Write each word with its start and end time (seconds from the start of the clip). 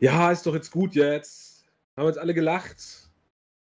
Ja, 0.00 0.30
ist 0.30 0.46
doch 0.46 0.54
jetzt 0.54 0.70
gut 0.70 0.94
jetzt. 0.94 1.66
Haben 1.96 2.06
jetzt 2.06 2.18
alle 2.18 2.34
gelacht. 2.34 3.10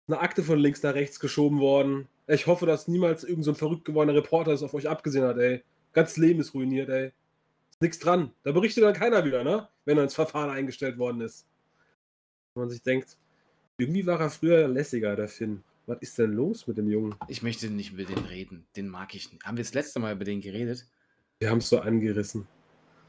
Eine 0.08 0.20
Akte 0.20 0.44
von 0.44 0.60
links 0.60 0.84
nach 0.84 0.94
rechts 0.94 1.20
geschoben 1.20 1.60
worden. 1.60 2.08
Ich 2.28 2.48
hoffe, 2.48 2.66
dass 2.66 2.88
niemals 2.88 3.24
irgendein 3.24 3.44
so 3.44 3.52
ein 3.52 3.56
verrückt 3.56 3.86
gewordener 3.86 4.18
Reporter 4.18 4.52
es 4.52 4.64
auf 4.64 4.74
euch 4.74 4.88
abgesehen 4.88 5.26
hat, 5.26 5.38
ey. 5.38 5.64
Ganz 5.94 6.18
Leben 6.18 6.40
ist 6.40 6.54
ruiniert, 6.54 6.90
ey. 6.90 7.12
Ist 7.72 7.82
nichts 7.82 8.00
dran. 8.00 8.32
Da 8.44 8.52
berichtet 8.52 8.84
dann 8.84 8.94
keiner 8.94 9.26
wieder, 9.26 9.44
ne? 9.44 9.68
Wenn 9.86 9.98
er 9.98 10.04
ins 10.04 10.14
Verfahren 10.14 10.50
eingestellt 10.50 10.98
worden 10.98 11.22
ist. 11.22 11.48
Wenn 12.54 12.64
man 12.64 12.70
sich 12.70 12.84
denkt, 12.84 13.18
irgendwie 13.78 14.06
war 14.06 14.20
er 14.20 14.30
früher 14.30 14.68
lässiger, 14.68 15.16
der 15.16 15.28
Finn. 15.28 15.64
Was 15.88 15.98
ist 16.02 16.20
denn 16.20 16.34
los 16.34 16.68
mit 16.68 16.78
dem 16.78 16.90
Jungen? 16.90 17.16
Ich 17.28 17.42
möchte 17.42 17.70
nicht 17.70 17.94
über 17.94 18.04
den 18.04 18.20
reden. 18.20 18.68
Den 18.76 18.88
mag 18.88 19.16
ich 19.16 19.32
nicht. 19.32 19.44
Haben 19.44 19.58
wir 19.58 19.64
das 19.64 19.74
letzte 19.74 20.00
Mal 20.00 20.14
über 20.14 20.26
den 20.26 20.42
geredet? 20.42 20.86
Wir 21.40 21.50
haben 21.50 21.58
es 21.58 21.70
so 21.70 21.80
angerissen. 21.80 22.48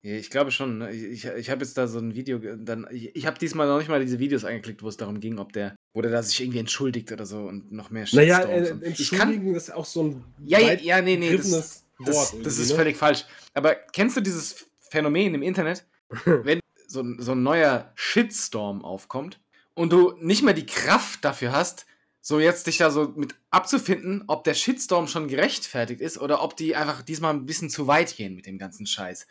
Ich 0.04 0.30
glaube 0.30 0.50
schon. 0.50 0.78
Ne? 0.78 0.90
Ich, 0.90 1.24
ich, 1.24 1.50
habe 1.50 1.64
jetzt 1.64 1.78
da 1.78 1.86
so 1.86 2.00
ein 2.00 2.14
Video. 2.14 2.38
Dann, 2.38 2.88
ich, 2.90 3.14
ich 3.14 3.26
habe 3.26 3.38
diesmal 3.38 3.68
noch 3.68 3.78
nicht 3.78 3.88
mal 3.88 4.00
diese 4.00 4.18
Videos 4.18 4.44
angeklickt, 4.44 4.82
wo 4.82 4.88
es 4.88 4.96
darum 4.96 5.20
ging, 5.20 5.38
ob 5.38 5.52
der. 5.52 5.76
Oder 5.94 6.10
da 6.10 6.22
sich 6.22 6.40
irgendwie 6.40 6.58
entschuldigt 6.58 7.12
oder 7.12 7.24
so 7.24 7.38
und 7.42 7.70
noch 7.70 7.90
mehr 7.90 8.06
Naja, 8.12 8.40
äh, 8.40 8.68
entschuldigen 8.82 9.46
kann, 9.46 9.54
ist 9.54 9.72
auch 9.72 9.84
so 9.84 10.02
ein. 10.02 10.24
Ja, 10.44 10.58
ja, 10.58 10.72
ja 10.72 11.00
nee, 11.00 11.16
nee. 11.16 11.36
Das, 11.36 11.84
das, 12.00 12.34
das 12.42 12.58
ist 12.58 12.70
ne? 12.70 12.76
völlig 12.76 12.96
falsch. 12.96 13.26
Aber 13.54 13.76
kennst 13.92 14.16
du 14.16 14.20
dieses 14.20 14.66
Phänomen 14.80 15.34
im 15.34 15.42
Internet, 15.42 15.86
wenn 16.24 16.58
so, 16.88 17.04
so 17.18 17.32
ein 17.32 17.42
neuer 17.44 17.92
Shitstorm 17.94 18.84
aufkommt 18.84 19.40
und 19.74 19.92
du 19.92 20.14
nicht 20.18 20.42
mehr 20.42 20.54
die 20.54 20.66
Kraft 20.66 21.24
dafür 21.24 21.52
hast, 21.52 21.86
so 22.20 22.40
jetzt 22.40 22.66
dich 22.66 22.78
da 22.78 22.90
so 22.90 23.12
mit 23.16 23.34
abzufinden, 23.50 24.24
ob 24.26 24.44
der 24.44 24.54
Shitstorm 24.54 25.06
schon 25.06 25.28
gerechtfertigt 25.28 26.00
ist 26.00 26.18
oder 26.18 26.42
ob 26.42 26.56
die 26.56 26.74
einfach 26.74 27.02
diesmal 27.02 27.34
ein 27.34 27.46
bisschen 27.46 27.70
zu 27.70 27.86
weit 27.86 28.16
gehen 28.16 28.34
mit 28.34 28.46
dem 28.46 28.58
ganzen 28.58 28.86
Scheiß. 28.86 29.26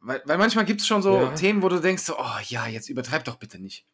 Weil, 0.00 0.22
weil 0.24 0.38
manchmal 0.38 0.64
gibt 0.64 0.80
es 0.80 0.86
schon 0.86 1.02
so 1.02 1.14
ja. 1.14 1.34
Themen, 1.34 1.62
wo 1.62 1.68
du 1.68 1.80
denkst, 1.80 2.02
so, 2.02 2.16
oh 2.18 2.38
ja, 2.46 2.66
jetzt 2.66 2.88
übertreib 2.88 3.24
doch 3.24 3.36
bitte 3.36 3.58
nicht. 3.58 3.84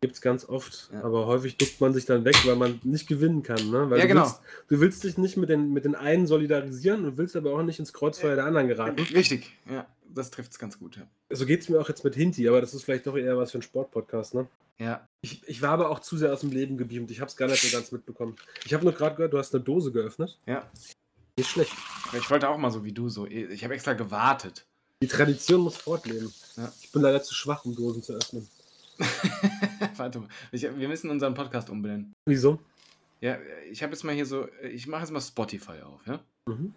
Gibt 0.00 0.16
es 0.16 0.20
ganz 0.20 0.46
oft, 0.46 0.90
ja. 0.92 1.02
aber 1.02 1.26
häufig 1.26 1.56
duckt 1.56 1.80
man 1.80 1.94
sich 1.94 2.04
dann 2.04 2.26
weg, 2.26 2.36
weil 2.44 2.56
man 2.56 2.78
nicht 2.82 3.06
gewinnen 3.06 3.42
kann. 3.42 3.70
Ne? 3.70 3.88
Weil 3.88 3.98
ja, 3.98 4.04
du 4.04 4.08
genau. 4.08 4.24
Willst, 4.24 4.40
du 4.68 4.80
willst 4.80 5.04
dich 5.04 5.16
nicht 5.16 5.38
mit 5.38 5.48
den, 5.48 5.72
mit 5.72 5.86
den 5.86 5.94
einen 5.94 6.26
solidarisieren 6.26 7.06
und 7.06 7.16
willst 7.16 7.36
aber 7.36 7.54
auch 7.54 7.62
nicht 7.62 7.78
ins 7.78 7.94
Kreuzfeuer 7.94 8.34
der 8.34 8.44
anderen 8.44 8.68
geraten. 8.68 9.00
Richtig, 9.00 9.50
ja, 9.70 9.86
das 10.06 10.30
trifft 10.30 10.52
es 10.52 10.58
ganz 10.58 10.78
gut. 10.78 10.96
Ja. 10.96 11.04
So 11.30 11.46
geht 11.46 11.62
es 11.62 11.70
mir 11.70 11.80
auch 11.80 11.88
jetzt 11.88 12.04
mit 12.04 12.14
Hinti, 12.14 12.46
aber 12.48 12.60
das 12.60 12.74
ist 12.74 12.84
vielleicht 12.84 13.06
doch 13.06 13.16
eher 13.16 13.38
was 13.38 13.52
für 13.52 13.58
ein 13.58 13.62
Sportpodcast, 13.62 14.34
ne? 14.34 14.46
Ja. 14.78 15.08
Ich, 15.22 15.42
ich 15.48 15.62
war 15.62 15.70
aber 15.70 15.88
auch 15.88 16.00
zu 16.00 16.18
sehr 16.18 16.32
aus 16.32 16.40
dem 16.40 16.50
Leben 16.50 16.76
gebeamt. 16.76 17.10
Ich 17.10 17.20
habe 17.20 17.30
es 17.30 17.36
gar 17.36 17.48
nicht 17.48 17.62
so 17.62 17.74
ganz 17.74 17.90
mitbekommen. 17.92 18.36
Ich 18.66 18.74
habe 18.74 18.84
nur 18.84 18.92
gerade 18.92 19.16
gehört, 19.16 19.32
du 19.32 19.38
hast 19.38 19.54
eine 19.54 19.64
Dose 19.64 19.92
geöffnet. 19.92 20.38
Ja. 20.46 20.68
Nicht 21.38 21.48
schlecht. 21.48 21.72
Ich 22.12 22.28
wollte 22.30 22.48
auch 22.48 22.58
mal 22.58 22.70
so 22.70 22.84
wie 22.84 22.92
du 22.92 23.08
so. 23.08 23.26
Ich 23.26 23.64
habe 23.64 23.72
extra 23.72 23.94
gewartet. 23.94 24.66
Die 25.02 25.08
Tradition 25.08 25.60
muss 25.60 25.76
fortleben. 25.76 26.32
Ja. 26.56 26.72
Ich 26.80 26.90
bin 26.92 27.02
leider 27.02 27.22
zu 27.22 27.34
schwach, 27.34 27.64
um 27.64 27.74
Dosen 27.74 28.02
zu 28.02 28.14
öffnen. 28.14 28.48
Warte 29.96 30.20
mal. 30.20 30.28
Ich, 30.52 30.62
wir 30.62 30.88
müssen 30.88 31.10
unseren 31.10 31.34
Podcast 31.34 31.68
umbenennen. 31.68 32.14
Wieso? 32.26 32.60
Ja, 33.20 33.38
ich 33.70 33.82
habe 33.82 33.92
jetzt 33.92 34.04
mal 34.04 34.14
hier 34.14 34.26
so, 34.26 34.48
ich 34.62 34.86
mache 34.86 35.02
jetzt 35.02 35.10
mal 35.10 35.20
Spotify 35.20 35.80
auf, 35.82 36.06
ja? 36.06 36.20
Mhm. 36.46 36.74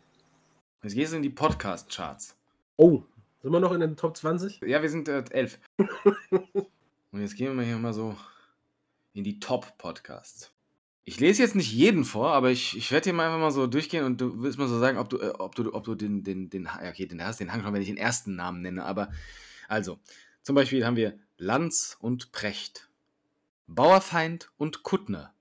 Jetzt 0.83 0.93
gehst 0.95 1.11
du 1.11 1.17
in 1.17 1.23
die 1.23 1.29
Podcast-Charts. 1.29 2.35
Oh, 2.77 3.03
sind 3.41 3.51
wir 3.51 3.59
noch 3.59 3.71
in 3.71 3.81
den 3.81 3.95
Top 3.95 4.17
20? 4.17 4.61
Ja, 4.61 4.81
wir 4.81 4.89
sind 4.89 5.07
äh, 5.07 5.23
11. 5.29 5.59
Und 7.11 7.21
jetzt 7.21 7.35
gehen 7.35 7.55
wir 7.55 7.65
hier 7.65 7.77
mal 7.77 7.93
so 7.93 8.15
in 9.13 9.23
die 9.23 9.39
Top-Podcasts. 9.39 10.51
Ich 11.09 11.21
lese 11.21 11.41
jetzt 11.41 11.55
nicht 11.55 11.71
jeden 11.71 12.03
vor, 12.03 12.33
aber 12.33 12.51
ich, 12.51 12.75
ich 12.75 12.91
werde 12.91 13.05
hier 13.05 13.13
mal 13.13 13.27
einfach 13.27 13.39
mal 13.39 13.51
so 13.51 13.65
durchgehen 13.65 14.03
und 14.03 14.19
du 14.19 14.43
willst 14.43 14.59
mal 14.59 14.67
so 14.67 14.77
sagen, 14.77 14.97
ob 14.97 15.09
du, 15.09 15.17
äh, 15.19 15.29
ob 15.39 15.55
du, 15.55 15.73
ob 15.73 15.85
du 15.85 15.95
den, 15.95 16.21
den, 16.21 16.49
den, 16.49 16.67
okay, 16.67 17.05
den 17.05 17.23
hast, 17.23 17.39
den 17.39 17.53
Hang 17.53 17.63
schon, 17.63 17.73
wenn 17.73 17.81
ich 17.81 17.87
den 17.87 17.95
ersten 17.95 18.35
Namen 18.35 18.61
nenne, 18.61 18.83
aber 18.83 19.09
also, 19.69 19.99
zum 20.43 20.55
Beispiel 20.55 20.85
haben 20.85 20.97
wir 20.97 21.17
Lanz 21.37 21.95
und 22.01 22.33
Precht, 22.33 22.89
Bauerfeind 23.67 24.51
und 24.57 24.83
Kuttner, 24.83 25.33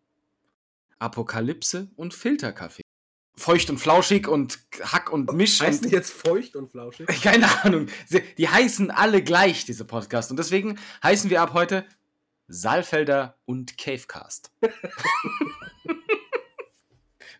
Apokalypse 1.00 1.88
und 1.96 2.14
Filterkaffee. 2.14 2.82
Feucht 3.34 3.68
und 3.68 3.78
flauschig 3.78 4.28
und 4.28 4.60
Hack 4.80 5.12
und 5.12 5.32
Misch. 5.32 5.60
Heißen 5.60 5.88
die 5.88 5.92
jetzt 5.92 6.12
feucht 6.12 6.54
und 6.54 6.70
flauschig? 6.70 7.08
Keine 7.22 7.64
Ahnung. 7.64 7.88
Die 8.38 8.48
heißen 8.48 8.92
alle 8.92 9.20
gleich, 9.20 9.64
diese 9.64 9.84
Podcasts. 9.84 10.30
Und 10.30 10.38
deswegen 10.38 10.78
heißen 11.02 11.28
wir 11.28 11.42
ab 11.42 11.54
heute 11.54 11.84
Saalfelder 12.48 13.36
und 13.44 13.76
Cavecast. 13.76 14.52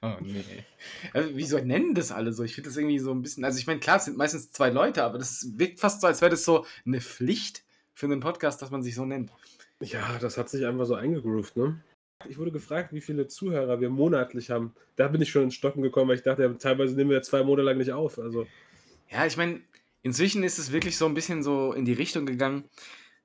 oh 0.02 0.14
nee. 0.20 0.44
Also, 1.12 1.30
wieso 1.34 1.58
nennen 1.58 1.94
das 1.94 2.12
alle 2.12 2.32
so? 2.32 2.42
Ich 2.42 2.54
finde 2.54 2.70
das 2.70 2.76
irgendwie 2.76 2.98
so 2.98 3.12
ein 3.12 3.22
bisschen. 3.22 3.44
Also, 3.44 3.58
ich 3.58 3.66
meine, 3.66 3.80
klar, 3.80 3.96
es 3.96 4.04
sind 4.04 4.16
meistens 4.16 4.52
zwei 4.52 4.70
Leute, 4.70 5.04
aber 5.04 5.18
das 5.18 5.46
wirkt 5.56 5.80
fast 5.80 6.00
so, 6.00 6.06
als 6.06 6.20
wäre 6.20 6.30
das 6.30 6.44
so 6.44 6.66
eine 6.84 7.00
Pflicht 7.00 7.64
für 7.94 8.06
einen 8.06 8.20
Podcast, 8.20 8.60
dass 8.62 8.70
man 8.70 8.82
sich 8.82 8.94
so 8.94 9.04
nennt. 9.04 9.30
Ja, 9.80 10.18
das 10.18 10.38
hat 10.38 10.48
sich 10.48 10.66
einfach 10.66 10.86
so 10.86 10.94
eingegroovt, 10.94 11.56
ne? 11.56 11.80
Ich 12.28 12.38
wurde 12.38 12.50
gefragt, 12.50 12.92
wie 12.92 13.00
viele 13.00 13.28
Zuhörer 13.28 13.80
wir 13.80 13.90
monatlich 13.90 14.50
haben. 14.50 14.74
Da 14.96 15.08
bin 15.08 15.20
ich 15.20 15.30
schon 15.30 15.44
ins 15.44 15.54
Stocken 15.54 15.82
gekommen, 15.82 16.08
weil 16.08 16.16
ich 16.16 16.22
dachte, 16.22 16.42
ja, 16.42 16.48
teilweise 16.54 16.94
nehmen 16.94 17.10
wir 17.10 17.22
zwei 17.22 17.42
Monate 17.42 17.66
lang 17.66 17.78
nicht 17.78 17.92
auf. 17.92 18.18
Also. 18.18 18.46
Ja, 19.10 19.26
ich 19.26 19.36
meine, 19.36 19.60
inzwischen 20.02 20.42
ist 20.42 20.58
es 20.58 20.72
wirklich 20.72 20.96
so 20.96 21.06
ein 21.06 21.14
bisschen 21.14 21.42
so 21.42 21.72
in 21.72 21.84
die 21.84 21.92
Richtung 21.92 22.24
gegangen, 22.24 22.64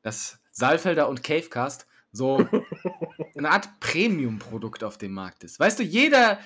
dass 0.02 0.40
Saalfelder 0.52 1.08
und 1.08 1.24
Cavecast 1.24 1.88
so 2.12 2.46
eine 3.36 3.50
Art 3.50 3.80
Premium-Produkt 3.80 4.84
auf 4.84 4.98
dem 4.98 5.14
Markt 5.14 5.44
ist. 5.44 5.60
Weißt 5.60 5.80
du, 5.80 5.84
jeder 5.84 6.40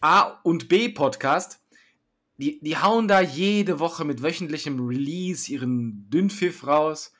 A- 0.00 0.40
und 0.42 0.68
B-Podcast, 0.68 1.60
die, 2.38 2.60
die 2.60 2.76
hauen 2.76 3.08
da 3.08 3.20
jede 3.20 3.80
Woche 3.80 4.04
mit 4.04 4.22
wöchentlichem 4.22 4.86
Release 4.86 5.50
ihren 5.50 6.08
Dünnpfiff 6.10 6.66
raus. 6.66 7.12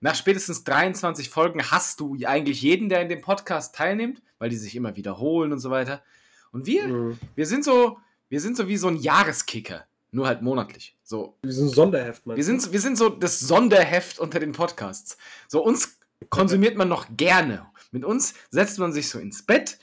Nach 0.00 0.14
spätestens 0.14 0.64
23 0.64 1.28
Folgen 1.28 1.62
hast 1.70 2.00
du 2.00 2.16
eigentlich 2.24 2.62
jeden, 2.62 2.88
der 2.88 3.02
in 3.02 3.08
dem 3.08 3.20
Podcast 3.20 3.74
teilnimmt, 3.74 4.22
weil 4.38 4.48
die 4.48 4.56
sich 4.56 4.76
immer 4.76 4.96
wiederholen 4.96 5.52
und 5.52 5.58
so 5.58 5.70
weiter. 5.70 6.02
Und 6.52 6.66
wir, 6.66 6.88
mhm. 6.88 7.18
wir 7.34 7.46
sind 7.46 7.64
so, 7.64 7.98
wir 8.28 8.40
sind 8.40 8.56
so 8.56 8.68
wie 8.68 8.76
so 8.76 8.88
ein 8.88 8.96
Jahreskicker. 8.96 9.84
Nur 10.10 10.26
halt 10.26 10.40
monatlich. 10.40 10.96
So. 11.02 11.36
Wir 11.42 11.52
sind 11.52 11.66
ein 11.66 11.74
Sonderheft, 11.74 12.22
wir 12.24 12.42
sind, 12.44 12.72
wir 12.72 12.80
sind 12.80 12.96
so 12.96 13.10
das 13.10 13.40
Sonderheft 13.40 14.18
unter 14.18 14.40
den 14.40 14.52
Podcasts. 14.52 15.18
So, 15.48 15.62
uns 15.62 15.98
konsumiert 16.30 16.76
man 16.76 16.88
noch 16.88 17.06
gerne. 17.16 17.66
Mit 17.90 18.04
uns 18.04 18.34
setzt 18.50 18.78
man 18.78 18.92
sich 18.92 19.08
so 19.08 19.18
ins 19.18 19.42
Bett, 19.42 19.78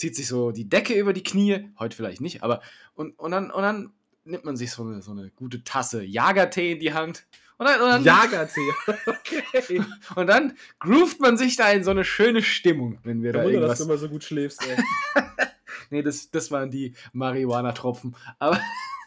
zieht 0.00 0.16
sich 0.16 0.26
so 0.26 0.50
die 0.50 0.68
Decke 0.68 0.94
über 0.94 1.12
die 1.12 1.22
Knie, 1.22 1.68
heute 1.78 1.94
vielleicht 1.94 2.20
nicht, 2.20 2.42
aber 2.42 2.62
und, 2.94 3.16
und, 3.18 3.30
dann, 3.30 3.50
und 3.50 3.62
dann 3.62 3.92
nimmt 4.24 4.44
man 4.44 4.56
sich 4.56 4.72
so 4.72 4.82
eine, 4.82 5.02
so 5.02 5.12
eine 5.12 5.30
gute 5.30 5.62
Tasse 5.62 6.02
Jagertee 6.02 6.72
in 6.72 6.80
die 6.80 6.94
Hand. 6.94 7.26
Und 7.58 7.66
dann, 7.66 7.80
und 7.82 7.88
dann, 7.88 8.04
Jagertee, 8.04 8.70
okay. 9.06 9.82
Und 10.16 10.26
dann 10.26 10.54
groovt 10.78 11.20
man 11.20 11.36
sich 11.36 11.56
da 11.56 11.70
in 11.70 11.84
so 11.84 11.90
eine 11.90 12.04
schöne 12.04 12.42
Stimmung, 12.42 12.98
wenn 13.04 13.22
wir 13.22 13.32
da 13.32 13.40
Wunder, 13.40 13.52
irgendwas... 13.52 13.78
dass 13.78 13.86
du 13.86 13.92
immer 13.92 13.98
so 13.98 14.08
gut 14.08 14.24
schläfst, 14.24 14.66
ey. 14.66 14.82
nee, 15.90 16.02
das, 16.02 16.30
das 16.30 16.50
waren 16.50 16.70
die 16.70 16.94
Marihuana-Tropfen, 17.12 18.16
aber 18.38 18.58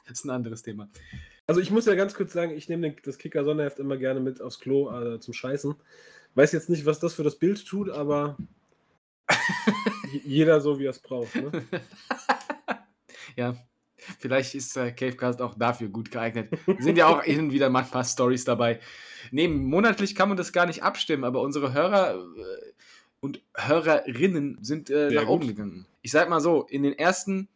das 0.07 0.19
ist 0.19 0.25
ein 0.25 0.29
anderes 0.29 0.61
Thema. 0.61 0.87
Also 1.47 1.59
ich 1.59 1.71
muss 1.71 1.87
ja 1.87 1.95
ganz 1.95 2.13
kurz 2.13 2.31
sagen, 2.31 2.55
ich 2.55 2.69
nehme 2.69 2.95
das 3.03 3.17
Kicker-Sonderheft 3.17 3.79
immer 3.79 3.97
gerne 3.97 4.19
mit 4.19 4.41
aufs 4.41 4.59
Klo 4.59 4.91
äh, 4.91 5.19
zum 5.19 5.33
Scheißen. 5.33 5.73
Weiß 6.35 6.51
jetzt 6.51 6.69
nicht, 6.69 6.85
was 6.85 6.99
das 6.99 7.15
für 7.15 7.23
das 7.23 7.37
Bild 7.37 7.65
tut, 7.65 7.89
aber 7.89 8.37
jeder 10.25 10.61
so, 10.61 10.79
wie 10.79 10.85
er 10.85 10.91
es 10.91 10.99
braucht. 10.99 11.35
Ne? 11.35 11.51
ja, 13.35 13.55
vielleicht 14.19 14.55
ist 14.55 14.75
äh, 14.77 14.91
Cavecast 14.91 15.41
auch 15.41 15.55
dafür 15.55 15.89
gut 15.89 16.11
geeignet. 16.11 16.53
Sind 16.79 16.97
ja 16.97 17.07
auch 17.07 17.23
hin 17.23 17.39
und 17.39 17.51
wieder 17.51 17.69
manchmal 17.69 18.05
Stories 18.05 18.45
dabei. 18.45 18.79
Neben 19.31 19.65
monatlich 19.65 20.15
kann 20.15 20.29
man 20.29 20.37
das 20.37 20.53
gar 20.53 20.65
nicht 20.65 20.83
abstimmen, 20.83 21.23
aber 21.23 21.41
unsere 21.41 21.73
Hörer 21.73 22.15
äh, 22.15 22.73
und 23.19 23.41
Hörerinnen 23.55 24.57
sind 24.61 24.89
äh, 24.89 25.09
nach 25.11 25.27
oben 25.27 25.47
gegangen. 25.47 25.85
Ich 26.01 26.11
sag 26.11 26.29
mal 26.29 26.41
so, 26.41 26.63
in 26.63 26.83
den 26.83 26.91
ersten 26.91 27.47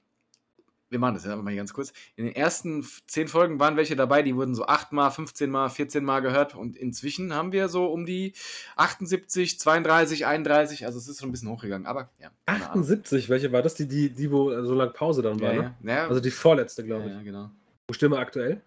wir 0.90 1.00
machen 1.00 1.16
das 1.16 1.26
ja 1.26 1.36
mal 1.36 1.56
ganz 1.56 1.74
kurz. 1.74 1.94
In 2.16 2.26
den 2.26 2.36
ersten 2.36 2.86
zehn 3.08 3.28
Folgen 3.28 3.60
waren 3.60 3.76
welche 3.76 3.96
dabei, 3.96 4.22
die 4.22 4.36
wurden 4.36 4.56
so 4.56 4.66
8 4.66 4.92
mal, 4.92 5.10
15 5.10 5.50
mal, 5.50 5.70
14 5.70 6.04
mal 6.04 6.22
gehört 6.22 6.56
und 6.56 6.76
inzwischen 6.76 7.34
haben 7.34 7.52
wir 7.52 7.70
so 7.70 7.86
um 7.88 8.06
die 8.06 8.34
78, 8.76 9.60
32, 9.60 10.26
31, 10.26 10.86
also 10.86 10.98
es 10.98 11.08
ist 11.08 11.20
schon 11.20 11.30
ein 11.30 11.32
bisschen 11.32 11.50
hochgegangen, 11.50 11.88
aber 11.88 12.10
ja. 12.20 12.30
78, 12.46 13.30
welche 13.30 13.52
war 13.52 13.62
das? 13.62 13.76
Die, 13.76 13.88
die, 13.88 14.10
die 14.10 14.32
wo 14.32 14.50
so 14.64 14.74
lange 14.74 14.92
Pause 14.92 15.22
dann 15.22 15.40
war, 15.42 15.54
ja, 15.54 15.62
ne? 15.82 15.94
Ja. 15.94 16.08
Also 16.08 16.22
die 16.22 16.32
vorletzte, 16.32 16.84
glaube 16.84 17.08
ich. 17.08 17.14
Ja, 17.14 17.22
genau. 17.22 17.52
Wo 17.88 17.94
stehen 17.94 18.12
wir 18.12 18.20
aktuell? 18.20 18.62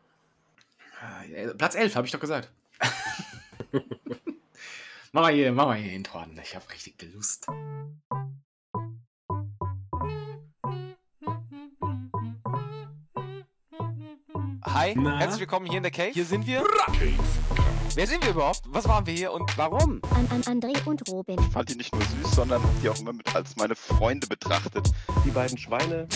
Platz 1.57 1.75
11, 1.75 1.97
habe 1.97 2.07
ich 2.07 2.13
doch 2.13 2.21
gesagt. 2.21 2.51
mach 5.13 5.23
mal 5.23 5.33
hier, 5.33 5.53
mach 5.53 5.67
mal 5.67 5.77
hier 5.77 5.93
Intro 5.93 6.19
an, 6.19 6.39
ich 6.43 6.55
habe 6.55 6.71
richtig 6.71 6.95
Lust. 7.15 7.47
Hi, 14.73 14.95
Na? 14.97 15.19
herzlich 15.19 15.41
willkommen 15.41 15.67
hier 15.67 15.79
in 15.79 15.83
der 15.83 15.91
Cave. 15.91 16.13
Hier 16.13 16.25
sind 16.25 16.47
wir. 16.47 16.63
Wer 17.95 18.07
sind 18.07 18.23
wir 18.23 18.31
überhaupt? 18.31 18.63
Was 18.67 18.87
waren 18.87 19.05
wir 19.05 19.13
hier 19.13 19.33
und 19.33 19.59
warum? 19.59 20.01
An, 20.15 20.29
an 20.31 20.43
André 20.43 20.87
und 20.87 21.09
Robin. 21.09 21.41
Ich 21.41 21.53
fand 21.53 21.71
die 21.71 21.75
nicht 21.75 21.93
nur 21.93 22.05
süß, 22.05 22.37
sondern 22.37 22.63
hab 22.63 22.81
die 22.81 22.89
auch 22.89 22.99
immer 23.01 23.13
mit 23.13 23.35
als 23.35 23.57
meine 23.57 23.75
Freunde 23.75 24.29
betrachtet. 24.29 24.89
Die 25.25 25.31
beiden 25.31 25.59
Schweine. 25.59 26.07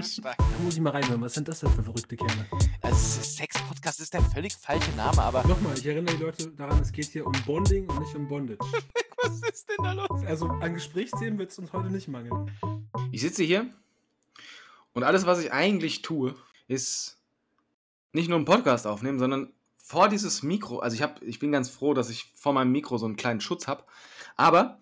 Stark. 0.00 0.36
Da 0.36 0.44
muss 0.62 0.74
ich 0.74 0.80
mal 0.80 0.90
reinhören. 0.90 1.22
Was 1.22 1.32
sind 1.32 1.48
das 1.48 1.60
denn 1.60 1.70
für 1.70 1.82
verrückte 1.82 2.14
Kerle? 2.14 2.46
Also 2.82 3.22
Sex-Podcast 3.22 4.00
ist 4.00 4.12
der 4.12 4.20
völlig 4.22 4.52
falsche 4.52 4.90
Name, 4.92 5.22
aber 5.22 5.42
Nochmal, 5.46 5.78
ich 5.78 5.86
erinnere 5.86 6.16
die 6.16 6.22
Leute 6.22 6.48
daran, 6.48 6.78
es 6.80 6.92
geht 6.92 7.06
hier 7.06 7.26
um 7.26 7.32
Bonding 7.46 7.88
und 7.88 8.00
nicht 8.00 8.14
um 8.14 8.28
Bondage. 8.28 8.58
was 9.22 9.42
ist 9.50 9.66
denn 9.68 9.82
da 9.82 9.92
los? 9.92 10.24
Also 10.26 10.46
an 10.46 10.74
Gesprächsthemen 10.74 11.38
wird 11.38 11.52
es 11.52 11.58
uns 11.58 11.72
heute 11.72 11.88
nicht 11.88 12.06
mangeln. 12.06 12.50
Ich 13.12 13.22
sitze 13.22 13.42
hier 13.42 13.66
und 14.92 15.04
alles, 15.04 15.24
was 15.24 15.42
ich 15.42 15.52
eigentlich 15.52 16.02
tue, 16.02 16.34
ist 16.68 17.19
nicht 18.12 18.28
nur 18.28 18.36
einen 18.36 18.44
Podcast 18.44 18.86
aufnehmen, 18.86 19.18
sondern 19.18 19.52
vor 19.76 20.08
dieses 20.08 20.42
Mikro, 20.42 20.78
also 20.78 20.94
ich, 20.94 21.02
hab, 21.02 21.22
ich 21.22 21.38
bin 21.38 21.52
ganz 21.52 21.68
froh, 21.68 21.94
dass 21.94 22.10
ich 22.10 22.32
vor 22.36 22.52
meinem 22.52 22.72
Mikro 22.72 22.98
so 22.98 23.06
einen 23.06 23.16
kleinen 23.16 23.40
Schutz 23.40 23.66
habe, 23.66 23.84
aber 24.36 24.80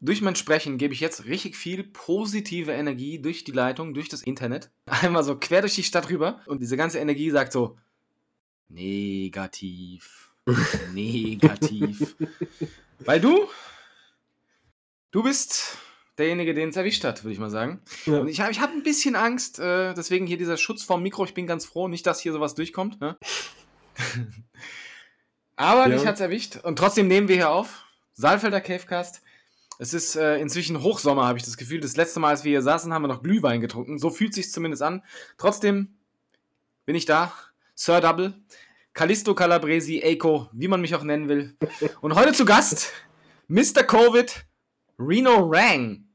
durch 0.00 0.20
mein 0.20 0.36
Sprechen 0.36 0.78
gebe 0.78 0.94
ich 0.94 1.00
jetzt 1.00 1.24
richtig 1.24 1.56
viel 1.56 1.82
positive 1.82 2.72
Energie 2.72 3.18
durch 3.18 3.44
die 3.44 3.52
Leitung, 3.52 3.94
durch 3.94 4.08
das 4.08 4.22
Internet. 4.22 4.70
Einmal 4.86 5.24
so 5.24 5.36
quer 5.36 5.62
durch 5.62 5.74
die 5.74 5.82
Stadt 5.82 6.10
rüber 6.10 6.40
und 6.46 6.60
diese 6.60 6.76
ganze 6.76 6.98
Energie 6.98 7.30
sagt 7.30 7.52
so, 7.52 7.78
negativ, 8.68 10.32
negativ. 10.92 12.16
Weil 13.00 13.20
du, 13.20 13.48
du 15.10 15.22
bist 15.22 15.78
derjenige, 16.18 16.54
den 16.54 16.70
es 16.70 16.76
erwischt 16.76 17.04
hat, 17.04 17.22
würde 17.24 17.32
ich 17.34 17.38
mal 17.38 17.50
sagen. 17.50 17.80
Ja. 18.06 18.20
Und 18.20 18.28
ich 18.28 18.40
habe 18.40 18.50
ich 18.52 18.60
hab 18.60 18.70
ein 18.72 18.82
bisschen 18.82 19.16
Angst, 19.16 19.58
äh, 19.58 19.94
deswegen 19.94 20.26
hier 20.26 20.38
dieser 20.38 20.56
Schutz 20.56 20.82
vorm 20.82 21.02
Mikro. 21.02 21.24
Ich 21.24 21.34
bin 21.34 21.46
ganz 21.46 21.64
froh, 21.66 21.88
nicht, 21.88 22.06
dass 22.06 22.20
hier 22.20 22.32
sowas 22.32 22.54
durchkommt. 22.54 23.00
Ne? 23.00 23.16
Aber 25.56 25.88
Ja. 25.88 25.94
mich 25.96 26.06
hat's 26.06 26.20
erwischt. 26.20 26.56
Und 26.62 26.78
trotzdem 26.78 27.08
nehmen 27.08 27.28
wir 27.28 27.36
hier 27.36 27.50
auf. 27.50 27.84
Saalfelder 28.14 28.60
Cavecast. 28.60 29.22
Es 29.78 29.92
ist 29.92 30.16
äh, 30.16 30.38
inzwischen 30.38 30.82
Hochsommer, 30.82 31.26
habe 31.26 31.38
ich 31.38 31.44
das 31.44 31.56
Gefühl. 31.58 31.80
Das 31.80 31.96
letzte 31.96 32.18
Mal, 32.20 32.30
als 32.30 32.44
wir 32.44 32.50
hier 32.50 32.62
saßen, 32.62 32.92
haben 32.94 33.02
wir 33.02 33.08
noch 33.08 33.22
Glühwein 33.22 33.60
getrunken. 33.60 33.98
So 33.98 34.08
fühlt 34.10 34.32
sich 34.32 34.50
zumindest 34.50 34.82
an. 34.82 35.02
Trotzdem 35.36 35.98
bin 36.86 36.96
ich 36.96 37.04
da. 37.04 37.32
Sir 37.74 38.00
Double. 38.00 38.34
Callisto 38.94 39.34
Calabresi, 39.34 40.02
Eiko, 40.02 40.48
wie 40.54 40.68
man 40.68 40.80
mich 40.80 40.94
auch 40.94 41.02
nennen 41.02 41.28
will. 41.28 41.58
Und 42.00 42.14
heute 42.14 42.32
zu 42.32 42.46
Gast 42.46 42.90
Mr. 43.48 43.82
Covid, 43.84 44.46
Reno 44.98 45.46
Rang. 45.52 46.05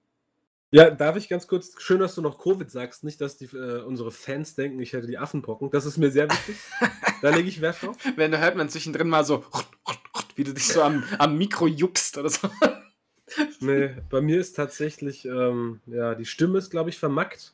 Ja, 0.74 0.90
darf 0.90 1.18
ich 1.18 1.28
ganz 1.28 1.48
kurz, 1.48 1.74
schön, 1.82 2.00
dass 2.00 2.16
du 2.16 2.22
noch 2.22 2.40
Covid 2.40 2.72
sagst, 2.72 3.04
nicht, 3.04 3.20
dass 3.20 3.38
die, 3.38 3.46
äh, 3.46 3.82
unsere 3.82 4.10
Fans 4.10 4.56
denken, 4.56 4.80
ich 4.80 4.94
hätte 4.94 5.08
die 5.08 5.18
Affenpocken. 5.18 5.70
Das 5.70 5.86
ist 5.86 5.98
mir 5.98 6.12
sehr 6.12 6.30
wichtig. 6.30 6.56
da 7.22 7.30
lege 7.30 7.50
ich 7.50 7.60
Wert 7.60 7.82
drauf. 7.82 7.98
Wenn 8.16 8.32
da 8.32 8.38
hört 8.38 8.56
man 8.56 8.70
zwischendrin 8.70 9.10
mal 9.10 9.26
so, 9.26 9.44
wie 10.36 10.46
du 10.46 10.54
dich 10.54 10.68
so 10.68 10.82
am, 10.82 11.04
am 11.20 11.38
Mikro 11.38 11.68
juckst 11.68 12.18
oder 12.18 12.30
so. 12.30 12.50
Nee, 13.62 13.96
bei 14.10 14.20
mir 14.20 14.42
ist 14.42 14.58
tatsächlich, 14.58 15.24
ähm, 15.24 15.80
ja, 15.86 16.16
die 16.16 16.26
Stimme 16.26 16.58
ist, 16.58 16.70
glaube 16.70 16.90
ich, 16.90 17.00
vermackt. 17.00 17.54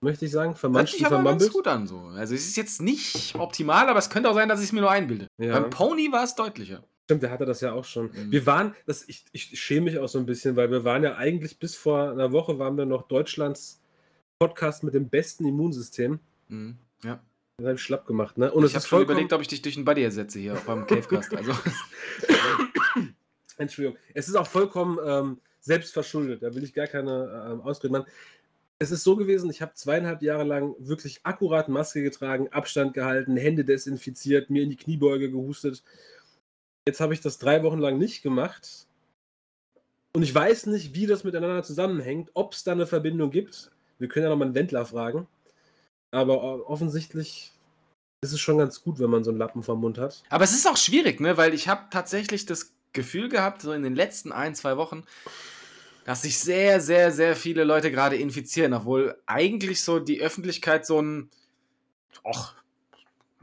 Möchte 0.00 0.24
ich 0.24 0.30
sagen. 0.30 0.54
Sich 0.54 1.00
und 1.00 1.12
aber 1.12 1.22
ganz 1.22 1.50
gut 1.50 1.66
an 1.66 1.86
so. 1.86 1.98
Also 1.98 2.34
es 2.34 2.46
ist 2.46 2.56
jetzt 2.56 2.80
nicht 2.80 3.34
optimal, 3.34 3.90
aber 3.90 3.98
es 3.98 4.08
könnte 4.08 4.30
auch 4.30 4.34
sein, 4.34 4.48
dass 4.48 4.60
ich 4.60 4.66
es 4.68 4.72
mir 4.72 4.80
nur 4.80 4.90
einbilde. 4.90 5.26
Ja. 5.36 5.60
Beim 5.60 5.68
Pony 5.68 6.10
war 6.12 6.24
es 6.24 6.34
deutlicher. 6.34 6.82
Stimmt, 7.06 7.22
der 7.22 7.30
hatte 7.30 7.46
das 7.46 7.60
ja 7.60 7.72
auch 7.72 7.84
schon. 7.84 8.06
Mhm. 8.06 8.32
Wir 8.32 8.46
waren, 8.46 8.74
das, 8.84 9.08
ich, 9.08 9.24
ich 9.30 9.60
schäme 9.60 9.92
mich 9.92 10.00
auch 10.00 10.08
so 10.08 10.18
ein 10.18 10.26
bisschen, 10.26 10.56
weil 10.56 10.72
wir 10.72 10.82
waren 10.82 11.04
ja 11.04 11.14
eigentlich 11.14 11.60
bis 11.60 11.76
vor 11.76 12.10
einer 12.10 12.32
Woche 12.32 12.58
waren 12.58 12.76
wir 12.76 12.84
noch 12.84 13.06
Deutschlands 13.06 13.80
Podcast 14.40 14.82
mit 14.82 14.92
dem 14.92 15.08
besten 15.08 15.46
Immunsystem. 15.46 16.18
Mhm. 16.48 16.74
Ja. 17.04 17.20
Das 17.58 17.66
habe 17.66 17.76
ich 17.76 17.82
schlapp 17.82 18.08
gemacht, 18.08 18.38
ne? 18.38 18.50
Und 18.50 18.64
ich 18.64 18.74
habe 18.74 18.82
schon 18.82 18.98
vollkommen, 18.98 19.18
überlegt, 19.18 19.32
ob 19.32 19.40
ich 19.40 19.46
dich 19.46 19.62
durch 19.62 19.76
den 19.76 19.84
Buddy 19.84 20.02
ersetze 20.02 20.40
hier 20.40 20.60
beim 20.66 20.84
Cavecast. 20.84 21.32
Also, 21.36 21.52
Entschuldigung. 23.56 23.96
Es 24.12 24.26
ist 24.26 24.34
auch 24.34 24.48
vollkommen 24.48 24.98
ähm, 25.06 25.38
selbstverschuldet. 25.60 26.42
Da 26.42 26.56
will 26.56 26.64
ich 26.64 26.74
gar 26.74 26.88
keine 26.88 27.52
ähm, 27.52 27.60
Ausreden 27.60 27.92
machen. 27.92 28.06
Es 28.80 28.90
ist 28.90 29.04
so 29.04 29.14
gewesen, 29.14 29.48
ich 29.48 29.62
habe 29.62 29.74
zweieinhalb 29.74 30.22
Jahre 30.22 30.42
lang 30.42 30.74
wirklich 30.80 31.20
akkurat 31.22 31.68
Maske 31.68 32.02
getragen, 32.02 32.48
Abstand 32.48 32.94
gehalten, 32.94 33.36
Hände 33.36 33.64
desinfiziert, 33.64 34.50
mir 34.50 34.64
in 34.64 34.70
die 34.70 34.76
Kniebeuge 34.76 35.30
gehustet. 35.30 35.84
Jetzt 36.86 37.00
habe 37.00 37.14
ich 37.14 37.20
das 37.20 37.38
drei 37.38 37.62
Wochen 37.62 37.78
lang 37.78 37.98
nicht 37.98 38.22
gemacht. 38.22 38.86
Und 40.14 40.22
ich 40.22 40.34
weiß 40.34 40.66
nicht, 40.66 40.94
wie 40.94 41.06
das 41.06 41.24
miteinander 41.24 41.62
zusammenhängt, 41.62 42.30
ob 42.34 42.54
es 42.54 42.64
da 42.64 42.72
eine 42.72 42.86
Verbindung 42.86 43.30
gibt. 43.30 43.70
Wir 43.98 44.08
können 44.08 44.24
ja 44.24 44.30
nochmal 44.30 44.46
einen 44.46 44.54
Wendler 44.54 44.86
fragen. 44.86 45.26
Aber 46.12 46.42
o- 46.42 46.64
offensichtlich 46.66 47.52
ist 48.22 48.32
es 48.32 48.40
schon 48.40 48.58
ganz 48.58 48.82
gut, 48.82 48.98
wenn 48.98 49.10
man 49.10 49.24
so 49.24 49.30
einen 49.30 49.38
Lappen 49.38 49.62
vom 49.62 49.80
Mund 49.80 49.98
hat. 49.98 50.22
aber 50.30 50.44
es 50.44 50.52
ist 50.52 50.66
auch 50.66 50.76
schwierig, 50.76 51.20
ne? 51.20 51.36
Weil 51.36 51.52
ich 51.52 51.68
habe 51.68 51.86
tatsächlich 51.90 52.46
das 52.46 52.72
Gefühl 52.92 53.28
gehabt, 53.28 53.60
so 53.60 53.72
in 53.72 53.82
den 53.82 53.94
letzten 53.94 54.32
ein, 54.32 54.54
zwei 54.54 54.76
Wochen, 54.78 55.04
dass 56.04 56.22
sich 56.22 56.38
sehr, 56.38 56.80
sehr, 56.80 57.12
sehr 57.12 57.36
viele 57.36 57.64
Leute 57.64 57.90
gerade 57.90 58.16
infizieren, 58.16 58.72
obwohl 58.72 59.20
eigentlich 59.26 59.82
so 59.82 59.98
die 59.98 60.20
Öffentlichkeit 60.20 60.86
so 60.86 61.02
ein, 61.02 61.30
ach, 62.24 62.54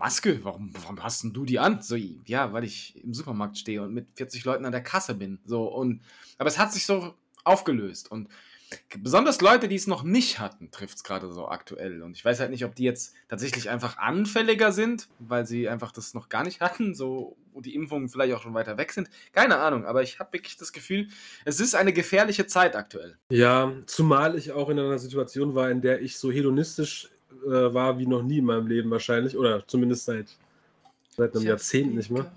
Maske, 0.04 0.44
warum, 0.44 0.70
warum 0.74 1.02
hast 1.02 1.24
denn 1.24 1.32
du 1.32 1.46
die 1.46 1.60
an? 1.60 1.82
So, 1.82 1.96
ja, 1.96 2.52
weil 2.52 2.66
ich 2.66 3.02
im 3.02 3.14
Supermarkt 3.14 3.58
stehe 3.58 3.82
und 3.82 3.94
mit 3.94 4.08
40 4.16 4.44
Leuten 4.44 4.66
an 4.66 4.74
der 4.74 4.84
Kasse 4.84 5.16
bin. 5.16 5.40
So, 5.46 5.64
und, 5.64 6.02
aber 6.38 6.50
es 6.50 6.60
hat 6.60 6.74
sich 6.74 6.86
so 6.86 7.14
aufgelöst 7.46 8.12
und 8.12 8.28
besonders 8.98 9.40
Leute, 9.40 9.70
die 9.70 9.78
es 9.78 9.88
noch 9.88 10.04
nicht 10.04 10.40
hatten, 10.40 10.72
trifft 10.72 10.98
es 10.98 11.04
gerade 11.06 11.32
so 11.32 11.48
aktuell. 11.48 12.02
Und 12.02 12.18
ich 12.18 12.26
weiß 12.26 12.42
halt 12.42 12.52
nicht, 12.52 12.66
ob 12.66 12.76
die 12.76 12.84
jetzt 12.84 13.14
tatsächlich 13.30 13.70
einfach 13.70 13.98
anfälliger 13.98 14.74
sind, 14.74 15.08
weil 15.20 15.46
sie 15.46 15.70
einfach 15.70 15.94
das 15.94 16.14
noch 16.14 16.28
gar 16.28 16.44
nicht 16.44 16.60
hatten, 16.60 16.94
so 16.94 17.38
wo 17.54 17.62
die 17.62 17.74
Impfungen 17.74 18.10
vielleicht 18.10 18.34
auch 18.34 18.42
schon 18.42 18.56
weiter 18.56 18.78
weg 18.78 18.92
sind. 18.92 19.10
Keine 19.32 19.60
Ahnung, 19.60 19.86
aber 19.86 20.04
ich 20.04 20.20
habe 20.20 20.34
wirklich 20.34 20.58
das 20.58 20.74
Gefühl, 20.74 21.08
es 21.46 21.62
ist 21.62 21.76
eine 21.76 21.94
gefährliche 21.94 22.48
Zeit 22.48 22.76
aktuell. 22.76 23.18
Ja, 23.30 23.72
zumal 23.86 24.38
ich 24.38 24.52
auch 24.52 24.70
in 24.70 24.80
einer 24.80 25.00
Situation 25.00 25.56
war, 25.56 25.70
in 25.70 25.82
der 25.82 26.02
ich 26.02 26.18
so 26.18 26.30
hedonistisch 26.32 27.13
äh, 27.46 27.74
war 27.74 27.98
wie 28.00 28.08
noch 28.08 28.24
nie 28.24 28.40
in 28.40 28.46
meinem 28.46 28.68
Leben 28.68 28.90
wahrscheinlich. 28.92 29.38
Oder 29.38 29.66
zumindest 29.68 30.06
seit, 30.06 30.28
seit 31.16 31.36
einem 31.36 31.46
Jahrzehnt 31.46 31.96
nicht 31.96 32.10
mehr. 32.12 32.32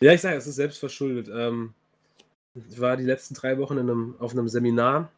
Ja, 0.00 0.12
ich 0.12 0.20
sage, 0.20 0.36
es 0.36 0.46
ist 0.46 0.56
selbst 0.56 0.78
verschuldet. 0.78 1.30
Ähm, 1.32 1.72
ich 2.54 2.80
war 2.80 2.96
die 2.96 3.04
letzten 3.04 3.34
drei 3.34 3.58
Wochen 3.58 3.78
in 3.78 3.90
einem, 3.90 4.16
auf 4.18 4.32
einem 4.32 4.48
Seminar. 4.48 5.10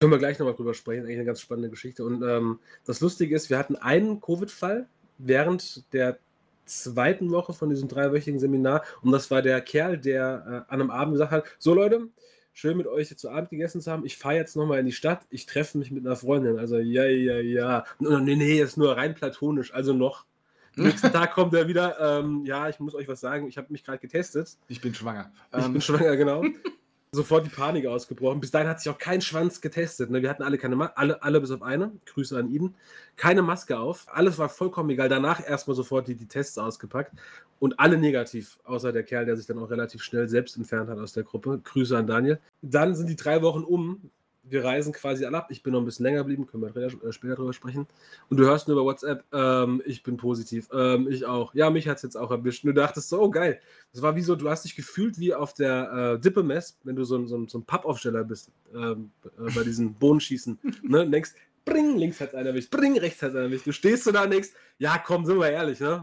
Können 0.00 0.12
wir 0.12 0.18
gleich 0.18 0.38
nochmal 0.38 0.54
drüber 0.54 0.72
sprechen, 0.72 1.02
eigentlich 1.02 1.16
eine 1.16 1.26
ganz 1.26 1.40
spannende 1.40 1.68
Geschichte. 1.68 2.04
Und 2.04 2.22
ähm, 2.22 2.58
das 2.86 3.00
Lustige 3.00 3.34
ist, 3.36 3.50
wir 3.50 3.58
hatten 3.58 3.76
einen 3.76 4.20
Covid-Fall 4.20 4.88
während 5.18 5.92
der 5.92 6.18
zweiten 6.64 7.30
Woche 7.30 7.52
von 7.52 7.68
diesem 7.68 7.88
dreiwöchigen 7.88 8.40
Seminar. 8.40 8.82
Und 9.02 9.12
das 9.12 9.30
war 9.30 9.42
der 9.42 9.60
Kerl, 9.60 9.98
der 9.98 10.66
äh, 10.68 10.72
an 10.72 10.80
einem 10.80 10.90
Abend 10.90 11.14
gesagt 11.14 11.32
hat: 11.32 11.44
So, 11.58 11.74
Leute, 11.74 12.08
schön 12.52 12.76
mit 12.76 12.86
euch 12.86 13.16
zu 13.16 13.30
Abend 13.30 13.50
gegessen 13.50 13.80
zu 13.80 13.90
haben. 13.90 14.04
Ich 14.04 14.16
fahre 14.16 14.36
jetzt 14.36 14.56
nochmal 14.56 14.78
in 14.80 14.86
die 14.86 14.92
Stadt. 14.92 15.26
Ich 15.30 15.46
treffe 15.46 15.78
mich 15.78 15.90
mit 15.90 16.06
einer 16.06 16.16
Freundin. 16.16 16.58
Also, 16.58 16.78
ja, 16.78 17.04
ja, 17.04 17.38
ja. 17.38 17.84
Nee, 17.98 18.36
nee, 18.36 18.60
ist 18.60 18.76
nur 18.76 18.96
rein 18.96 19.14
platonisch. 19.14 19.72
Also 19.74 19.92
noch. 19.92 20.26
Nächsten 20.76 21.12
Tag 21.12 21.34
kommt 21.34 21.52
er 21.54 21.66
wieder. 21.68 21.98
Ähm, 22.20 22.44
ja, 22.44 22.68
ich 22.68 22.78
muss 22.78 22.94
euch 22.94 23.08
was 23.08 23.20
sagen. 23.20 23.48
Ich 23.48 23.58
habe 23.58 23.66
mich 23.70 23.84
gerade 23.84 23.98
getestet. 23.98 24.56
Ich 24.68 24.80
bin 24.80 24.94
schwanger. 24.94 25.32
Ich 25.56 25.64
Ähm, 25.64 25.72
bin 25.72 25.82
schwanger, 25.82 26.16
genau. 26.16 26.44
Sofort 27.12 27.44
die 27.44 27.50
Panik 27.50 27.86
ausgebrochen. 27.86 28.38
Bis 28.38 28.52
dahin 28.52 28.68
hat 28.68 28.80
sich 28.80 28.88
auch 28.88 28.98
kein 28.98 29.20
Schwanz 29.20 29.60
getestet. 29.60 30.10
Ne? 30.10 30.22
Wir 30.22 30.30
hatten 30.30 30.44
alle 30.44 30.58
keine 30.58 30.76
Maske, 30.76 30.96
alle, 30.96 31.20
alle 31.24 31.40
bis 31.40 31.50
auf 31.50 31.60
eine. 31.60 31.90
Grüße 32.06 32.38
an 32.38 32.48
Iden. 32.48 32.76
Keine 33.16 33.42
Maske 33.42 33.80
auf. 33.80 34.06
Alles 34.08 34.38
war 34.38 34.48
vollkommen 34.48 34.90
egal. 34.90 35.08
Danach 35.08 35.44
erstmal 35.44 35.74
sofort 35.74 36.06
die, 36.06 36.14
die 36.14 36.28
Tests 36.28 36.56
ausgepackt. 36.56 37.12
Und 37.58 37.80
alle 37.80 37.98
negativ, 37.98 38.60
außer 38.62 38.92
der 38.92 39.02
Kerl, 39.02 39.26
der 39.26 39.36
sich 39.36 39.46
dann 39.46 39.58
auch 39.58 39.70
relativ 39.70 40.04
schnell 40.04 40.28
selbst 40.28 40.56
entfernt 40.56 40.88
hat 40.88 40.98
aus 40.98 41.12
der 41.12 41.24
Gruppe. 41.24 41.60
Grüße 41.64 41.98
an 41.98 42.06
Daniel. 42.06 42.38
Dann 42.62 42.94
sind 42.94 43.08
die 43.08 43.16
drei 43.16 43.42
Wochen 43.42 43.64
um. 43.64 44.08
Wir 44.50 44.64
reisen 44.64 44.92
quasi 44.92 45.24
alle 45.24 45.36
ab. 45.38 45.46
Ich 45.50 45.62
bin 45.62 45.72
noch 45.72 45.80
ein 45.80 45.84
bisschen 45.84 46.04
länger 46.04 46.18
geblieben, 46.18 46.46
können 46.46 46.62
wir 46.62 46.70
später- 46.70 47.06
äh, 47.08 47.12
später 47.12 47.36
drüber 47.36 47.52
sprechen. 47.52 47.86
Und 48.28 48.36
du 48.38 48.44
hörst 48.44 48.68
nur 48.68 48.76
über 48.76 48.84
WhatsApp, 48.84 49.24
ähm, 49.32 49.80
ich 49.86 50.02
bin 50.02 50.16
positiv. 50.16 50.68
Ähm, 50.72 51.08
ich 51.10 51.24
auch. 51.24 51.54
Ja, 51.54 51.70
mich 51.70 51.88
hat 51.88 51.96
es 51.96 52.02
jetzt 52.02 52.16
auch 52.16 52.30
erwischt. 52.30 52.64
Und 52.64 52.68
du 52.68 52.74
dachtest 52.74 53.08
so, 53.08 53.20
oh 53.20 53.30
geil. 53.30 53.60
Das 53.92 54.02
war 54.02 54.16
wie 54.16 54.22
so, 54.22 54.36
du 54.36 54.48
hast 54.50 54.64
dich 54.64 54.76
gefühlt 54.76 55.18
wie 55.18 55.32
auf 55.34 55.54
der 55.54 56.14
äh, 56.16 56.20
Dippemess, 56.20 56.78
wenn 56.84 56.96
du 56.96 57.04
so, 57.04 57.16
ein- 57.16 57.26
so, 57.28 57.46
so 57.46 57.58
ein 57.58 57.64
Pappaufsteller 57.64 58.24
bist, 58.24 58.50
ähm, 58.74 59.10
äh, 59.24 59.52
bei 59.54 59.62
diesen 59.62 59.94
Bohnenschießen. 59.98 60.58
ne? 60.82 61.02
Und 61.02 61.12
denkst, 61.12 61.30
bring, 61.64 61.96
links 61.96 62.20
hat 62.20 62.34
einer 62.34 62.48
erwischt, 62.50 62.70
bring, 62.70 62.98
rechts 62.98 63.22
hat 63.22 63.30
einer 63.32 63.42
erwischt. 63.42 63.66
Du 63.66 63.72
stehst 63.72 64.04
so 64.04 64.12
da 64.12 64.24
und 64.24 64.30
denkst, 64.30 64.50
ja 64.78 64.98
komm, 64.98 65.24
sind 65.26 65.38
wir 65.38 65.50
ehrlich, 65.50 65.80
ne? 65.80 66.02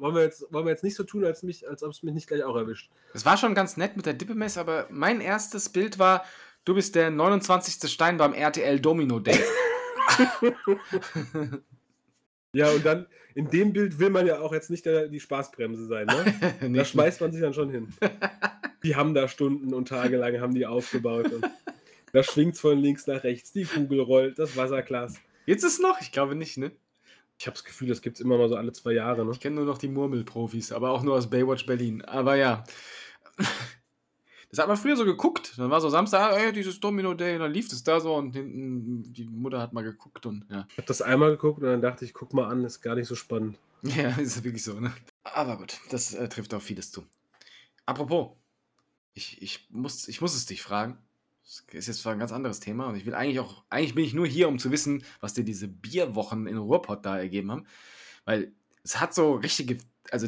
Wollen 0.00 0.14
wir 0.14 0.22
jetzt, 0.22 0.46
wollen 0.52 0.64
wir 0.64 0.70
jetzt 0.70 0.84
nicht 0.84 0.94
so 0.94 1.02
tun, 1.02 1.24
als, 1.24 1.42
mich, 1.42 1.68
als 1.68 1.82
ob 1.82 1.90
es 1.90 2.04
mich 2.04 2.14
nicht 2.14 2.28
gleich 2.28 2.44
auch 2.44 2.54
erwischt. 2.54 2.88
Es 3.14 3.24
war 3.26 3.36
schon 3.36 3.56
ganz 3.56 3.76
nett 3.76 3.96
mit 3.96 4.06
der 4.06 4.14
Dippemess, 4.14 4.56
aber 4.56 4.86
mein 4.90 5.20
erstes 5.20 5.70
Bild 5.70 5.98
war, 5.98 6.24
du 6.68 6.74
bist 6.74 6.94
der 6.94 7.10
29. 7.10 7.90
Stein 7.90 8.18
beim 8.18 8.34
RTL 8.34 8.78
Domino 8.80 9.20
Day. 9.20 9.38
Ja, 12.52 12.70
und 12.70 12.84
dann, 12.84 13.06
in 13.34 13.50
dem 13.50 13.72
Bild 13.72 13.98
will 13.98 14.10
man 14.10 14.26
ja 14.26 14.40
auch 14.40 14.52
jetzt 14.52 14.70
nicht 14.70 14.86
der, 14.86 15.08
die 15.08 15.20
Spaßbremse 15.20 15.86
sein, 15.86 16.06
ne? 16.06 16.70
Da 16.76 16.84
schmeißt 16.84 17.20
man 17.20 17.30
sich 17.30 17.42
dann 17.42 17.52
schon 17.52 17.70
hin. 17.70 17.92
Die 18.82 18.96
haben 18.96 19.12
da 19.12 19.28
Stunden 19.28 19.74
und 19.74 19.88
Tage 19.88 20.16
lang 20.16 20.40
haben 20.40 20.54
die 20.54 20.64
aufgebaut. 20.64 21.32
Und 21.32 21.44
da 22.12 22.22
schwingt 22.22 22.54
es 22.54 22.60
von 22.60 22.78
links 22.78 23.08
nach 23.08 23.24
rechts, 23.24 23.52
die 23.52 23.64
Kugel 23.64 23.98
rollt, 23.98 24.38
das 24.38 24.56
Wasserglas. 24.56 25.16
Jetzt 25.46 25.64
ist 25.64 25.82
noch? 25.82 26.00
Ich 26.00 26.12
glaube 26.12 26.36
nicht, 26.36 26.58
ne? 26.58 26.70
Ich 27.40 27.48
habe 27.48 27.54
das 27.54 27.64
Gefühl, 27.64 27.88
das 27.88 28.02
gibt 28.02 28.18
es 28.18 28.20
immer 28.20 28.38
mal 28.38 28.48
so 28.48 28.54
alle 28.54 28.72
zwei 28.72 28.92
Jahre. 28.92 29.24
Ne? 29.24 29.32
Ich 29.32 29.40
kenne 29.40 29.56
nur 29.56 29.64
noch 29.64 29.78
die 29.78 29.88
Murmelprofis, 29.88 30.70
aber 30.70 30.90
auch 30.90 31.02
nur 31.02 31.16
aus 31.16 31.28
Baywatch 31.28 31.66
Berlin. 31.66 32.02
Aber 32.02 32.36
ja. 32.36 32.62
Das 34.50 34.60
hat 34.60 34.68
man 34.68 34.76
früher 34.76 34.96
so 34.96 35.04
geguckt. 35.04 35.54
Dann 35.58 35.70
war 35.70 35.80
so 35.80 35.90
Samstag, 35.90 36.32
ah, 36.32 36.36
ey, 36.36 36.52
dieses 36.52 36.80
Domino 36.80 37.12
Day, 37.14 37.38
dann 37.38 37.52
lief 37.52 37.70
es 37.70 37.82
da 37.82 38.00
so 38.00 38.14
und 38.14 38.32
hinten 38.32 39.12
die 39.12 39.24
Mutter 39.24 39.60
hat 39.60 39.72
mal 39.72 39.84
geguckt 39.84 40.24
und 40.24 40.46
ja. 40.50 40.66
Ich 40.70 40.78
habe 40.78 40.86
das 40.86 41.02
einmal 41.02 41.30
geguckt 41.30 41.62
und 41.62 41.68
dann 41.68 41.82
dachte 41.82 42.04
ich, 42.04 42.14
guck 42.14 42.32
mal 42.32 42.48
an, 42.48 42.64
ist 42.64 42.80
gar 42.80 42.94
nicht 42.94 43.08
so 43.08 43.14
spannend. 43.14 43.58
Ja, 43.82 44.08
ist 44.16 44.42
wirklich 44.42 44.64
so, 44.64 44.80
ne? 44.80 44.92
Aber 45.22 45.56
gut, 45.56 45.78
das 45.90 46.12
äh, 46.12 46.28
trifft 46.28 46.52
auf 46.52 46.64
vieles 46.64 46.90
zu. 46.90 47.06
Apropos, 47.86 48.36
ich, 49.14 49.40
ich, 49.40 49.68
muss, 49.70 50.08
ich 50.08 50.20
muss 50.20 50.34
es 50.34 50.46
dich 50.46 50.62
fragen. 50.62 50.98
Das 51.44 51.64
ist 51.72 51.86
jetzt 51.86 52.02
zwar 52.02 52.12
ein 52.12 52.18
ganz 52.18 52.32
anderes 52.32 52.58
Thema 52.58 52.88
und 52.88 52.96
ich 52.96 53.06
will 53.06 53.14
eigentlich 53.14 53.38
auch, 53.38 53.62
eigentlich 53.70 53.94
bin 53.94 54.04
ich 54.04 54.14
nur 54.14 54.26
hier, 54.26 54.48
um 54.48 54.58
zu 54.58 54.72
wissen, 54.72 55.04
was 55.20 55.34
dir 55.34 55.44
diese 55.44 55.68
Bierwochen 55.68 56.46
in 56.48 56.58
Ruhrpott 56.58 57.06
da 57.06 57.18
ergeben 57.18 57.52
haben. 57.52 57.66
Weil 58.24 58.52
es 58.82 59.00
hat 59.00 59.14
so 59.14 59.34
richtige, 59.34 59.78
also 60.10 60.26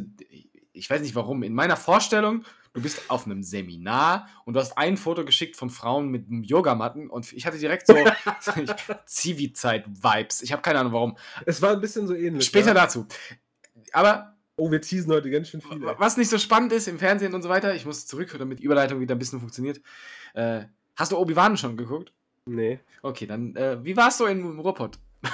ich 0.73 0.89
weiß 0.89 1.03
nicht 1.03 1.15
warum, 1.15 1.43
in 1.43 1.53
meiner 1.53 1.77
Vorstellung, 1.77 2.45
du 2.73 2.81
bist 2.83 3.11
auf 3.11 3.27
einem 3.27 3.43
Seminar 3.43 4.29
und 4.45 4.55
du 4.55 4.61
hast 4.61 4.77
ein 4.79 4.97
Foto 4.97 5.25
geschickt 5.25 5.57
von 5.57 5.71
Frauen 5.71 6.09
mit 6.09 6.27
Yogamatten 6.29 7.11
und 7.11 7.33
ich 7.33 7.47
hatte 7.47 7.59
direkt 7.59 7.87
so 7.87 7.95
Zivi-Zeit-Vibes. 9.07 10.43
Ich 10.43 10.53
habe 10.53 10.63
keine 10.63 10.81
Ahnung 10.81 10.93
warum. 10.93 11.17
Es 11.47 11.61
war 11.63 11.73
ein 11.73 11.81
bisschen 11.81 12.07
so 12.07 12.15
ähnlich. 12.15 12.45
Später 12.45 12.69
ja? 12.69 12.75
dazu. 12.75 13.07
Aber 13.93 14.35
Oh, 14.57 14.71
wir 14.71 14.83
teasen 14.83 15.11
heute 15.11 15.31
ganz 15.31 15.49
schön 15.49 15.63
viel. 15.63 15.83
ey. 15.89 15.95
was 15.97 16.19
nicht 16.19 16.29
so 16.29 16.37
spannend 16.37 16.71
ist 16.73 16.87
im 16.87 16.99
Fernsehen 16.99 17.33
und 17.33 17.41
so 17.41 17.49
weiter, 17.49 17.75
ich 17.75 17.87
muss 17.87 18.07
zurück, 18.07 18.35
damit 18.39 18.59
die 18.59 18.65
Überleitung 18.65 19.01
wieder 19.01 19.15
ein 19.15 19.19
bisschen 19.19 19.41
funktioniert. 19.41 19.81
Äh, 20.35 20.65
hast 20.97 21.13
du 21.13 21.17
Obi-Wan 21.17 21.57
schon 21.57 21.79
geguckt? 21.79 22.13
Nee. 22.45 22.79
Okay, 23.01 23.27
dann, 23.27 23.57
äh, 23.57 23.83
wie 23.83 23.97
warst 23.97 24.21
du 24.21 24.27
in 24.27 24.59
Ruhrpott? 24.59 24.99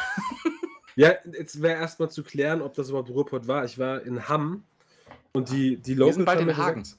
Ja, 0.98 1.12
jetzt 1.38 1.60
wäre 1.60 1.78
erstmal 1.78 2.10
zu 2.10 2.22
klären, 2.22 2.62
ob 2.62 2.72
das 2.72 2.88
überhaupt 2.88 3.10
Ruhrpott 3.10 3.46
war. 3.46 3.66
Ich 3.66 3.78
war 3.78 4.00
in 4.00 4.30
Hamm 4.30 4.64
und 5.34 5.50
die, 5.50 5.76
die 5.76 5.88
Wir 5.90 5.96
Locals 5.96 6.16
sind 6.16 6.24
bald 6.24 6.40
in 6.40 6.46
mir 6.46 6.56
Hagen. 6.56 6.84
gesagt, 6.84 6.98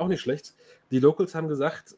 auch 0.00 0.08
nicht 0.08 0.20
schlecht. 0.20 0.54
Die 0.90 0.98
Locals 0.98 1.34
haben 1.34 1.48
gesagt, 1.48 1.96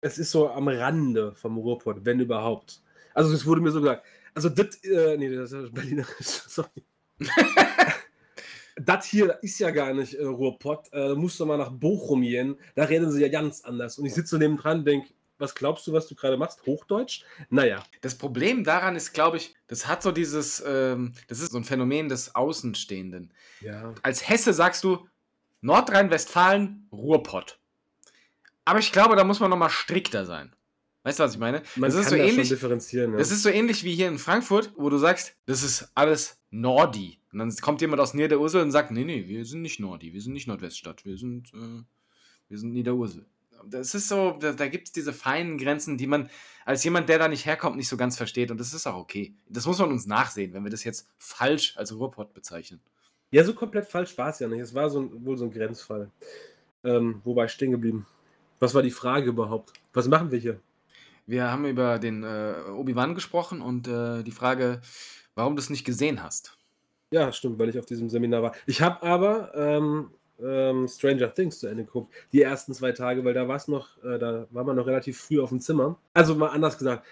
es 0.00 0.18
ist 0.18 0.30
so 0.30 0.50
am 0.50 0.68
Rande 0.68 1.34
vom 1.34 1.56
Ruhrpott, 1.56 2.04
wenn 2.04 2.20
überhaupt. 2.20 2.82
Also 3.14 3.32
es 3.32 3.46
wurde 3.46 3.60
mir 3.60 3.70
so 3.70 3.80
gesagt. 3.80 4.04
Also 4.34 4.48
das, 4.48 4.82
äh, 4.84 5.16
nee, 5.16 5.34
das 5.34 5.52
ist 5.52 5.72
Berlinerisch, 5.72 6.14
sorry. 6.48 6.84
das 8.76 9.06
hier 9.06 9.38
ist 9.42 9.58
ja 9.60 9.70
gar 9.70 9.94
nicht 9.94 10.14
äh, 10.14 10.24
Ruhrpott. 10.24 10.92
Äh, 10.92 11.08
da 11.08 11.14
musst 11.14 11.38
du 11.38 11.46
mal 11.46 11.56
nach 11.56 11.70
Bochum 11.70 12.22
gehen. 12.22 12.56
Da 12.74 12.84
reden 12.84 13.10
sie 13.10 13.22
ja 13.22 13.28
ganz 13.28 13.62
anders. 13.62 13.98
Und 13.98 14.06
ich 14.06 14.14
sitze 14.14 14.30
so 14.30 14.38
neben 14.38 14.56
dran 14.56 14.80
und 14.80 14.84
denke, 14.86 15.08
was 15.38 15.54
glaubst 15.54 15.86
du, 15.86 15.92
was 15.92 16.06
du 16.06 16.14
gerade 16.14 16.36
machst? 16.36 16.64
Hochdeutsch? 16.66 17.24
Naja. 17.50 17.84
Das 18.00 18.14
Problem 18.14 18.64
daran 18.64 18.96
ist, 18.96 19.12
glaube 19.12 19.36
ich, 19.36 19.54
das 19.66 19.86
hat 19.86 20.02
so 20.02 20.12
dieses, 20.12 20.62
ähm, 20.66 21.12
das 21.28 21.40
ist 21.40 21.52
so 21.52 21.58
ein 21.58 21.64
Phänomen 21.64 22.08
des 22.08 22.34
Außenstehenden. 22.34 23.32
Ja. 23.60 23.94
Als 24.02 24.28
Hesse 24.28 24.52
sagst 24.52 24.84
du 24.84 25.06
Nordrhein-Westfalen, 25.64 26.88
Ruhrpott. 26.92 27.58
Aber 28.66 28.78
ich 28.80 28.92
glaube, 28.92 29.16
da 29.16 29.24
muss 29.24 29.40
man 29.40 29.48
nochmal 29.48 29.70
strikter 29.70 30.26
sein. 30.26 30.54
Weißt 31.04 31.18
du, 31.18 31.22
was 31.24 31.32
ich 31.32 31.38
meine? 31.38 31.62
Man 31.76 31.88
das 31.90 31.98
ist 31.98 32.02
kann 32.02 32.10
so 32.10 32.16
da 32.16 32.22
ähnlich. 32.22 32.48
schon 32.48 32.56
differenzieren. 32.56 33.12
Ja. 33.12 33.18
Das 33.18 33.30
ist 33.30 33.42
so 33.42 33.48
ähnlich 33.48 33.82
wie 33.82 33.94
hier 33.94 34.08
in 34.08 34.18
Frankfurt, 34.18 34.72
wo 34.76 34.90
du 34.90 34.98
sagst, 34.98 35.36
das 35.46 35.62
ist 35.62 35.90
alles 35.94 36.38
Nordi. 36.50 37.18
Und 37.32 37.38
dann 37.38 37.56
kommt 37.56 37.80
jemand 37.80 38.00
aus 38.00 38.12
Niederursel 38.12 38.60
und 38.60 38.72
sagt, 38.72 38.90
nee, 38.90 39.04
nee, 39.04 39.26
wir 39.26 39.44
sind 39.46 39.62
nicht 39.62 39.80
Nordi, 39.80 40.12
wir 40.12 40.20
sind 40.20 40.34
nicht 40.34 40.46
Nordweststadt, 40.46 41.06
wir 41.06 41.16
sind, 41.16 41.52
äh, 41.54 41.82
wir 42.48 42.58
sind 42.58 42.72
Niederursel. 42.72 43.24
Das 43.66 43.94
ist 43.94 44.08
so, 44.08 44.36
da, 44.38 44.52
da 44.52 44.68
gibt 44.68 44.88
es 44.88 44.92
diese 44.92 45.14
feinen 45.14 45.56
Grenzen, 45.56 45.96
die 45.96 46.06
man 46.06 46.28
als 46.66 46.84
jemand, 46.84 47.08
der 47.08 47.18
da 47.18 47.28
nicht 47.28 47.46
herkommt, 47.46 47.76
nicht 47.76 47.88
so 47.88 47.96
ganz 47.96 48.18
versteht. 48.18 48.50
Und 48.50 48.60
das 48.60 48.74
ist 48.74 48.86
auch 48.86 48.96
okay. 48.96 49.34
Das 49.48 49.64
muss 49.64 49.78
man 49.78 49.90
uns 49.90 50.06
nachsehen, 50.06 50.52
wenn 50.52 50.64
wir 50.64 50.70
das 50.70 50.84
jetzt 50.84 51.08
falsch 51.16 51.74
als 51.78 51.94
Ruhrpott 51.94 52.34
bezeichnen. 52.34 52.82
Ja, 53.30 53.44
so 53.44 53.54
komplett 53.54 53.86
falsch 53.86 54.16
war 54.16 54.30
es 54.30 54.38
ja 54.38 54.48
nicht. 54.48 54.60
Es 54.60 54.74
war 54.74 54.90
so 54.90 55.00
ein, 55.00 55.24
wohl 55.24 55.36
so 55.36 55.44
ein 55.44 55.50
Grenzfall. 55.50 56.10
Ähm, 56.84 57.20
wo 57.24 57.34
war 57.34 57.46
ich 57.46 57.52
stehen 57.52 57.70
geblieben? 57.70 58.06
Was 58.60 58.74
war 58.74 58.82
die 58.82 58.90
Frage 58.90 59.30
überhaupt? 59.30 59.72
Was 59.92 60.08
machen 60.08 60.30
wir 60.30 60.38
hier? 60.38 60.60
Wir 61.26 61.50
haben 61.50 61.64
über 61.64 61.98
den 61.98 62.22
äh, 62.22 62.54
Obi-Wan 62.70 63.14
gesprochen 63.14 63.62
und 63.62 63.88
äh, 63.88 64.22
die 64.22 64.30
Frage, 64.30 64.82
warum 65.34 65.56
du 65.56 65.60
es 65.60 65.70
nicht 65.70 65.84
gesehen 65.84 66.22
hast. 66.22 66.58
Ja, 67.10 67.32
stimmt, 67.32 67.58
weil 67.58 67.70
ich 67.70 67.78
auf 67.78 67.86
diesem 67.86 68.10
Seminar 68.10 68.42
war. 68.42 68.54
Ich 68.66 68.82
habe 68.82 69.02
aber 69.02 69.54
ähm, 69.54 70.10
ähm, 70.42 70.88
Stranger 70.88 71.32
Things 71.32 71.60
zu 71.60 71.66
Ende 71.66 71.84
geguckt, 71.84 72.12
die 72.32 72.42
ersten 72.42 72.74
zwei 72.74 72.92
Tage, 72.92 73.24
weil 73.24 73.34
da 73.34 73.46
war 73.48 73.56
es 73.56 73.68
noch, 73.68 74.02
äh, 74.04 74.18
da 74.18 74.46
war 74.50 74.64
man 74.64 74.76
noch 74.76 74.86
relativ 74.86 75.18
früh 75.18 75.40
auf 75.40 75.50
dem 75.50 75.60
Zimmer. 75.60 75.98
Also 76.12 76.34
mal 76.34 76.48
anders 76.48 76.76
gesagt. 76.76 77.06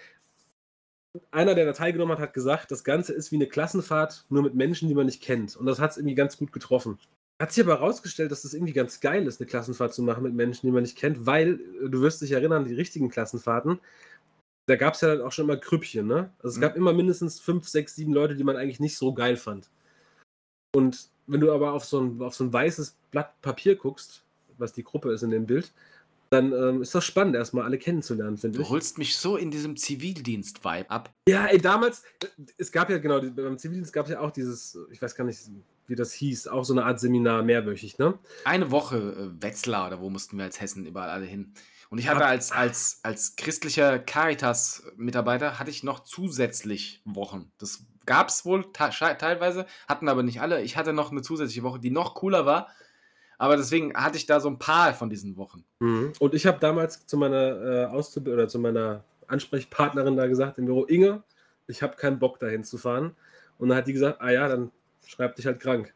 Einer, 1.31 1.55
der 1.55 1.65
da 1.65 1.73
teilgenommen 1.73 2.13
hat, 2.13 2.21
hat 2.21 2.33
gesagt, 2.33 2.71
das 2.71 2.83
Ganze 2.83 3.13
ist 3.13 3.31
wie 3.31 3.35
eine 3.35 3.47
Klassenfahrt, 3.47 4.25
nur 4.29 4.41
mit 4.41 4.55
Menschen, 4.55 4.87
die 4.87 4.95
man 4.95 5.05
nicht 5.05 5.21
kennt. 5.21 5.55
Und 5.55 5.65
das 5.65 5.79
hat 5.79 5.91
es 5.91 5.97
irgendwie 5.97 6.15
ganz 6.15 6.37
gut 6.37 6.51
getroffen. 6.51 6.97
Hat 7.41 7.51
sich 7.51 7.63
aber 7.63 7.79
herausgestellt, 7.79 8.31
dass 8.31 8.43
das 8.43 8.53
irgendwie 8.53 8.73
ganz 8.73 8.99
geil 8.99 9.27
ist, 9.27 9.39
eine 9.39 9.47
Klassenfahrt 9.47 9.93
zu 9.93 10.01
machen 10.01 10.23
mit 10.23 10.33
Menschen, 10.33 10.65
die 10.65 10.71
man 10.71 10.83
nicht 10.83 10.97
kennt, 10.97 11.25
weil, 11.25 11.59
äh, 11.83 11.89
du 11.89 12.01
wirst 12.01 12.21
dich 12.21 12.31
erinnern, 12.31 12.65
die 12.65 12.73
richtigen 12.73 13.09
Klassenfahrten, 13.09 13.79
da 14.67 14.75
gab 14.75 14.93
es 14.93 15.01
ja 15.01 15.09
dann 15.15 15.21
auch 15.25 15.31
schon 15.31 15.45
immer 15.45 15.57
Krüppchen, 15.57 16.07
ne? 16.07 16.31
Also 16.37 16.49
es 16.49 16.57
Mhm. 16.57 16.61
gab 16.61 16.75
immer 16.77 16.93
mindestens 16.93 17.39
fünf, 17.39 17.67
sechs, 17.67 17.95
sieben 17.95 18.13
Leute, 18.13 18.35
die 18.35 18.43
man 18.43 18.55
eigentlich 18.55 18.79
nicht 18.79 18.97
so 18.97 19.13
geil 19.13 19.35
fand. 19.35 19.69
Und 20.75 21.09
wenn 21.27 21.41
du 21.41 21.51
aber 21.51 21.73
auf 21.73 21.85
so 21.85 21.99
ein, 22.01 22.21
auf 22.21 22.33
so 22.35 22.43
ein 22.45 22.53
weißes 22.53 22.95
Blatt 23.11 23.39
Papier 23.41 23.75
guckst, 23.75 24.23
was 24.57 24.73
die 24.73 24.83
Gruppe 24.83 25.11
ist 25.11 25.23
in 25.23 25.31
dem 25.31 25.45
Bild, 25.45 25.73
dann 26.33 26.51
ähm, 26.51 26.81
ist 26.81 26.93
das 26.93 27.05
spannend, 27.05 27.35
erstmal 27.35 27.63
alle 27.63 27.77
kennenzulernen, 27.77 28.37
finde 28.37 28.57
Du 28.57 28.63
ich. 28.63 28.69
holst 28.69 28.97
mich 28.97 29.15
so 29.15 29.37
in 29.37 29.51
diesem 29.51 29.77
Zivildienst-Vibe 29.77 30.89
ab. 30.89 31.13
Ja, 31.29 31.45
ey, 31.45 31.59
damals, 31.59 32.03
äh, 32.21 32.27
es 32.57 32.71
gab 32.71 32.89
ja 32.89 32.97
genau, 32.97 33.21
beim 33.21 33.57
Zivildienst 33.57 33.93
gab 33.93 34.07
es 34.07 34.11
ja 34.11 34.19
auch 34.19 34.31
dieses, 34.31 34.77
ich 34.91 35.01
weiß 35.01 35.15
gar 35.15 35.23
nicht, 35.23 35.39
wie 35.87 35.95
das 35.95 36.13
hieß, 36.13 36.47
auch 36.47 36.63
so 36.63 36.73
eine 36.73 36.85
Art 36.85 36.99
Seminar 36.99 37.43
mehrwöchig, 37.43 37.97
ne? 37.99 38.17
Eine 38.45 38.71
Woche 38.71 38.97
äh, 38.97 39.43
Wetzlar 39.43 39.87
oder 39.87 40.01
wo 40.01 40.09
mussten 40.09 40.37
wir 40.37 40.45
als 40.45 40.59
Hessen 40.59 40.85
überall 40.85 41.09
alle 41.09 41.25
hin. 41.25 41.53
Und 41.89 41.99
ich 41.99 42.07
hatte 42.07 42.25
als, 42.25 42.51
als, 42.51 43.01
als 43.03 43.35
christlicher 43.35 43.99
Caritas-Mitarbeiter 43.99 45.59
hatte 45.59 45.69
ich 45.69 45.83
noch 45.83 45.99
zusätzlich 45.99 47.01
Wochen. 47.05 47.51
Das 47.59 47.85
gab 48.07 48.29
es 48.29 48.45
wohl 48.45 48.71
teilweise, 48.73 49.67
hatten 49.87 50.09
aber 50.09 50.23
nicht 50.23 50.41
alle. 50.41 50.63
Ich 50.63 50.75
hatte 50.75 50.91
noch 50.91 51.11
eine 51.11 51.21
zusätzliche 51.21 51.61
Woche, 51.63 51.79
die 51.79 51.91
noch 51.91 52.15
cooler 52.15 52.47
war. 52.47 52.69
Aber 53.43 53.57
deswegen 53.57 53.93
hatte 53.93 54.15
ich 54.15 54.25
da 54.25 54.39
so 54.39 54.47
ein 54.47 54.57
paar 54.57 54.93
von 54.93 55.09
diesen 55.09 55.35
Wochen. 55.35 55.65
Mhm. 55.81 56.13
Und 56.17 56.33
ich 56.33 56.45
habe 56.45 56.59
damals 56.61 57.05
zu 57.05 57.17
meiner 57.17 57.61
äh, 57.61 57.85
Auszub 57.87 58.29
oder 58.29 58.47
zu 58.47 58.57
meiner 58.57 59.03
Ansprechpartnerin 59.27 60.15
da 60.15 60.27
gesagt 60.27 60.59
im 60.59 60.65
Büro, 60.65 60.85
Inge, 60.85 61.23
ich 61.67 61.83
habe 61.83 61.97
keinen 61.97 62.19
Bock 62.19 62.39
dahin 62.39 62.63
zu 62.63 62.77
fahren. 62.77 63.17
Und 63.57 63.67
dann 63.67 63.79
hat 63.79 63.87
die 63.87 63.91
gesagt, 63.91 64.21
ah 64.21 64.31
ja, 64.31 64.47
dann 64.47 64.71
schreib 65.05 65.35
dich 65.35 65.45
halt 65.45 65.59
krank. 65.59 65.93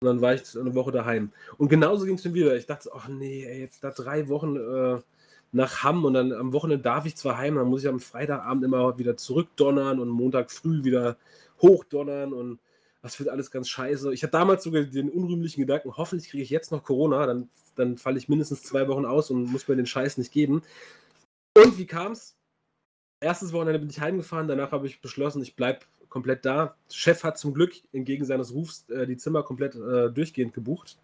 Und 0.00 0.06
dann 0.06 0.22
war 0.22 0.32
ich 0.32 0.58
eine 0.58 0.74
Woche 0.74 0.90
daheim. 0.90 1.32
Und 1.58 1.68
genauso 1.68 2.06
ging 2.06 2.14
es 2.14 2.24
mir 2.24 2.32
wieder. 2.32 2.56
Ich 2.56 2.64
dachte, 2.64 2.88
ach 2.94 3.08
nee, 3.08 3.44
ey, 3.44 3.60
jetzt 3.60 3.84
da 3.84 3.90
drei 3.90 4.30
Wochen 4.30 4.56
äh, 4.56 5.02
nach 5.52 5.84
Hamm 5.84 6.06
und 6.06 6.14
dann 6.14 6.32
am 6.32 6.54
Wochenende 6.54 6.82
darf 6.82 7.04
ich 7.04 7.14
zwar 7.14 7.36
heim, 7.36 7.56
dann 7.56 7.68
muss 7.68 7.82
ich 7.82 7.90
am 7.90 8.00
Freitagabend 8.00 8.64
immer 8.64 8.98
wieder 8.98 9.18
zurückdonnern 9.18 10.00
und 10.00 10.08
Montag 10.08 10.50
früh 10.50 10.82
wieder 10.82 11.18
hochdonnern 11.60 12.32
und 12.32 12.58
das 13.02 13.18
wird 13.18 13.28
alles 13.28 13.50
ganz 13.50 13.68
scheiße. 13.68 14.12
Ich 14.12 14.22
hatte 14.22 14.32
damals 14.32 14.64
sogar 14.64 14.82
den 14.82 15.08
unrühmlichen 15.08 15.60
Gedanken, 15.60 15.96
hoffentlich 15.96 16.30
kriege 16.30 16.42
ich 16.42 16.50
jetzt 16.50 16.70
noch 16.70 16.84
Corona, 16.84 17.26
dann, 17.26 17.48
dann 17.74 17.96
falle 17.96 18.18
ich 18.18 18.28
mindestens 18.28 18.62
zwei 18.62 18.88
Wochen 18.88 19.06
aus 19.06 19.30
und 19.30 19.44
muss 19.44 19.68
mir 19.68 19.76
den 19.76 19.86
Scheiß 19.86 20.18
nicht 20.18 20.32
geben. 20.32 20.62
Und 21.56 21.78
wie 21.78 21.86
kam's? 21.86 22.36
Erstes 23.22 23.52
Wochenende 23.52 23.78
bin 23.78 23.90
ich 23.90 24.00
heimgefahren, 24.00 24.48
danach 24.48 24.72
habe 24.72 24.86
ich 24.86 25.00
beschlossen, 25.00 25.42
ich 25.42 25.56
bleibe 25.56 25.80
komplett 26.08 26.44
da. 26.44 26.76
Chef 26.90 27.22
hat 27.22 27.38
zum 27.38 27.54
Glück 27.54 27.72
entgegen 27.92 28.24
seines 28.24 28.52
Rufs 28.52 28.88
äh, 28.90 29.06
die 29.06 29.16
Zimmer 29.16 29.42
komplett 29.42 29.74
äh, 29.74 30.10
durchgehend 30.10 30.52
gebucht. 30.54 30.98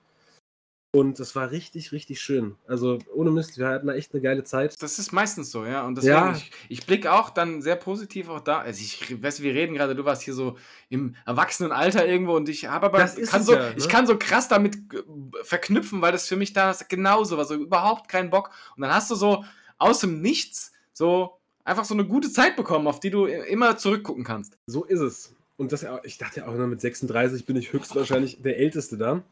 Und 0.92 1.18
das 1.20 1.36
war 1.36 1.50
richtig, 1.50 1.92
richtig 1.92 2.20
schön. 2.22 2.54
Also 2.66 2.98
ohne 3.14 3.30
Mist, 3.30 3.58
wir 3.58 3.68
hatten 3.68 3.86
da 3.86 3.94
echt 3.94 4.14
eine 4.14 4.22
geile 4.22 4.44
Zeit. 4.44 4.80
Das 4.80 4.98
ist 4.98 5.12
meistens 5.12 5.50
so, 5.50 5.66
ja. 5.66 5.84
Und 5.86 5.96
deswegen, 5.96 6.14
Ja. 6.14 6.32
ich, 6.34 6.50
ich 6.70 6.86
blicke 6.86 7.12
auch 7.12 7.28
dann 7.28 7.60
sehr 7.60 7.76
positiv 7.76 8.30
auch 8.30 8.40
da. 8.40 8.60
Also 8.60 8.80
ich 8.80 9.22
weiß, 9.22 9.42
wir 9.42 9.52
reden 9.52 9.74
gerade, 9.74 9.94
du 9.94 10.04
warst 10.06 10.22
hier 10.22 10.32
so 10.32 10.56
im 10.88 11.14
Erwachsenenalter 11.26 12.06
irgendwo 12.06 12.34
und 12.34 12.48
ich 12.48 12.66
habe 12.68 12.86
aber 12.86 12.98
Das 12.98 13.16
kann 13.16 13.42
so, 13.42 13.52
ja, 13.52 13.58
ne? 13.70 13.74
ich 13.76 13.88
kann 13.88 14.06
so 14.06 14.16
krass 14.16 14.48
damit 14.48 14.78
verknüpfen, 15.42 16.00
weil 16.00 16.12
das 16.12 16.28
für 16.28 16.36
mich 16.36 16.52
da 16.54 16.74
genauso 16.88 17.36
war, 17.36 17.44
so 17.44 17.54
überhaupt 17.54 18.08
keinen 18.08 18.30
Bock. 18.30 18.50
Und 18.76 18.82
dann 18.82 18.94
hast 18.94 19.10
du 19.10 19.16
so 19.16 19.44
aus 19.78 20.00
dem 20.00 20.22
Nichts 20.22 20.72
so 20.94 21.36
einfach 21.64 21.84
so 21.84 21.92
eine 21.94 22.06
gute 22.06 22.30
Zeit 22.30 22.56
bekommen, 22.56 22.86
auf 22.86 23.00
die 23.00 23.10
du 23.10 23.26
immer 23.26 23.76
zurückgucken 23.76 24.24
kannst. 24.24 24.56
So 24.66 24.84
ist 24.84 25.00
es. 25.00 25.34
Und 25.58 25.72
das, 25.72 25.84
ich 26.04 26.16
dachte 26.18 26.40
ja 26.40 26.46
auch, 26.46 26.54
ne, 26.54 26.66
mit 26.66 26.80
36 26.80 27.44
bin 27.44 27.56
ich 27.56 27.72
höchstwahrscheinlich 27.72 28.40
der 28.42 28.58
Älteste 28.58 28.96
da. 28.96 29.22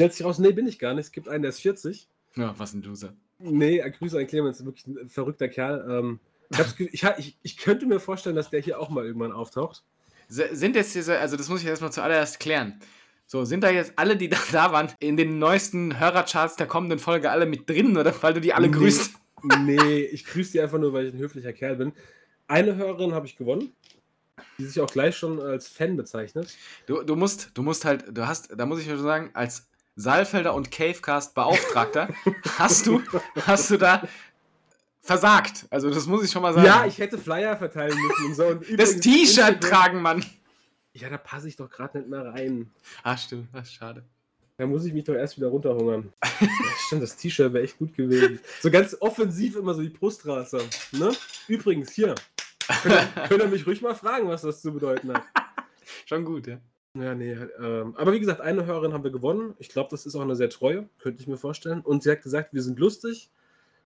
Stellt 0.00 0.14
sich 0.14 0.24
raus, 0.24 0.38
nee, 0.38 0.52
bin 0.52 0.66
ich 0.66 0.78
gar 0.78 0.94
nicht. 0.94 1.04
Es 1.06 1.12
gibt 1.12 1.28
einen, 1.28 1.42
der 1.42 1.50
ist 1.50 1.60
40. 1.60 2.08
Ja, 2.34 2.54
was 2.56 2.72
ein 2.72 2.80
Loser. 2.80 3.12
Nee, 3.38 3.80
äh, 3.80 3.90
Grüße 3.90 4.18
an 4.18 4.26
Clemens, 4.26 4.64
wirklich 4.64 4.86
ein 4.86 5.10
verrückter 5.10 5.46
Kerl. 5.48 5.86
Ähm, 5.90 6.20
ich, 6.50 6.94
ich, 6.94 7.04
ich, 7.18 7.36
ich 7.42 7.56
könnte 7.58 7.84
mir 7.84 8.00
vorstellen, 8.00 8.34
dass 8.34 8.48
der 8.48 8.60
hier 8.62 8.80
auch 8.80 8.88
mal 8.88 9.04
irgendwann 9.04 9.32
auftaucht. 9.32 9.84
Sind 10.28 10.74
jetzt 10.74 10.94
diese, 10.94 11.18
also 11.18 11.36
das 11.36 11.50
muss 11.50 11.60
ich 11.60 11.66
erstmal 11.66 11.92
zuallererst 11.92 12.40
klären. 12.40 12.80
So, 13.26 13.44
sind 13.44 13.62
da 13.62 13.68
jetzt 13.68 13.92
alle, 13.96 14.16
die 14.16 14.28
da, 14.30 14.38
da 14.52 14.72
waren, 14.72 14.90
in 15.00 15.18
den 15.18 15.38
neuesten 15.38 16.00
Hörercharts 16.00 16.56
der 16.56 16.66
kommenden 16.66 16.98
Folge 16.98 17.30
alle 17.30 17.44
mit 17.44 17.68
drin 17.68 17.98
oder 17.98 18.14
weil 18.22 18.32
du 18.32 18.40
die 18.40 18.54
alle 18.54 18.68
Nee. 18.68 18.76
grüßt? 18.78 19.10
Nee, 19.64 20.02
ich 20.02 20.24
grüße 20.24 20.52
die 20.52 20.60
einfach 20.60 20.78
nur, 20.78 20.94
weil 20.94 21.06
ich 21.08 21.14
ein 21.14 21.18
höflicher 21.18 21.52
Kerl 21.54 21.76
bin. 21.76 21.92
Eine 22.46 22.76
Hörerin 22.76 23.12
habe 23.14 23.26
ich 23.26 23.36
gewonnen, 23.36 23.72
die 24.58 24.64
sich 24.64 24.80
auch 24.80 24.90
gleich 24.90 25.16
schon 25.16 25.40
als 25.40 25.68
Fan 25.68 25.96
bezeichnet. 25.96 26.54
Du, 26.86 27.02
du 27.02 27.16
musst, 27.16 27.50
du 27.54 27.62
musst 27.62 27.86
halt, 27.86 28.04
du 28.10 28.26
hast, 28.26 28.50
da 28.54 28.66
muss 28.66 28.80
ich 28.80 28.86
schon 28.86 29.00
sagen, 29.02 29.30
als 29.32 29.69
Saalfelder 29.96 30.54
und 30.54 30.70
Cavecast 30.70 31.34
Beauftragter 31.34 32.08
hast 32.58 32.86
du, 32.86 33.02
hast 33.46 33.70
du 33.70 33.76
da 33.76 34.02
versagt. 35.00 35.66
Also 35.70 35.90
das 35.90 36.06
muss 36.06 36.24
ich 36.24 36.30
schon 36.30 36.42
mal 36.42 36.52
sagen. 36.54 36.66
Ja, 36.66 36.86
ich 36.86 36.98
hätte 36.98 37.18
Flyer 37.18 37.56
verteilen 37.56 37.98
müssen 37.98 38.26
und 38.26 38.34
so. 38.34 38.46
Und 38.46 38.80
das 38.80 38.96
T-Shirt 39.00 39.60
tragen, 39.60 40.00
Mann. 40.02 40.24
Ja, 40.92 41.08
da 41.08 41.18
passe 41.18 41.48
ich 41.48 41.56
doch 41.56 41.70
gerade 41.70 41.98
nicht 41.98 42.10
mehr 42.10 42.24
rein. 42.24 42.70
Ah, 43.02 43.16
stimmt. 43.16 43.48
Das 43.52 43.68
ist 43.68 43.74
schade. 43.74 44.04
Da 44.56 44.66
muss 44.66 44.84
ich 44.84 44.92
mich 44.92 45.04
doch 45.04 45.14
erst 45.14 45.36
wieder 45.38 45.48
runterhungern. 45.48 46.12
ja, 46.40 46.48
stimmt, 46.86 47.02
das 47.02 47.16
T-Shirt 47.16 47.52
wäre 47.52 47.64
echt 47.64 47.78
gut 47.78 47.94
gewesen. 47.94 48.40
So 48.60 48.70
ganz 48.70 48.96
offensiv 49.00 49.56
immer 49.56 49.72
so 49.72 49.82
die 49.82 49.88
Brustrasse. 49.88 50.60
Ne? 50.92 51.12
Übrigens, 51.48 51.92
hier. 51.92 52.14
Könnt 52.82 52.94
ihr, 52.94 53.22
könnt 53.28 53.42
ihr 53.42 53.48
mich 53.48 53.66
ruhig 53.66 53.80
mal 53.80 53.94
fragen, 53.94 54.28
was 54.28 54.42
das 54.42 54.60
zu 54.60 54.72
bedeuten 54.72 55.12
hat. 55.12 55.22
Schon 56.06 56.24
gut, 56.24 56.46
ja. 56.46 56.58
Ja, 56.98 57.14
nee. 57.14 57.32
Ähm, 57.32 57.94
aber 57.96 58.12
wie 58.12 58.20
gesagt, 58.20 58.40
eine 58.40 58.66
Hörerin 58.66 58.92
haben 58.92 59.04
wir 59.04 59.12
gewonnen. 59.12 59.54
Ich 59.58 59.68
glaube, 59.68 59.90
das 59.90 60.06
ist 60.06 60.16
auch 60.16 60.22
eine 60.22 60.34
sehr 60.34 60.50
treue, 60.50 60.88
könnte 60.98 61.20
ich 61.20 61.28
mir 61.28 61.36
vorstellen. 61.36 61.82
Und 61.82 62.02
sie 62.02 62.10
hat 62.10 62.22
gesagt, 62.22 62.52
wir 62.52 62.62
sind 62.62 62.80
lustig 62.80 63.30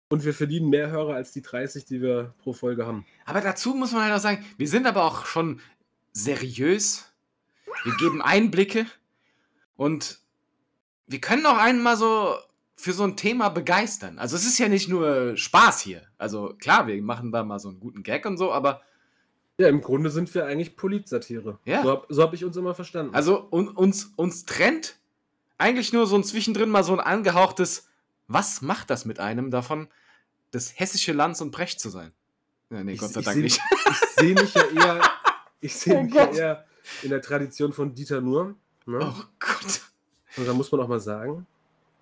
und 0.10 0.26
wir 0.26 0.34
verdienen 0.34 0.70
mehr 0.70 0.92
Hörer 0.92 1.14
als 1.14 1.32
die 1.32 1.42
30, 1.42 1.86
die 1.86 2.02
wir 2.02 2.34
pro 2.40 2.52
Folge 2.52 2.86
haben. 2.86 3.06
Aber 3.26 3.40
dazu 3.40 3.74
muss 3.74 3.94
man 3.94 4.04
halt 4.04 4.14
auch 4.14 4.20
sagen, 4.20 4.46
wir 4.58 4.68
sind 4.68 4.86
aber 4.86 5.06
auch 5.06 5.26
schon 5.26 5.62
seriös. 6.12 7.06
Wir 7.86 7.96
geben 7.96 8.22
Einblicke 8.22 8.86
und 9.78 10.20
wir 11.08 11.22
können 11.22 11.46
auch 11.46 11.58
einen 11.58 11.82
mal 11.82 11.96
so 11.96 12.36
für 12.76 12.92
so 12.92 13.04
ein 13.04 13.16
Thema 13.16 13.50
begeistern. 13.50 14.20
Also 14.20 14.36
es 14.36 14.46
ist 14.46 14.58
ja 14.58 14.68
nicht 14.68 14.90
nur 14.90 15.38
Spaß 15.38 15.80
hier. 15.82 16.02
Also 16.18 16.56
klar, 16.60 16.88
wir 16.88 17.02
machen 17.02 17.32
da 17.32 17.44
mal 17.44 17.60
so 17.60 17.70
einen 17.70 17.80
guten 17.80 18.04
Gag 18.04 18.26
und 18.26 18.38
so, 18.38 18.52
aber 18.52 18.82
Ja, 19.60 19.68
im 19.68 19.82
Grunde 19.82 20.10
sind 20.10 20.34
wir 20.34 20.46
eigentlich 20.46 20.76
Politsatire. 20.76 21.60
Ja. 21.66 21.84
So 21.84 21.90
habe 21.92 22.06
so 22.10 22.24
hab 22.24 22.34
ich 22.34 22.44
uns 22.46 22.56
immer 22.58 22.74
verstanden. 22.74 23.14
also 23.14 23.48
un, 23.52 23.68
uns, 23.68 24.14
uns 24.16 24.46
trennt 24.46 24.96
eigentlich 25.58 25.92
nur 25.94 26.08
so 26.08 26.16
ein 26.16 26.24
zwischendrin 26.24 26.70
mal 26.70 26.84
so 26.84 26.94
ein 26.94 27.00
angehauchtes, 27.02 27.88
was 28.28 28.62
macht 28.62 28.90
das 28.90 29.04
mit 29.06 29.20
einem 29.20 29.52
davon, 29.52 29.88
das 30.52 30.80
hessische 30.80 31.12
Lanz 31.12 31.42
und 31.42 31.52
Brecht 31.52 31.80
zu 31.82 31.90
sein? 31.90 32.12
Ja, 32.70 32.84
nee, 32.84 32.94
Ich- 32.94 33.00
Gott 33.02 33.12
sei 33.12 33.20
ich 33.20 33.26
Dank 33.26 33.36
seh- 33.36 33.42
nicht. 33.44 33.60
ich 33.86 34.08
sehe 34.18 34.34
mich 34.36 34.54
ja 34.54 34.64
eher, 34.64 35.02
ich 35.60 35.76
sehe 35.76 35.98
Oh 35.98 36.04
mich 36.04 36.14
ja 36.14 36.26
eher 36.32 36.66
in 37.04 37.10
der 37.10 37.22
Tradition 37.22 37.74
von 37.74 37.94
Dieter 37.94 38.22
Nuhr. 38.22 38.56
Ne? 38.86 39.00
Oh 39.02 39.24
Gott. 39.40 39.82
Und 40.38 40.48
da 40.48 40.54
muss 40.54 40.72
man 40.72 40.80
auch 40.82 40.88
mal 40.88 41.00
sagen, 41.02 41.46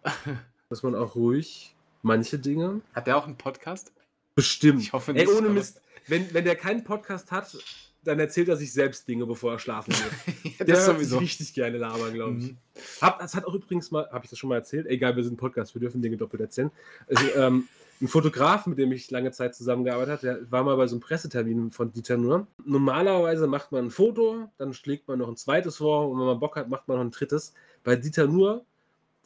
dass 0.69 0.83
man 0.83 0.93
auch 0.95 1.15
ruhig 1.15 1.73
manche 2.03 2.37
Dinge 2.37 2.81
Hat 2.93 3.07
der 3.07 3.17
auch 3.17 3.25
einen 3.25 3.37
Podcast? 3.37 3.91
bestimmt. 4.35 4.81
Ich 4.83 4.93
hoffe 4.93 5.11
Ey, 5.13 5.25
nicht, 5.25 5.29
ohne 5.29 5.47
aber- 5.47 5.49
Mist, 5.55 5.81
wenn, 6.07 6.33
wenn 6.33 6.45
der 6.45 6.55
keinen 6.55 6.83
Podcast 6.83 7.31
hat, 7.31 7.57
dann 8.03 8.19
erzählt 8.19 8.47
er 8.47 8.55
sich 8.55 8.71
selbst 8.71 9.07
Dinge, 9.07 9.25
bevor 9.25 9.53
er 9.53 9.59
schlafen 9.59 9.93
geht. 9.93 10.55
ja, 10.59 10.65
Der 10.65 10.81
sowieso. 10.81 11.17
richtig 11.17 11.53
gerne 11.53 11.77
labern, 11.77 12.13
glaube 12.13 12.37
ich. 12.39 12.51
Mhm. 12.51 12.57
Hab, 13.01 13.19
das 13.19 13.35
hat 13.35 13.45
auch 13.45 13.53
übrigens 13.53 13.91
mal, 13.91 14.09
habe 14.11 14.23
ich 14.23 14.29
das 14.29 14.39
schon 14.39 14.49
mal 14.49 14.55
erzählt? 14.55 14.87
Egal, 14.87 15.15
wir 15.15 15.23
sind 15.23 15.37
Podcast, 15.37 15.75
wir 15.75 15.81
dürfen 15.81 16.01
Dinge 16.01 16.17
doppelt 16.17 16.41
erzählen. 16.41 16.71
Also, 17.07 17.23
ähm, 17.35 17.67
ein 17.99 18.07
Fotograf, 18.07 18.67
mit 18.67 18.77
dem 18.77 18.91
ich 18.91 19.09
lange 19.09 19.31
Zeit 19.31 19.55
zusammengearbeitet 19.55 20.11
habe, 20.11 20.21
der 20.21 20.51
war 20.51 20.63
mal 20.63 20.77
bei 20.77 20.85
so 20.85 20.95
einem 20.95 21.01
Pressetermin 21.01 21.71
von 21.71 21.91
Dieter 21.91 22.17
Nuhr. 22.17 22.45
Normalerweise 22.63 23.47
macht 23.47 23.71
man 23.71 23.85
ein 23.85 23.91
Foto, 23.91 24.51
dann 24.57 24.73
schlägt 24.73 25.07
man 25.07 25.17
noch 25.17 25.27
ein 25.27 25.35
zweites 25.35 25.77
vor 25.77 26.09
und 26.09 26.19
wenn 26.19 26.27
man 26.27 26.39
Bock 26.39 26.57
hat, 26.57 26.69
macht 26.69 26.87
man 26.87 26.97
noch 26.97 27.03
ein 27.03 27.11
drittes. 27.11 27.53
Bei 27.83 27.95
Dieter 27.95 28.27
Nuhr 28.27 28.65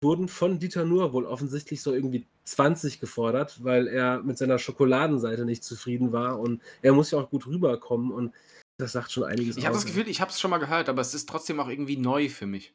wurden 0.01 0.27
von 0.27 0.59
Dieter 0.59 0.83
Nuhr 0.83 1.13
wohl 1.13 1.25
offensichtlich 1.25 1.81
so 1.81 1.93
irgendwie 1.93 2.25
20 2.45 2.99
gefordert, 2.99 3.63
weil 3.63 3.87
er 3.87 4.21
mit 4.23 4.37
seiner 4.37 4.57
Schokoladenseite 4.57 5.45
nicht 5.45 5.63
zufrieden 5.63 6.11
war 6.11 6.39
und 6.39 6.61
er 6.81 6.93
muss 6.93 7.11
ja 7.11 7.19
auch 7.19 7.29
gut 7.29 7.45
rüberkommen 7.45 8.11
und 8.11 8.33
das 8.77 8.93
sagt 8.93 9.11
schon 9.11 9.23
einiges 9.23 9.57
Ich 9.57 9.65
habe 9.65 9.75
das 9.75 9.85
Gefühl, 9.85 10.07
ich 10.07 10.21
habe 10.21 10.31
es 10.31 10.39
schon 10.39 10.49
mal 10.49 10.57
gehört, 10.57 10.89
aber 10.89 11.01
es 11.01 11.13
ist 11.13 11.29
trotzdem 11.29 11.59
auch 11.59 11.69
irgendwie 11.69 11.97
neu 11.97 12.29
für 12.29 12.47
mich. 12.47 12.73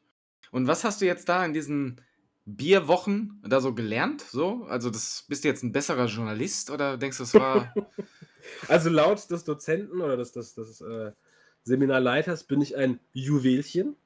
Und 0.52 0.68
was 0.68 0.84
hast 0.84 1.00
du 1.00 1.06
jetzt 1.06 1.28
da 1.28 1.44
in 1.44 1.52
diesen 1.52 2.00
Bierwochen 2.44 3.42
da 3.44 3.60
so 3.60 3.74
gelernt? 3.74 4.20
So? 4.22 4.64
Also, 4.68 4.90
das, 4.90 5.24
bist 5.28 5.42
du 5.42 5.48
jetzt 5.48 5.64
ein 5.64 5.72
besserer 5.72 6.06
Journalist 6.06 6.70
oder 6.70 6.96
denkst 6.96 7.18
du, 7.18 7.24
das 7.24 7.34
war. 7.34 7.74
Also 8.68 8.90
laut 8.90 9.28
des 9.28 9.42
Dozenten 9.42 10.00
oder 10.00 10.16
des, 10.16 10.30
des, 10.30 10.54
des 10.54 10.80
äh, 10.80 11.10
Seminarleiters 11.64 12.44
bin 12.44 12.60
ich 12.60 12.76
ein 12.76 13.00
Juwelchen. 13.12 13.96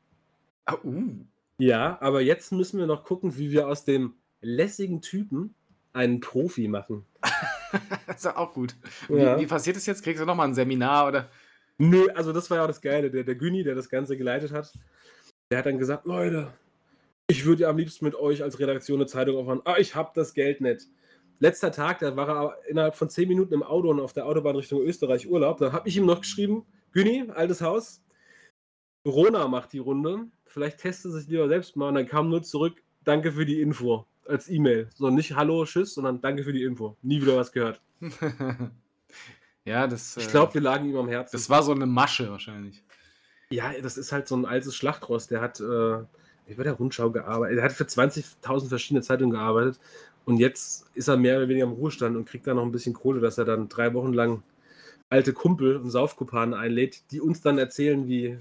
Ah, 0.64 0.78
uh. 0.82 1.26
Ja, 1.60 1.98
aber 2.00 2.22
jetzt 2.22 2.52
müssen 2.52 2.78
wir 2.78 2.86
noch 2.86 3.04
gucken, 3.04 3.36
wie 3.36 3.50
wir 3.50 3.68
aus 3.68 3.84
dem 3.84 4.14
lässigen 4.40 5.02
Typen 5.02 5.54
einen 5.92 6.20
Profi 6.20 6.68
machen. 6.68 7.04
Das 8.06 8.16
ist 8.16 8.24
ja 8.24 8.36
auch 8.38 8.54
gut. 8.54 8.74
Ja. 9.10 9.36
Wie, 9.36 9.42
wie 9.42 9.46
passiert 9.46 9.76
das 9.76 9.84
jetzt? 9.84 10.02
Kriegst 10.02 10.22
du 10.22 10.26
nochmal 10.26 10.48
ein 10.48 10.54
Seminar 10.54 11.08
oder? 11.08 11.30
Nö, 11.76 12.08
also 12.14 12.32
das 12.32 12.48
war 12.50 12.58
ja 12.58 12.62
auch 12.64 12.68
das 12.68 12.80
Geile. 12.80 13.10
Der, 13.10 13.24
der 13.24 13.34
Günni, 13.34 13.62
der 13.62 13.74
das 13.74 13.90
Ganze 13.90 14.16
geleitet 14.16 14.52
hat, 14.52 14.72
der 15.50 15.58
hat 15.58 15.66
dann 15.66 15.78
gesagt, 15.78 16.06
Leute, 16.06 16.50
ich 17.26 17.44
würde 17.44 17.62
ja 17.62 17.68
am 17.68 17.76
liebsten 17.76 18.06
mit 18.06 18.14
euch 18.14 18.42
als 18.42 18.58
Redaktion 18.58 18.98
eine 18.98 19.06
Zeitung 19.06 19.36
aufmachen. 19.36 19.60
Ah, 19.64 19.76
ich 19.78 19.94
habe 19.94 20.12
das 20.14 20.32
Geld 20.32 20.62
nicht. 20.62 20.86
Letzter 21.40 21.72
Tag, 21.72 21.98
da 21.98 22.16
war 22.16 22.28
er 22.28 22.68
innerhalb 22.68 22.94
von 22.94 23.10
10 23.10 23.28
Minuten 23.28 23.52
im 23.52 23.62
Auto 23.62 23.90
und 23.90 24.00
auf 24.00 24.14
der 24.14 24.26
Autobahn 24.26 24.56
Richtung 24.56 24.80
Österreich 24.80 25.28
Urlaub. 25.28 25.58
Da 25.58 25.72
habe 25.72 25.88
ich 25.88 25.96
ihm 25.96 26.06
noch 26.06 26.20
geschrieben, 26.20 26.64
Günni, 26.92 27.30
altes 27.34 27.60
Haus, 27.60 28.02
Rona 29.06 29.48
macht 29.48 29.72
die 29.72 29.78
Runde. 29.78 30.26
Vielleicht 30.46 30.78
teste 30.78 31.10
sich 31.10 31.28
lieber 31.28 31.48
selbst 31.48 31.76
mal. 31.76 31.88
Und 31.88 31.94
dann 31.94 32.06
kam 32.06 32.28
nur 32.28 32.42
zurück, 32.42 32.82
danke 33.04 33.32
für 33.32 33.46
die 33.46 33.60
Info. 33.60 34.06
Als 34.26 34.48
E-Mail. 34.48 34.88
So 34.94 35.10
nicht 35.10 35.34
Hallo, 35.34 35.64
Tschüss, 35.64 35.94
sondern 35.94 36.20
danke 36.20 36.44
für 36.44 36.52
die 36.52 36.62
Info. 36.62 36.96
Nie 37.02 37.20
wieder 37.20 37.36
was 37.36 37.50
gehört. 37.50 37.80
ja, 39.64 39.86
das. 39.86 40.16
Ich 40.16 40.28
äh, 40.28 40.30
glaube, 40.30 40.54
wir 40.54 40.60
lagen 40.60 40.88
ihm 40.88 40.96
am 40.96 41.08
Herzen. 41.08 41.36
das 41.36 41.50
war 41.50 41.62
so 41.62 41.72
eine 41.72 41.86
Masche 41.86 42.30
wahrscheinlich. 42.30 42.82
Ja, 43.50 43.72
das 43.82 43.96
ist 43.96 44.12
halt 44.12 44.28
so 44.28 44.36
ein 44.36 44.44
altes 44.44 44.76
Schlachtross. 44.76 45.26
Der 45.26 45.40
hat 45.40 45.58
äh, 45.60 46.04
bei 46.54 46.62
der 46.62 46.74
Rundschau 46.74 47.10
gearbeitet. 47.10 47.58
Er 47.58 47.64
hat 47.64 47.72
für 47.72 47.84
20.000 47.84 48.68
verschiedene 48.68 49.02
Zeitungen 49.02 49.32
gearbeitet. 49.32 49.80
Und 50.24 50.36
jetzt 50.36 50.86
ist 50.94 51.08
er 51.08 51.16
mehr 51.16 51.38
oder 51.38 51.48
weniger 51.48 51.66
im 51.66 51.72
Ruhestand 51.72 52.16
und 52.16 52.26
kriegt 52.26 52.46
da 52.46 52.54
noch 52.54 52.62
ein 52.62 52.72
bisschen 52.72 52.94
Kohle, 52.94 53.20
dass 53.20 53.38
er 53.38 53.44
dann 53.44 53.68
drei 53.68 53.94
Wochen 53.94 54.12
lang 54.12 54.42
alte 55.08 55.32
Kumpel 55.32 55.76
und 55.76 55.90
Saufkumpanen 55.90 56.54
einlädt, 56.54 57.10
die 57.10 57.20
uns 57.20 57.40
dann 57.40 57.58
erzählen, 57.58 58.06
wie 58.06 58.38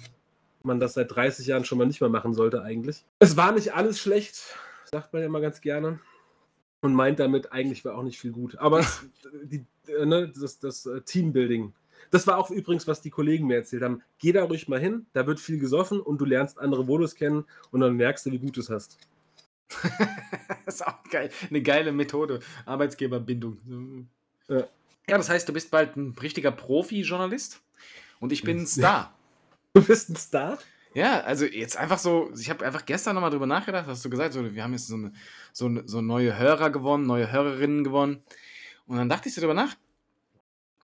man 0.69 0.79
das 0.79 0.93
seit 0.93 1.13
30 1.13 1.47
Jahren 1.47 1.65
schon 1.65 1.77
mal 1.77 1.85
nicht 1.85 1.99
mehr 1.99 2.09
machen 2.09 2.33
sollte 2.33 2.61
eigentlich. 2.61 3.03
Es 3.19 3.35
war 3.35 3.51
nicht 3.51 3.73
alles 3.73 3.99
schlecht, 3.99 4.55
sagt 4.89 5.11
man 5.11 5.21
ja 5.21 5.27
immer 5.27 5.41
ganz 5.41 5.59
gerne. 5.59 5.99
Und 6.81 6.93
meint 6.93 7.19
damit, 7.19 7.51
eigentlich 7.51 7.83
war 7.83 7.97
auch 7.97 8.03
nicht 8.03 8.19
viel 8.19 8.31
gut. 8.31 8.57
Aber 8.57 8.85
die, 9.43 9.65
äh, 9.87 10.05
ne, 10.05 10.31
das, 10.33 10.59
das 10.59 10.85
äh, 10.85 11.01
Teambuilding, 11.01 11.73
das 12.11 12.25
war 12.25 12.37
auch 12.37 12.49
übrigens, 12.51 12.87
was 12.87 13.01
die 13.01 13.09
Kollegen 13.09 13.47
mir 13.47 13.57
erzählt 13.57 13.83
haben. 13.83 14.01
Geh 14.17 14.31
da 14.31 14.45
ruhig 14.45 14.69
mal 14.69 14.79
hin, 14.79 15.05
da 15.11 15.27
wird 15.27 15.41
viel 15.41 15.59
gesoffen 15.59 15.99
und 15.99 16.21
du 16.21 16.25
lernst 16.25 16.57
andere 16.57 16.87
Volos 16.87 17.15
kennen 17.15 17.45
und 17.71 17.81
dann 17.81 17.97
merkst 17.97 18.25
du, 18.25 18.31
wie 18.31 18.39
gut 18.39 18.55
du 18.55 18.61
es 18.61 18.69
hast. 18.69 18.97
das 20.65 20.75
ist 20.75 20.87
auch 20.87 21.03
geil. 21.11 21.29
Eine 21.49 21.61
geile 21.61 21.91
Methode. 21.91 22.39
Arbeitsgeberbindung. 22.65 24.07
Ja. 24.47 24.67
Ja, 25.09 25.17
das 25.17 25.29
heißt, 25.29 25.49
du 25.49 25.53
bist 25.53 25.71
bald 25.71 25.97
ein 25.97 26.15
richtiger 26.21 26.51
Profi-Journalist 26.51 27.61
und 28.19 28.31
ich 28.31 28.43
bin 28.43 28.59
ein 28.59 28.67
Star. 28.67 29.13
Du 29.73 29.83
bist 29.83 30.09
ein 30.09 30.15
Star? 30.15 30.57
Ja, 30.95 31.21
also 31.21 31.45
jetzt 31.45 31.77
einfach 31.77 31.99
so, 31.99 32.31
ich 32.37 32.49
habe 32.49 32.65
einfach 32.65 32.85
gestern 32.85 33.13
nochmal 33.13 33.29
drüber 33.29 33.45
nachgedacht, 33.45 33.85
hast 33.87 34.03
du 34.03 34.09
gesagt, 34.09 34.33
so, 34.33 34.53
wir 34.53 34.63
haben 34.63 34.73
jetzt 34.73 34.87
so, 34.87 34.95
eine, 34.95 35.13
so, 35.53 35.69
so 35.85 36.01
neue 36.01 36.37
Hörer 36.37 36.71
gewonnen, 36.71 37.05
neue 37.05 37.31
Hörerinnen 37.31 37.83
gewonnen. 37.83 38.23
Und 38.87 38.97
dann 38.97 39.09
dachte 39.09 39.29
ich 39.29 39.35
so 39.35 39.41
drüber 39.41 39.53
nach, 39.53 39.75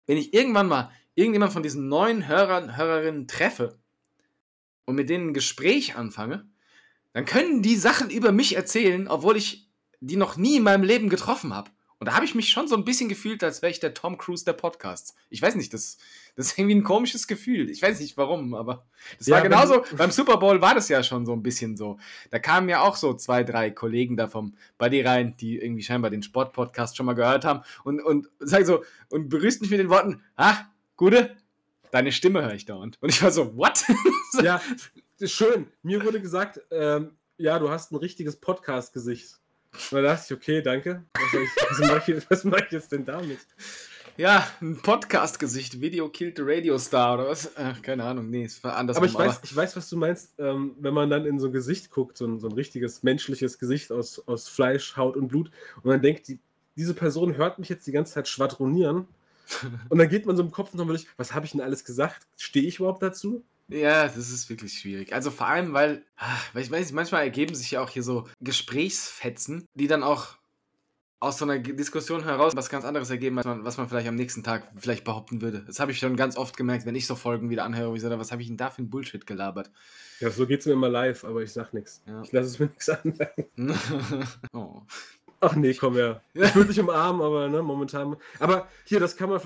wenn 0.05 0.17
ich 0.17 0.33
irgendwann 0.33 0.67
mal 0.67 0.91
irgendjemand 1.15 1.53
von 1.53 1.63
diesen 1.63 1.87
neuen 1.87 2.27
Hörern, 2.27 2.77
Hörerinnen 2.77 3.27
treffe 3.27 3.79
und 4.85 4.95
mit 4.95 5.09
denen 5.09 5.29
ein 5.29 5.33
Gespräch 5.33 5.95
anfange, 5.95 6.47
dann 7.13 7.25
können 7.25 7.63
die 7.63 7.77
Sachen 7.77 8.11
über 8.11 8.31
mich 8.31 8.55
erzählen, 8.55 9.07
obwohl 9.07 9.37
ich 9.37 9.67
die 10.01 10.17
noch 10.17 10.37
nie 10.37 10.57
in 10.57 10.63
meinem 10.63 10.83
Leben 10.83 11.09
getroffen 11.09 11.53
habe. 11.53 11.71
Und 11.99 12.07
da 12.07 12.13
habe 12.13 12.25
ich 12.25 12.35
mich 12.35 12.49
schon 12.49 12.67
so 12.67 12.75
ein 12.75 12.83
bisschen 12.83 13.07
gefühlt, 13.07 13.43
als 13.43 13.61
wäre 13.61 13.71
ich 13.71 13.79
der 13.79 13.93
Tom 13.93 14.17
Cruise 14.17 14.43
der 14.43 14.53
Podcasts. 14.53 15.15
Ich 15.29 15.41
weiß 15.41 15.55
nicht, 15.55 15.73
das, 15.73 15.97
das 16.35 16.47
ist 16.47 16.59
irgendwie 16.59 16.75
ein 16.75 16.83
komisches 16.83 17.25
Gefühl. 17.25 17.69
Ich 17.69 17.81
weiß 17.81 18.01
nicht 18.01 18.17
warum, 18.17 18.53
aber 18.53 18.85
das 19.17 19.27
Ja, 19.27 19.35
war 19.35 19.43
genauso. 19.43 19.83
Beim 19.95 20.11
Super 20.11 20.37
Bowl 20.37 20.61
war 20.61 20.75
das 20.75 20.89
ja 20.89 21.03
schon 21.03 21.25
so 21.25 21.31
ein 21.31 21.41
bisschen 21.41 21.77
so. 21.77 21.97
Da 22.31 22.39
kamen 22.39 22.67
ja 22.67 22.81
auch 22.81 22.97
so 22.97 23.13
zwei, 23.13 23.43
drei 23.43 23.71
Kollegen 23.71 24.17
da 24.17 24.27
vom 24.27 24.55
Buddy 24.77 25.01
rein, 25.01 25.37
die 25.37 25.57
irgendwie 25.57 25.83
scheinbar 25.83 26.11
den 26.11 26.21
Sportpodcast 26.21 26.97
schon 26.97 27.05
mal 27.05 27.13
gehört 27.13 27.45
haben 27.45 27.61
und, 27.85 28.01
und 28.01 28.27
sagen 28.39 28.65
so, 28.65 28.83
und 29.09 29.29
begrüßt 29.29 29.61
mich 29.61 29.69
mit 29.71 29.79
den 29.79 29.89
Worten, 29.89 30.21
ah, 30.35 30.65
Gute, 30.97 31.35
deine 31.91 32.13
Stimme 32.13 32.41
höre 32.41 32.53
ich 32.53 32.65
dauernd. 32.65 32.97
Und 33.01 33.09
ich 33.09 33.21
war 33.21 33.31
so, 33.31 33.55
what? 33.57 33.83
Ja, 34.43 34.61
schön. 35.21 35.67
Mir 35.81 36.03
wurde 36.03 36.21
gesagt, 36.21 36.59
ähm, 36.71 37.11
ja, 37.37 37.57
du 37.59 37.69
hast 37.69 37.91
ein 37.91 37.95
richtiges 37.95 38.37
Podcast-Gesicht. 38.37 39.39
Und 39.91 39.97
da 39.97 40.01
dachte 40.01 40.33
ich, 40.33 40.37
okay, 40.37 40.61
danke. 40.61 41.03
Was, 41.13 41.33
ich, 41.33 41.49
was 41.69 41.79
mache 41.79 42.11
ich, 42.13 42.29
was 42.29 42.43
mach 42.43 42.59
ich 42.59 42.71
jetzt 42.71 42.91
denn 42.91 43.05
damit? 43.05 43.39
ja, 44.17 44.47
ein 44.61 44.77
Podcast-Gesicht, 44.81 45.81
Video 45.81 46.07
killed 46.07 46.37
the 46.37 46.43
Radio 46.45 46.77
Star 46.77 47.15
oder 47.15 47.29
was? 47.29 47.51
Ach, 47.57 47.81
keine 47.81 48.03
Ahnung, 48.03 48.29
nee, 48.29 48.45
es 48.45 48.63
war 48.63 48.77
anders. 48.77 48.95
Aber 48.95 49.05
ich 49.05 49.13
weiß, 49.13 49.41
ich 49.43 49.55
weiß, 49.55 49.75
was 49.75 49.89
du 49.89 49.97
meinst, 49.97 50.33
ähm, 50.39 50.75
wenn 50.79 50.93
man 50.93 51.09
dann 51.09 51.25
in 51.25 51.39
so 51.39 51.47
ein 51.47 51.53
Gesicht 51.53 51.91
guckt, 51.91 52.17
so 52.17 52.25
ein, 52.25 52.39
so 52.39 52.47
ein 52.47 52.53
richtiges 52.53 53.03
menschliches 53.03 53.59
Gesicht 53.59 53.91
aus, 53.91 54.25
aus 54.27 54.47
Fleisch, 54.47 54.95
Haut 54.95 55.17
und 55.17 55.27
Blut, 55.27 55.51
und 55.77 55.85
man 55.85 56.01
denkt, 56.01 56.29
die, 56.29 56.39
diese 56.77 56.93
Person 56.93 57.35
hört 57.35 57.59
mich 57.59 57.67
jetzt 57.67 57.85
die 57.87 57.91
ganze 57.91 58.13
Zeit 58.13 58.27
schwadronieren. 58.27 59.07
Und 59.89 59.99
dann 59.99 60.09
geht 60.09 60.25
man 60.25 60.35
so 60.35 60.41
im 60.41 60.49
Kopf 60.49 60.73
nochmal 60.73 60.95
durch, 60.95 61.07
was 61.17 61.35
habe 61.35 61.45
ich 61.45 61.51
denn 61.51 61.61
alles 61.61 61.85
gesagt? 61.85 62.25
Stehe 62.35 62.67
ich 62.67 62.79
überhaupt 62.79 63.03
dazu? 63.03 63.43
Ja, 63.67 64.07
das 64.07 64.29
ist 64.29 64.49
wirklich 64.49 64.73
schwierig. 64.73 65.13
Also 65.13 65.31
vor 65.31 65.47
allem, 65.47 65.73
weil, 65.73 66.05
ah, 66.17 66.37
weil 66.53 66.63
ich 66.63 66.71
weiß, 66.71 66.85
nicht, 66.85 66.93
manchmal 66.93 67.23
ergeben 67.23 67.55
sich 67.55 67.71
ja 67.71 67.81
auch 67.81 67.89
hier 67.89 68.03
so 68.03 68.27
Gesprächsfetzen, 68.39 69.65
die 69.73 69.87
dann 69.87 70.03
auch 70.03 70.37
aus 71.19 71.39
so 71.39 71.45
einer 71.45 71.57
Diskussion 71.57 72.23
heraus 72.23 72.55
was 72.55 72.69
ganz 72.69 72.85
anderes 72.85 73.09
ergeben, 73.09 73.37
was 73.37 73.45
man, 73.45 73.65
was 73.65 73.77
man 73.77 73.89
vielleicht 73.89 74.07
am 74.07 74.15
nächsten 74.15 74.43
Tag 74.43 74.71
vielleicht 74.77 75.03
behaupten 75.03 75.41
würde. 75.41 75.63
Das 75.65 75.79
habe 75.79 75.91
ich 75.91 75.97
schon 75.97 76.15
ganz 76.15 76.37
oft 76.37 76.55
gemerkt, 76.55 76.85
wenn 76.85 76.93
ich 76.93 77.07
so 77.07 77.15
Folgen 77.15 77.49
wieder 77.49 77.63
anhöre, 77.63 77.95
ich 77.95 78.01
sage, 78.01 78.19
was 78.19 78.31
habe 78.31 78.41
ich 78.43 78.47
denn 78.47 78.57
da 78.57 78.69
für 78.69 78.83
ein 78.83 78.89
Bullshit 78.89 79.25
gelabert? 79.25 79.71
Ja, 80.19 80.29
so 80.29 80.45
geht's 80.45 80.67
mir 80.67 80.73
immer 80.73 80.89
live, 80.89 81.23
aber 81.23 81.41
ich 81.41 81.51
sag 81.51 81.73
nichts. 81.73 82.03
Ja. 82.05 82.21
Ich 82.21 82.31
lasse 82.31 82.49
es 82.49 82.59
mir 82.59 82.67
nichts 82.67 82.89
anmerken. 82.89 83.45
oh. 84.53 84.83
Ach 85.41 85.55
nee, 85.55 85.73
komm 85.73 85.95
her. 85.95 86.21
Ich 86.33 86.55
würde 86.55 86.69
dich 86.69 86.79
umarmen, 86.79 87.21
aber 87.21 87.47
ne, 87.49 87.61
momentan. 87.61 88.15
Aber 88.39 88.67
hier, 88.85 88.99
das 88.99 89.15
kann 89.17 89.29
man. 89.29 89.39
äh, 89.41 89.43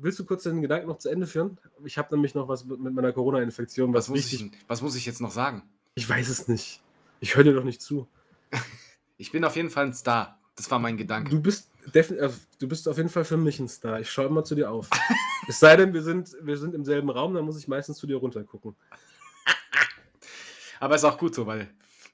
Willst 0.00 0.18
du 0.18 0.24
kurz 0.24 0.42
den 0.42 0.60
Gedanken 0.60 0.88
noch 0.88 0.98
zu 0.98 1.08
Ende 1.08 1.26
führen? 1.26 1.58
Ich 1.84 1.96
habe 1.96 2.14
nämlich 2.14 2.34
noch 2.34 2.48
was 2.48 2.64
mit 2.64 2.92
meiner 2.92 3.12
Corona-Infektion, 3.12 3.92
Was 3.94 4.04
was, 4.04 4.08
muss, 4.10 4.18
wichtig. 4.18 4.52
ich, 4.52 4.58
was 4.68 4.82
muss 4.82 4.96
ich 4.96 5.06
jetzt 5.06 5.20
noch 5.20 5.30
sagen? 5.30 5.62
Ich 5.94 6.08
weiß 6.08 6.28
es 6.28 6.48
nicht. 6.48 6.82
Ich 7.20 7.36
höre 7.36 7.44
dir 7.44 7.54
doch 7.54 7.64
nicht 7.64 7.80
zu. 7.82 8.06
Ich 9.20 9.32
bin 9.32 9.44
auf 9.44 9.56
jeden 9.56 9.68
Fall 9.68 9.86
ein 9.86 9.94
Star. 9.94 10.38
Das 10.54 10.70
war 10.70 10.78
mein 10.78 10.96
Gedanke. 10.96 11.30
Du 11.30 11.40
bist, 11.42 11.70
äh, 11.92 12.28
du 12.60 12.68
bist 12.68 12.88
auf 12.88 12.98
jeden 12.98 13.08
Fall 13.08 13.24
für 13.24 13.36
mich 13.36 13.58
ein 13.58 13.66
Star. 13.68 13.98
Ich 13.98 14.08
schaue 14.08 14.26
immer 14.26 14.44
zu 14.44 14.54
dir 14.54 14.70
auf. 14.70 14.88
es 15.48 15.58
sei 15.58 15.74
denn, 15.76 15.92
wir 15.92 16.02
sind, 16.02 16.36
wir 16.40 16.56
sind 16.56 16.72
im 16.72 16.84
selben 16.84 17.10
Raum, 17.10 17.34
dann 17.34 17.44
muss 17.44 17.58
ich 17.58 17.66
meistens 17.66 17.96
zu 17.98 18.06
dir 18.06 18.16
runtergucken. 18.18 18.76
Aber 20.80 20.94
ist 20.94 21.02
auch 21.02 21.18
gut 21.18 21.34
so, 21.34 21.46
weil 21.46 21.68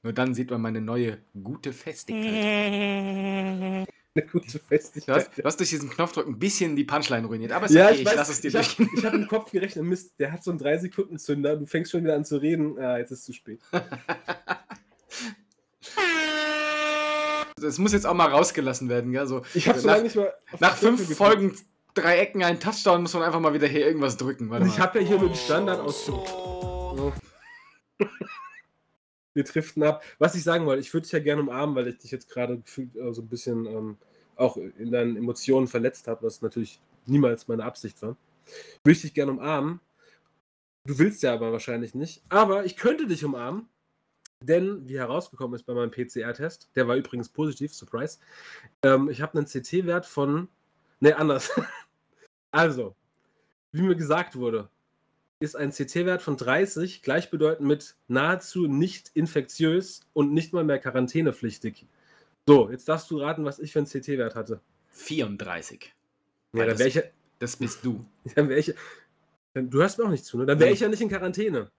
nur 0.05 0.13
dann 0.13 0.35
sieht 0.35 0.51
man 0.51 0.61
meine 0.63 0.81
neue 0.81 1.19
gute 1.43 1.73
Festigkeit. 1.73 3.89
Eine 4.17 4.27
gute 4.31 4.47
Du 4.53 4.59
Festigkeit. 4.61 5.17
hast, 5.17 5.39
du 5.39 5.43
hast 5.43 5.57
durch 5.59 5.71
diesen 5.71 5.91
Knopfdruck 5.91 6.29
ein 6.29 6.39
bisschen 6.39 6.77
die 6.77 6.85
Punchline 6.85 7.27
ruiniert, 7.27 7.51
aber 7.51 7.67
ist 7.67 7.73
Ja, 7.73 7.87
okay, 7.87 7.95
ich, 7.95 8.01
ich, 8.03 8.07
weiß, 8.07 8.15
lasse 8.15 8.31
es 8.33 8.41
dir 8.43 8.49
ich 8.49 8.55
habe 8.55 8.65
durchgehen. 8.77 9.05
hab 9.05 9.15
im 9.15 9.27
Kopf 9.27 9.51
gerechnet, 9.51 9.85
Mist, 9.85 10.13
der 10.21 10.31
hat 10.31 10.45
so 10.45 10.53
einen 10.53 10.61
3-Sekunden-Zünder, 10.61 11.57
du 11.57 11.67
fängst 11.67 11.91
schon 11.91 12.05
wieder 12.05 12.15
an 12.15 12.25
zu 12.25 12.37
reden. 12.37 12.79
Ah, 12.79 12.99
jetzt 12.99 13.11
ist 13.11 13.21
es 13.21 13.25
zu 13.25 13.33
spät. 13.33 13.61
Das 17.57 17.79
muss 17.79 17.93
jetzt 17.93 18.05
auch 18.07 18.13
mal 18.15 18.27
rausgelassen 18.29 18.89
werden, 18.91 19.13
gell? 19.13 19.27
So, 19.27 19.41
Ich 19.55 19.67
habe 19.69 19.79
so 19.79 19.87
nach, 19.87 19.95
lange 19.95 20.05
nicht 20.05 20.17
mal. 20.17 20.33
nach 20.61 20.77
fünf. 20.77 21.17
Folgen 21.17 21.57
drei 21.95 22.19
Ecken, 22.19 22.43
ein 22.43 22.61
Touchdown, 22.61 23.01
muss 23.03 23.15
man 23.15 23.23
einfach 23.23 23.41
mal 23.41 23.55
wieder 23.55 23.67
hier 23.67 23.87
irgendwas 23.87 24.17
drücken. 24.19 24.51
Warte 24.51 24.65
Und 24.65 24.71
ich 24.71 24.79
habe 24.81 25.01
ja 25.01 25.07
hier 25.07 25.19
nur 25.19 25.31
die 25.31 25.39
Standardausdruck. 25.39 26.27
Wir 29.35 29.45
driften 29.45 29.83
ab. 29.83 30.03
Was 30.19 30.35
ich 30.35 30.45
sagen 30.45 30.65
wollte, 30.67 30.81
ich 30.81 30.93
würde 30.95 31.05
dich 31.05 31.13
ja 31.13 31.19
gerne 31.19 31.43
umarmen, 31.43 31.75
weil 31.75 31.89
ich 31.89 31.99
dich 31.99 32.11
jetzt 32.11 32.31
gerade 32.31 32.59
gefühlt 32.59 32.97
äh, 32.97 33.13
so 33.13 33.23
ein 33.23 33.29
bisschen 33.29 33.67
ähm, 33.67 33.97
auch 34.37 34.57
in 34.57 34.91
deinen 34.91 35.17
Emotionen 35.17 35.69
verletzt 35.69 36.09
habe, 36.09 36.25
was 36.25 36.41
natürlich 36.41 36.81
niemals 37.07 37.49
meine 37.49 37.65
Absicht 37.65 38.01
war. 38.03 38.17
Würde 38.83 38.93
ich 38.97 39.03
dich 39.03 39.15
gerne 39.15 39.33
umarmen. 39.33 39.81
Du 40.87 40.99
willst 40.99 41.23
ja 41.23 41.33
aber 41.33 41.53
wahrscheinlich 41.53 41.95
nicht. 41.95 42.23
Aber 42.29 42.65
ich 42.65 42.77
könnte 42.77 43.07
dich 43.07 43.25
umarmen, 43.25 43.69
denn 44.43 44.87
wie 44.89 44.99
herausgekommen 44.99 45.55
ist 45.55 45.65
bei 45.65 45.75
meinem 45.75 45.91
PCR-Test, 45.91 46.71
der 46.77 46.87
war 46.87 46.97
übrigens 46.97 47.29
positiv, 47.29 47.75
Surprise. 47.75 48.19
Ähm, 48.83 49.09
ich 49.09 49.23
habe 49.23 49.39
einen 49.39 49.47
CT-Wert 49.47 50.07
von. 50.07 50.49
Ne, 51.01 51.17
anders. 51.17 51.51
also, 52.51 52.95
wie 53.73 53.83
mir 53.83 53.97
gesagt 53.97 54.37
wurde, 54.37 54.69
ist 55.45 55.55
ein 55.57 55.71
CT-Wert 55.71 56.23
von 56.23 56.37
30 56.37 57.03
gleichbedeutend 57.03 57.69
mit 57.69 57.95
nahezu 58.09 58.67
nicht 58.67 59.11
infektiös 59.15 60.01
und 60.13 60.33
nicht 60.33 60.53
mal 60.53 60.65
mehr 60.65 60.79
quarantänepflichtig. 60.79 61.87
So, 62.47 62.71
jetzt 62.71 62.89
darfst 62.89 63.11
du 63.11 63.19
raten, 63.19 63.45
was 63.45 63.59
ich 63.59 63.73
für 63.73 63.79
einen 63.79 63.87
CT-Wert 63.89 64.35
hatte. 64.35 64.61
34. 64.91 65.95
Ja, 66.55 66.67
dann 66.67 66.79
wäre 66.79 66.89
ich, 66.89 66.95
ja- 66.95 67.03
Das 67.39 67.57
bist 67.57 67.85
du. 67.85 68.05
dann 68.35 68.51
ich, 68.51 68.69
ja- 68.69 68.75
dann, 69.55 69.71
du 69.71 69.79
hörst 69.79 69.99
mir 69.99 70.05
auch 70.05 70.11
nicht 70.11 70.25
zu, 70.25 70.39
ne? 70.39 70.47
Dann 70.47 70.59
wäre 70.59 70.71
ich 70.71 70.81
ja 70.81 70.89
nicht 70.89 71.01
in 71.01 71.09
Quarantäne. 71.09 71.71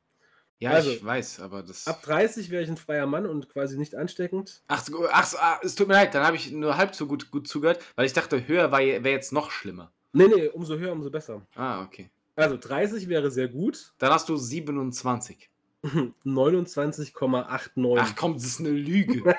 Ja, 0.59 0.71
Also, 0.71 0.91
ich 0.91 1.03
weiß, 1.03 1.41
aber 1.41 1.63
das. 1.63 1.85
Ab 1.85 2.01
30 2.03 2.49
wäre 2.49 2.63
ich 2.63 2.69
ein 2.69 2.77
freier 2.77 3.05
Mann 3.05 3.25
und 3.25 3.49
quasi 3.49 3.77
nicht 3.77 3.93
ansteckend. 3.93 4.63
Ach, 4.67 4.83
ach 5.11 5.33
ah, 5.37 5.59
es 5.63 5.75
tut 5.75 5.87
mir 5.89 5.95
leid, 5.95 6.15
dann 6.15 6.23
habe 6.25 6.37
ich 6.37 6.49
nur 6.51 6.77
halb 6.77 6.95
so 6.95 7.07
gut, 7.07 7.29
gut 7.29 7.47
zugehört, 7.47 7.83
weil 7.95 8.05
ich 8.05 8.13
dachte, 8.13 8.47
höher 8.47 8.71
wäre 8.71 9.09
jetzt 9.09 9.33
noch 9.33 9.51
schlimmer. 9.51 9.91
Nee, 10.13 10.27
nee, 10.33 10.47
umso 10.47 10.77
höher, 10.77 10.93
umso 10.93 11.09
besser. 11.11 11.45
Ah, 11.55 11.83
okay. 11.83 12.09
Also 12.35 12.57
30 12.57 13.09
wäre 13.09 13.31
sehr 13.31 13.47
gut. 13.47 13.93
Dann 13.97 14.11
hast 14.11 14.29
du 14.29 14.37
27. 14.37 15.49
29,89. 15.83 17.97
Ach 17.99 18.15
komm, 18.15 18.33
das 18.33 18.43
ist 18.45 18.59
eine 18.59 18.69
Lüge. 18.69 19.23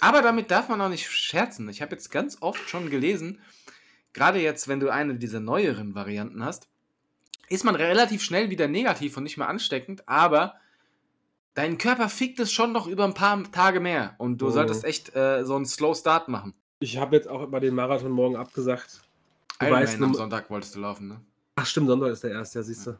Aber 0.00 0.22
damit 0.22 0.50
darf 0.50 0.68
man 0.68 0.80
auch 0.80 0.88
nicht 0.88 1.08
scherzen. 1.10 1.68
Ich 1.68 1.82
habe 1.82 1.92
jetzt 1.92 2.10
ganz 2.10 2.38
oft 2.40 2.68
schon 2.68 2.90
gelesen, 2.90 3.40
gerade 4.12 4.40
jetzt, 4.40 4.68
wenn 4.68 4.80
du 4.80 4.90
eine 4.90 5.16
dieser 5.16 5.40
neueren 5.40 5.94
Varianten 5.94 6.44
hast, 6.44 6.68
ist 7.48 7.64
man 7.64 7.74
relativ 7.74 8.22
schnell 8.22 8.50
wieder 8.50 8.68
negativ 8.68 9.16
und 9.16 9.24
nicht 9.24 9.38
mehr 9.38 9.48
ansteckend, 9.48 10.08
aber 10.08 10.54
dein 11.54 11.78
Körper 11.78 12.08
fickt 12.08 12.38
es 12.40 12.52
schon 12.52 12.72
noch 12.72 12.86
über 12.86 13.04
ein 13.04 13.14
paar 13.14 13.42
Tage 13.50 13.80
mehr 13.80 14.14
und 14.18 14.38
du 14.38 14.46
Mhm. 14.46 14.52
solltest 14.52 14.84
echt 14.84 15.14
äh, 15.16 15.44
so 15.44 15.56
einen 15.56 15.66
Slow 15.66 15.94
Start 15.94 16.28
machen. 16.28 16.54
Ich 16.80 16.98
habe 16.98 17.16
jetzt 17.16 17.28
auch 17.28 17.42
immer 17.42 17.58
den 17.60 17.74
Marathon 17.74 18.12
morgen 18.12 18.36
abgesagt. 18.36 19.00
Ironman 19.60 19.82
weißt 19.82 20.02
am 20.02 20.14
Sonntag 20.14 20.50
wolltest 20.50 20.76
du 20.76 20.80
laufen, 20.80 21.08
ne? 21.08 21.20
Ach 21.56 21.66
stimmt, 21.66 21.88
Sonntag 21.88 22.12
ist 22.12 22.22
der 22.22 22.32
erste, 22.32 22.60
ja, 22.60 22.62
siehst 22.62 22.86
du. 22.86 22.98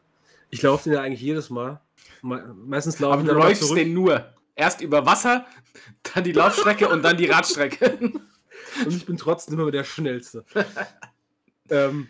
Ich 0.49 0.61
laufe 0.61 0.85
den 0.85 0.93
ja 0.93 1.01
eigentlich 1.01 1.21
jedes 1.21 1.49
Mal. 1.49 1.79
Me 2.21 2.53
meistens 2.65 2.99
laufe 2.99 3.19
ich 3.19 3.27
du 3.27 3.33
dann 3.33 3.41
läufst 3.41 3.63
zurück. 3.63 3.77
den 3.77 3.93
nur. 3.93 4.33
Erst 4.55 4.81
über 4.81 5.05
Wasser, 5.05 5.45
dann 6.13 6.23
die 6.23 6.33
Laufstrecke 6.33 6.89
und 6.89 7.01
dann 7.03 7.15
die 7.15 7.27
Radstrecke. 7.27 8.11
Und 8.85 8.93
ich 8.93 9.05
bin 9.05 9.17
trotzdem 9.17 9.59
immer 9.59 9.71
der 9.71 9.83
Schnellste. 9.83 10.45
ähm, 11.69 12.07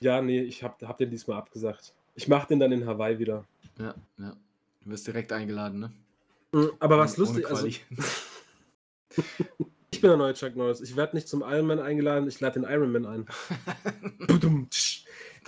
ja, 0.00 0.20
nee, 0.20 0.42
ich 0.42 0.62
habe 0.62 0.86
hab 0.88 0.98
den 0.98 1.08
diesmal 1.08 1.38
abgesagt. 1.38 1.94
Ich 2.14 2.26
mache 2.26 2.48
den 2.48 2.58
dann 2.58 2.72
in 2.72 2.86
Hawaii 2.86 3.18
wieder. 3.18 3.44
ja, 3.78 3.94
ja. 4.18 4.34
Du 4.82 4.90
wirst 4.90 5.06
direkt 5.06 5.32
eingeladen, 5.32 5.80
ne? 5.80 5.92
Mhm, 6.52 6.72
Aber 6.78 6.98
was 6.98 7.16
lustig, 7.16 7.48
also. 7.48 7.68
ich 9.94 10.00
bin 10.00 10.10
der 10.10 10.16
neue 10.16 10.34
Chuck 10.34 10.56
Norris. 10.56 10.80
Ich 10.80 10.96
werde 10.96 11.14
nicht 11.14 11.28
zum 11.28 11.42
Ironman 11.42 11.78
eingeladen, 11.78 12.26
ich 12.26 12.40
lade 12.40 12.60
den 12.60 12.68
Ironman 12.68 13.06
ein. 13.06 13.26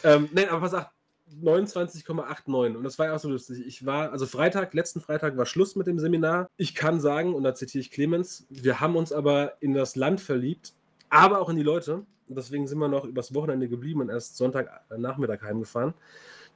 Ähm, 0.04 0.28
nein, 0.34 0.50
aber 0.50 0.60
pass 0.60 0.74
auf, 0.74 0.84
29,89 1.42 2.76
und 2.76 2.84
das 2.84 2.98
war 2.98 3.06
ja 3.06 3.14
auch 3.14 3.18
so 3.18 3.30
lustig. 3.30 3.66
Ich 3.66 3.86
war, 3.86 4.12
also 4.12 4.26
Freitag, 4.26 4.74
letzten 4.74 5.00
Freitag 5.00 5.38
war 5.38 5.46
Schluss 5.46 5.74
mit 5.74 5.86
dem 5.86 5.98
Seminar. 5.98 6.48
Ich 6.58 6.74
kann 6.74 7.00
sagen, 7.00 7.34
und 7.34 7.42
da 7.44 7.54
zitiere 7.54 7.80
ich 7.80 7.90
Clemens, 7.90 8.46
wir 8.50 8.78
haben 8.78 8.94
uns 8.94 9.10
aber 9.10 9.54
in 9.60 9.72
das 9.72 9.96
Land 9.96 10.20
verliebt, 10.20 10.74
aber 11.08 11.40
auch 11.40 11.48
in 11.48 11.56
die 11.56 11.62
Leute. 11.62 12.04
Und 12.28 12.36
deswegen 12.36 12.68
sind 12.68 12.78
wir 12.78 12.88
noch 12.88 13.06
übers 13.06 13.34
Wochenende 13.34 13.68
geblieben 13.68 14.02
und 14.02 14.10
erst 14.10 14.36
Sonntagnachmittag 14.36 15.40
heimgefahren. 15.42 15.94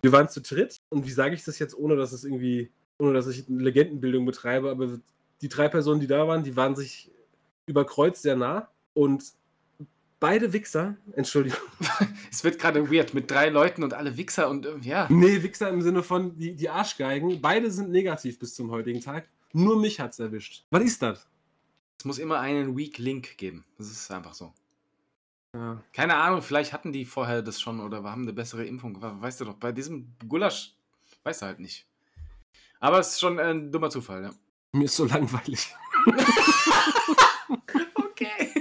Wir 0.02 0.12
waren 0.12 0.28
zu 0.28 0.42
dritt 0.42 0.76
und 0.90 1.06
wie 1.06 1.12
sage 1.12 1.34
ich 1.34 1.42
das 1.42 1.58
jetzt, 1.58 1.76
ohne 1.76 1.96
dass 1.96 2.12
es 2.12 2.24
irgendwie, 2.24 2.70
ohne 2.98 3.14
dass 3.14 3.26
ich 3.26 3.48
eine 3.48 3.62
Legendenbildung 3.62 4.26
betreibe, 4.26 4.70
aber 4.70 5.00
die 5.40 5.48
drei 5.48 5.68
Personen, 5.68 6.00
die 6.00 6.06
da 6.06 6.28
waren, 6.28 6.44
die 6.44 6.56
waren 6.56 6.76
sich 6.76 7.10
über 7.70 7.84
Kreuz 7.86 8.20
sehr 8.22 8.36
nah 8.36 8.68
und 8.94 9.24
beide 10.18 10.52
Wichser, 10.52 10.96
Entschuldigung, 11.14 11.58
Es 12.30 12.44
wird 12.44 12.58
gerade 12.58 12.90
weird 12.90 13.14
mit 13.14 13.30
drei 13.30 13.48
Leuten 13.48 13.82
und 13.82 13.94
alle 13.94 14.16
Wichser 14.16 14.50
und 14.50 14.66
äh, 14.66 14.76
ja. 14.82 15.06
Nee, 15.08 15.42
Wichser 15.42 15.70
im 15.70 15.80
Sinne 15.80 16.02
von 16.02 16.36
die, 16.36 16.54
die 16.54 16.68
Arschgeigen. 16.68 17.40
Beide 17.40 17.70
sind 17.70 17.90
negativ 17.90 18.38
bis 18.38 18.54
zum 18.54 18.70
heutigen 18.70 19.00
Tag. 19.00 19.28
Nur 19.52 19.80
mich 19.80 19.98
hat's 20.00 20.18
erwischt. 20.18 20.64
Was 20.70 20.82
ist 20.82 21.00
das? 21.02 21.26
Es 21.98 22.04
muss 22.04 22.18
immer 22.18 22.40
einen 22.40 22.76
Weak 22.76 22.98
Link 22.98 23.36
geben. 23.38 23.64
Das 23.78 23.90
ist 23.90 24.10
einfach 24.10 24.34
so. 24.34 24.52
Ja. 25.54 25.82
Keine 25.92 26.16
Ahnung, 26.16 26.42
vielleicht 26.42 26.72
hatten 26.72 26.92
die 26.92 27.04
vorher 27.04 27.42
das 27.42 27.60
schon 27.60 27.80
oder 27.80 28.02
haben 28.04 28.22
eine 28.22 28.32
bessere 28.32 28.64
Impfung. 28.64 29.00
We- 29.02 29.20
Weißt 29.20 29.40
du 29.40 29.44
doch, 29.46 29.54
bei 29.54 29.72
diesem 29.72 30.12
Gulasch 30.28 30.74
weißt 31.24 31.42
du 31.42 31.46
halt 31.46 31.60
nicht. 31.60 31.86
Aber 32.78 32.98
es 33.00 33.10
ist 33.10 33.20
schon 33.20 33.38
ein 33.38 33.70
dummer 33.72 33.90
Zufall, 33.90 34.22
ja. 34.24 34.30
Mir 34.72 34.84
ist 34.84 34.96
so 34.96 35.04
langweilig. 35.06 35.74
Okay. 38.20 38.50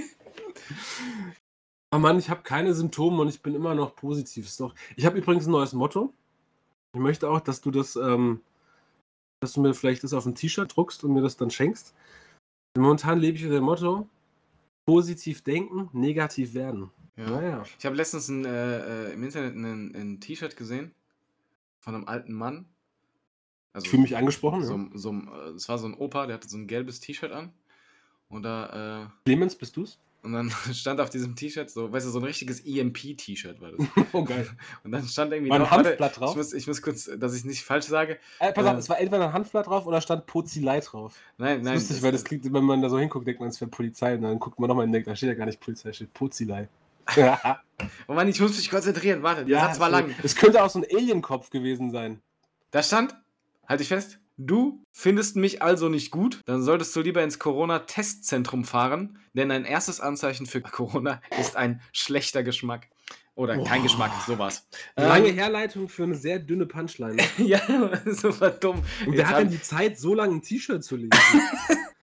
Oh 1.92 1.98
Mann, 1.98 2.20
ich 2.20 2.30
habe 2.30 2.42
keine 2.42 2.72
Symptome 2.72 3.20
und 3.20 3.28
ich 3.28 3.42
bin 3.42 3.54
immer 3.54 3.74
noch 3.74 3.96
positiv. 3.96 4.46
Ist 4.46 4.60
doch. 4.60 4.76
Ich 4.94 5.04
habe 5.04 5.18
übrigens 5.18 5.46
ein 5.46 5.50
neues 5.50 5.72
Motto. 5.72 6.14
Ich 6.92 7.00
möchte 7.00 7.28
auch, 7.28 7.40
dass 7.40 7.60
du 7.60 7.72
das, 7.72 7.96
ähm, 7.96 8.40
dass 9.40 9.54
du 9.54 9.60
mir 9.60 9.74
vielleicht 9.74 10.04
das 10.04 10.12
auf 10.12 10.24
ein 10.24 10.36
T-Shirt 10.36 10.76
druckst 10.76 11.02
und 11.02 11.12
mir 11.12 11.20
das 11.20 11.36
dann 11.36 11.50
schenkst. 11.50 11.94
Momentan 12.78 13.18
lebe 13.18 13.36
ich 13.36 13.42
mit 13.42 13.52
dem 13.52 13.64
Motto: 13.64 14.08
positiv 14.86 15.42
denken, 15.42 15.90
negativ 15.92 16.54
werden. 16.54 16.92
Ja. 17.16 17.28
Naja. 17.28 17.64
Ich 17.76 17.84
habe 17.84 17.96
letztens 17.96 18.28
ein, 18.28 18.44
äh, 18.44 19.08
äh, 19.08 19.12
im 19.12 19.24
Internet 19.24 19.56
ein, 19.56 19.94
ein 19.96 20.20
T-Shirt 20.20 20.56
gesehen 20.56 20.94
von 21.80 21.96
einem 21.96 22.06
alten 22.06 22.34
Mann. 22.34 22.66
Also 23.72 23.84
Ich 23.84 23.90
fühle 23.90 24.02
mich 24.02 24.16
angesprochen. 24.16 24.64
so, 24.64 24.76
ja. 24.76 24.90
so, 24.94 25.12
äh, 25.12 25.48
es 25.56 25.68
war 25.68 25.78
so 25.78 25.86
ein 25.86 25.94
Opa, 25.94 26.26
der 26.26 26.36
hatte 26.36 26.48
so 26.48 26.56
ein 26.56 26.68
gelbes 26.68 27.00
T-Shirt 27.00 27.32
an. 27.32 27.52
Und 28.30 28.42
da, 28.44 29.02
äh, 29.04 29.06
Clemens, 29.26 29.54
bist 29.54 29.76
du's? 29.76 29.98
und 30.22 30.32
dann 30.34 30.50
stand 30.74 31.00
auf 31.00 31.08
diesem 31.10 31.34
T-Shirt 31.34 31.70
so, 31.70 31.90
weißt 31.92 32.06
du, 32.06 32.10
so 32.10 32.18
ein 32.18 32.24
richtiges 32.24 32.60
EMP-T-Shirt 32.66 33.60
war 33.60 33.72
das. 33.72 33.86
Oh 34.12 34.22
geil. 34.24 34.48
Und 34.84 34.92
dann 34.92 35.04
stand 35.06 35.32
irgendwie 35.32 35.50
War 35.50 35.56
ein 35.58 35.62
drauf, 35.62 35.70
warte, 35.72 35.88
Hanfblatt 35.90 36.20
drauf? 36.20 36.30
Ich 36.32 36.36
muss, 36.36 36.52
ich 36.52 36.66
muss 36.66 36.82
kurz, 36.82 37.10
dass 37.18 37.32
ich 37.32 37.40
es 37.40 37.44
nicht 37.44 37.62
falsch 37.64 37.86
sage. 37.86 38.18
Äh, 38.38 38.52
pass 38.52 38.64
Äh, 38.66 38.68
auf, 38.68 38.78
es 38.78 38.88
war 38.88 38.98
entweder 39.00 39.26
ein 39.28 39.32
Hanfblatt 39.32 39.66
drauf 39.66 39.86
oder 39.86 40.00
stand 40.00 40.26
Pozilei 40.26 40.80
drauf. 40.80 41.14
Nein, 41.38 41.58
Das 41.58 41.64
nein. 41.64 41.76
ist 41.76 41.88
lustig, 41.88 42.02
weil 42.04 42.12
das 42.12 42.24
klingt, 42.24 42.52
wenn 42.52 42.64
man 42.64 42.82
da 42.82 42.88
so 42.90 42.98
hinguckt, 42.98 43.26
denkt 43.26 43.40
man, 43.40 43.48
es 43.48 43.60
wäre 43.60 43.70
Polizei. 43.70 44.14
Und 44.14 44.22
dann 44.22 44.38
guckt 44.38 44.58
man 44.60 44.68
nochmal 44.68 44.84
und 44.84 44.92
denkt, 44.92 45.08
da 45.08 45.16
steht 45.16 45.28
ja 45.30 45.34
gar 45.34 45.46
nicht 45.46 45.60
Polizei, 45.60 45.92
steht 45.92 46.12
Pozilei. 46.12 46.68
Ja, 47.16 47.60
Oh 48.06 48.12
Mann, 48.12 48.28
ich 48.28 48.38
muss 48.40 48.56
mich 48.58 48.70
konzentrieren. 48.70 49.22
Warte, 49.22 49.46
der 49.46 49.58
Satz 49.60 49.80
war 49.80 49.88
lang. 49.88 50.14
Es 50.22 50.36
könnte 50.36 50.62
auch 50.62 50.68
so 50.70 50.80
ein 50.80 50.84
Alienkopf 50.94 51.48
gewesen 51.48 51.90
sein. 51.90 52.20
Da 52.72 52.82
stand, 52.82 53.16
halte 53.66 53.82
ich 53.82 53.88
fest, 53.88 54.18
du 54.46 54.82
findest 54.92 55.36
mich 55.36 55.62
also 55.62 55.88
nicht 55.88 56.10
gut, 56.10 56.40
dann 56.46 56.62
solltest 56.62 56.94
du 56.96 57.00
lieber 57.00 57.22
ins 57.22 57.38
Corona-Testzentrum 57.38 58.64
fahren, 58.64 59.18
denn 59.34 59.50
ein 59.50 59.64
erstes 59.64 60.00
Anzeichen 60.00 60.46
für 60.46 60.60
Corona 60.62 61.20
ist 61.38 61.56
ein 61.56 61.80
schlechter 61.92 62.42
Geschmack. 62.42 62.88
Oder 63.36 63.54
kein 63.64 63.78
Boah. 63.78 63.82
Geschmack, 63.84 64.12
sowas. 64.26 64.66
Lange 64.96 65.28
Ähm, 65.28 65.34
Herleitung 65.36 65.88
für 65.88 66.02
eine 66.02 66.14
sehr 66.14 66.38
dünne 66.40 66.66
Punchline. 66.66 67.14
ne? 67.14 67.22
ja, 67.38 67.60
super 68.12 68.50
dumm. 68.50 68.82
Und 69.06 69.16
wer 69.16 69.28
hat 69.28 69.38
denn 69.38 69.50
die 69.50 69.62
Zeit, 69.62 69.98
so 69.98 70.14
lange 70.14 70.34
ein 70.34 70.42
T-Shirt 70.42 70.82
zu 70.84 70.96
lesen? 70.96 71.10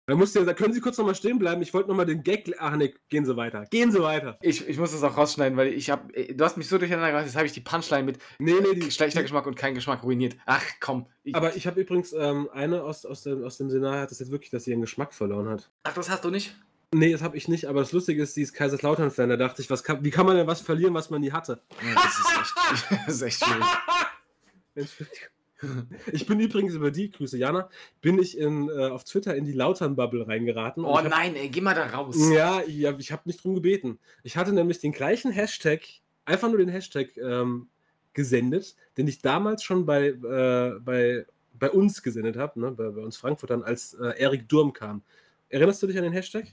Da 0.06 0.14
musst 0.16 0.34
du, 0.34 0.44
da 0.44 0.52
können 0.54 0.72
Sie 0.74 0.80
kurz 0.80 0.98
nochmal 0.98 1.14
stehen 1.14 1.38
bleiben. 1.38 1.62
Ich 1.62 1.72
wollte 1.72 1.88
nochmal 1.88 2.06
den 2.06 2.22
Gag. 2.22 2.52
Ach 2.58 2.74
ne, 2.76 2.92
gehen 3.08 3.24
Sie 3.24 3.36
weiter. 3.36 3.64
Gehen 3.70 3.92
Sie 3.92 4.00
weiter. 4.02 4.36
ich, 4.42 4.66
ich 4.68 4.78
muss 4.78 4.92
das 4.92 5.02
auch 5.02 5.16
rausschneiden, 5.16 5.56
weil 5.56 5.68
ich 5.68 5.90
habe, 5.90 6.12
du 6.34 6.44
hast 6.44 6.56
mich 6.56 6.68
so 6.68 6.78
durcheinander 6.78 7.08
gebracht, 7.08 7.26
jetzt 7.26 7.36
habe 7.36 7.46
ich 7.46 7.52
die 7.52 7.60
Punchline 7.60 8.02
mit 8.04 8.18
Nee, 8.38 8.54
nee, 8.60 8.74
die. 8.80 8.90
schlechter 8.90 9.22
Geschmack 9.22 9.46
und 9.46 9.54
kein 9.56 9.74
Geschmack 9.74 10.02
ruiniert. 10.02 10.36
Ach 10.46 10.64
komm. 10.80 11.06
Ich, 11.22 11.34
Aber 11.36 11.54
ich 11.56 11.66
habe 11.66 11.80
übrigens 11.80 12.12
ähm, 12.12 12.48
eine 12.52 12.82
aus, 12.82 13.04
aus, 13.06 13.22
dem, 13.22 13.44
aus 13.44 13.58
dem 13.58 13.70
Seminar 13.70 14.00
hat 14.00 14.10
das 14.10 14.18
jetzt 14.18 14.32
wirklich, 14.32 14.50
dass 14.50 14.64
sie 14.64 14.70
ihren 14.72 14.80
Geschmack 14.80 15.14
verloren 15.14 15.48
hat. 15.48 15.70
ach, 15.84 15.94
das 15.94 16.10
hast 16.10 16.24
du 16.24 16.30
nicht? 16.30 16.56
Nee, 16.94 17.10
das 17.12 17.22
habe 17.22 17.38
ich 17.38 17.48
nicht, 17.48 17.66
aber 17.66 17.80
das 17.80 17.92
Lustige 17.92 18.22
ist, 18.22 18.34
sie 18.34 18.42
ist 18.42 18.52
Kaiserslautern-Fan. 18.52 19.30
Da 19.30 19.36
dachte 19.38 19.62
ich, 19.62 19.70
was 19.70 19.82
kann, 19.82 20.04
wie 20.04 20.10
kann 20.10 20.26
man 20.26 20.36
denn 20.36 20.46
was 20.46 20.60
verlieren, 20.60 20.92
was 20.92 21.08
man 21.08 21.22
nie 21.22 21.32
hatte? 21.32 21.62
Ja, 21.82 21.94
das 21.94 22.18
ist 22.18 22.38
echt, 22.38 23.00
das 23.06 23.14
ist 23.14 23.22
echt 23.22 23.44
schwierig. 23.44 23.64
Entschuldigung. 24.74 25.28
Ich 26.12 26.26
bin 26.26 26.40
übrigens 26.40 26.74
über 26.74 26.90
die, 26.90 27.10
Grüße 27.10 27.38
Jana, 27.38 27.68
bin 28.00 28.18
ich 28.18 28.36
in, 28.36 28.68
äh, 28.68 28.88
auf 28.88 29.04
Twitter 29.04 29.34
in 29.36 29.44
die 29.44 29.52
Lautern-Bubble 29.52 30.26
reingeraten. 30.26 30.84
Oh 30.84 30.96
hab- 30.96 31.08
nein, 31.08 31.36
ey, 31.36 31.48
geh 31.48 31.60
mal 31.60 31.74
da 31.74 31.86
raus. 31.86 32.16
Ja, 32.32 32.62
ja 32.62 32.96
ich 32.98 33.12
habe 33.12 33.22
nicht 33.26 33.42
drum 33.42 33.54
gebeten. 33.54 33.98
Ich 34.22 34.36
hatte 34.36 34.52
nämlich 34.52 34.80
den 34.80 34.92
gleichen 34.92 35.30
Hashtag, 35.30 35.82
einfach 36.24 36.48
nur 36.48 36.58
den 36.58 36.68
Hashtag 36.68 37.16
ähm, 37.16 37.68
gesendet, 38.12 38.76
den 38.96 39.08
ich 39.08 39.20
damals 39.20 39.62
schon 39.62 39.86
bei, 39.86 40.08
äh, 40.08 40.78
bei, 40.80 41.26
bei 41.58 41.70
uns 41.70 42.02
gesendet 42.02 42.36
habe, 42.36 42.60
ne, 42.60 42.72
bei, 42.72 42.90
bei 42.90 43.00
uns 43.00 43.16
Frankfurtern, 43.16 43.62
als 43.62 43.94
äh, 43.94 44.18
Erik 44.18 44.48
Durm 44.48 44.72
kam. 44.72 45.02
Erinnerst 45.48 45.82
du 45.82 45.86
dich 45.86 45.96
an 45.96 46.04
den 46.04 46.12
Hashtag? 46.12 46.46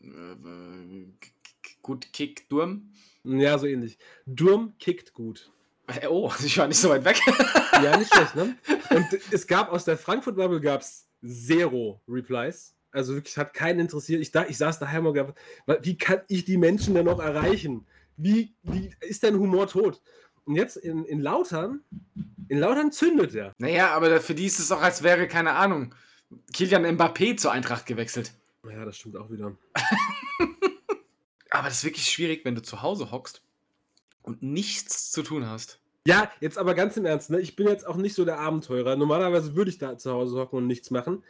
Äh, 0.00 0.06
äh, 0.06 1.06
Gut 1.82 2.12
Kick 2.12 2.48
Durm. 2.48 2.90
Ja, 3.24 3.58
so 3.58 3.66
ähnlich. 3.66 3.98
Durm 4.26 4.74
kickt 4.78 5.12
gut. 5.12 5.50
Äh, 5.88 6.06
Oh, 6.08 6.32
ich 6.44 6.56
war 6.58 6.68
nicht 6.68 6.78
so 6.78 6.88
weit 6.90 7.04
weg. 7.04 7.20
Ja, 7.82 7.96
nicht 7.96 8.12
schlecht, 8.12 8.34
ne? 8.34 8.56
Und 8.90 9.06
es 9.30 9.46
gab 9.46 9.70
aus 9.70 9.84
der 9.84 9.96
Frankfurt-Bubble 9.96 10.60
gab's 10.60 11.06
zero 11.24 12.00
Replies. 12.08 12.74
Also 12.90 13.14
wirklich 13.14 13.38
hat 13.38 13.54
keinen 13.54 13.78
interessiert. 13.78 14.20
Ich, 14.20 14.32
da, 14.32 14.46
ich 14.46 14.58
saß 14.58 14.80
daheim 14.80 15.06
und 15.06 15.14
gab, 15.14 15.38
wie 15.82 15.96
kann 15.96 16.22
ich 16.26 16.44
die 16.44 16.56
Menschen 16.56 16.94
denn 16.94 17.04
noch 17.04 17.20
erreichen? 17.20 17.86
Wie, 18.16 18.56
wie 18.64 18.90
ist 19.00 19.22
dein 19.22 19.38
Humor 19.38 19.68
tot? 19.68 20.02
Und 20.44 20.56
jetzt 20.56 20.76
in, 20.76 21.04
in 21.04 21.20
Lautern, 21.20 21.84
in 22.48 22.58
Lautern 22.58 22.90
zündet 22.90 23.32
er. 23.36 23.54
Naja, 23.58 23.94
aber 23.94 24.20
für 24.20 24.34
die 24.34 24.46
ist 24.46 24.58
es 24.58 24.72
auch, 24.72 24.82
als 24.82 25.04
wäre, 25.04 25.28
keine 25.28 25.52
Ahnung, 25.52 25.94
Kilian 26.52 26.84
Mbappé 26.84 27.36
zur 27.36 27.52
Eintracht 27.52 27.86
gewechselt. 27.86 28.32
Ja, 28.68 28.84
das 28.84 28.96
stimmt 28.96 29.16
auch 29.16 29.30
wieder. 29.30 29.56
Aber 31.50 31.68
das 31.68 31.78
ist 31.78 31.84
wirklich 31.84 32.04
schwierig, 32.06 32.44
wenn 32.44 32.54
du 32.54 32.62
zu 32.62 32.82
Hause 32.82 33.10
hockst 33.10 33.42
und 34.22 34.42
nichts 34.42 35.10
zu 35.10 35.22
tun 35.22 35.46
hast. 35.48 35.80
Ja, 36.06 36.30
jetzt 36.40 36.56
aber 36.58 36.74
ganz 36.74 36.96
im 36.96 37.04
Ernst, 37.04 37.30
ne? 37.30 37.40
Ich 37.40 37.54
bin 37.56 37.66
jetzt 37.68 37.86
auch 37.86 37.96
nicht 37.96 38.14
so 38.14 38.24
der 38.24 38.38
Abenteurer. 38.38 38.96
Normalerweise 38.96 39.54
würde 39.54 39.70
ich 39.70 39.78
da 39.78 39.98
zu 39.98 40.12
Hause 40.12 40.38
hocken 40.38 40.58
und 40.58 40.66
nichts 40.66 40.90
machen. 40.90 41.22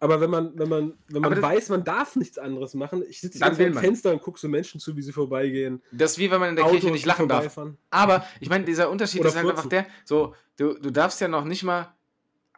Aber 0.00 0.20
wenn 0.20 0.28
man, 0.28 0.58
wenn 0.58 0.68
man, 0.68 0.94
wenn 1.08 1.22
man 1.22 1.40
weiß, 1.40 1.68
man 1.68 1.84
darf 1.84 2.16
nichts 2.16 2.36
anderes 2.36 2.74
machen, 2.74 3.04
ich 3.08 3.20
sitze 3.20 3.42
am. 3.44 3.54
Fenster 3.54 4.12
und 4.12 4.20
gucke 4.20 4.38
so 4.38 4.48
Menschen 4.48 4.80
zu, 4.80 4.96
wie 4.96 5.02
sie 5.02 5.12
vorbeigehen. 5.12 5.82
Das 5.92 6.12
ist 6.12 6.18
wie 6.18 6.30
wenn 6.30 6.40
man 6.40 6.50
in 6.50 6.56
der 6.56 6.64
Autos, 6.64 6.80
Kirche 6.80 6.92
nicht 6.92 7.06
lachen 7.06 7.28
darf. 7.28 7.58
Aber 7.90 8.26
ich 8.40 8.50
meine, 8.50 8.64
dieser 8.64 8.90
Unterschied 8.90 9.20
Oder 9.20 9.30
ist 9.30 9.36
halt 9.36 9.48
einfach 9.48 9.68
der, 9.68 9.86
so, 10.04 10.34
du, 10.56 10.74
du 10.74 10.90
darfst 10.90 11.20
ja 11.20 11.28
noch 11.28 11.44
nicht 11.44 11.62
mal 11.62 11.94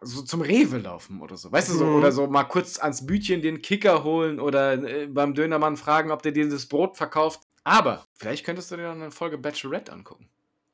so 0.01 0.23
zum 0.23 0.41
Rewe 0.41 0.79
laufen 0.79 1.21
oder 1.21 1.37
so. 1.37 1.53
Weißt 1.53 1.71
du, 1.71 1.75
so, 1.75 1.85
Mhm. 1.85 1.95
oder 1.97 2.13
so 2.13 2.27
mal 2.27 2.45
kurz 2.45 2.79
ans 2.79 3.07
Bütchen 3.07 3.43
den 3.43 3.63
Kicker 3.63 4.03
holen 4.03 4.41
oder 4.41 4.73
äh, 4.83 5.07
beim 5.07 5.35
Dönermann 5.35 5.77
fragen, 5.77 6.11
ob 6.11 6.23
der 6.23 6.33
dir 6.33 6.49
das 6.49 6.67
Brot 6.67 6.97
verkauft. 6.97 7.46
Aber 7.67 8.07
vielleicht 8.15 8.47
könntest 8.47 8.71
du 8.71 8.77
dir 8.77 8.85
noch 8.85 8.93
eine 8.93 9.11
Folge 9.11 9.39
Bachelorette 9.39 9.93
angucken. 9.93 10.29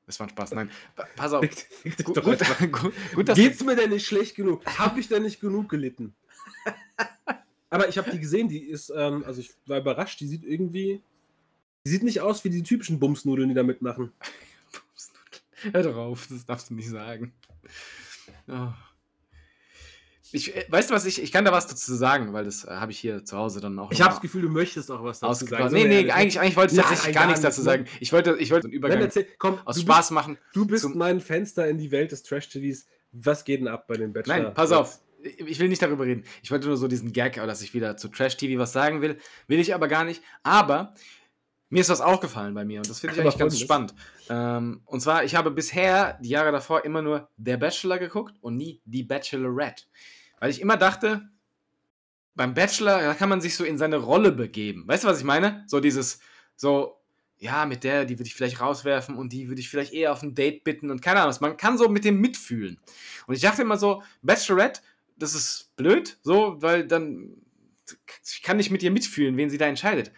Das 0.04 0.20
war 0.20 0.26
ein 0.26 0.30
Spaß. 0.30 0.50
Nein, 0.52 0.70
pa- 0.94 1.08
pass 1.16 1.32
auf. 1.32 1.40
Gut, 2.04 2.22
gut, 2.22 2.38
gut, 2.72 2.92
gut, 3.14 3.28
dass 3.30 3.38
Geht's 3.38 3.64
mir 3.64 3.74
denn 3.74 3.88
nicht 3.88 4.06
schlecht 4.06 4.34
genug? 4.36 4.62
Habe 4.66 5.00
ich 5.00 5.08
denn 5.08 5.22
nicht 5.22 5.40
genug 5.40 5.70
gelitten? 5.70 6.14
Aber 7.70 7.88
ich 7.88 7.96
habe 7.96 8.10
die 8.10 8.20
gesehen, 8.20 8.50
die 8.50 8.62
ist, 8.64 8.92
ähm, 8.94 9.24
also 9.24 9.40
ich 9.40 9.54
war 9.64 9.78
überrascht, 9.78 10.20
die 10.20 10.26
sieht 10.26 10.44
irgendwie, 10.44 11.00
die 11.86 11.90
sieht 11.90 12.02
nicht 12.02 12.20
aus 12.20 12.44
wie 12.44 12.50
die 12.50 12.62
typischen 12.62 13.00
Bumsnudeln, 13.00 13.48
die 13.48 13.54
da 13.54 13.62
mitmachen. 13.62 14.12
Hör 15.72 15.82
drauf, 15.82 16.26
das 16.28 16.44
darfst 16.44 16.68
du 16.68 16.74
nicht 16.74 16.90
sagen. 16.90 17.32
Oh. 18.48 18.68
Ich, 20.32 20.56
äh, 20.56 20.64
weißt 20.68 20.90
du 20.90 20.94
was, 20.94 21.04
ich, 21.04 21.22
ich 21.22 21.30
kann 21.30 21.44
da 21.44 21.52
was 21.52 21.66
dazu 21.66 21.94
sagen, 21.94 22.32
weil 22.32 22.44
das 22.44 22.64
äh, 22.64 22.70
habe 22.70 22.90
ich 22.90 22.98
hier 22.98 23.24
zu 23.24 23.36
Hause 23.36 23.60
dann 23.60 23.78
auch 23.78 23.92
Ich 23.92 24.00
habe 24.00 24.12
das 24.12 24.20
Gefühl, 24.20 24.42
du 24.42 24.48
möchtest 24.48 24.90
auch 24.90 25.04
was 25.04 25.20
dazu 25.20 25.46
sagen. 25.46 25.72
Nee, 25.72 25.84
nee, 25.84 26.02
ne? 26.04 26.14
eigentlich, 26.14 26.40
eigentlich 26.40 26.56
wollte 26.56 26.72
ich 26.72 26.78
Nein, 26.78 26.88
tatsächlich 26.88 27.14
gar 27.14 27.24
gar 27.24 27.28
nichts 27.28 27.42
nicht, 27.42 27.52
dazu 27.52 27.62
sagen. 27.62 27.84
Ich 28.00 28.12
wollte, 28.12 28.36
ich 28.38 28.50
wollte 28.50 28.66
einen 28.66 28.72
Nein, 28.72 28.78
Übergang 28.78 29.00
erzähl, 29.00 29.26
komm, 29.38 29.58
aus 29.64 29.76
du 29.76 29.82
Spaß 29.82 30.10
machen. 30.12 30.34
Bist, 30.34 30.56
du 30.56 30.66
bist 30.66 30.94
mein 30.94 31.20
Fenster 31.20 31.68
in 31.68 31.78
die 31.78 31.90
Welt 31.90 32.12
des 32.12 32.22
Trash-TVs. 32.22 32.86
Was 33.12 33.44
geht 33.44 33.60
denn 33.60 33.68
ab 33.68 33.86
bei 33.86 33.96
den 33.96 34.12
Bachelor? 34.12 34.38
Nein, 34.38 34.54
pass 34.54 34.72
auf. 34.72 35.00
Ich 35.22 35.60
will 35.60 35.68
nicht 35.68 35.82
darüber 35.82 36.04
reden. 36.04 36.24
Ich 36.42 36.50
wollte 36.50 36.66
nur 36.66 36.76
so 36.76 36.88
diesen 36.88 37.12
Gag, 37.12 37.34
dass 37.34 37.62
ich 37.62 37.74
wieder 37.74 37.96
zu 37.96 38.08
Trash-TV 38.08 38.58
was 38.58 38.72
sagen 38.72 39.02
will. 39.02 39.18
Will 39.46 39.60
ich 39.60 39.74
aber 39.74 39.86
gar 39.86 40.04
nicht. 40.04 40.22
Aber 40.42 40.94
mir 41.72 41.80
ist 41.80 41.90
was 41.90 42.00
aufgefallen 42.00 42.54
bei 42.54 42.64
mir 42.64 42.78
und 42.78 42.90
das 42.90 43.00
finde 43.00 43.14
ich 43.14 43.20
Aber 43.20 43.28
eigentlich 43.28 43.38
ganz 43.38 43.58
spannend. 43.58 43.94
Ähm, 44.28 44.82
und 44.84 45.00
zwar, 45.00 45.24
ich 45.24 45.34
habe 45.34 45.50
bisher, 45.50 46.18
die 46.20 46.30
Jahre 46.30 46.52
davor, 46.52 46.84
immer 46.84 47.02
nur 47.02 47.30
Der 47.36 47.56
Bachelor 47.56 47.98
geguckt 47.98 48.34
und 48.40 48.56
nie 48.56 48.82
Die 48.84 49.02
Bachelorette. 49.02 49.84
Weil 50.42 50.50
ich 50.50 50.60
immer 50.60 50.76
dachte, 50.76 51.22
beim 52.34 52.52
Bachelor, 52.52 53.00
da 53.00 53.14
kann 53.14 53.28
man 53.28 53.40
sich 53.40 53.54
so 53.54 53.62
in 53.62 53.78
seine 53.78 53.98
Rolle 53.98 54.32
begeben. 54.32 54.82
Weißt 54.88 55.04
du, 55.04 55.08
was 55.08 55.20
ich 55.20 55.24
meine? 55.24 55.62
So 55.68 55.78
dieses, 55.78 56.18
so, 56.56 57.00
ja, 57.38 57.64
mit 57.64 57.84
der, 57.84 58.06
die 58.06 58.18
würde 58.18 58.26
ich 58.26 58.34
vielleicht 58.34 58.60
rauswerfen 58.60 59.14
und 59.14 59.32
die 59.32 59.46
würde 59.46 59.60
ich 59.60 59.70
vielleicht 59.70 59.92
eher 59.92 60.10
auf 60.10 60.20
ein 60.20 60.34
Date 60.34 60.64
bitten 60.64 60.90
und 60.90 61.00
keine 61.00 61.20
Ahnung. 61.20 61.36
Man 61.42 61.56
kann 61.56 61.78
so 61.78 61.88
mit 61.88 62.04
dem 62.04 62.20
mitfühlen. 62.20 62.80
Und 63.28 63.36
ich 63.36 63.40
dachte 63.40 63.62
immer 63.62 63.76
so, 63.76 64.02
Bachelorette, 64.22 64.80
das 65.16 65.36
ist 65.36 65.76
blöd, 65.76 66.18
so, 66.22 66.60
weil 66.60 66.88
dann 66.88 67.36
ich 68.26 68.42
kann 68.42 68.56
nicht 68.56 68.72
mit 68.72 68.82
ihr 68.82 68.90
mitfühlen, 68.90 69.36
wen 69.36 69.48
sie 69.48 69.58
da 69.58 69.66
entscheidet. 69.66 70.10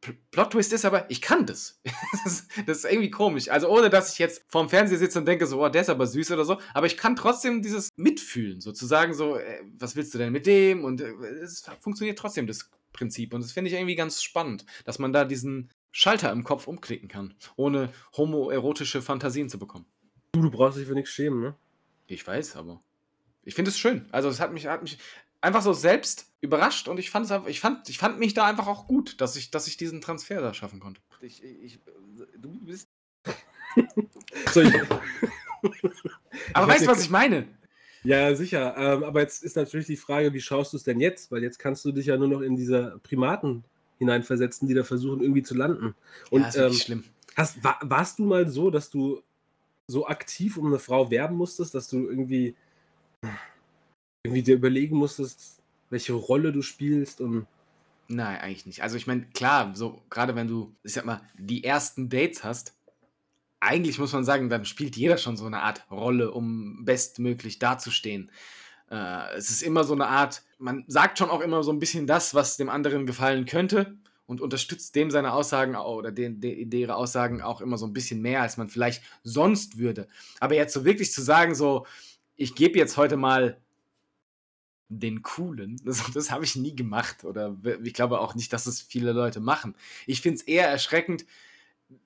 P- 0.00 0.16
Plot 0.30 0.52
Twist 0.52 0.72
ist 0.72 0.84
aber, 0.84 1.10
ich 1.10 1.20
kann 1.20 1.46
das. 1.46 1.80
das, 2.12 2.26
ist, 2.26 2.50
das 2.66 2.78
ist 2.78 2.84
irgendwie 2.84 3.10
komisch. 3.10 3.48
Also 3.48 3.68
ohne, 3.68 3.90
dass 3.90 4.12
ich 4.12 4.18
jetzt 4.18 4.44
vorm 4.48 4.68
Fernseher 4.68 4.98
sitze 4.98 5.18
und 5.18 5.26
denke 5.26 5.46
so, 5.46 5.64
oh, 5.64 5.68
der 5.68 5.82
ist 5.82 5.90
aber 5.90 6.06
süß 6.06 6.30
oder 6.32 6.44
so, 6.44 6.58
aber 6.74 6.86
ich 6.86 6.96
kann 6.96 7.16
trotzdem 7.16 7.62
dieses 7.62 7.88
Mitfühlen, 7.96 8.60
sozusagen 8.60 9.14
so, 9.14 9.36
äh, 9.36 9.62
was 9.78 9.96
willst 9.96 10.14
du 10.14 10.18
denn 10.18 10.32
mit 10.32 10.46
dem? 10.46 10.84
Und 10.84 11.00
äh, 11.00 11.10
es 11.42 11.64
funktioniert 11.80 12.18
trotzdem, 12.18 12.46
das 12.46 12.70
Prinzip. 12.92 13.34
Und 13.34 13.42
das 13.42 13.52
finde 13.52 13.70
ich 13.70 13.74
irgendwie 13.76 13.96
ganz 13.96 14.22
spannend, 14.22 14.64
dass 14.84 14.98
man 14.98 15.12
da 15.12 15.24
diesen 15.24 15.70
Schalter 15.90 16.30
im 16.32 16.44
Kopf 16.44 16.68
umklicken 16.68 17.08
kann, 17.08 17.34
ohne 17.56 17.92
homoerotische 18.16 19.02
Fantasien 19.02 19.48
zu 19.48 19.58
bekommen. 19.58 19.86
Du, 20.32 20.42
du 20.42 20.50
brauchst 20.50 20.78
dich 20.78 20.86
für 20.86 20.94
nichts 20.94 21.10
schämen, 21.10 21.40
ne? 21.40 21.56
Ich 22.06 22.26
weiß, 22.26 22.56
aber 22.56 22.82
ich 23.42 23.54
finde 23.54 23.70
es 23.70 23.78
schön. 23.78 24.06
Also 24.12 24.28
es 24.28 24.40
hat 24.40 24.52
mich, 24.52 24.66
hat 24.66 24.82
mich 24.82 24.98
einfach 25.40 25.62
so 25.62 25.72
selbst 25.72 26.26
überrascht 26.40 26.88
und 26.88 26.98
ich 26.98 27.10
fand 27.10 27.26
es 27.26 27.32
einfach, 27.32 27.48
ich 27.48 27.60
fand, 27.60 27.88
ich 27.88 27.98
fand 27.98 28.18
mich 28.18 28.34
da 28.34 28.46
einfach 28.46 28.66
auch 28.66 28.86
gut, 28.86 29.20
dass 29.20 29.36
ich, 29.36 29.50
dass 29.50 29.66
ich 29.66 29.76
diesen 29.76 30.00
Transfer 30.00 30.40
da 30.40 30.54
schaffen 30.54 30.80
konnte. 30.80 31.00
Ich, 31.20 31.42
ich, 31.42 31.80
du 32.38 32.58
bist. 32.60 32.88
So, 34.52 34.60
ich, 34.60 34.74
Aber 36.52 36.68
weißt 36.68 36.84
du, 36.84 36.90
was 36.90 37.00
ich 37.00 37.10
meine? 37.10 37.46
ja, 38.04 38.34
sicher. 38.34 38.74
Ähm, 38.76 39.04
aber 39.04 39.20
jetzt 39.20 39.42
ist 39.42 39.56
natürlich 39.56 39.86
die 39.86 39.96
Frage, 39.96 40.32
wie 40.32 40.40
schaust 40.40 40.72
du 40.72 40.76
es 40.76 40.84
denn 40.84 41.00
jetzt? 41.00 41.30
Weil 41.30 41.42
jetzt 41.42 41.58
kannst 41.58 41.84
du 41.84 41.92
dich 41.92 42.06
ja 42.06 42.16
nur 42.16 42.28
noch 42.28 42.40
in 42.40 42.56
diese 42.56 43.00
Primaten 43.02 43.64
hineinversetzen, 43.98 44.68
die 44.68 44.74
da 44.74 44.84
versuchen, 44.84 45.20
irgendwie 45.20 45.42
zu 45.42 45.54
landen. 45.54 45.94
Und 46.30 46.42
ja, 46.42 46.48
ist 46.48 46.56
wirklich 46.56 46.80
ähm, 46.80 46.84
schlimm. 46.84 47.04
Hast, 47.36 47.62
war, 47.62 47.78
warst 47.82 48.18
du 48.18 48.24
mal 48.24 48.48
so, 48.48 48.70
dass 48.70 48.90
du 48.90 49.22
so 49.86 50.06
aktiv 50.06 50.56
um 50.56 50.66
eine 50.66 50.78
Frau 50.78 51.10
werben 51.10 51.36
musstest, 51.36 51.74
dass 51.74 51.88
du 51.88 52.08
irgendwie, 52.08 52.56
irgendwie 54.28 54.42
dir 54.42 54.54
überlegen 54.54 54.96
musstest, 54.96 55.60
welche 55.90 56.12
Rolle 56.12 56.52
du 56.52 56.62
spielst 56.62 57.20
und 57.20 57.46
Nein, 58.10 58.38
eigentlich 58.38 58.64
nicht. 58.64 58.82
Also 58.82 58.96
ich 58.96 59.06
meine, 59.06 59.26
klar, 59.34 59.72
so 59.74 60.00
gerade 60.08 60.34
wenn 60.34 60.48
du, 60.48 60.74
ich 60.82 60.94
sag 60.94 61.04
mal, 61.04 61.20
die 61.36 61.62
ersten 61.62 62.08
Dates 62.08 62.42
hast, 62.42 62.74
eigentlich 63.60 63.98
muss 63.98 64.14
man 64.14 64.24
sagen, 64.24 64.48
dann 64.48 64.64
spielt 64.64 64.96
jeder 64.96 65.18
schon 65.18 65.36
so 65.36 65.44
eine 65.44 65.60
Art 65.60 65.84
Rolle, 65.90 66.30
um 66.30 66.84
bestmöglich 66.86 67.58
dazustehen. 67.58 68.30
Äh, 68.90 69.36
es 69.36 69.50
ist 69.50 69.62
immer 69.62 69.84
so 69.84 69.92
eine 69.92 70.06
Art, 70.06 70.42
man 70.58 70.84
sagt 70.86 71.18
schon 71.18 71.28
auch 71.28 71.40
immer 71.40 71.62
so 71.62 71.70
ein 71.70 71.80
bisschen 71.80 72.06
das, 72.06 72.34
was 72.34 72.56
dem 72.56 72.70
anderen 72.70 73.04
gefallen 73.04 73.44
könnte 73.44 73.98
und 74.24 74.40
unterstützt 74.40 74.94
dem 74.94 75.10
seine 75.10 75.34
Aussagen 75.34 75.76
au- 75.76 75.96
oder 75.96 76.10
den, 76.10 76.40
de, 76.40 76.64
deren 76.64 76.92
Aussagen 76.92 77.42
auch 77.42 77.60
immer 77.60 77.76
so 77.76 77.86
ein 77.86 77.92
bisschen 77.92 78.22
mehr, 78.22 78.40
als 78.40 78.56
man 78.56 78.70
vielleicht 78.70 79.02
sonst 79.22 79.76
würde. 79.76 80.08
Aber 80.40 80.54
jetzt 80.54 80.72
so 80.72 80.86
wirklich 80.86 81.12
zu 81.12 81.20
sagen, 81.20 81.54
so, 81.54 81.86
ich 82.36 82.54
gebe 82.54 82.78
jetzt 82.78 82.96
heute 82.96 83.18
mal 83.18 83.60
den 84.88 85.22
Coolen. 85.22 85.76
Das, 85.84 86.02
das 86.12 86.30
habe 86.30 86.44
ich 86.44 86.56
nie 86.56 86.74
gemacht 86.74 87.24
oder 87.24 87.56
ich 87.82 87.94
glaube 87.94 88.20
auch 88.20 88.34
nicht, 88.34 88.52
dass 88.52 88.66
es 88.66 88.82
viele 88.82 89.12
Leute 89.12 89.40
machen. 89.40 89.74
Ich 90.06 90.20
finde 90.20 90.38
es 90.38 90.42
eher 90.42 90.68
erschreckend, 90.68 91.24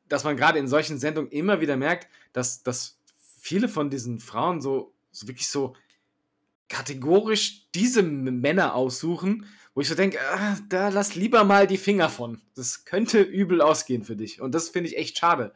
dass 0.08 0.24
man 0.24 0.36
gerade 0.36 0.58
in 0.58 0.68
solchen 0.68 0.98
Sendungen 0.98 1.30
immer 1.30 1.60
wieder 1.60 1.76
merkt, 1.76 2.08
dass, 2.32 2.62
dass 2.62 2.98
viele 3.40 3.68
von 3.68 3.90
diesen 3.90 4.20
Frauen 4.20 4.60
so, 4.60 4.92
so 5.10 5.26
wirklich 5.26 5.48
so 5.48 5.74
kategorisch 6.68 7.68
diese 7.74 8.02
Männer 8.02 8.74
aussuchen, 8.74 9.46
wo 9.74 9.80
ich 9.80 9.88
so 9.88 9.94
denke, 9.94 10.18
ah, 10.20 10.56
da 10.68 10.88
lass 10.88 11.14
lieber 11.14 11.44
mal 11.44 11.66
die 11.66 11.78
Finger 11.78 12.08
von. 12.08 12.40
Das 12.54 12.84
könnte 12.84 13.20
übel 13.20 13.60
ausgehen 13.60 14.04
für 14.04 14.16
dich. 14.16 14.40
Und 14.40 14.54
das 14.54 14.68
finde 14.68 14.90
ich 14.90 14.96
echt 14.96 15.18
schade. 15.18 15.52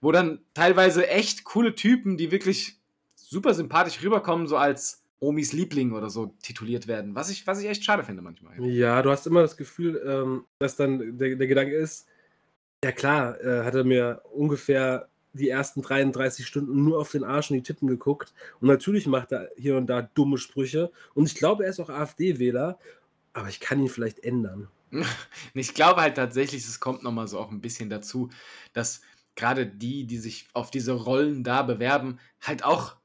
Wo 0.00 0.12
dann 0.12 0.40
teilweise 0.52 1.08
echt 1.08 1.44
coole 1.44 1.74
Typen, 1.74 2.16
die 2.16 2.30
wirklich 2.30 2.76
super 3.14 3.54
sympathisch 3.54 4.02
rüberkommen, 4.02 4.46
so 4.46 4.56
als 4.56 5.05
Omis 5.18 5.52
Liebling 5.52 5.92
oder 5.92 6.10
so 6.10 6.34
tituliert 6.42 6.86
werden. 6.86 7.14
Was 7.14 7.30
ich, 7.30 7.46
was 7.46 7.60
ich 7.60 7.68
echt 7.68 7.84
schade 7.84 8.04
finde 8.04 8.22
manchmal. 8.22 8.60
Ja, 8.66 9.00
du 9.02 9.10
hast 9.10 9.26
immer 9.26 9.42
das 9.42 9.56
Gefühl, 9.56 10.02
ähm, 10.06 10.44
dass 10.58 10.76
dann 10.76 11.16
der, 11.18 11.36
der 11.36 11.46
Gedanke 11.46 11.74
ist, 11.74 12.06
ja 12.84 12.92
klar, 12.92 13.40
äh, 13.40 13.64
hat 13.64 13.74
er 13.74 13.84
mir 13.84 14.22
ungefähr 14.32 15.08
die 15.32 15.48
ersten 15.48 15.82
33 15.82 16.46
Stunden 16.46 16.84
nur 16.84 16.98
auf 16.98 17.12
den 17.12 17.24
Arsch 17.24 17.50
und 17.50 17.56
die 17.56 17.62
Titten 17.62 17.88
geguckt. 17.88 18.32
Und 18.60 18.68
natürlich 18.68 19.06
macht 19.06 19.32
er 19.32 19.50
hier 19.56 19.76
und 19.76 19.86
da 19.86 20.02
dumme 20.02 20.38
Sprüche. 20.38 20.90
Und 21.14 21.26
ich 21.26 21.34
glaube, 21.34 21.64
er 21.64 21.70
ist 21.70 21.80
auch 21.80 21.90
AfD-Wähler, 21.90 22.78
aber 23.32 23.48
ich 23.48 23.60
kann 23.60 23.80
ihn 23.80 23.88
vielleicht 23.88 24.20
ändern. 24.20 24.68
Ich 25.52 25.74
glaube 25.74 26.00
halt 26.00 26.16
tatsächlich, 26.16 26.64
es 26.64 26.80
kommt 26.80 27.02
nochmal 27.02 27.28
so 27.28 27.38
auch 27.38 27.50
ein 27.50 27.60
bisschen 27.60 27.90
dazu, 27.90 28.30
dass 28.72 29.00
gerade 29.34 29.66
die, 29.66 30.06
die 30.06 30.18
sich 30.18 30.48
auf 30.54 30.70
diese 30.70 30.92
Rollen 30.92 31.44
da 31.44 31.62
bewerben, 31.62 32.18
halt 32.40 32.64
auch 32.64 32.96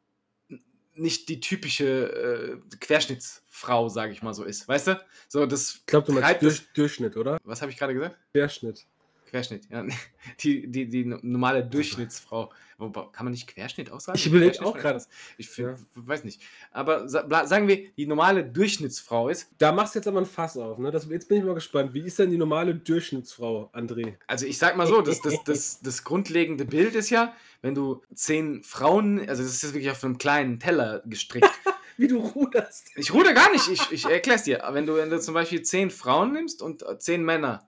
nicht 1.02 1.30
die 1.30 1.40
typische 1.40 2.62
äh, 2.72 2.78
Querschnittsfrau, 2.80 3.90
sage 3.90 4.14
ich 4.14 4.22
mal 4.22 4.34
so 4.34 4.44
ist. 4.44 4.68
Weißt 4.68 4.88
du? 4.88 5.06
So, 5.28 5.46
das 5.46 5.76
Ich 5.76 5.86
glaube, 5.86 6.08
du 6.08 6.14
meinst 6.14 6.42
durch, 6.42 6.72
Durchschnitt, 6.74 7.18
oder? 7.18 7.38
Was 7.44 7.62
habe 7.62 7.72
ich 7.72 7.78
gerade 7.78 7.94
gesagt? 7.94 8.18
Querschnitt. 8.34 8.86
Querschnitt, 9.32 9.70
ja. 9.72 9.86
Die, 10.44 10.67
die, 10.67 10.88
die 10.88 11.06
normale 11.06 11.63
Durchschnittsfrau. 11.63 12.52
Kann 12.78 13.26
man 13.26 13.32
nicht 13.32 13.48
Querschnitt 13.48 13.91
auch 13.91 14.00
sagen? 14.00 14.17
Ich 14.17 14.30
Querschnitt 14.30 14.62
auch 14.62 14.78
gerade. 14.78 15.04
Ich 15.38 15.50
find, 15.50 15.80
weiß 15.96 16.24
nicht. 16.26 16.41
Aber 16.72 17.08
sagen 17.08 17.67
wir, 17.67 17.89
die 17.94 18.06
normale 18.06 18.44
Durchschnittsfrau 18.44 19.30
ist, 19.30 19.50
Da 19.58 19.72
machst 19.72 19.96
du 19.96 20.00
jetzt 20.00 20.08
aber 20.08 20.20
ein 20.20 20.26
Fass 20.26 20.58
auf, 20.58 20.78
ne? 20.78 20.91
Das, 20.91 21.08
jetzt 21.10 21.28
bin 21.28 21.38
ich 21.39 21.44
mal 21.44 21.56
gespannt. 21.56 21.94
Wie 21.94 22.02
ist 22.02 22.20
denn 22.20 22.30
die 22.30 22.38
normale 22.38 22.76
Durchschnittsfrau, 22.76 23.72
André? 23.74 24.15
Also 24.28 24.46
ich 24.46 24.58
sag 24.58 24.76
mal 24.76 24.86
so, 24.86 25.02
das, 25.02 25.22
das, 25.22 25.44
das, 25.46 25.80
das 25.82 26.04
grundlegende 26.04 26.65
Bild 26.65 26.94
ist 26.94 27.10
ja, 27.10 27.34
wenn 27.62 27.74
du 27.74 28.02
zehn 28.13 28.63
Frauen, 28.63 29.20
also 29.28 29.41
das 29.44 29.54
ist 29.54 29.63
jetzt 29.63 29.74
wirklich 29.74 29.91
auf 29.91 30.04
einem 30.04 30.17
kleinen 30.17 30.60
Teller 30.60 31.02
gestrickt. 31.06 31.50
Wie 31.98 32.08
du 32.08 32.17
ruderst. 32.17 32.91
Ich 32.96 33.13
ruder 33.13 33.34
gar 33.34 33.52
nicht, 33.52 33.67
ich, 33.67 33.91
ich 33.91 34.06
erklär's 34.06 34.44
dir. 34.44 34.63
Wenn 34.72 34.86
du, 34.86 34.96
wenn 34.96 35.10
du 35.10 35.20
zum 35.20 35.34
Beispiel 35.34 35.62
zehn 35.62 35.89
Frauen 35.89 36.34
nimmst 36.34 36.62
und 36.62 36.84
äh, 36.84 36.98
zehn 36.98 37.24
Männer, 37.24 37.67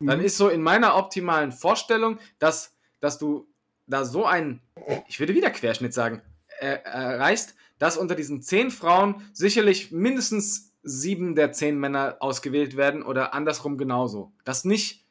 dann 0.00 0.18
Mhm. 0.18 0.24
ist 0.24 0.36
so 0.36 0.48
in 0.48 0.62
meiner 0.62 0.96
optimalen 0.96 1.52
Vorstellung, 1.52 2.18
dass, 2.38 2.74
dass 3.00 3.18
du 3.18 3.46
da 3.86 4.04
so 4.04 4.24
ein, 4.24 4.60
ich 5.08 5.20
würde 5.20 5.34
wieder 5.34 5.50
Querschnitt 5.50 5.92
sagen, 5.92 6.22
äh, 6.60 6.78
erreichst, 6.84 7.54
dass 7.78 7.96
unter 7.96 8.14
diesen 8.14 8.42
zehn 8.42 8.70
Frauen 8.70 9.28
sicherlich 9.32 9.90
mindestens 9.90 10.72
sieben 10.82 11.34
der 11.34 11.52
zehn 11.52 11.78
Männer 11.78 12.16
ausgewählt 12.20 12.76
werden 12.76 13.02
oder 13.02 13.34
andersrum 13.34 13.76
genauso. 13.76 14.32
Dass 14.44 14.64
nicht, 14.64 15.04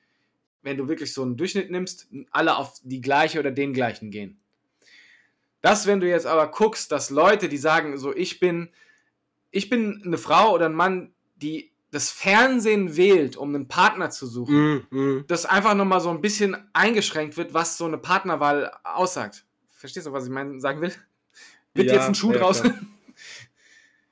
wenn 0.62 0.78
du 0.78 0.88
wirklich 0.88 1.14
so 1.14 1.22
einen 1.22 1.38
Durchschnitt 1.38 1.70
nimmst, 1.70 2.08
alle 2.32 2.58
auf 2.58 2.80
die 2.84 3.02
gleiche 3.02 3.40
oder 3.40 3.52
den 3.52 3.74
gleichen 3.74 4.12
gehen. 4.12 4.40
Das, 5.62 5.88
wenn 5.88 6.00
du 6.00 6.08
jetzt 6.08 6.26
aber 6.26 6.48
guckst, 6.50 6.92
dass 6.92 7.10
Leute, 7.10 7.50
die 7.50 7.58
sagen, 7.58 7.98
so 7.98 8.16
ich 8.16 8.40
bin, 8.40 8.70
ich 9.52 9.70
bin 9.70 10.02
eine 10.06 10.18
Frau 10.18 10.54
oder 10.54 10.68
ein 10.68 10.74
Mann, 10.74 11.14
die 11.36 11.72
das 11.92 12.12
Fernsehen 12.12 12.96
wählt, 12.98 13.36
um 13.38 13.54
einen 13.56 13.68
Partner 13.68 14.10
zu 14.10 14.28
suchen, 14.28 14.86
Mm, 14.92 14.96
mm. 14.96 15.26
dass 15.28 15.46
einfach 15.46 15.74
nochmal 15.74 16.02
so 16.02 16.10
ein 16.10 16.22
bisschen 16.22 16.56
eingeschränkt 16.74 17.36
wird, 17.38 17.54
was 17.54 17.78
so 17.78 17.86
eine 17.86 17.98
Partnerwahl 17.98 18.72
aussagt. 18.84 19.46
Verstehst 19.72 20.06
du, 20.08 20.12
was 20.14 20.26
ich 20.26 20.30
mein, 20.30 20.60
sagen 20.60 20.82
will? 20.82 20.94
Wird 21.74 21.88
Ja, 21.88 21.96
jetzt 21.96 22.08
ein 22.08 22.16
Schuh 22.16 22.32
ja, 22.34 22.40
draus? 22.40 22.62
klar. 22.62 22.76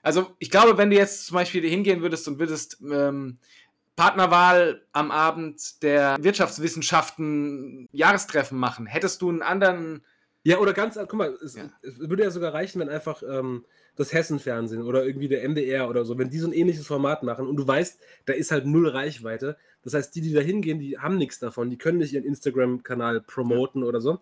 Also, 0.03 0.33
ich 0.39 0.49
glaube, 0.49 0.77
wenn 0.77 0.89
du 0.89 0.95
jetzt 0.95 1.25
zum 1.25 1.35
Beispiel 1.35 1.67
hingehen 1.67 2.01
würdest 2.01 2.29
und 2.29 2.39
würdest 2.39 2.77
ähm, 2.81 3.39
Partnerwahl 3.97 4.85
am 4.93 5.11
Abend 5.11 5.83
der 5.83 6.15
Wirtschaftswissenschaften 6.21 7.89
Jahrestreffen 7.91 8.57
machen, 8.57 8.85
hättest 8.85 9.21
du 9.21 9.29
einen 9.29 9.41
anderen. 9.41 10.05
Ja, 10.43 10.59
oder 10.59 10.71
ganz, 10.73 10.95
guck 10.95 11.13
mal, 11.13 11.37
es, 11.43 11.55
Ja. 11.55 11.69
es 11.81 11.99
würde 11.99 12.23
ja 12.23 12.31
sogar 12.31 12.53
reichen, 12.53 12.79
wenn 12.79 12.87
einfach 12.89 13.21
ähm, 13.21 13.65
das 13.97 14.13
Hessenfernsehen 14.13 14.83
oder 14.83 15.05
irgendwie 15.05 15.27
der 15.27 15.47
MDR 15.47 15.89
oder 15.89 16.05
so, 16.05 16.17
wenn 16.17 16.29
die 16.29 16.39
so 16.39 16.47
ein 16.47 16.53
ähnliches 16.53 16.87
Format 16.87 17.23
machen 17.23 17.47
und 17.47 17.55
du 17.55 17.67
weißt, 17.67 17.99
da 18.25 18.33
ist 18.33 18.51
halt 18.51 18.65
null 18.65 18.87
Reichweite. 18.87 19.57
Das 19.83 19.93
heißt, 19.93 20.15
die, 20.15 20.21
die 20.21 20.33
da 20.33 20.41
hingehen, 20.41 20.79
die 20.79 20.97
haben 20.97 21.17
nichts 21.17 21.39
davon, 21.39 21.69
die 21.69 21.77
können 21.77 21.97
nicht 21.97 22.13
ihren 22.13 22.25
Instagram-Kanal 22.25 23.21
promoten 23.21 23.83
oder 23.83 23.99
so. 24.01 24.19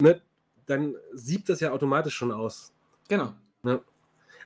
Ne? 0.00 0.20
Dann 0.66 0.94
siebt 1.12 1.48
das 1.48 1.60
ja 1.60 1.72
automatisch 1.72 2.14
schon 2.14 2.32
aus. 2.32 2.72
Genau. 3.08 3.34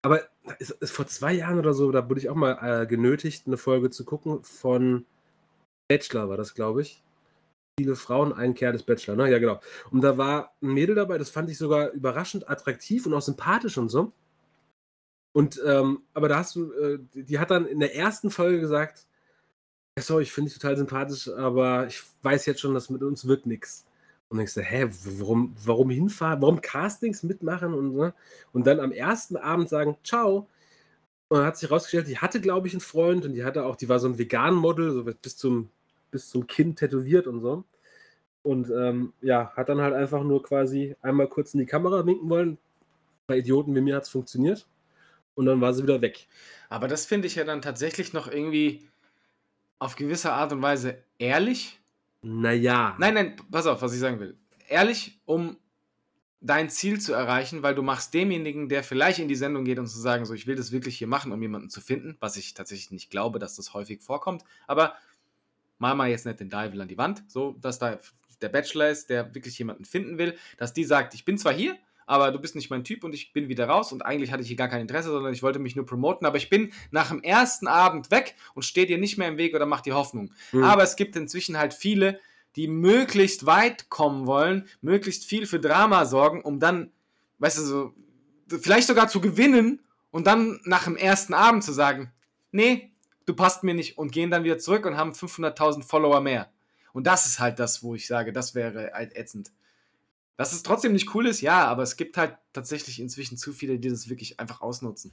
Aber 0.02 0.22
ist, 0.58 0.70
ist 0.72 0.90
vor 0.90 1.06
zwei 1.06 1.32
Jahren 1.32 1.58
oder 1.58 1.72
so, 1.72 1.92
da 1.92 2.08
wurde 2.08 2.20
ich 2.20 2.28
auch 2.28 2.34
mal 2.34 2.82
äh, 2.82 2.86
genötigt, 2.86 3.46
eine 3.46 3.56
Folge 3.56 3.90
zu 3.90 4.04
gucken 4.04 4.42
von 4.42 5.06
Bachelor, 5.88 6.28
war 6.28 6.36
das, 6.36 6.54
glaube 6.54 6.82
ich. 6.82 7.02
Viele 7.78 7.94
Frauen, 7.96 8.32
ein 8.32 8.54
Kerl 8.54 8.72
des 8.72 8.82
Bachelor, 8.82 9.16
ne? 9.16 9.30
Ja, 9.30 9.38
genau. 9.38 9.60
Und 9.90 10.02
da 10.02 10.18
war 10.18 10.52
ein 10.60 10.74
Mädel 10.74 10.96
dabei, 10.96 11.18
das 11.18 11.30
fand 11.30 11.48
ich 11.50 11.56
sogar 11.56 11.90
überraschend 11.90 12.50
attraktiv 12.50 13.06
und 13.06 13.14
auch 13.14 13.22
sympathisch 13.22 13.78
und 13.78 13.88
so. 13.88 14.12
Und, 15.32 15.60
ähm, 15.66 16.02
aber 16.14 16.28
da 16.28 16.38
hast 16.38 16.56
du, 16.56 16.72
äh, 16.72 16.98
die 17.14 17.38
hat 17.38 17.50
dann 17.50 17.66
in 17.66 17.80
der 17.80 17.94
ersten 17.96 18.30
Folge 18.30 18.60
gesagt, 18.60 19.06
sorry, 19.98 20.24
ich 20.24 20.32
finde 20.32 20.50
dich 20.50 20.58
total 20.58 20.76
sympathisch, 20.76 21.28
aber 21.28 21.86
ich 21.86 22.02
weiß 22.22 22.46
jetzt 22.46 22.60
schon, 22.60 22.74
dass 22.74 22.90
mit 22.90 23.02
uns 23.02 23.26
wird 23.26 23.46
nichts. 23.46 23.86
Und 24.28 24.40
ich 24.40 24.52
so, 24.52 24.62
hä, 24.62 24.88
warum, 25.18 25.54
warum 25.64 25.90
hinfahren, 25.90 26.40
warum 26.40 26.62
Castings 26.62 27.22
mitmachen 27.22 27.74
und 27.74 27.92
so. 27.92 28.12
Und 28.52 28.66
dann 28.66 28.80
am 28.80 28.92
ersten 28.92 29.36
Abend 29.36 29.68
sagen, 29.68 29.96
ciao. 30.04 30.48
Und 31.28 31.38
dann 31.38 31.46
hat 31.46 31.58
sich 31.58 31.68
herausgestellt, 31.68 32.08
die 32.08 32.18
hatte, 32.18 32.40
glaube 32.40 32.66
ich, 32.66 32.74
einen 32.74 32.80
Freund 32.80 33.24
und 33.26 33.34
die 33.34 33.44
hatte 33.44 33.64
auch, 33.64 33.76
die 33.76 33.88
war 33.88 33.98
so 34.00 34.08
ein 34.08 34.18
Vegan-Model, 34.18 34.92
so 34.92 35.04
bis 35.04 35.36
zum, 35.36 35.70
bis 36.10 36.30
zum 36.30 36.46
Kinn 36.46 36.76
tätowiert 36.76 37.26
und 37.26 37.40
so. 37.40 37.64
Und 38.42 38.70
ähm, 38.70 39.12
ja, 39.20 39.52
hat 39.54 39.68
dann 39.68 39.80
halt 39.80 39.94
einfach 39.94 40.22
nur 40.24 40.42
quasi 40.42 40.96
einmal 41.02 41.28
kurz 41.28 41.54
in 41.54 41.60
die 41.60 41.66
Kamera 41.66 42.04
winken 42.06 42.28
wollen. 42.28 42.58
Bei 43.26 43.38
Idioten 43.38 43.74
wie 43.74 43.80
mir 43.80 43.96
hat 43.96 44.04
es 44.04 44.08
funktioniert. 44.08 44.66
Und 45.34 45.46
dann 45.46 45.60
war 45.60 45.72
sie 45.72 45.82
wieder 45.82 46.00
weg. 46.00 46.26
Aber 46.68 46.88
das 46.88 47.06
finde 47.06 47.26
ich 47.26 47.34
ja 47.34 47.44
dann 47.44 47.62
tatsächlich 47.62 48.12
noch 48.12 48.28
irgendwie 48.28 48.88
auf 49.78 49.96
gewisse 49.96 50.32
Art 50.32 50.52
und 50.52 50.62
Weise 50.62 51.02
ehrlich. 51.18 51.80
Naja. 52.22 52.96
Nein, 52.98 53.14
nein, 53.14 53.36
pass 53.50 53.66
auf, 53.66 53.82
was 53.82 53.94
ich 53.94 54.00
sagen 54.00 54.20
will. 54.20 54.36
Ehrlich, 54.68 55.20
um 55.24 55.56
dein 56.40 56.70
Ziel 56.70 57.00
zu 57.00 57.12
erreichen, 57.12 57.62
weil 57.62 57.74
du 57.74 57.82
machst 57.82 58.14
demjenigen, 58.14 58.68
der 58.68 58.82
vielleicht 58.82 59.20
in 59.20 59.28
die 59.28 59.34
Sendung 59.34 59.64
geht, 59.64 59.78
um 59.78 59.86
zu 59.86 60.00
sagen, 60.00 60.24
so, 60.24 60.34
ich 60.34 60.46
will 60.46 60.56
das 60.56 60.72
wirklich 60.72 60.98
hier 60.98 61.06
machen, 61.06 61.32
um 61.32 61.40
jemanden 61.40 61.70
zu 61.70 61.80
finden, 61.80 62.16
was 62.20 62.36
ich 62.36 62.54
tatsächlich 62.54 62.90
nicht 62.90 63.10
glaube, 63.10 63.38
dass 63.38 63.56
das 63.56 63.74
häufig 63.74 64.02
vorkommt, 64.02 64.42
aber 64.66 64.94
mal 65.78 65.94
mal 65.94 66.10
jetzt 66.10 66.26
nicht 66.26 66.40
den 66.40 66.50
Dival 66.50 66.80
an 66.80 66.88
die 66.88 66.98
Wand, 66.98 67.24
so, 67.28 67.56
dass 67.60 67.78
da 67.78 67.98
der 68.40 68.48
Bachelor 68.48 68.88
ist, 68.88 69.08
der 69.08 69.34
wirklich 69.34 69.58
jemanden 69.58 69.84
finden 69.84 70.18
will, 70.18 70.36
dass 70.56 70.72
die 70.72 70.84
sagt, 70.84 71.14
ich 71.14 71.24
bin 71.24 71.38
zwar 71.38 71.52
hier, 71.52 71.76
aber 72.06 72.30
du 72.30 72.38
bist 72.38 72.54
nicht 72.54 72.70
mein 72.70 72.84
Typ 72.84 73.04
und 73.04 73.14
ich 73.14 73.32
bin 73.32 73.48
wieder 73.48 73.66
raus 73.68 73.92
und 73.92 74.04
eigentlich 74.04 74.32
hatte 74.32 74.42
ich 74.42 74.48
hier 74.48 74.56
gar 74.56 74.68
kein 74.68 74.80
Interesse, 74.80 75.10
sondern 75.10 75.32
ich 75.32 75.42
wollte 75.42 75.58
mich 75.58 75.76
nur 75.76 75.86
promoten, 75.86 76.26
aber 76.26 76.36
ich 76.36 76.50
bin 76.50 76.72
nach 76.90 77.08
dem 77.08 77.22
ersten 77.22 77.66
Abend 77.66 78.10
weg 78.10 78.34
und 78.54 78.64
stehe 78.64 78.86
dir 78.86 78.98
nicht 78.98 79.18
mehr 79.18 79.28
im 79.28 79.38
Weg 79.38 79.54
oder 79.54 79.66
mach 79.66 79.80
dir 79.80 79.94
Hoffnung. 79.94 80.32
Hm. 80.50 80.64
Aber 80.64 80.82
es 80.82 80.96
gibt 80.96 81.16
inzwischen 81.16 81.58
halt 81.58 81.74
viele, 81.74 82.20
die 82.56 82.68
möglichst 82.68 83.46
weit 83.46 83.88
kommen 83.88 84.26
wollen, 84.26 84.68
möglichst 84.80 85.24
viel 85.24 85.46
für 85.46 85.60
Drama 85.60 86.04
sorgen, 86.04 86.42
um 86.42 86.60
dann, 86.60 86.90
weißt 87.38 87.58
du, 87.58 87.62
so, 87.62 87.94
vielleicht 88.48 88.86
sogar 88.86 89.08
zu 89.08 89.20
gewinnen 89.20 89.80
und 90.10 90.26
dann 90.26 90.60
nach 90.64 90.84
dem 90.84 90.96
ersten 90.96 91.34
Abend 91.34 91.64
zu 91.64 91.72
sagen, 91.72 92.12
nee, 92.50 92.90
du 93.26 93.34
passt 93.34 93.64
mir 93.64 93.74
nicht 93.74 93.98
und 93.98 94.12
gehen 94.12 94.30
dann 94.30 94.44
wieder 94.44 94.58
zurück 94.58 94.86
und 94.86 94.96
haben 94.96 95.12
500.000 95.12 95.82
Follower 95.82 96.20
mehr. 96.20 96.50
Und 96.92 97.06
das 97.06 97.26
ist 97.26 97.40
halt 97.40 97.58
das, 97.58 97.82
wo 97.82 97.94
ich 97.94 98.06
sage, 98.06 98.32
das 98.32 98.54
wäre 98.54 98.92
halt 98.92 99.16
ätzend. 99.16 99.50
Dass 100.36 100.52
es 100.52 100.62
trotzdem 100.62 100.92
nicht 100.92 101.14
cool 101.14 101.26
ist, 101.26 101.40
ja, 101.40 101.66
aber 101.66 101.82
es 101.82 101.96
gibt 101.96 102.16
halt 102.16 102.36
tatsächlich 102.52 103.00
inzwischen 103.00 103.36
zu 103.36 103.52
viele, 103.52 103.78
die 103.78 103.88
das 103.88 104.08
wirklich 104.08 104.40
einfach 104.40 104.60
ausnutzen. 104.60 105.12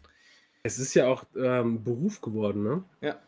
Es 0.63 0.79
ist 0.79 0.93
ja 0.93 1.07
auch 1.07 1.23
ähm, 1.37 1.83
Beruf 1.83 2.21
geworden, 2.21 2.63
ne? 2.63 2.83
Ja. 3.01 3.19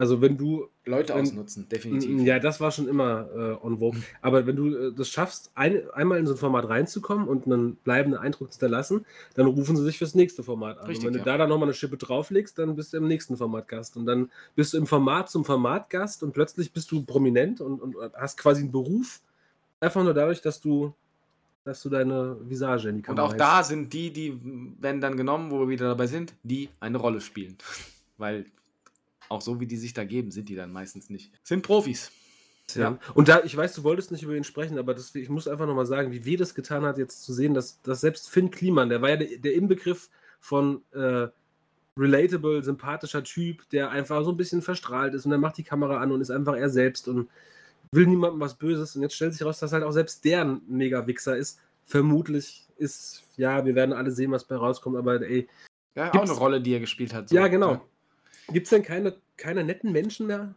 Also 0.00 0.20
wenn 0.20 0.38
du 0.38 0.68
Leute 0.84 1.12
Wenn- 1.12 1.22
ausnutzen, 1.22 1.68
definitiv. 1.68 2.22
Ja, 2.22 2.38
das 2.38 2.60
war 2.60 2.70
schon 2.70 2.86
immer 2.86 3.28
äh, 3.34 3.66
on 3.66 3.80
vogue. 3.80 4.00
Aber 4.22 4.46
wenn 4.46 4.54
du 4.54 4.74
äh, 4.74 4.92
das 4.94 5.08
schaffst, 5.08 5.50
ein, 5.56 5.90
einmal 5.90 6.20
in 6.20 6.26
so 6.26 6.34
ein 6.34 6.38
Format 6.38 6.68
reinzukommen 6.68 7.26
und 7.26 7.46
einen 7.46 7.74
bleibenden 7.74 8.20
Eindruck 8.20 8.52
zu 8.52 8.60
hinterlassen, 8.60 9.04
dann 9.34 9.46
rufen 9.46 9.76
sie 9.76 9.82
sich 9.82 9.98
fürs 9.98 10.14
nächste 10.14 10.44
Format 10.44 10.78
an. 10.78 10.86
Richtig, 10.86 11.08
und 11.08 11.14
wenn 11.14 11.18
ja. 11.18 11.24
du 11.24 11.30
da 11.30 11.38
dann 11.38 11.48
nochmal 11.48 11.66
eine 11.66 11.74
Schippe 11.74 11.96
drauflegst, 11.96 12.56
dann 12.58 12.76
bist 12.76 12.92
du 12.92 12.98
im 12.98 13.08
nächsten 13.08 13.36
Format 13.36 13.66
Gast. 13.66 13.96
Und 13.96 14.06
dann 14.06 14.30
bist 14.54 14.72
du 14.72 14.78
im 14.78 14.86
Format 14.86 15.30
zum 15.30 15.44
Format 15.44 15.90
Gast 15.90 16.22
und 16.22 16.32
plötzlich 16.32 16.72
bist 16.72 16.92
du 16.92 17.02
prominent 17.02 17.60
und, 17.60 17.80
und 17.80 17.96
hast 18.14 18.38
quasi 18.38 18.62
einen 18.62 18.70
Beruf. 18.70 19.20
Einfach 19.80 20.04
nur 20.04 20.14
dadurch, 20.14 20.40
dass 20.40 20.60
du 20.60 20.94
dass 21.64 21.82
du 21.82 21.90
deine 21.90 22.36
Visage 22.48 22.88
in 22.88 22.96
die 22.96 23.00
Und 23.00 23.16
Kamera 23.16 23.26
auch 23.26 23.34
da 23.34 23.62
sind 23.62 23.92
die, 23.92 24.12
die 24.12 24.40
werden 24.80 25.00
dann 25.00 25.16
genommen, 25.16 25.50
wo 25.50 25.60
wir 25.60 25.68
wieder 25.68 25.88
dabei 25.88 26.06
sind, 26.06 26.34
die 26.42 26.68
eine 26.80 26.98
Rolle 26.98 27.20
spielen. 27.20 27.56
Weil 28.18 28.46
auch 29.28 29.42
so 29.42 29.60
wie 29.60 29.66
die 29.66 29.76
sich 29.76 29.92
da 29.92 30.04
geben, 30.04 30.30
sind 30.30 30.48
die 30.48 30.54
dann 30.54 30.72
meistens 30.72 31.10
nicht. 31.10 31.30
Sind 31.42 31.62
Profis. 31.62 32.10
Ja. 32.74 32.98
Und 33.14 33.28
da, 33.28 33.42
ich 33.44 33.56
weiß, 33.56 33.74
du 33.74 33.84
wolltest 33.84 34.10
nicht 34.12 34.22
über 34.22 34.34
ihn 34.34 34.44
sprechen, 34.44 34.78
aber 34.78 34.94
das, 34.94 35.14
ich 35.14 35.28
muss 35.30 35.48
einfach 35.48 35.66
nochmal 35.66 35.86
sagen, 35.86 36.12
wie 36.12 36.24
weh 36.24 36.36
das 36.36 36.54
getan 36.54 36.82
hat, 36.82 36.98
jetzt 36.98 37.22
zu 37.24 37.32
sehen, 37.32 37.54
dass, 37.54 37.80
dass 37.82 38.02
selbst 38.02 38.28
Finn 38.28 38.50
Kliman, 38.50 38.90
der 38.90 39.00
war 39.00 39.10
ja 39.10 39.16
der, 39.16 39.38
der 39.38 39.54
Inbegriff 39.54 40.10
von 40.40 40.82
äh, 40.92 41.28
relatable, 41.96 42.62
sympathischer 42.62 43.24
Typ, 43.24 43.68
der 43.70 43.90
einfach 43.90 44.22
so 44.22 44.30
ein 44.30 44.36
bisschen 44.36 44.62
verstrahlt 44.62 45.14
ist 45.14 45.24
und 45.24 45.30
dann 45.30 45.40
macht 45.40 45.56
die 45.56 45.64
Kamera 45.64 45.98
an 45.98 46.12
und 46.12 46.20
ist 46.20 46.30
einfach 46.30 46.56
er 46.56 46.68
selbst 46.68 47.08
und 47.08 47.28
will 47.92 48.06
niemandem 48.06 48.40
was 48.40 48.56
Böses. 48.56 48.96
Und 48.96 49.02
jetzt 49.02 49.14
stellt 49.14 49.32
sich 49.32 49.44
raus, 49.44 49.58
dass 49.58 49.72
halt 49.72 49.84
auch 49.84 49.92
selbst 49.92 50.24
der 50.24 50.42
ein 50.44 50.60
Mega-Wichser 50.68 51.36
ist. 51.36 51.60
Vermutlich 51.86 52.66
ist, 52.76 53.22
ja, 53.36 53.64
wir 53.64 53.74
werden 53.74 53.92
alle 53.94 54.10
sehen, 54.10 54.30
was 54.30 54.44
bei 54.44 54.56
rauskommt, 54.56 54.96
aber 54.96 55.20
ey, 55.22 55.48
Ja, 55.94 56.10
auch 56.10 56.22
eine 56.22 56.32
Rolle, 56.32 56.60
die 56.60 56.74
er 56.74 56.80
gespielt 56.80 57.14
hat. 57.14 57.30
ja, 57.30 57.48
genau. 57.48 57.80
Gibt 58.52 58.66
es 58.66 58.70
denn 58.70 58.82
keine, 58.82 59.14
keine 59.36 59.64
netten 59.64 59.92
Menschen 59.92 60.26
mehr? 60.26 60.54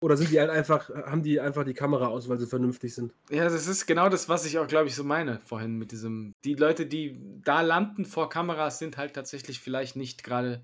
Oder 0.00 0.18
sind 0.18 0.30
die 0.30 0.38
halt 0.38 0.50
einfach, 0.50 0.90
haben 0.90 1.22
die 1.22 1.40
einfach 1.40 1.64
die 1.64 1.72
Kamera 1.72 2.08
aus, 2.08 2.28
weil 2.28 2.38
sie 2.38 2.46
vernünftig 2.46 2.94
sind? 2.94 3.14
Ja, 3.30 3.44
das 3.44 3.66
ist 3.66 3.86
genau 3.86 4.10
das, 4.10 4.28
was 4.28 4.44
ich 4.44 4.58
auch, 4.58 4.66
glaube 4.66 4.88
ich, 4.88 4.94
so 4.94 5.02
meine 5.04 5.40
vorhin 5.46 5.78
mit 5.78 5.92
diesem. 5.92 6.34
Die 6.44 6.54
Leute, 6.54 6.84
die 6.84 7.18
da 7.42 7.62
landen 7.62 8.04
vor 8.04 8.28
Kameras, 8.28 8.78
sind 8.78 8.98
halt 8.98 9.14
tatsächlich 9.14 9.60
vielleicht 9.60 9.96
nicht 9.96 10.22
gerade 10.22 10.62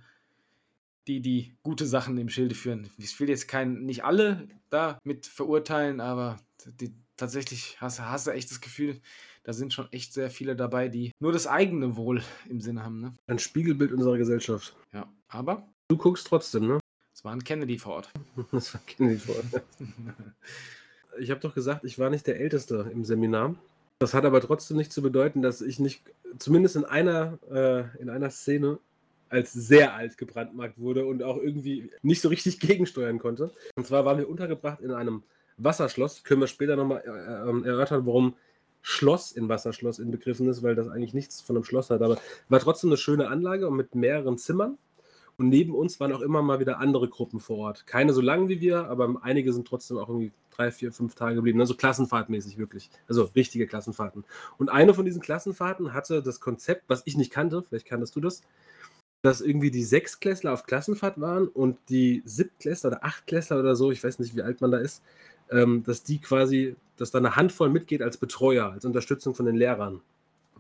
die, 1.07 1.21
die 1.21 1.55
gute 1.63 1.87
Sachen 1.87 2.17
im 2.19 2.29
Schilde 2.29 2.55
führen. 2.55 2.89
Ich 2.99 3.19
will 3.21 3.29
jetzt 3.29 3.49
kein, 3.49 3.85
nicht 3.85 4.05
alle 4.05 4.49
da 4.71 4.99
mit 5.05 5.27
verurteilen, 5.27 6.01
aber 6.01 6.39
die, 6.67 6.95
tatsächlich 7.17 7.81
hast, 7.81 8.01
hast 8.01 8.27
du 8.27 8.31
echt 8.31 8.51
das 8.51 8.61
Gefühl, 8.61 9.01
da 9.43 9.53
sind 9.53 9.73
schon 9.73 9.91
echt 9.93 10.13
sehr 10.13 10.31
viele 10.31 10.57
dabei, 10.57 10.89
die 10.89 11.13
nur 11.21 11.33
das 11.33 11.47
eigene 11.47 11.97
Wohl 11.97 12.23
im 12.49 12.61
Sinne 12.61 12.85
haben. 12.85 13.01
Ne? 13.01 13.15
Ein 13.27 13.39
Spiegelbild 13.39 13.93
unserer 13.93 14.19
Gesellschaft. 14.19 14.77
Ja, 14.93 15.11
aber 15.29 15.67
Du 15.89 15.97
guckst 15.97 16.27
trotzdem, 16.29 16.69
ne? 16.69 16.79
es 17.13 17.25
war 17.25 17.33
ein 17.33 17.43
Kennedy 17.43 17.77
vor 17.77 17.95
Ort. 17.95 18.11
Das 18.53 18.73
war 18.75 18.81
Kennedy 18.87 19.19
vor. 19.19 19.37
Ich 21.19 21.33
habe 21.33 21.41
doch 21.41 21.53
gesagt, 21.53 21.85
ich 21.85 21.99
war 21.99 22.09
nicht 22.09 22.29
der 22.29 22.39
Älteste 22.39 22.89
im 22.95 23.05
Seminar. 23.05 23.57
Das 23.99 24.15
hat 24.15 24.25
aber 24.25 24.41
trotzdem 24.41 24.77
nicht 24.77 24.93
zu 24.93 25.03
bedeuten, 25.03 25.43
dass 25.43 25.61
ich 25.61 25.81
nicht, 25.81 26.03
zumindest 26.39 26.77
in 26.77 26.85
einer, 26.85 27.37
äh, 27.51 28.01
in 28.01 28.09
einer 28.09 28.31
Szene, 28.31 28.79
als 29.31 29.53
sehr 29.53 29.95
alt 29.95 30.19
gebrandmarkt 30.19 30.79
wurde 30.79 31.07
und 31.07 31.23
auch 31.23 31.39
irgendwie 31.39 31.91
nicht 32.03 32.21
so 32.21 32.29
richtig 32.29 32.61
gegensteuern 32.61 33.19
konnte. 33.19 33.53
Und 33.77 33.87
zwar 33.87 34.05
waren 34.05 34.19
wir 34.19 34.29
untergebracht 34.29 34.81
in 34.81 34.91
einem 34.91 35.23
Wasserschloss. 35.57 36.25
Können 36.25 36.41
wir 36.41 36.49
später 36.49 36.77
nochmal 36.77 37.03
äh, 37.07 37.49
ähm, 37.49 37.65
erörtern, 37.65 38.07
warum 38.07 38.35
Schloss 38.83 39.33
in 39.33 39.49
Wasserschloss 39.49 39.99
inbegriffen 39.99 40.49
ist, 40.49 40.63
weil 40.63 40.75
das 40.75 40.89
eigentlich 40.89 41.15
nichts 41.15 41.41
von 41.41 41.57
einem 41.57 41.65
Schloss 41.65 41.91
hat. 41.91 42.03
Aber 42.03 42.19
war 42.49 42.61
trotzdem 42.61 42.91
eine 42.91 42.97
schöne 42.97 43.29
Anlage 43.29 43.69
und 43.69 43.77
mit 43.77 43.95
mehreren 43.95 44.39
Zimmern. 44.39 44.79
Und 45.37 45.49
neben 45.49 45.75
uns 45.75 45.99
waren 46.01 46.13
auch 46.13 46.21
immer 46.21 46.43
mal 46.43 46.61
wieder 46.61 46.79
andere 46.81 47.09
Gruppen 47.09 47.41
vor 47.41 47.57
Ort. 47.59 47.87
Keine 47.87 48.13
so 48.13 48.21
lang 48.21 48.49
wie 48.49 48.61
wir, 48.61 48.89
aber 48.89 49.21
einige 49.23 49.55
sind 49.55 49.67
trotzdem 49.67 49.97
auch 49.97 50.09
irgendwie 50.09 50.33
drei, 50.51 50.71
vier, 50.71 50.93
fünf 50.93 51.15
Tage 51.15 51.37
geblieben. 51.37 51.59
Also 51.61 51.75
klassenfahrtmäßig 51.75 52.59
wirklich. 52.59 52.91
Also 53.09 53.23
richtige 53.35 53.67
Klassenfahrten. 53.67 54.25
Und 54.59 54.69
eine 54.69 54.93
von 54.93 55.07
diesen 55.07 55.23
Klassenfahrten 55.23 55.95
hatte 55.95 56.23
das 56.23 56.41
Konzept, 56.41 56.85
was 56.89 57.03
ich 57.07 57.17
nicht 57.17 57.33
kannte, 57.33 57.63
vielleicht 57.63 57.87
kanntest 57.87 58.15
du 58.17 58.21
das, 58.21 58.43
dass 59.23 59.41
irgendwie 59.41 59.71
die 59.71 59.85
Sechsklässler 59.85 60.53
auf 60.53 60.65
Klassenfahrt 60.65 61.21
waren 61.21 61.49
und 61.49 61.79
die 61.89 62.23
Siebtklässler 62.25 62.91
oder 62.91 63.05
Achtklässler 63.05 63.59
oder 63.59 63.77
so, 63.77 63.91
ich 63.91 64.03
weiß 64.03 64.19
nicht, 64.19 64.35
wie 64.35 64.43
alt 64.43 64.61
man 64.61 64.71
da 64.71 64.79
ist, 64.79 65.03
ähm, 65.51 65.83
dass 65.85 66.03
die 66.03 66.19
quasi, 66.19 66.77
dass 66.97 67.11
da 67.11 67.19
eine 67.19 67.37
Handvoll 67.37 67.69
mitgeht 67.69 68.03
als 68.03 68.17
Betreuer, 68.17 68.73
als 68.73 68.85
Unterstützung 68.85 69.35
von 69.35 69.47
den 69.47 69.57
Lehrern. 69.57 70.01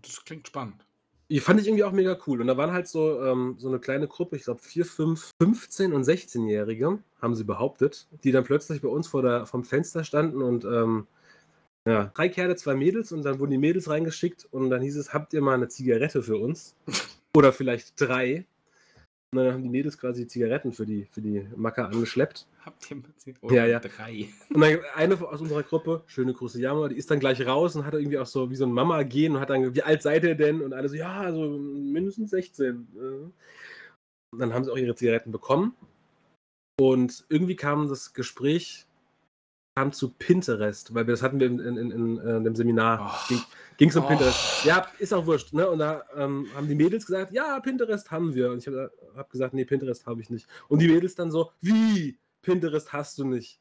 Das 0.02 0.24
klingt 0.24 0.46
spannend. 0.46 0.86
Die 1.30 1.40
fand 1.40 1.60
ich 1.60 1.68
irgendwie 1.68 1.84
auch 1.84 1.92
mega 1.92 2.18
cool. 2.26 2.40
Und 2.40 2.48
da 2.48 2.56
waren 2.56 2.72
halt 2.72 2.88
so, 2.88 3.22
ähm, 3.22 3.54
so 3.58 3.68
eine 3.68 3.78
kleine 3.78 4.08
Gruppe, 4.08 4.36
ich 4.36 4.44
glaube 4.44 4.60
4, 4.60 4.84
5, 4.84 5.30
15 5.40 5.92
und 5.92 6.02
16-Jährige, 6.02 6.98
haben 7.22 7.34
sie 7.36 7.44
behauptet, 7.44 8.08
die 8.24 8.32
dann 8.32 8.44
plötzlich 8.44 8.82
bei 8.82 8.88
uns 8.88 9.06
vor 9.06 9.22
der, 9.22 9.46
vom 9.46 9.62
Fenster 9.62 10.02
standen 10.02 10.42
und 10.42 10.64
ähm, 10.64 11.06
ja, 11.86 12.10
drei 12.14 12.28
Kerle, 12.28 12.56
zwei 12.56 12.74
Mädels 12.74 13.12
und 13.12 13.22
dann 13.22 13.38
wurden 13.38 13.52
die 13.52 13.58
Mädels 13.58 13.88
reingeschickt 13.88 14.46
und 14.50 14.70
dann 14.70 14.82
hieß 14.82 14.96
es, 14.96 15.14
habt 15.14 15.32
ihr 15.32 15.40
mal 15.40 15.54
eine 15.54 15.68
Zigarette 15.68 16.22
für 16.22 16.36
uns? 16.36 16.74
Oder 17.36 17.52
vielleicht 17.52 18.00
drei. 18.00 18.46
Und 19.32 19.38
dann 19.38 19.52
haben 19.52 19.62
die 19.62 19.68
Mädels 19.68 19.96
quasi 19.96 20.26
Zigaretten 20.26 20.72
für 20.72 20.84
die, 20.84 21.04
für 21.04 21.20
die 21.20 21.46
Macker 21.54 21.86
angeschleppt. 21.86 22.48
Habt 22.64 22.90
ihr 22.90 22.96
mal 22.96 23.12
gesehen? 23.12 23.36
Ja, 23.48 23.64
ja. 23.64 23.78
Drei. 23.78 24.28
Und 24.52 24.60
dann 24.60 24.80
eine 24.96 25.14
aus 25.20 25.40
unserer 25.40 25.62
Gruppe, 25.62 26.02
schöne 26.06 26.34
Grüße 26.34 26.60
Jammer, 26.60 26.88
die 26.88 26.96
ist 26.96 27.10
dann 27.10 27.20
gleich 27.20 27.46
raus 27.46 27.76
und 27.76 27.86
hat 27.86 27.94
irgendwie 27.94 28.18
auch 28.18 28.26
so 28.26 28.50
wie 28.50 28.56
so 28.56 28.66
ein 28.66 28.72
Mama 28.72 29.04
gehen 29.04 29.36
und 29.36 29.40
hat 29.40 29.50
dann, 29.50 29.74
wie 29.74 29.82
alt 29.82 30.02
seid 30.02 30.24
ihr 30.24 30.34
denn? 30.34 30.60
Und 30.60 30.72
alle 30.72 30.88
so, 30.88 30.96
ja, 30.96 31.20
also 31.20 31.48
mindestens 31.48 32.30
16. 32.30 32.88
äh. 32.96 33.00
Und 34.32 34.38
dann 34.38 34.52
haben 34.52 34.64
sie 34.64 34.72
auch 34.72 34.76
ihre 34.76 34.94
Zigaretten 34.94 35.30
bekommen. 35.30 35.74
Und 36.80 37.24
irgendwie 37.28 37.56
kam 37.56 37.88
das 37.88 38.14
Gespräch 38.14 38.86
kam 39.80 39.92
zu 39.92 40.10
Pinterest, 40.10 40.94
weil 40.94 41.06
wir 41.06 41.14
das 41.14 41.22
hatten 41.22 41.40
wir 41.40 41.46
in, 41.46 41.58
in, 41.58 41.76
in, 41.78 42.18
in, 42.18 42.44
dem 42.44 42.54
Seminar. 42.54 43.18
Oh. 43.30 43.34
Ging- 43.78 43.88
es 43.88 43.96
um 43.96 44.04
Oh. 44.04 44.08
Pinterest. 44.08 44.64
Ja, 44.66 44.86
ist 44.98 45.14
auch 45.14 45.24
wurscht. 45.24 45.54
Ne? 45.54 45.70
Und 45.70 45.78
da 45.78 46.04
ähm, 46.14 46.46
haben 46.54 46.68
die 46.68 46.74
Mädels 46.74 47.06
gesagt, 47.06 47.32
ja, 47.32 47.58
Pinterest 47.60 48.10
haben 48.10 48.34
wir. 48.34 48.50
Und 48.50 48.58
ich 48.58 48.66
habe 48.66 48.92
hab 49.16 49.30
gesagt, 49.30 49.54
nee, 49.54 49.64
Pinterest 49.64 50.04
habe 50.04 50.20
ich 50.20 50.28
nicht. 50.28 50.46
Und 50.68 50.80
die 50.82 50.88
Mädels 50.88 51.14
dann 51.14 51.30
so, 51.30 51.52
wie? 51.62 52.18
Pinterest 52.42 52.92
hast 52.92 53.16
du 53.18 53.24
nicht. 53.24 53.58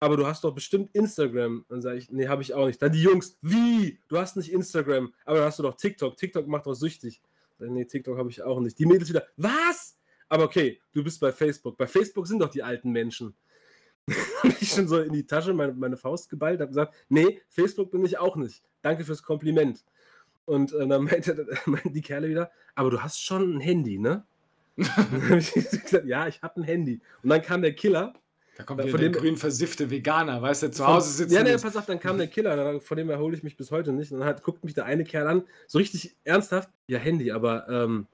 Aber 0.00 0.16
du 0.16 0.26
hast 0.26 0.42
doch 0.42 0.52
bestimmt 0.52 0.90
Instagram. 0.92 1.64
Dann 1.68 1.82
sage 1.82 1.98
ich, 1.98 2.10
nee, 2.10 2.26
habe 2.26 2.42
ich 2.42 2.52
auch 2.52 2.66
nicht. 2.66 2.82
Dann 2.82 2.90
die 2.90 3.02
Jungs, 3.02 3.38
wie? 3.40 4.00
Du 4.08 4.18
hast 4.18 4.36
nicht 4.36 4.52
Instagram, 4.52 5.14
aber 5.24 5.38
dann 5.38 5.46
hast 5.46 5.60
du 5.60 5.62
doch 5.62 5.76
TikTok. 5.76 6.16
TikTok 6.16 6.48
macht 6.48 6.66
doch 6.66 6.74
süchtig. 6.74 7.22
Ich, 7.60 7.70
nee, 7.70 7.84
TikTok 7.84 8.18
habe 8.18 8.30
ich 8.30 8.42
auch 8.42 8.58
nicht. 8.58 8.76
Die 8.76 8.86
Mädels 8.86 9.08
wieder, 9.08 9.24
was? 9.36 9.96
Aber 10.28 10.44
okay, 10.44 10.80
du 10.92 11.04
bist 11.04 11.20
bei 11.20 11.30
Facebook. 11.30 11.76
Bei 11.76 11.86
Facebook 11.86 12.26
sind 12.26 12.40
doch 12.40 12.50
die 12.50 12.64
alten 12.64 12.90
Menschen. 12.90 13.36
habe 14.42 14.54
ich 14.60 14.70
schon 14.72 14.88
so 14.88 15.00
in 15.00 15.12
die 15.12 15.26
Tasche 15.26 15.52
meine, 15.54 15.72
meine 15.72 15.96
Faust 15.96 16.28
geballt, 16.30 16.60
habe 16.60 16.68
gesagt, 16.68 16.94
nee, 17.08 17.40
Facebook 17.48 17.90
bin 17.90 18.04
ich 18.04 18.18
auch 18.18 18.36
nicht. 18.36 18.62
Danke 18.82 19.04
fürs 19.04 19.22
Kompliment. 19.22 19.84
Und 20.46 20.72
äh, 20.72 20.86
dann 20.86 21.04
meinte, 21.04 21.46
meinten 21.66 21.92
die 21.92 22.00
Kerle 22.02 22.28
wieder, 22.28 22.50
aber 22.74 22.90
du 22.90 23.02
hast 23.02 23.22
schon 23.22 23.56
ein 23.56 23.60
Handy, 23.60 23.98
ne? 23.98 24.24
Dann 24.76 25.22
habe 25.28 25.38
ich 25.38 25.52
gesagt, 25.52 26.06
ja, 26.06 26.26
ich 26.26 26.40
habe 26.42 26.60
ein 26.60 26.64
Handy. 26.64 27.00
Und 27.22 27.28
dann 27.28 27.42
kam 27.42 27.60
der 27.60 27.74
Killer. 27.74 28.14
Da 28.56 28.62
kommt 28.64 28.80
Von 28.80 28.88
wieder 28.88 28.98
der 28.98 29.08
dem- 29.10 29.20
grün 29.20 29.36
versiffte 29.36 29.90
Veganer, 29.90 30.40
weißt 30.40 30.62
du, 30.62 30.70
zu 30.70 30.82
Von- 30.84 30.94
Hause 30.94 31.10
sitzen. 31.10 31.34
Ja, 31.34 31.42
nee, 31.42 31.56
pass 31.58 31.76
auf, 31.76 31.84
dann 31.86 32.00
kam 32.00 32.16
der 32.16 32.28
Killer, 32.28 32.80
von 32.80 32.96
dem 32.96 33.10
erhole 33.10 33.36
ich 33.36 33.42
mich 33.42 33.56
bis 33.56 33.70
heute 33.70 33.92
nicht. 33.92 34.10
Und 34.12 34.20
dann 34.20 34.28
hat, 34.28 34.42
guckt 34.42 34.64
mich 34.64 34.72
der 34.74 34.86
eine 34.86 35.04
Kerl 35.04 35.26
an, 35.26 35.42
so 35.66 35.78
richtig 35.78 36.16
ernsthaft, 36.24 36.70
ja, 36.86 36.98
Handy, 36.98 37.30
aber 37.30 37.68
ähm, 37.68 38.06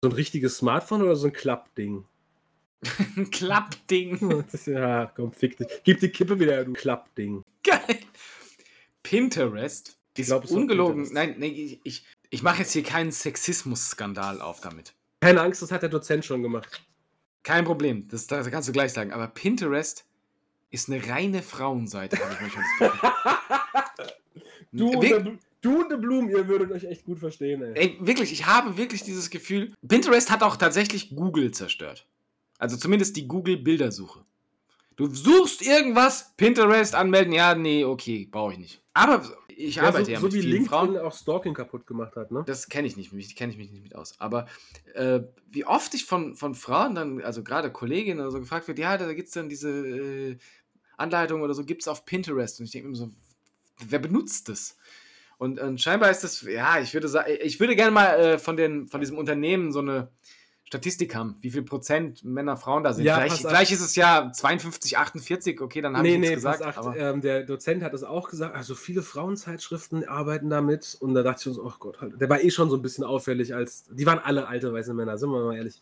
so 0.00 0.08
ein 0.08 0.12
richtiges 0.12 0.56
Smartphone 0.56 1.02
oder 1.02 1.14
so 1.14 1.28
ein 1.28 1.32
Klappding? 1.32 2.04
Ein 3.16 3.30
Klappding. 3.30 4.44
Das 4.50 4.54
ist, 4.54 4.66
ja, 4.66 5.06
komm, 5.14 5.32
fick 5.32 5.56
dich. 5.56 5.66
Gib 5.84 6.00
die 6.00 6.08
Kippe 6.08 6.38
wieder, 6.38 6.52
her, 6.52 6.64
du 6.64 6.72
Klappding. 6.72 7.42
Geil. 7.62 7.98
Pinterest 9.02 9.96
ist 10.16 10.26
glaub, 10.26 10.44
es 10.44 10.50
war 10.50 10.58
ungelogen. 10.58 11.04
Pinterest. 11.04 11.14
Nein, 11.14 11.34
nee, 11.38 11.48
ich, 11.48 11.80
ich, 11.84 12.06
ich 12.30 12.42
mache 12.42 12.60
jetzt 12.60 12.72
hier 12.72 12.82
keinen 12.82 13.12
Sexismus-Skandal 13.12 14.40
auf 14.40 14.60
damit. 14.60 14.94
Keine 15.20 15.40
Angst, 15.40 15.62
das 15.62 15.70
hat 15.70 15.82
der 15.82 15.88
Dozent 15.88 16.24
schon 16.24 16.42
gemacht. 16.42 16.82
Kein 17.42 17.64
Problem, 17.64 18.08
das, 18.08 18.26
das 18.26 18.50
kannst 18.50 18.68
du 18.68 18.72
gleich 18.72 18.92
sagen. 18.92 19.12
Aber 19.12 19.28
Pinterest 19.28 20.04
ist 20.70 20.88
eine 20.88 21.06
reine 21.08 21.42
Frauenseite, 21.42 22.18
habe 22.18 22.46
ich 22.46 22.54
das 22.54 22.90
Gefühl. 22.90 23.10
Du 24.74 24.88
und, 24.88 25.02
der, 25.02 25.38
du 25.60 25.82
und 25.82 25.90
der 25.90 25.98
Blum, 25.98 26.30
ihr 26.30 26.48
würdet 26.48 26.72
euch 26.72 26.84
echt 26.84 27.04
gut 27.04 27.18
verstehen, 27.18 27.62
ey. 27.62 27.72
Ey, 27.74 27.98
wirklich, 28.00 28.32
ich 28.32 28.46
habe 28.46 28.78
wirklich 28.78 29.02
dieses 29.02 29.28
Gefühl. 29.28 29.74
Pinterest 29.86 30.30
hat 30.30 30.42
auch 30.42 30.56
tatsächlich 30.56 31.10
Google 31.10 31.50
zerstört. 31.50 32.06
Also 32.62 32.76
zumindest 32.76 33.16
die 33.16 33.26
Google-Bildersuche. 33.26 34.24
Du 34.94 35.12
suchst 35.12 35.62
irgendwas, 35.62 36.32
Pinterest 36.36 36.94
anmelden, 36.94 37.32
ja, 37.32 37.56
nee, 37.56 37.84
okay, 37.84 38.28
brauche 38.30 38.52
ich 38.52 38.58
nicht. 38.60 38.82
Aber 38.94 39.20
ich 39.48 39.74
Ja, 39.74 39.82
arbeite 39.82 40.04
so, 40.04 40.10
ja 40.12 40.20
so 40.20 40.26
mit 40.26 40.34
wie 40.34 40.40
vielen 40.42 40.52
LinkedIn 40.52 40.68
Frauen. 40.68 40.96
auch 40.98 41.12
Stalking 41.12 41.54
kaputt 41.54 41.88
gemacht 41.88 42.14
hat, 42.14 42.30
ne? 42.30 42.44
Das 42.46 42.68
kenne 42.68 42.86
ich 42.86 42.96
nicht, 42.96 43.10
kenne 43.34 43.50
ich 43.50 43.58
mich 43.58 43.72
nicht 43.72 43.82
mit 43.82 43.96
aus. 43.96 44.14
Aber 44.20 44.46
äh, 44.94 45.22
wie 45.50 45.64
oft 45.64 45.92
ich 45.94 46.04
von, 46.04 46.36
von 46.36 46.54
Frauen 46.54 46.94
dann, 46.94 47.20
also 47.22 47.42
gerade 47.42 47.72
Kolleginnen 47.72 48.20
oder 48.20 48.30
so 48.30 48.38
gefragt 48.38 48.68
wird, 48.68 48.78
ja, 48.78 48.96
da 48.96 49.12
gibt 49.12 49.26
es 49.26 49.34
dann 49.34 49.48
diese 49.48 49.68
äh, 49.68 50.36
Anleitung 50.96 51.42
oder 51.42 51.54
so, 51.54 51.64
gibt 51.64 51.82
es 51.82 51.88
auf 51.88 52.04
Pinterest. 52.04 52.60
Und 52.60 52.66
ich 52.66 52.70
denke 52.70 52.90
mir 52.90 52.94
so, 52.94 53.10
wer 53.88 53.98
benutzt 53.98 54.48
das? 54.48 54.76
Und, 55.36 55.58
und 55.58 55.80
scheinbar 55.80 56.12
ist 56.12 56.22
das, 56.22 56.42
ja, 56.42 56.78
ich 56.78 56.94
würde 56.94 57.08
sagen, 57.08 57.32
ich 57.42 57.58
würde 57.58 57.74
gerne 57.74 57.90
mal 57.90 58.14
äh, 58.20 58.38
von, 58.38 58.56
den, 58.56 58.86
von 58.86 59.00
diesem 59.00 59.18
Unternehmen 59.18 59.72
so 59.72 59.80
eine 59.80 60.12
Statistik 60.72 61.14
haben, 61.14 61.36
wie 61.40 61.50
viel 61.50 61.64
Prozent 61.64 62.24
Männer, 62.24 62.56
Frauen 62.56 62.82
da 62.82 62.94
sind. 62.94 63.04
Ja, 63.04 63.22
auf. 63.22 63.40
vielleicht 63.40 63.72
ist 63.72 63.82
es 63.82 63.94
ja 63.94 64.32
52, 64.32 64.96
48, 64.96 65.60
okay, 65.60 65.82
dann 65.82 65.94
habe 65.94 66.08
ich 66.08 66.14
Nee, 66.14 66.18
nichts 66.18 66.30
nee, 66.30 66.34
gesagt. 66.36 66.62
pass 66.62 66.78
aber 66.78 66.96
ähm, 66.96 67.20
der 67.20 67.42
Dozent 67.42 67.82
hat 67.82 67.92
es 67.92 68.02
auch 68.02 68.30
gesagt, 68.30 68.54
also 68.54 68.74
viele 68.74 69.02
Frauenzeitschriften 69.02 70.08
arbeiten 70.08 70.48
damit 70.48 70.96
und 70.98 71.12
da 71.12 71.22
dachte 71.22 71.50
ich 71.50 71.56
so, 71.56 71.62
oh 71.62 71.74
Gott, 71.78 72.00
halt, 72.00 72.18
der 72.18 72.30
war 72.30 72.40
eh 72.40 72.50
schon 72.50 72.70
so 72.70 72.76
ein 72.76 72.82
bisschen 72.82 73.04
auffällig 73.04 73.54
als, 73.54 73.84
die 73.90 74.06
waren 74.06 74.18
alle 74.18 74.48
alte 74.48 74.72
weiße 74.72 74.94
Männer, 74.94 75.18
sind 75.18 75.28
wir 75.28 75.44
mal 75.44 75.56
ehrlich. 75.56 75.78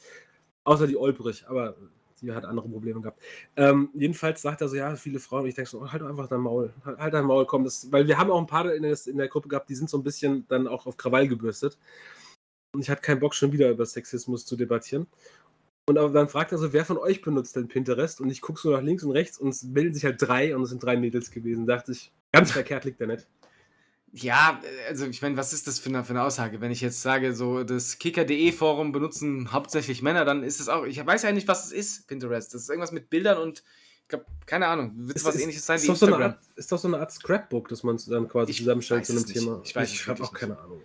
Außer 0.64 0.88
die 0.88 0.96
Olbrich, 0.96 1.44
aber 1.48 1.76
Die 2.20 2.32
hat 2.32 2.44
andere 2.44 2.68
Probleme 2.68 3.00
gehabt. 3.00 3.22
Ähm, 3.56 3.90
jedenfalls 3.94 4.42
sagt 4.42 4.60
er 4.60 4.68
so, 4.68 4.76
ja, 4.76 4.94
viele 4.96 5.20
Frauen. 5.20 5.46
Ich 5.46 5.54
denke 5.54 5.70
so, 5.70 5.80
oh, 5.80 5.88
halt 5.90 6.02
doch 6.02 6.08
einfach 6.08 6.26
dein 6.28 6.40
Maul. 6.40 6.72
Halt, 6.84 6.98
halt 6.98 7.14
dein 7.14 7.24
Maul, 7.24 7.46
komm. 7.46 7.64
Das, 7.64 7.90
weil 7.92 8.06
wir 8.08 8.18
haben 8.18 8.30
auch 8.30 8.40
ein 8.40 8.46
paar 8.46 8.74
in 8.74 8.82
der, 8.82 8.98
in 9.06 9.16
der 9.16 9.28
Gruppe 9.28 9.48
gehabt, 9.48 9.70
die 9.70 9.74
sind 9.74 9.88
so 9.88 9.96
ein 9.96 10.02
bisschen 10.02 10.46
dann 10.48 10.66
auch 10.66 10.86
auf 10.86 10.96
Krawall 10.96 11.28
gebürstet. 11.28 11.78
Und 12.72 12.82
ich 12.82 12.90
hatte 12.90 13.02
keinen 13.02 13.20
Bock, 13.20 13.34
schon 13.34 13.52
wieder 13.52 13.70
über 13.70 13.86
Sexismus 13.86 14.46
zu 14.46 14.56
debattieren. 14.56 15.06
Und 15.86 15.96
dann 15.96 16.28
fragt 16.28 16.52
er 16.52 16.58
so, 16.58 16.72
wer 16.72 16.84
von 16.84 16.98
euch 16.98 17.20
benutzt 17.20 17.56
denn 17.56 17.66
Pinterest? 17.66 18.20
Und 18.20 18.30
ich 18.30 18.40
gucke 18.40 18.60
so 18.60 18.70
nach 18.70 18.82
links 18.82 19.02
und 19.02 19.10
rechts 19.10 19.38
und 19.38 19.48
es 19.48 19.72
bilden 19.72 19.92
sich 19.92 20.04
halt 20.04 20.22
drei 20.22 20.54
und 20.54 20.62
es 20.62 20.70
sind 20.70 20.82
drei 20.82 20.96
Mädels 20.96 21.32
gewesen. 21.32 21.66
Da 21.66 21.76
dachte 21.76 21.92
ich, 21.92 22.12
ganz 22.30 22.52
verkehrt 22.52 22.84
liegt 22.84 23.00
der 23.00 23.08
nicht. 23.08 23.26
Ja, 24.12 24.60
also 24.88 25.06
ich 25.06 25.22
meine, 25.22 25.36
was 25.36 25.52
ist 25.52 25.66
das 25.68 25.78
für 25.78 25.88
eine, 25.88 26.04
für 26.04 26.10
eine 26.10 26.22
Aussage? 26.22 26.60
Wenn 26.60 26.72
ich 26.72 26.80
jetzt 26.80 27.02
sage, 27.02 27.32
so 27.32 27.62
das 27.62 27.98
Kicker.de 27.98 28.52
Forum 28.52 28.92
benutzen 28.92 29.52
hauptsächlich 29.52 30.02
Männer, 30.02 30.24
dann 30.24 30.42
ist 30.42 30.60
es 30.60 30.68
auch, 30.68 30.84
ich 30.84 31.04
weiß 31.04 31.22
ja 31.22 31.32
nicht, 31.32 31.46
was 31.46 31.66
es 31.66 31.72
ist, 31.72 32.08
Pinterest. 32.08 32.52
Das 32.52 32.62
ist 32.62 32.68
irgendwas 32.68 32.92
mit 32.92 33.08
Bildern 33.08 33.38
und 33.38 33.62
ich 34.02 34.08
glaube, 34.08 34.26
keine 34.46 34.66
Ahnung, 34.66 34.92
wird 34.96 35.16
es 35.16 35.24
was 35.24 35.36
ist, 35.36 35.42
ähnliches 35.42 35.64
sein 35.64 35.76
ist 35.76 35.84
wie 35.84 35.88
doch 35.88 35.96
so 35.96 36.06
eine 36.06 36.16
Instagram. 36.16 36.32
Art, 36.32 36.58
ist 36.58 36.72
doch 36.72 36.78
so 36.78 36.88
eine 36.88 36.98
Art 36.98 37.12
Scrapbook, 37.12 37.68
das 37.68 37.84
man 37.84 38.00
dann 38.08 38.28
quasi 38.28 38.50
Ich 38.50 38.58
zusammenstellt 38.58 39.06
zu 39.06 39.12
einem 39.12 39.22
nicht. 39.22 39.34
Thema. 39.34 39.60
Ich 39.64 39.76
weiß 39.76 39.92
ich 39.92 40.08
habe 40.08 40.22
auch 40.24 40.32
keine 40.32 40.58
Ahnung. 40.58 40.80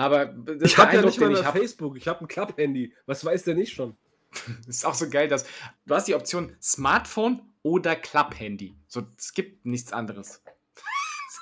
Aber 0.00 0.24
das 0.24 0.62
Ich 0.62 0.78
habe 0.78 0.96
ja 0.96 1.02
nicht 1.02 1.20
mal 1.20 1.30
ich 1.30 1.44
habe. 1.44 1.58
Facebook, 1.58 1.94
ich 1.98 2.08
habe 2.08 2.24
ein 2.24 2.28
Club-Handy. 2.28 2.94
Was 3.04 3.22
weiß 3.22 3.44
der 3.44 3.54
nicht 3.54 3.74
schon? 3.74 3.98
ist 4.66 4.86
auch 4.86 4.94
so 4.94 5.10
geil, 5.10 5.28
dass 5.28 5.44
du 5.84 5.94
hast 5.94 6.08
die 6.08 6.14
Option 6.14 6.56
Smartphone 6.62 7.42
oder 7.62 7.96
Club-Handy. 7.96 8.74
So, 8.88 9.06
es 9.18 9.34
gibt 9.34 9.66
nichts 9.66 9.92
anderes. 9.92 10.42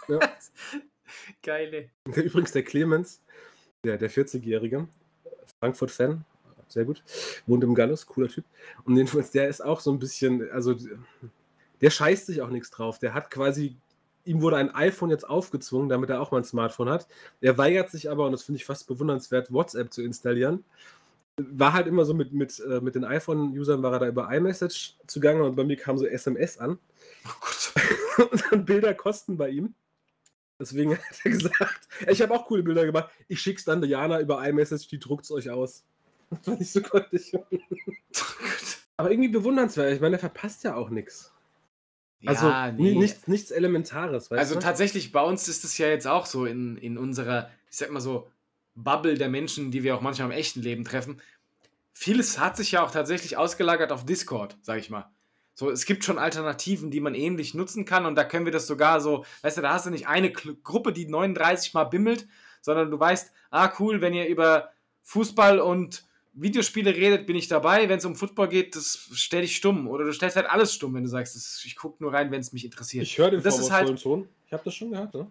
Ja. 0.08 0.18
Geile. 1.42 1.90
Übrigens 2.06 2.50
der 2.50 2.64
Clemens, 2.64 3.22
der, 3.84 3.96
der 3.96 4.10
40-Jährige, 4.10 4.88
Frankfurt-Fan, 5.60 6.24
sehr 6.66 6.84
gut, 6.84 7.04
wohnt 7.46 7.62
im 7.62 7.76
Gallus, 7.76 8.06
cooler 8.06 8.28
Typ. 8.28 8.44
Und 8.82 8.96
jedenfalls, 8.96 9.30
der 9.30 9.46
ist 9.48 9.64
auch 9.64 9.78
so 9.78 9.92
ein 9.92 10.00
bisschen, 10.00 10.50
also 10.50 10.74
der 11.80 11.90
scheißt 11.90 12.26
sich 12.26 12.42
auch 12.42 12.50
nichts 12.50 12.70
drauf. 12.70 12.98
Der 12.98 13.14
hat 13.14 13.30
quasi, 13.30 13.76
ihm 14.28 14.42
wurde 14.42 14.56
ein 14.56 14.74
iPhone 14.74 15.10
jetzt 15.10 15.28
aufgezwungen, 15.28 15.88
damit 15.88 16.10
er 16.10 16.20
auch 16.20 16.30
mal 16.30 16.38
ein 16.38 16.44
Smartphone 16.44 16.90
hat. 16.90 17.08
Er 17.40 17.58
weigert 17.58 17.90
sich 17.90 18.10
aber, 18.10 18.26
und 18.26 18.32
das 18.32 18.42
finde 18.42 18.58
ich 18.58 18.64
fast 18.64 18.86
bewundernswert, 18.86 19.52
WhatsApp 19.52 19.92
zu 19.92 20.02
installieren. 20.02 20.64
War 21.36 21.72
halt 21.72 21.86
immer 21.86 22.04
so 22.04 22.14
mit, 22.14 22.32
mit, 22.32 22.60
äh, 22.60 22.80
mit 22.80 22.94
den 22.94 23.04
iPhone-Usern, 23.04 23.82
war 23.82 23.92
er 23.92 23.98
da 24.00 24.08
über 24.08 24.32
iMessage 24.32 24.96
zugange 25.06 25.44
und 25.44 25.56
bei 25.56 25.64
mir 25.64 25.76
kam 25.76 25.96
so 25.96 26.06
SMS 26.06 26.58
an. 26.58 26.78
Oh 27.26 27.30
Gott. 27.40 27.72
und 28.32 28.44
dann 28.50 28.64
Bilder 28.64 28.94
kosten 28.94 29.36
bei 29.36 29.48
ihm. 29.48 29.74
Deswegen 30.60 30.96
hat 30.96 31.04
er 31.24 31.30
gesagt, 31.30 31.88
ich 32.08 32.20
habe 32.20 32.34
auch 32.34 32.46
coole 32.46 32.64
Bilder 32.64 32.84
gemacht. 32.84 33.10
Ich 33.28 33.40
schick's 33.40 33.64
dann 33.64 33.80
Diana 33.80 34.20
über 34.20 34.46
iMessage, 34.46 34.88
die 34.88 34.98
druckt's 34.98 35.30
euch 35.30 35.50
aus. 35.50 35.84
Das 36.30 36.46
war 36.46 36.56
nicht 36.56 36.72
so 36.72 36.82
gründlich. 36.82 37.32
Aber 38.98 39.10
irgendwie 39.10 39.30
bewundernswert. 39.30 39.94
Ich 39.94 40.00
meine, 40.00 40.10
der 40.10 40.18
verpasst 40.18 40.62
ja 40.62 40.74
auch 40.74 40.90
nichts. 40.90 41.32
Also 42.26 42.48
ja, 42.48 42.72
nee. 42.72 42.94
nichts, 42.94 43.28
nichts 43.28 43.50
Elementares, 43.50 44.30
weißt 44.30 44.38
Also 44.38 44.54
du? 44.54 44.60
tatsächlich, 44.60 45.12
bei 45.12 45.22
uns 45.22 45.46
ist 45.48 45.64
es 45.64 45.78
ja 45.78 45.86
jetzt 45.88 46.06
auch 46.06 46.26
so 46.26 46.46
in, 46.46 46.76
in 46.76 46.98
unserer, 46.98 47.50
ich 47.70 47.76
sag 47.76 47.90
mal 47.90 48.00
so, 48.00 48.28
Bubble 48.74 49.14
der 49.14 49.28
Menschen, 49.28 49.70
die 49.70 49.82
wir 49.82 49.96
auch 49.96 50.00
manchmal 50.00 50.28
im 50.28 50.36
echten 50.36 50.62
Leben 50.62 50.84
treffen. 50.84 51.20
Vieles 51.92 52.38
hat 52.38 52.56
sich 52.56 52.72
ja 52.72 52.84
auch 52.84 52.90
tatsächlich 52.90 53.36
ausgelagert 53.36 53.92
auf 53.92 54.04
Discord, 54.04 54.56
sag 54.62 54.78
ich 54.78 54.90
mal. 54.90 55.10
So, 55.54 55.70
es 55.70 55.84
gibt 55.84 56.04
schon 56.04 56.18
Alternativen, 56.18 56.92
die 56.92 57.00
man 57.00 57.16
ähnlich 57.16 57.54
nutzen 57.54 57.84
kann 57.84 58.06
und 58.06 58.14
da 58.14 58.22
können 58.22 58.44
wir 58.44 58.52
das 58.52 58.68
sogar 58.68 59.00
so, 59.00 59.24
weißt 59.42 59.56
du, 59.56 59.62
da 59.62 59.72
hast 59.72 59.86
du 59.86 59.90
nicht 59.90 60.06
eine 60.06 60.32
Kl 60.32 60.56
Gruppe, 60.62 60.92
die 60.92 61.08
39 61.08 61.74
mal 61.74 61.84
bimmelt, 61.84 62.28
sondern 62.60 62.90
du 62.90 63.00
weißt, 63.00 63.32
ah 63.50 63.72
cool, 63.80 64.00
wenn 64.00 64.14
ihr 64.14 64.28
über 64.28 64.70
Fußball 65.02 65.58
und 65.58 66.04
Videospiele 66.40 66.94
redet, 66.94 67.26
bin 67.26 67.36
ich 67.36 67.48
dabei. 67.48 67.88
Wenn 67.88 67.98
es 67.98 68.04
um 68.04 68.14
Football 68.16 68.48
geht, 68.48 68.76
das 68.76 69.08
stell 69.12 69.42
dich 69.42 69.56
stumm. 69.56 69.88
Oder 69.88 70.04
du 70.04 70.12
stellst 70.12 70.36
halt 70.36 70.46
alles 70.48 70.74
stumm, 70.74 70.94
wenn 70.94 71.02
du 71.04 71.08
sagst, 71.08 71.36
das, 71.36 71.62
ich 71.64 71.76
gucke 71.76 72.02
nur 72.02 72.12
rein, 72.12 72.30
wenn 72.30 72.40
es 72.40 72.52
mich 72.52 72.64
interessiert. 72.64 73.04
ich 73.04 73.18
höre 73.18 73.30
den 73.30 73.42
das 73.42 73.58
ist 73.58 73.70
halt- 73.70 74.00
Ton. 74.02 74.28
Ich 74.46 74.52
habe 74.52 74.62
das 74.64 74.74
schon 74.74 74.90
gehört, 74.90 75.12
ne? 75.14 75.30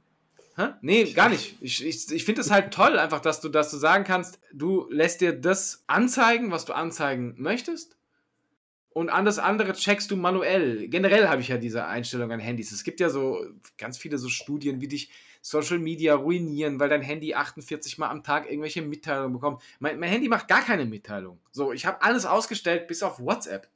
Hä? 0.55 0.69
Nee, 0.81 1.11
gar 1.13 1.29
nicht. 1.29 1.55
Ich, 1.61 1.85
ich, 1.85 2.11
ich 2.11 2.23
finde 2.23 2.41
es 2.41 2.49
halt 2.49 2.73
toll, 2.73 2.97
einfach, 2.97 3.19
dass 3.19 3.41
du, 3.41 3.49
dass 3.49 3.69
du 3.69 3.77
sagen 3.77 4.03
kannst, 4.03 4.39
du 4.53 4.87
lässt 4.89 5.21
dir 5.21 5.33
das 5.33 5.83
anzeigen, 5.87 6.51
was 6.51 6.65
du 6.65 6.73
anzeigen 6.73 7.35
möchtest. 7.37 7.96
Und 8.97 9.09
alles 9.09 9.37
andere 9.37 9.73
checkst 9.73 10.09
du 10.09 10.15
manuell. 10.15 10.87
Generell 10.87 11.27
habe 11.27 11.39
ich 11.39 11.49
ja 11.49 11.59
diese 11.59 11.85
Einstellung 11.85 12.31
an 12.31 12.39
Handys. 12.39 12.71
Es 12.71 12.83
gibt 12.83 12.99
ja 12.99 13.11
so 13.11 13.45
ganz 13.77 13.99
viele 13.99 14.17
so 14.17 14.27
Studien, 14.27 14.81
wie 14.81 14.87
dich 14.87 15.11
Social 15.39 15.77
Media 15.77 16.15
ruinieren, 16.15 16.79
weil 16.79 16.89
dein 16.89 17.03
Handy 17.03 17.35
48 17.35 17.99
Mal 17.99 18.09
am 18.09 18.23
Tag 18.23 18.49
irgendwelche 18.49 18.81
Mitteilungen 18.81 19.33
bekommt. 19.33 19.61
Mein, 19.77 19.99
mein 19.99 20.09
Handy 20.09 20.27
macht 20.27 20.47
gar 20.47 20.63
keine 20.63 20.85
Mitteilung. 20.85 21.37
So, 21.51 21.73
ich 21.73 21.85
habe 21.85 22.01
alles 22.01 22.25
ausgestellt, 22.25 22.87
bis 22.87 23.03
auf 23.03 23.19
WhatsApp. 23.19 23.67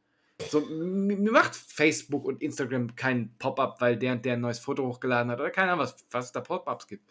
So, 0.49 0.61
mir 0.61 1.31
macht 1.31 1.55
Facebook 1.55 2.25
und 2.25 2.41
Instagram 2.41 2.95
keinen 2.95 3.37
Pop-up, 3.37 3.79
weil 3.79 3.97
der 3.97 4.13
und 4.13 4.25
der 4.25 4.33
ein 4.33 4.41
neues 4.41 4.57
Foto 4.57 4.87
hochgeladen 4.87 5.31
hat 5.31 5.39
oder 5.39 5.51
keine 5.51 5.73
Ahnung, 5.73 5.85
was, 5.85 5.97
was 6.09 6.31
da 6.31 6.41
Pop-ups 6.41 6.87
gibt. 6.87 7.07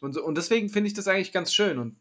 Und, 0.00 0.14
so, 0.14 0.24
und 0.24 0.36
deswegen 0.36 0.68
finde 0.68 0.88
ich 0.88 0.94
das 0.94 1.06
eigentlich 1.06 1.30
ganz 1.30 1.54
schön. 1.54 1.78
Und 1.78 1.94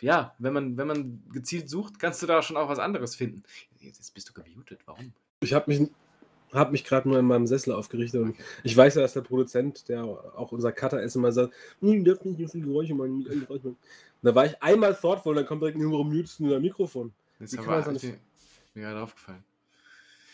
ja, 0.00 0.34
wenn 0.38 0.52
man, 0.52 0.76
wenn 0.76 0.86
man 0.86 1.22
gezielt 1.32 1.68
sucht, 1.68 1.98
kannst 1.98 2.22
du 2.22 2.26
da 2.26 2.42
schon 2.42 2.56
auch 2.56 2.68
was 2.68 2.78
anderes 2.78 3.16
finden. 3.16 3.42
Jetzt 3.86 4.12
bist 4.14 4.28
du 4.28 4.32
gemutet, 4.32 4.80
warum? 4.86 5.12
Ich 5.40 5.52
habe 5.54 5.64
mich, 5.70 5.88
hab 6.52 6.72
mich 6.72 6.84
gerade 6.84 7.08
nur 7.08 7.18
in 7.18 7.24
meinem 7.26 7.46
Sessel 7.46 7.72
aufgerichtet 7.72 8.20
und 8.20 8.36
ich 8.64 8.76
weiß 8.76 8.94
ja, 8.96 9.02
dass 9.02 9.12
der 9.12 9.20
Produzent, 9.22 9.88
der 9.88 10.02
auch 10.04 10.50
unser 10.52 10.72
Cutter 10.72 11.00
ist, 11.02 11.14
immer 11.16 11.30
sagt, 11.32 11.54
hm, 11.80 12.04
darf 12.04 12.24
nicht 12.24 12.38
so 12.40 12.48
viel 12.48 12.64
Geräusche 12.64 12.94
machen. 12.94 13.18
nicht 13.18 13.30
alle 13.30 13.40
Geräusche 13.40 13.66
machen." 13.68 13.78
Da 14.22 14.34
war 14.34 14.46
ich 14.46 14.60
einmal 14.62 14.94
thoughtful, 14.94 15.34
dann 15.34 15.46
kommt 15.46 15.62
direkt, 15.62 15.78
warum 15.78 16.08
mutest 16.14 16.40
du 16.40 16.48
dein 16.48 16.62
Mikrofon? 16.62 17.12
Jetzt 17.38 17.52
Wie 17.52 17.58
aber, 17.58 17.66
kann 17.66 17.74
man 17.84 17.94
das 17.94 18.02
ist 18.02 18.10
nicht- 18.10 18.20
mir, 18.74 18.82
gerade 18.82 19.00
aufgefallen. 19.02 19.44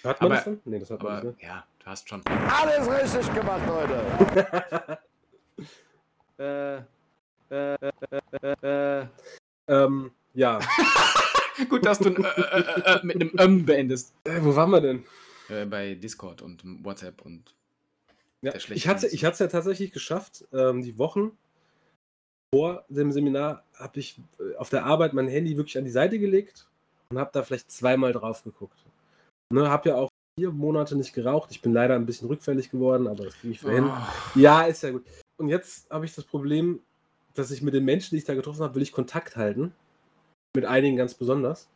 Hört 0.03 0.21
man 0.21 0.27
Aber- 0.27 0.35
das 0.37 0.45
dann? 0.45 0.61
Nee, 0.65 0.79
das 0.79 0.91
man 0.91 1.01
Aber 1.01 1.15
nicht, 1.25 1.25
ne? 1.25 1.47
ja, 1.49 1.67
du 1.81 1.87
hast 1.87 2.09
schon. 2.09 2.23
Alles 2.27 2.89
richtig 2.91 3.35
gemacht, 3.35 3.63
Leute. 3.67 4.99
Äh, 6.39 6.77
äh, 7.51 7.75
äh, 8.43 9.01
äh. 9.03 9.07
Ähm, 9.69 10.11
ja. 10.35 10.59
Gut, 11.69 11.85
dass 11.87 11.99
du 11.99 12.11
ein, 12.11 12.25
äh, 12.25 12.29
äh, 12.29 12.97
äh, 12.99 13.01
mit 13.07 13.17
einem 13.21 13.33
Ähm 13.39 13.65
beendest. 13.67 14.13
äh, 14.25 14.39
wo 14.41 14.55
waren 14.57 14.71
wir 14.71 14.81
denn? 14.81 15.05
Äh, 15.49 15.67
bei 15.67 15.95
Discord 15.95 16.43
und 16.43 16.63
WhatsApp 16.85 17.23
und 17.23 17.55
Ja, 18.43 18.53
Der 18.53 18.61
schlechte 18.61 18.75
ich 18.75 18.89
hatte 18.89 19.01
Dienst. 19.03 19.15
ich 19.15 19.25
hatte 19.25 19.33
es 19.35 19.39
ja 19.41 19.47
tatsächlich 19.49 19.93
geschafft, 19.93 20.45
ähm, 20.53 20.83
die 20.83 20.99
Wochen 20.99 21.33
vor 22.55 22.85
dem 22.89 23.13
Seminar 23.13 23.65
habe 23.75 23.99
ich 24.01 24.19
äh, 24.39 24.57
auf 24.57 24.69
der 24.69 24.85
Arbeit 24.85 25.15
mein 25.15 25.29
Handy 25.29 25.57
wirklich 25.57 25.79
an 25.79 25.85
die 25.85 25.91
Seite 25.91 26.19
gelegt 26.19 26.67
und 27.11 27.19
habe 27.19 27.31
da 27.33 27.43
vielleicht 27.43 27.71
zweimal 27.71 28.13
drauf 28.13 28.45
geguckt. 28.45 28.79
Ne, 29.53 29.69
habe 29.71 29.91
ja 29.91 29.95
auch 29.97 30.09
vier 30.39 30.51
Monate 30.51 30.97
nicht 30.97 31.13
geraucht. 31.15 31.51
Ich 31.51 31.61
bin 31.63 31.73
leider 31.73 31.95
ein 31.95 32.07
bisschen 32.07 32.29
rückfällig 32.29 32.71
geworden, 32.71 33.07
aber 33.07 33.25
das 33.25 33.35
kriege 33.35 33.53
ich 33.53 33.61
vorhin. 33.61 33.85
Oh. 33.87 34.39
Ja, 34.39 34.63
ist 34.63 34.83
ja 34.83 34.91
gut. 34.91 35.05
Und 35.37 35.49
jetzt 35.49 35.91
habe 35.91 36.05
ich 36.05 36.15
das 36.15 36.25
Problem, 36.25 36.81
dass 37.35 37.51
ich 37.51 37.63
mit 37.63 37.75
den 37.75 37.85
Menschen, 37.85 38.11
die 38.11 38.19
ich 38.19 38.25
da 38.25 38.35
getroffen 38.35 38.63
habe, 38.63 38.75
will 38.75 38.83
ich 38.83 38.93
Kontakt 38.93 39.37
halten. 39.37 39.75
Mit 40.55 40.65
einigen 40.67 40.97
ganz 40.97 41.15
besonders. 41.15 41.69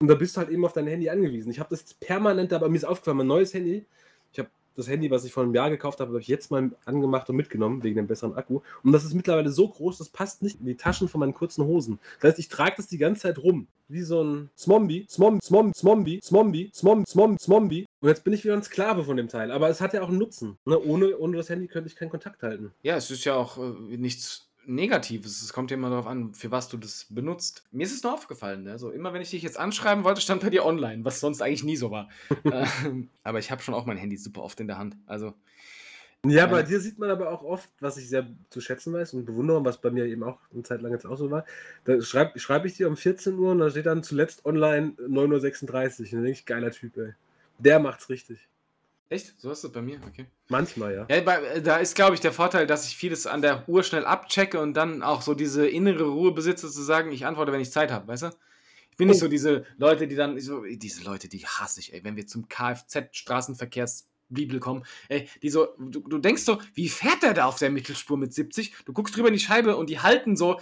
Und 0.00 0.08
da 0.08 0.14
bist 0.14 0.36
du 0.36 0.40
halt 0.40 0.50
eben 0.50 0.64
auf 0.64 0.72
dein 0.72 0.86
Handy 0.86 1.08
angewiesen. 1.08 1.50
Ich 1.50 1.58
habe 1.58 1.70
das 1.70 1.94
permanent, 1.94 2.52
aber 2.52 2.68
mir 2.68 2.76
ist 2.76 2.84
aufgefallen, 2.84 3.18
mein 3.18 3.26
neues 3.26 3.54
Handy. 3.54 3.86
Ich 4.32 4.38
habe 4.38 4.50
das 4.76 4.88
Handy, 4.88 5.10
was 5.10 5.24
ich 5.24 5.32
vor 5.32 5.42
einem 5.42 5.54
Jahr 5.54 5.70
gekauft 5.70 6.00
habe, 6.00 6.10
habe 6.10 6.20
ich 6.20 6.28
jetzt 6.28 6.50
mal 6.50 6.70
angemacht 6.84 7.28
und 7.30 7.36
mitgenommen, 7.36 7.82
wegen 7.82 7.96
dem 7.96 8.06
besseren 8.06 8.34
Akku. 8.34 8.60
Und 8.82 8.92
das 8.92 9.04
ist 9.04 9.14
mittlerweile 9.14 9.50
so 9.50 9.68
groß, 9.68 9.98
das 9.98 10.10
passt 10.10 10.42
nicht 10.42 10.60
in 10.60 10.66
die 10.66 10.76
Taschen 10.76 11.08
von 11.08 11.20
meinen 11.20 11.34
kurzen 11.34 11.64
Hosen. 11.64 11.98
Das 12.20 12.30
heißt, 12.30 12.38
ich 12.38 12.48
trage 12.48 12.74
das 12.76 12.86
die 12.86 12.98
ganze 12.98 13.22
Zeit 13.22 13.38
rum. 13.38 13.66
Wie 13.88 14.02
so 14.02 14.22
ein 14.22 14.50
Smombi, 14.58 15.06
Smom, 15.08 15.40
Smom, 15.40 15.72
Smombi, 15.72 16.20
Smombi, 16.22 16.70
Smom, 16.74 17.06
Smom, 17.06 17.38
Smombi. 17.38 17.86
Und 18.00 18.08
jetzt 18.08 18.24
bin 18.24 18.32
ich 18.32 18.44
wieder 18.44 18.54
ein 18.54 18.62
Sklave 18.62 19.04
von 19.04 19.16
dem 19.16 19.28
Teil. 19.28 19.50
Aber 19.50 19.68
es 19.68 19.80
hat 19.80 19.94
ja 19.94 20.02
auch 20.02 20.08
einen 20.08 20.18
Nutzen. 20.18 20.58
Ne? 20.66 20.78
Ohne, 20.78 21.16
ohne 21.16 21.36
das 21.36 21.48
Handy 21.48 21.68
könnte 21.68 21.88
ich 21.88 21.96
keinen 21.96 22.10
Kontakt 22.10 22.42
halten. 22.42 22.72
Ja, 22.82 22.96
es 22.96 23.10
ist 23.10 23.24
ja 23.24 23.34
auch 23.34 23.58
äh, 23.58 23.96
nichts 23.96 24.45
Negatives. 24.66 25.42
Es 25.42 25.52
kommt 25.52 25.70
ja 25.70 25.76
immer 25.76 25.90
darauf 25.90 26.06
an, 26.06 26.34
für 26.34 26.50
was 26.50 26.68
du 26.68 26.76
das 26.76 27.06
benutzt. 27.10 27.64
Mir 27.72 27.84
ist 27.84 27.94
es 27.94 28.02
nur 28.02 28.12
aufgefallen. 28.12 28.64
Ne? 28.64 28.78
So, 28.78 28.90
immer 28.90 29.12
wenn 29.12 29.22
ich 29.22 29.30
dich 29.30 29.42
jetzt 29.42 29.58
anschreiben 29.58 30.04
wollte, 30.04 30.20
stand 30.20 30.42
bei 30.42 30.50
dir 30.50 30.64
online, 30.64 31.04
was 31.04 31.20
sonst 31.20 31.40
eigentlich 31.42 31.64
nie 31.64 31.76
so 31.76 31.90
war. 31.90 32.08
ähm, 32.44 33.10
aber 33.22 33.38
ich 33.38 33.50
habe 33.50 33.62
schon 33.62 33.74
auch 33.74 33.86
mein 33.86 33.96
Handy 33.96 34.16
super 34.16 34.42
oft 34.42 34.60
in 34.60 34.66
der 34.66 34.78
Hand. 34.78 34.96
Also, 35.06 35.34
Ja, 36.24 36.46
bei 36.46 36.62
dir 36.62 36.80
sieht 36.80 36.98
man 36.98 37.10
aber 37.10 37.30
auch 37.30 37.42
oft, 37.44 37.70
was 37.80 37.96
ich 37.98 38.08
sehr 38.08 38.26
zu 38.50 38.60
schätzen 38.60 38.92
weiß 38.92 39.14
und 39.14 39.26
bewundere, 39.26 39.64
was 39.64 39.80
bei 39.80 39.90
mir 39.90 40.06
eben 40.06 40.24
auch 40.24 40.40
eine 40.52 40.62
Zeit 40.64 40.82
lang 40.82 40.92
jetzt 40.92 41.06
auch 41.06 41.16
so 41.16 41.30
war. 41.30 41.44
Da 41.84 42.00
schreibe 42.02 42.38
schreib 42.38 42.64
ich 42.64 42.76
dir 42.76 42.88
um 42.88 42.96
14 42.96 43.38
Uhr 43.38 43.52
und 43.52 43.58
da 43.60 43.70
steht 43.70 43.86
dann 43.86 44.02
zuletzt 44.02 44.44
online 44.44 44.94
9.36 44.98 45.04
Uhr. 45.04 45.28
Und 45.28 46.12
dann 46.12 46.22
denke 46.24 46.30
ich, 46.30 46.46
geiler 46.46 46.70
Typ, 46.72 46.96
ey. 46.96 47.12
Der 47.58 47.78
macht's 47.78 48.08
richtig. 48.10 48.48
Echt? 49.08 49.34
So 49.38 49.50
ist 49.50 49.64
es 49.64 49.72
bei 49.72 49.82
mir? 49.82 50.00
Okay. 50.06 50.26
Manchmal, 50.48 50.94
ja. 50.94 51.06
Ja, 51.10 51.60
da 51.60 51.76
ist, 51.78 51.94
glaube 51.94 52.14
ich, 52.14 52.20
der 52.20 52.32
Vorteil, 52.32 52.66
dass 52.66 52.86
ich 52.86 52.96
vieles 52.96 53.26
an 53.26 53.42
der 53.42 53.68
Uhr 53.68 53.82
schnell 53.82 54.04
abchecke 54.04 54.60
und 54.60 54.74
dann 54.74 55.02
auch 55.02 55.22
so 55.22 55.34
diese 55.34 55.66
innere 55.68 56.04
Ruhe 56.04 56.32
besitze, 56.32 56.70
zu 56.70 56.82
sagen, 56.82 57.10
ich 57.12 57.26
antworte, 57.26 57.52
wenn 57.52 57.60
ich 57.60 57.70
Zeit 57.72 57.90
habe, 57.90 58.08
weißt 58.08 58.24
du? 58.24 58.30
Ich 58.90 58.96
bin 58.96 59.08
nicht 59.08 59.18
Oh. 59.18 59.26
so 59.26 59.28
diese 59.28 59.64
Leute, 59.76 60.08
die 60.08 60.14
dann, 60.16 60.38
so, 60.40 60.64
diese 60.64 61.04
Leute, 61.04 61.28
die 61.28 61.44
hasse 61.46 61.80
ich, 61.80 61.92
ey, 61.92 62.02
wenn 62.04 62.16
wir 62.16 62.26
zum 62.26 62.48
Kfz-Straßenverkehrsbibel 62.48 64.60
kommen, 64.60 64.84
ey, 65.08 65.28
die 65.42 65.50
so, 65.50 65.68
du, 65.78 66.00
du 66.00 66.18
denkst 66.18 66.42
so, 66.42 66.58
wie 66.74 66.88
fährt 66.88 67.22
der 67.22 67.34
da 67.34 67.46
auf 67.46 67.58
der 67.58 67.70
Mittelspur 67.70 68.16
mit 68.16 68.32
70? 68.32 68.74
Du 68.84 68.92
guckst 68.92 69.16
drüber 69.16 69.28
in 69.28 69.34
die 69.34 69.40
Scheibe 69.40 69.76
und 69.76 69.90
die 69.90 70.00
halten 70.00 70.36
so 70.36 70.60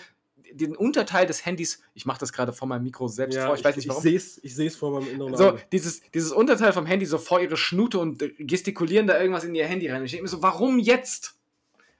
den 0.55 0.77
Unterteil 0.77 1.27
des 1.27 1.45
Handys, 1.45 1.83
ich 1.95 2.07
mache 2.07 2.21
das 2.21 2.33
gerade 2.33 2.53
vor 2.53 2.69
meinem 2.69 2.85
Mikro 2.85 3.09
selbst 3.09 3.39
vor, 3.39 3.55
ich, 3.55 3.65
weiß 3.65 3.77
nicht 3.77 3.89
warum. 3.89 3.99
Ich 3.99 4.03
sehe 4.03 4.17
es 4.17 4.41
ich 4.43 4.55
seh's 4.55 4.77
vor 4.77 4.93
meinem 4.93 5.13
inneren 5.13 5.37
so, 5.37 5.49
Auge. 5.51 5.63
dieses, 5.73 6.03
dieses 6.13 6.33
Unterteil 6.33 6.73
vom 6.73 6.87
Handy 6.87 7.07
so 7.07 7.19
vor 7.19 7.41
ihre 7.41 7.57
Schnute 7.57 7.99
und 7.99 8.23
gestikulieren 8.39 9.07
da 9.07 9.19
irgendwas 9.21 9.45
in 9.45 9.55
ihr 9.55 9.67
Handy 9.67 9.89
rein. 9.89 10.01
Und 10.01 10.07
ich 10.07 10.13
denke 10.13 10.25
mir 10.25 10.29
so, 10.29 10.43
warum 10.43 10.79
jetzt? 10.79 11.35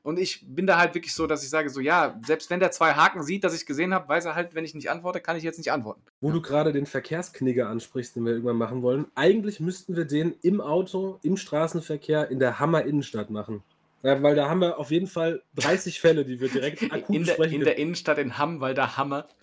Und 0.03 0.19
ich 0.19 0.45
bin 0.47 0.67
da 0.67 0.79
halt 0.79 0.95
wirklich 0.95 1.15
so, 1.15 1.27
dass 1.27 1.43
ich 1.43 1.49
sage, 1.49 1.71
so 1.71 1.81
ja, 1.81 2.21
selbst 2.27 2.51
wenn 2.51 2.61
der 2.61 2.71
zwei 2.71 2.93
Haken 2.93 3.23
sieht, 3.23 3.43
dass 3.43 3.55
ich 3.55 3.65
gesehen 3.65 3.95
habe, 3.95 4.07
weiß 4.07 4.27
er 4.27 4.35
halt, 4.35 4.55
wenn 4.55 4.65
ich 4.65 4.75
nicht 4.75 4.91
antworte, 4.91 5.19
kann 5.19 5.37
ich 5.37 5.43
jetzt 5.43 5.57
nicht 5.57 5.73
antworten. 5.73 6.03
Wo 6.21 6.31
du 6.31 6.43
gerade 6.43 6.75
den 6.75 6.85
Verkehrsknigger 6.85 7.71
ansprichst, 7.71 8.15
den 8.15 8.27
wir 8.27 8.33
irgendwann 8.33 8.59
machen 8.59 8.83
wollen. 8.83 9.07
Eigentlich 9.15 9.61
müssten 9.61 9.97
wir 9.97 10.05
den 10.05 10.35
im 10.43 10.61
Auto, 10.61 11.19
im 11.23 11.39
Straßenverkehr, 11.39 12.31
in 12.31 12.39
der 12.39 12.59
Hammer 12.61 12.85
Innenstadt 12.85 13.31
machen. 13.31 13.63
Ja, 14.05 14.23
weil 14.23 14.37
da 14.37 14.51
haben 14.51 14.61
wir 14.61 14.79
auf 14.79 14.91
jeden 14.91 15.07
Fall 15.07 15.43
30 15.55 15.99
Fälle, 15.99 16.27
die 16.27 16.39
wir 16.39 16.51
direkt 16.51 16.83
akut 16.93 17.17
In 17.17 17.25
der, 17.25 17.33
besprechen 17.33 17.55
in 17.55 17.65
der 17.65 17.79
Innenstadt 17.79 18.19
in 18.19 18.37
Hamm, 18.37 18.61
weil 18.61 18.75
da 18.75 18.97
Hammer. 18.97 19.29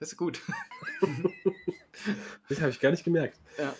Das 0.00 0.10
ist 0.10 0.18
gut. 0.18 0.42
Das 2.48 2.60
habe 2.60 2.70
ich 2.70 2.80
gar 2.80 2.90
nicht 2.90 3.04
gemerkt. 3.04 3.38
Ja. 3.56 3.74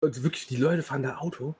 Und 0.00 0.22
wirklich, 0.22 0.46
die 0.46 0.56
Leute 0.56 0.82
fahren 0.82 1.02
da 1.02 1.16
Auto. 1.16 1.54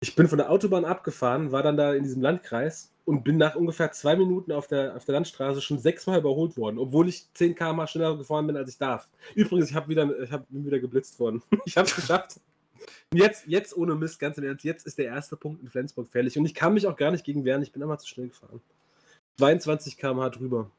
Ich 0.00 0.14
bin 0.14 0.28
von 0.28 0.38
der 0.38 0.50
Autobahn 0.50 0.84
abgefahren, 0.84 1.50
war 1.50 1.62
dann 1.62 1.76
da 1.76 1.94
in 1.94 2.04
diesem 2.04 2.22
Landkreis 2.22 2.92
und 3.06 3.24
bin 3.24 3.36
nach 3.36 3.56
ungefähr 3.56 3.90
zwei 3.90 4.14
Minuten 4.14 4.52
auf 4.52 4.68
der, 4.68 4.94
auf 4.94 5.04
der 5.06 5.14
Landstraße 5.14 5.60
schon 5.60 5.78
sechsmal 5.78 6.20
überholt 6.20 6.56
worden, 6.56 6.78
obwohl 6.78 7.08
ich 7.08 7.26
10 7.34 7.56
km 7.56 7.86
schneller 7.86 8.16
gefahren 8.16 8.46
bin, 8.46 8.56
als 8.56 8.70
ich 8.70 8.78
darf. 8.78 9.08
Übrigens, 9.34 9.70
ich, 9.70 9.88
wieder, 9.88 10.20
ich 10.20 10.30
hab, 10.30 10.48
bin 10.48 10.64
wieder 10.64 10.78
geblitzt 10.78 11.18
worden. 11.18 11.42
Ich 11.64 11.76
habe 11.76 11.88
es 11.88 11.96
geschafft. 11.96 12.38
Jetzt, 13.12 13.46
jetzt 13.46 13.76
ohne 13.76 13.94
Mist, 13.94 14.18
ganz 14.20 14.38
im 14.38 14.44
Ernst, 14.44 14.64
jetzt 14.64 14.86
ist 14.86 14.98
der 14.98 15.06
erste 15.06 15.36
Punkt 15.36 15.62
in 15.62 15.68
Flensburg 15.68 16.08
fällig. 16.08 16.38
Und 16.38 16.44
ich 16.46 16.54
kann 16.54 16.74
mich 16.74 16.86
auch 16.86 16.96
gar 16.96 17.10
nicht 17.10 17.24
gegen 17.24 17.44
wehren, 17.44 17.62
ich 17.62 17.72
bin 17.72 17.82
immer 17.82 17.98
zu 17.98 18.06
schnell 18.08 18.28
gefahren. 18.28 18.60
22 19.38 19.96
km/h 19.96 20.30
drüber. 20.30 20.70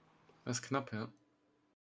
Das 0.45 0.57
ist 0.57 0.61
knapp, 0.63 0.91
ja. 0.93 1.09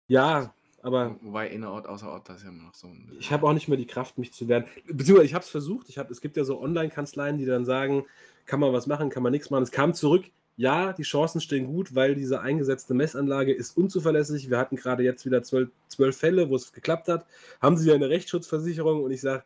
Ja, 0.07 0.53
aber 0.81 1.17
Wobei 1.21 1.49
innerort, 1.49 1.87
außerort, 1.87 2.29
das 2.29 2.37
ist 2.37 2.43
ja 2.43 2.49
immer 2.49 2.63
noch 2.63 2.73
so. 2.73 2.87
ein- 2.87 3.11
Ich 3.19 3.31
habe 3.31 3.45
auch 3.47 3.53
nicht 3.53 3.67
mehr 3.67 3.77
die 3.77 3.87
Kraft, 3.87 4.17
mich 4.17 4.31
zu 4.31 4.47
wehren. 4.47 4.65
Beziehungsweise 4.85 5.25
ich 5.25 5.33
habe 5.33 5.43
es 5.43 5.49
versucht. 5.49 5.89
Ich 5.89 5.97
hab, 5.97 6.09
es 6.11 6.21
gibt 6.21 6.37
ja 6.37 6.43
so 6.43 6.61
Online-Kanzleien, 6.61 7.37
die 7.37 7.45
dann 7.45 7.65
sagen, 7.65 8.05
kann 8.45 8.59
man 8.59 8.71
was 8.73 8.87
machen, 8.87 9.09
kann 9.09 9.23
man 9.23 9.31
nichts 9.31 9.49
machen. 9.49 9.63
Es 9.63 9.71
kam 9.71 9.93
zurück, 9.93 10.25
ja, 10.55 10.93
die 10.93 11.03
Chancen 11.03 11.41
stehen 11.41 11.67
gut, 11.67 11.93
weil 11.93 12.15
diese 12.15 12.41
eingesetzte 12.41 12.93
Messanlage 12.93 13.53
ist 13.53 13.77
unzuverlässig. 13.77 14.49
Wir 14.49 14.57
hatten 14.57 14.75
gerade 14.75 15.03
jetzt 15.03 15.25
wieder 15.25 15.43
zwölf, 15.43 15.69
zwölf 15.87 16.17
Fälle, 16.17 16.49
wo 16.49 16.55
es 16.55 16.71
geklappt 16.71 17.09
hat. 17.09 17.25
Haben 17.61 17.77
sie 17.77 17.89
ja 17.89 17.95
eine 17.95 18.09
Rechtsschutzversicherung 18.09 19.03
und 19.03 19.11
ich 19.11 19.21
sage, 19.21 19.43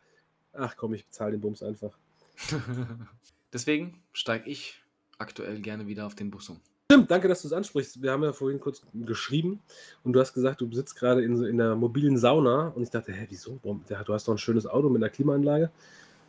ach 0.52 0.76
komm, 0.76 0.94
ich 0.94 1.04
bezahle 1.04 1.32
den 1.32 1.40
Bums 1.40 1.62
einfach. 1.62 1.96
Deswegen 3.52 4.00
steige 4.12 4.48
ich 4.48 4.82
aktuell 5.18 5.60
gerne 5.60 5.86
wieder 5.86 6.06
auf 6.06 6.14
den 6.14 6.30
Bus 6.30 6.48
um. 6.48 6.60
Stimmt, 6.90 7.10
danke, 7.10 7.28
dass 7.28 7.42
du 7.42 7.48
es 7.48 7.54
ansprichst. 7.54 8.02
Wir 8.02 8.10
haben 8.12 8.22
ja 8.22 8.32
vorhin 8.32 8.60
kurz 8.60 8.82
geschrieben 8.92 9.60
und 10.04 10.12
du 10.12 10.20
hast 10.20 10.34
gesagt, 10.34 10.60
du 10.60 10.70
sitzt 10.72 10.96
gerade 10.96 11.24
in, 11.24 11.42
in 11.44 11.56
der 11.56 11.74
mobilen 11.74 12.18
Sauna 12.18 12.68
und 12.68 12.82
ich 12.82 12.90
dachte, 12.90 13.12
hä, 13.12 13.26
wieso? 13.30 13.58
Du 13.62 14.12
hast 14.12 14.28
doch 14.28 14.34
ein 14.34 14.38
schönes 14.38 14.66
Auto 14.66 14.90
mit 14.90 15.02
einer 15.02 15.10
Klimaanlage. 15.10 15.70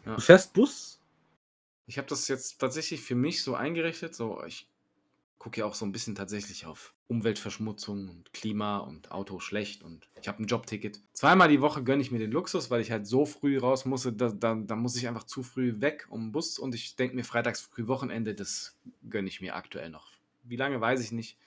Ja. 0.05 0.15
Du 0.15 0.21
fährst 0.21 0.53
Bus? 0.53 0.99
Ich 1.86 1.97
habe 1.97 2.07
das 2.07 2.30
jetzt 2.30 2.59
tatsächlich 2.59 3.01
für 3.01 3.15
mich 3.15 3.43
so 3.43 3.55
eingerichtet. 3.55 4.15
So, 4.15 4.41
ich 4.45 4.67
gucke 5.43 5.59
ja 5.59 5.65
auch 5.65 5.75
so 5.75 5.85
ein 5.85 5.91
bisschen 5.91 6.15
tatsächlich 6.15 6.65
auf 6.65 6.93
Umweltverschmutzung 7.09 8.07
und 8.07 8.31
Klima 8.31 8.77
und 8.77 9.11
Auto 9.11 9.41
schlecht 9.41 9.83
und 9.83 10.07
ich 10.21 10.29
habe 10.29 10.41
ein 10.41 10.47
Jobticket. 10.47 11.01
Zweimal 11.11 11.49
die 11.49 11.59
Woche 11.59 11.83
gönne 11.83 12.01
ich 12.01 12.11
mir 12.11 12.19
den 12.19 12.31
Luxus, 12.31 12.71
weil 12.71 12.79
ich 12.79 12.91
halt 12.91 13.05
so 13.05 13.25
früh 13.25 13.59
raus 13.59 13.83
musste, 13.83 14.13
da, 14.13 14.29
da, 14.29 14.55
da 14.55 14.77
muss 14.77 14.95
ich 14.95 15.05
einfach 15.05 15.25
zu 15.25 15.43
früh 15.43 15.81
weg 15.81 16.07
um 16.09 16.27
den 16.27 16.31
Bus 16.31 16.57
und 16.57 16.73
ich 16.73 16.95
denke 16.95 17.17
mir 17.17 17.25
freitags 17.25 17.59
früh 17.59 17.87
Wochenende, 17.87 18.33
das 18.33 18.77
gönne 19.09 19.27
ich 19.27 19.41
mir 19.41 19.57
aktuell 19.57 19.89
noch. 19.89 20.13
Wie 20.43 20.55
lange 20.55 20.79
weiß 20.79 21.01
ich 21.01 21.11
nicht. 21.11 21.37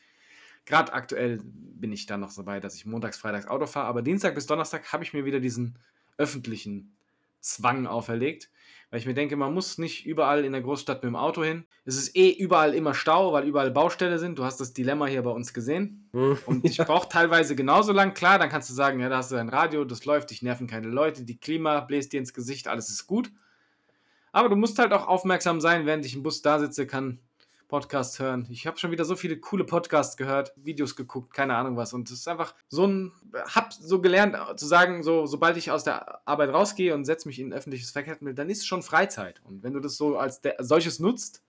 Gerade 0.67 0.93
aktuell 0.93 1.41
bin 1.43 1.91
ich 1.91 2.05
da 2.05 2.19
noch 2.19 2.31
so 2.31 2.45
bei, 2.45 2.61
dass 2.61 2.75
ich 2.75 2.85
montags, 2.85 3.17
freitags 3.17 3.47
Auto 3.47 3.65
fahre, 3.65 3.87
aber 3.87 4.03
Dienstag 4.03 4.35
bis 4.35 4.45
Donnerstag 4.45 4.93
habe 4.93 5.05
ich 5.05 5.15
mir 5.15 5.25
wieder 5.25 5.41
diesen 5.41 5.79
öffentlichen 6.19 6.95
Zwang 7.41 7.87
auferlegt, 7.87 8.51
weil 8.91 9.01
ich 9.01 9.07
mir 9.07 9.15
denke, 9.15 9.37
man 9.37 9.53
muss 9.53 9.79
nicht 9.79 10.07
überall 10.07 10.45
in 10.45 10.53
der 10.53 10.63
Großstadt 10.63 11.03
mit 11.03 11.11
dem 11.11 11.17
Auto 11.17 11.43
hin. 11.43 11.65
Es 11.85 11.97
ist 11.97 12.17
eh 12.17 12.31
überall 12.31 12.73
immer 12.73 12.95
Stau, 12.95 13.33
weil 13.33 13.47
überall 13.47 13.71
Baustelle 13.71 14.19
sind. 14.19 14.39
Du 14.39 14.45
hast 14.45 14.61
das 14.61 14.73
Dilemma 14.73 15.07
hier 15.07 15.23
bei 15.23 15.31
uns 15.31 15.53
gesehen. 15.53 16.09
Hm. 16.13 16.39
Und 16.47 16.65
ich 16.65 16.79
brauche 16.87 17.09
teilweise 17.09 17.57
genauso 17.57 17.93
lang. 17.93 18.15
Klar, 18.15 18.39
dann 18.39 18.49
kannst 18.49 18.71
du 18.71 18.75
sagen, 18.75 19.01
ja, 19.01 19.09
da 19.09 19.19
hast 19.19 19.33
du 19.33 19.35
dein 19.35 19.49
Radio, 19.49 19.85
das 19.85 20.05
läuft, 20.05 20.31
dich 20.31 20.43
nerven 20.43 20.69
keine 20.69 20.89
Leute, 20.89 21.25
die 21.25 21.39
Klima 21.39 21.81
bläst 21.81 22.13
dir 22.13 22.21
ins 22.21 22.33
Gesicht, 22.33 22.69
alles 22.69 22.89
ist 22.89 23.07
gut. 23.07 23.33
Aber 24.31 24.49
du 24.49 24.57
musst 24.57 24.79
halt 24.79 24.93
auch 24.93 25.09
aufmerksam 25.09 25.61
sein, 25.61 25.87
während 25.87 26.07
ich 26.07 26.15
im 26.15 26.23
Bus 26.23 26.43
da 26.43 26.59
sitze, 26.59 26.87
kann 26.87 27.21
Podcast 27.69 28.19
hören. 28.21 28.47
Ich 28.51 28.67
habe 28.67 28.79
schon 28.79 28.91
wieder 28.91 29.05
so 29.05 29.17
viele 29.17 29.39
coole 29.39 29.65
Podcasts 29.65 30.17
gehört, 30.17 30.53
Videos 30.57 30.95
geguckt, 30.95 31.35
keine 31.35 31.57
Ahnung 31.57 31.77
was. 31.77 31.93
Und 31.93 32.09
es 32.09 32.21
ist 32.21 32.29
einfach 32.29 32.55
so 32.69 32.87
ein, 32.87 33.13
hab 33.35 33.73
so 33.73 34.01
gelernt 34.01 34.35
äh, 34.35 34.57
zu 34.57 34.67
sagen, 34.67 35.03
so, 35.03 35.27
sobald 35.27 35.57
ich 35.57 35.71
aus 35.71 35.85
der 35.85 36.27
Arbeit 36.29 36.51
rausgehe 36.51 36.95
und 36.95 37.05
setze 37.05 37.29
mich 37.29 37.39
in 37.39 37.49
ein 37.49 37.53
öffentliches 37.53 37.91
Verkehrsmittel, 37.91 38.35
dann 38.35 38.51
ist 38.51 38.59
es 38.59 38.67
schon 38.67 38.83
Freizeit. 38.83 39.41
Und 39.45 39.63
wenn 39.63 39.73
du 39.73 39.81
das 39.81 39.97
so 39.97 40.17
als 40.17 40.41
solches 40.61 41.01
nutzt, 41.01 41.43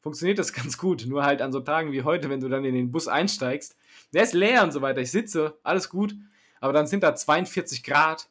funktioniert 0.00 0.38
das 0.38 0.52
ganz 0.54 0.78
gut. 0.78 1.04
Nur 1.06 1.24
halt 1.24 1.42
an 1.42 1.52
so 1.52 1.60
Tagen 1.60 1.92
wie 1.92 2.02
heute, 2.02 2.30
wenn 2.30 2.40
du 2.40 2.48
dann 2.48 2.64
in 2.64 2.74
den 2.74 2.90
Bus 2.90 3.08
einsteigst, 3.08 3.76
der 4.14 4.22
ist 4.22 4.34
leer 4.34 4.62
und 4.64 4.72
so 4.72 4.80
weiter. 4.80 5.00
Ich 5.00 5.10
sitze, 5.10 5.58
alles 5.62 5.90
gut, 5.90 6.14
aber 6.60 6.72
dann 6.72 6.86
sind 6.86 7.02
da 7.02 7.14
42 7.14 7.84
Grad 7.84 8.28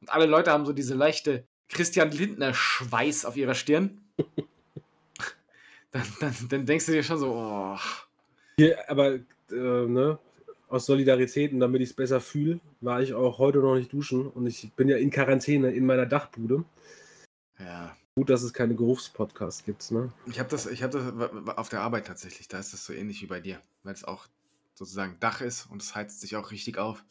und 0.00 0.10
alle 0.10 0.26
Leute 0.26 0.52
haben 0.52 0.66
so 0.66 0.72
diese 0.72 0.94
leichte 0.94 1.44
Christian 1.68 2.10
Lindner-Schweiß 2.10 3.24
auf 3.24 3.36
ihrer 3.36 3.54
Stirn. 3.54 4.02
Dann, 5.90 6.04
dann, 6.20 6.34
dann 6.50 6.66
denkst 6.66 6.86
du 6.86 6.92
dir 6.92 7.02
schon 7.02 7.18
so, 7.18 7.32
oh, 7.32 7.78
Hier, 8.58 8.90
aber 8.90 9.14
äh, 9.14 9.20
ne, 9.50 10.18
aus 10.68 10.86
Solidarität 10.86 11.52
und 11.52 11.60
damit 11.60 11.80
ich 11.80 11.90
es 11.90 11.96
besser 11.96 12.20
fühle, 12.20 12.60
war 12.80 13.00
ich 13.02 13.14
auch 13.14 13.38
heute 13.38 13.58
noch 13.58 13.76
nicht 13.76 13.92
duschen 13.92 14.26
und 14.26 14.46
ich 14.46 14.70
bin 14.74 14.88
ja 14.88 14.96
in 14.96 15.10
Quarantäne 15.10 15.70
in 15.70 15.86
meiner 15.86 16.06
Dachbude. 16.06 16.64
ja. 17.58 17.96
Gut, 18.14 18.30
dass 18.30 18.42
es 18.42 18.52
keine 18.52 18.74
Geruchspodcasts 18.74 19.62
gibt. 19.64 19.92
Ne? 19.92 20.12
Ich 20.26 20.40
habe 20.40 20.48
das, 20.48 20.66
ich 20.66 20.82
hab 20.82 20.90
das 20.90 21.04
auf 21.56 21.68
der 21.68 21.82
Arbeit 21.82 22.08
tatsächlich, 22.08 22.48
da 22.48 22.58
ist 22.58 22.72
das 22.72 22.84
so 22.84 22.92
ähnlich 22.92 23.22
wie 23.22 23.26
bei 23.26 23.38
dir, 23.38 23.60
weil 23.84 23.94
es 23.94 24.02
auch 24.02 24.26
sozusagen 24.74 25.16
Dach 25.20 25.40
ist 25.40 25.66
und 25.70 25.80
es 25.80 25.94
heizt 25.94 26.20
sich 26.20 26.34
auch 26.34 26.50
richtig 26.50 26.78
auf. 26.78 27.04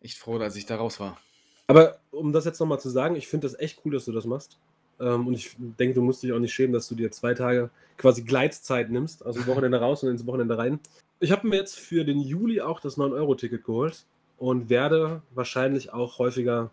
Echt 0.00 0.16
froh, 0.16 0.38
dass 0.38 0.56
ich 0.56 0.64
da 0.64 0.76
raus 0.76 0.98
war. 0.98 1.18
Aber 1.66 2.00
um 2.10 2.32
das 2.32 2.46
jetzt 2.46 2.58
nochmal 2.58 2.80
zu 2.80 2.88
sagen, 2.88 3.16
ich 3.16 3.28
finde 3.28 3.46
das 3.46 3.58
echt 3.58 3.82
cool, 3.84 3.92
dass 3.92 4.06
du 4.06 4.12
das 4.12 4.24
machst. 4.24 4.58
Ähm, 5.02 5.26
und 5.26 5.34
ich 5.34 5.56
denke, 5.58 5.94
du 5.94 6.02
musst 6.02 6.22
dich 6.22 6.32
auch 6.32 6.38
nicht 6.38 6.54
schämen, 6.54 6.72
dass 6.72 6.88
du 6.88 6.94
dir 6.94 7.10
zwei 7.10 7.34
Tage 7.34 7.70
quasi 7.98 8.22
Gleitzeit 8.22 8.90
nimmst, 8.90 9.26
aus 9.26 9.34
dem 9.34 9.46
Wochenende 9.46 9.80
raus 9.80 10.02
und 10.02 10.10
ins 10.10 10.26
Wochenende 10.26 10.56
rein. 10.56 10.80
Ich 11.20 11.32
habe 11.32 11.46
mir 11.46 11.56
jetzt 11.56 11.78
für 11.78 12.04
den 12.04 12.20
Juli 12.20 12.60
auch 12.60 12.80
das 12.80 12.96
9-Euro-Ticket 12.96 13.64
geholt 13.64 14.06
und 14.38 14.70
werde 14.70 15.22
wahrscheinlich 15.34 15.92
auch 15.92 16.18
häufiger 16.18 16.70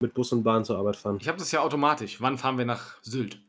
mit 0.00 0.14
Bus 0.14 0.32
und 0.32 0.42
Bahn 0.42 0.64
zur 0.64 0.78
Arbeit 0.78 0.96
fahren. 0.96 1.18
Ich 1.20 1.28
habe 1.28 1.38
das 1.38 1.50
ja 1.52 1.60
automatisch. 1.60 2.20
Wann 2.20 2.36
fahren 2.36 2.58
wir 2.58 2.64
nach 2.64 3.02
Sylt? 3.02 3.40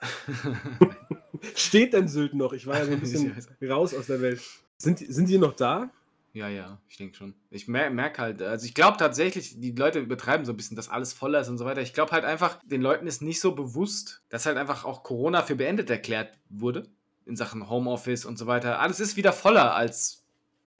Steht 1.54 1.92
denn 1.92 2.08
Sylt 2.08 2.34
noch? 2.34 2.52
Ich 2.52 2.66
war 2.66 2.78
ja 2.78 2.84
so 2.84 2.92
ein 2.92 3.00
bisschen 3.00 3.34
raus 3.62 3.94
aus 3.94 4.06
der 4.06 4.20
Welt. 4.20 4.40
Sind, 4.76 4.98
sind 4.98 5.28
die 5.28 5.38
noch 5.38 5.54
da? 5.54 5.90
Ja, 6.32 6.48
ja, 6.48 6.80
ich 6.88 6.96
denke 6.96 7.16
schon. 7.16 7.34
Ich 7.50 7.66
mer 7.66 7.90
merke 7.90 8.22
halt, 8.22 8.40
also 8.40 8.64
ich 8.64 8.74
glaube 8.74 8.98
tatsächlich, 8.98 9.58
die 9.60 9.72
Leute 9.72 10.02
betreiben 10.02 10.44
so 10.44 10.52
ein 10.52 10.56
bisschen, 10.56 10.76
dass 10.76 10.88
alles 10.88 11.12
voller 11.12 11.40
ist 11.40 11.48
und 11.48 11.58
so 11.58 11.64
weiter. 11.64 11.80
Ich 11.80 11.92
glaube 11.92 12.12
halt 12.12 12.24
einfach, 12.24 12.60
den 12.64 12.82
Leuten 12.82 13.08
ist 13.08 13.20
nicht 13.20 13.40
so 13.40 13.52
bewusst, 13.52 14.22
dass 14.28 14.46
halt 14.46 14.56
einfach 14.56 14.84
auch 14.84 15.02
Corona 15.02 15.42
für 15.42 15.56
beendet 15.56 15.90
erklärt 15.90 16.38
wurde. 16.48 16.88
In 17.26 17.36
Sachen 17.36 17.68
Homeoffice 17.68 18.24
und 18.24 18.38
so 18.38 18.46
weiter. 18.46 18.78
Alles 18.80 19.00
ist 19.00 19.16
wieder 19.16 19.32
voller 19.32 19.74
als 19.74 20.24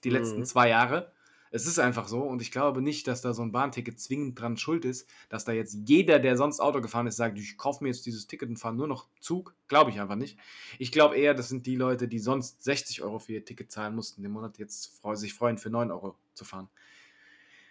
die 0.04 0.10
letzten 0.10 0.40
Mhm. 0.40 0.44
zwei 0.44 0.68
Jahre. 0.68 1.12
Es 1.52 1.66
ist 1.66 1.78
einfach 1.78 2.06
so 2.06 2.22
und 2.22 2.40
ich 2.42 2.52
glaube 2.52 2.80
nicht, 2.80 3.08
dass 3.08 3.22
da 3.22 3.34
so 3.34 3.42
ein 3.42 3.50
Bahnticket 3.50 3.98
zwingend 3.98 4.40
dran 4.40 4.56
schuld 4.56 4.84
ist, 4.84 5.08
dass 5.28 5.44
da 5.44 5.52
jetzt 5.52 5.76
jeder, 5.86 6.20
der 6.20 6.36
sonst 6.36 6.60
Auto 6.60 6.80
gefahren 6.80 7.08
ist, 7.08 7.16
sagt, 7.16 7.38
ich 7.38 7.58
kaufe 7.58 7.82
mir 7.82 7.90
jetzt 7.90 8.06
dieses 8.06 8.28
Ticket 8.28 8.48
und 8.48 8.56
fahre 8.56 8.74
nur 8.74 8.86
noch 8.86 9.08
Zug. 9.20 9.54
Glaube 9.66 9.90
ich 9.90 10.00
einfach 10.00 10.14
nicht. 10.14 10.38
Ich 10.78 10.92
glaube 10.92 11.16
eher, 11.16 11.34
das 11.34 11.48
sind 11.48 11.66
die 11.66 11.76
Leute, 11.76 12.06
die 12.06 12.20
sonst 12.20 12.62
60 12.62 13.02
Euro 13.02 13.18
für 13.18 13.32
ihr 13.32 13.44
Ticket 13.44 13.72
zahlen 13.72 13.96
mussten 13.96 14.24
im 14.24 14.30
Monat, 14.30 14.58
jetzt 14.58 15.02
sich 15.14 15.34
freuen, 15.34 15.58
für 15.58 15.70
9 15.70 15.90
Euro 15.90 16.14
zu 16.34 16.44
fahren. 16.44 16.68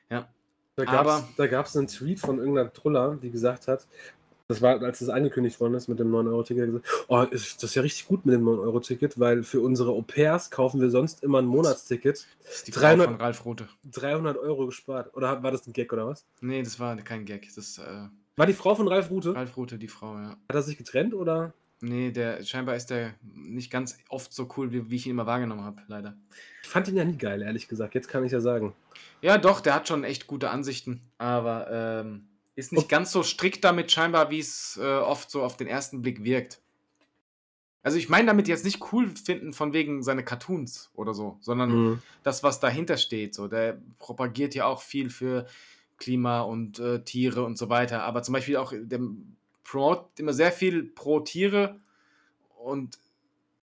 Ja. 0.10 0.28
Da 0.76 0.86
gab 1.48 1.66
es 1.66 1.76
einen 1.76 1.88
Tweet 1.88 2.22
von 2.22 2.40
irgendeiner 2.40 2.72
Truller, 2.72 3.18
die 3.22 3.32
gesagt 3.32 3.68
hat, 3.68 3.86
das 4.50 4.64
war, 4.64 4.82
als 4.82 4.98
das 4.98 5.10
angekündigt 5.10 5.60
worden 5.60 5.76
ist 5.76 5.88
mit 5.88 6.00
dem 6.00 6.12
9-Euro-Ticket, 6.12 6.64
hat 6.64 6.72
gesagt, 6.72 7.06
oh, 7.08 7.22
ist 7.22 7.62
das 7.62 7.70
ist 7.70 7.76
ja 7.76 7.84
richtig 7.84 8.08
gut 8.08 8.26
mit 8.26 8.34
dem 8.34 8.44
9-Euro-Ticket, 8.46 9.20
weil 9.20 9.44
für 9.44 9.62
unsere 9.62 9.92
Au-pairs 9.92 10.50
kaufen 10.50 10.82
wir 10.82 10.90
sonst 10.90 11.22
immer 11.22 11.38
ein 11.38 11.46
Monatsticket. 11.46 12.26
Das 12.44 12.56
ist 12.56 12.68
die 12.68 12.72
300 12.72 13.06
Frau 13.06 13.12
von 13.12 13.22
Ralf 13.22 13.46
Rote. 13.46 13.70
300 13.92 14.38
Euro 14.40 14.66
gespart. 14.66 15.16
Oder 15.16 15.44
war 15.44 15.52
das 15.52 15.68
ein 15.68 15.74
Gag 15.74 15.94
oder 15.94 16.08
was? 16.08 16.26
Nee, 16.42 16.64
das 16.64 16.80
war 16.80 16.98
kein 16.98 17.26
Gag. 17.26 17.48
Das 17.56 17.78
äh, 17.78 18.08
War 18.38 18.48
die 18.48 18.54
Frau 18.54 18.74
von 18.74 18.88
Ralf 18.88 19.12
Rute? 19.12 19.36
Ralf 19.36 19.56
Rote, 19.56 19.78
die 19.78 19.88
Frau, 19.88 20.16
ja. 20.16 20.30
Hat 20.32 20.56
er 20.56 20.64
sich 20.64 20.80
getrennt 20.80 21.14
oder? 21.14 21.54
Nee, 21.82 22.10
der 22.12 22.44
scheinbar 22.44 22.76
ist 22.76 22.90
der 22.90 23.14
nicht 23.22 23.72
ganz 23.72 24.00
oft 24.10 24.34
so 24.34 24.50
cool, 24.58 24.72
wie, 24.74 24.90
wie 24.90 24.96
ich 24.96 25.06
ihn 25.06 25.12
immer 25.12 25.28
wahrgenommen 25.28 25.64
habe, 25.64 25.84
leider. 25.88 26.18
Ich 26.64 26.70
fand 26.70 26.88
ihn 26.88 26.98
ja 26.98 27.06
nie 27.06 27.18
geil, 27.18 27.44
ehrlich 27.44 27.68
gesagt. 27.68 27.94
Jetzt 27.94 28.10
kann 28.10 28.26
ich 28.26 28.32
ja 28.32 28.42
sagen. 28.42 28.74
Ja, 29.22 29.38
doch, 29.38 29.62
der 29.62 29.76
hat 29.76 29.88
schon 29.88 30.04
echt 30.04 30.26
gute 30.26 30.50
Ansichten, 30.50 31.02
aber 31.20 31.68
ähm, 31.70 32.29
ist 32.60 32.72
nicht 32.72 32.90
ganz 32.90 33.12
so 33.12 33.24
strikt 33.24 33.64
damit 33.64 33.92
scheinbar, 33.92 34.30
wie 34.30 34.40
es 34.40 34.78
äh, 34.82 34.86
oft 34.86 35.32
so 35.32 35.44
auf 35.44 35.58
den 35.58 35.68
ersten 35.68 36.02
Blick 36.02 36.24
wirkt. 36.24 36.62
Also 37.82 37.98
ich 37.98 38.10
meine 38.10 38.28
damit 38.28 38.48
jetzt 38.48 38.66
nicht 38.66 38.92
cool 38.92 39.08
finden 39.16 39.54
von 39.54 39.74
wegen 39.74 40.04
seine 40.04 40.24
Cartoons 40.24 40.92
oder 40.94 41.14
so, 41.14 41.38
sondern 41.42 41.72
Mhm. 41.72 42.02
das, 42.24 42.44
was 42.44 42.60
dahinter 42.60 42.98
steht. 42.98 43.34
So, 43.34 43.48
der 43.48 43.80
propagiert 44.00 44.54
ja 44.54 44.66
auch 44.66 44.82
viel 44.82 45.10
für 45.10 45.48
Klima 45.98 46.42
und 46.42 46.80
äh, 46.80 47.04
Tiere 47.04 47.44
und 47.44 47.58
so 47.58 47.70
weiter. 47.70 48.04
Aber 48.04 48.22
zum 48.22 48.34
Beispiel 48.34 48.58
auch, 48.58 48.74
der 48.76 49.00
promotet 49.64 50.20
immer 50.20 50.34
sehr 50.34 50.52
viel 50.52 50.84
pro 50.84 51.22
Tiere 51.22 51.80
und 52.58 52.98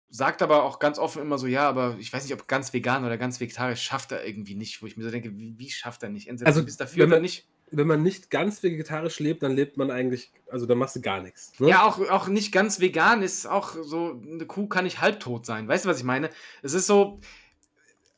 sagt 0.08 0.40
aber 0.40 0.62
auch 0.62 0.78
ganz 0.78 0.98
offen 0.98 1.20
immer 1.20 1.36
so, 1.36 1.46
ja, 1.46 1.68
aber 1.68 1.96
ich 1.98 2.10
weiß 2.12 2.24
nicht, 2.24 2.32
ob 2.32 2.48
ganz 2.48 2.72
vegan 2.72 3.04
oder 3.04 3.18
ganz 3.18 3.38
vegetarisch 3.38 3.82
schafft 3.82 4.12
er 4.12 4.26
irgendwie 4.26 4.54
nicht, 4.54 4.80
wo 4.80 4.86
ich 4.86 4.96
mir 4.96 5.04
so 5.04 5.10
denke, 5.10 5.36
wie, 5.36 5.58
wie 5.58 5.70
schafft 5.70 6.02
er 6.02 6.08
nicht? 6.08 6.28
Entweder 6.28 6.48
Also, 6.48 6.60
du 6.60 6.66
bist 6.66 6.80
dafür 6.80 7.04
wenn 7.04 7.12
oder 7.12 7.20
nicht. 7.20 7.46
Wenn 7.70 7.86
man 7.86 8.02
nicht 8.02 8.30
ganz 8.30 8.62
vegetarisch 8.62 9.18
lebt, 9.18 9.42
dann 9.42 9.52
lebt 9.52 9.76
man 9.76 9.90
eigentlich, 9.90 10.32
also 10.50 10.66
dann 10.66 10.78
machst 10.78 10.96
du 10.96 11.00
gar 11.00 11.20
nichts. 11.20 11.52
Ne? 11.58 11.68
Ja, 11.68 11.84
auch, 11.84 11.98
auch 12.08 12.28
nicht 12.28 12.52
ganz 12.52 12.80
vegan 12.80 13.22
ist 13.22 13.46
auch 13.46 13.74
so, 13.82 14.20
eine 14.22 14.46
Kuh 14.46 14.68
kann 14.68 14.84
nicht 14.84 15.00
halbtot 15.00 15.44
sein. 15.44 15.66
Weißt 15.66 15.84
du, 15.84 15.88
was 15.88 15.98
ich 15.98 16.04
meine? 16.04 16.30
Es 16.62 16.74
ist 16.74 16.86
so, 16.86 17.20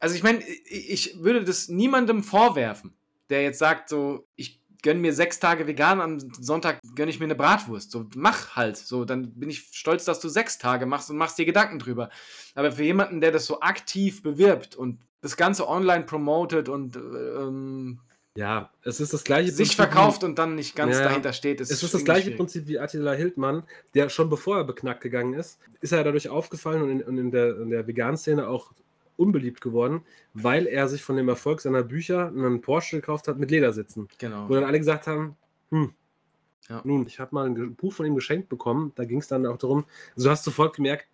also 0.01 0.15
ich 0.15 0.23
meine, 0.23 0.43
ich 0.47 1.23
würde 1.23 1.45
das 1.45 1.69
niemandem 1.69 2.23
vorwerfen, 2.23 2.93
der 3.31 3.43
jetzt 3.43 3.59
sagt, 3.59 3.89
so, 3.89 4.27
ich 4.37 4.61
gönne 4.83 5.01
mir 5.01 5.13
sechs 5.13 5.41
Tage 5.41 5.67
vegan, 5.67 6.01
am 6.01 6.21
Sonntag 6.21 6.81
gönne 6.95 7.11
ich 7.11 7.19
mir 7.19 7.25
eine 7.25 7.35
Bratwurst. 7.35 7.91
So, 7.91 8.07
mach 8.15 8.55
halt. 8.55 8.77
So, 8.77 9.05
dann 9.05 9.33
bin 9.35 9.51
ich 9.51 9.69
stolz, 9.73 10.05
dass 10.05 10.21
du 10.21 10.29
sechs 10.29 10.59
Tage 10.59 10.87
machst 10.87 11.11
und 11.11 11.17
machst 11.17 11.39
dir 11.39 11.47
Gedanken 11.47 11.79
drüber. 11.79 12.11
Aber 12.55 12.73
für 12.73 12.85
jemanden, 12.85 13.21
der 13.21 13.33
das 13.33 13.47
so 13.47 13.61
aktiv 13.61 14.23
bewirbt 14.23 14.77
und 14.77 14.99
das 15.21 15.37
Ganze 15.37 15.69
online 15.69 16.05
promotet 16.05 16.69
und 16.69 16.97
ähm, 16.97 18.01
Ja, 18.39 18.71
es 18.85 19.01
ist 19.01 19.13
das 19.13 19.25
gleiche 19.25 19.51
sich 19.51 19.57
Prinzip 19.71 19.73
wie- 19.79 19.83
verkauft 19.83 20.23
und 20.23 20.39
dann 20.39 20.55
nicht 20.55 20.77
ganz 20.77 20.97
Ja, 20.97 21.05
dahinter 21.05 21.33
steht, 21.33 21.61
ist 21.61 21.73
Es 21.73 21.83
ist 21.83 21.93
das 21.93 22.05
gleiche. 22.05 22.31
Prinzip 22.31 22.69
wie 22.69 22.79
Attila 22.79 23.13
Hildmann, 23.13 23.65
der 23.95 24.09
schon 24.11 24.31
bevor 24.31 24.59
er 24.59 24.65
beknackt 24.65 25.01
gegangen 25.01 25.35
ist, 25.35 25.59
ist 25.81 25.93
er 25.93 26.05
dadurch 26.05 26.29
aufgefallen 26.29 26.83
und 26.83 26.91
in, 26.91 27.03
und 27.03 27.19
in 27.19 27.31
der, 27.33 27.59
in 27.59 27.71
der 27.71 27.87
Vegan-Szene 27.89 28.47
auch 28.47 28.71
unbeliebt 29.17 29.61
geworden, 29.61 30.03
weil 30.35 30.69
er 30.69 30.87
sich 30.87 31.03
von 31.03 31.17
dem 31.17 31.29
Erfolg 31.29 31.61
seiner 31.61 31.83
Bücher 31.83 32.29
einen 32.29 32.61
Porsche 32.61 33.01
gekauft 33.01 33.27
hat 33.27 33.39
mit 33.41 33.51
Ledersitzen. 33.51 34.07
Genau. 34.19 34.49
Wo 34.49 34.55
dann 34.55 34.63
alle 34.63 34.79
gesagt 34.79 35.09
haben, 35.09 35.35
hm, 35.71 35.93
Ja. 36.69 36.81
nun, 36.85 37.09
ich 37.09 37.19
habe 37.19 37.35
mal 37.35 37.47
ein 37.47 37.75
Buch 37.75 37.93
von 37.93 38.07
ihm 38.07 38.15
geschenkt 38.15 38.49
bekommen, 38.49 38.93
da 38.95 39.05
ging 39.05 39.19
es 39.19 39.27
dann 39.27 39.47
auch 39.47 39.59
darum, 39.59 39.85
also 40.15 40.29
du 40.29 40.31
hast 40.31 40.45
sofort 40.45 40.77
gemerkt, 40.77 41.09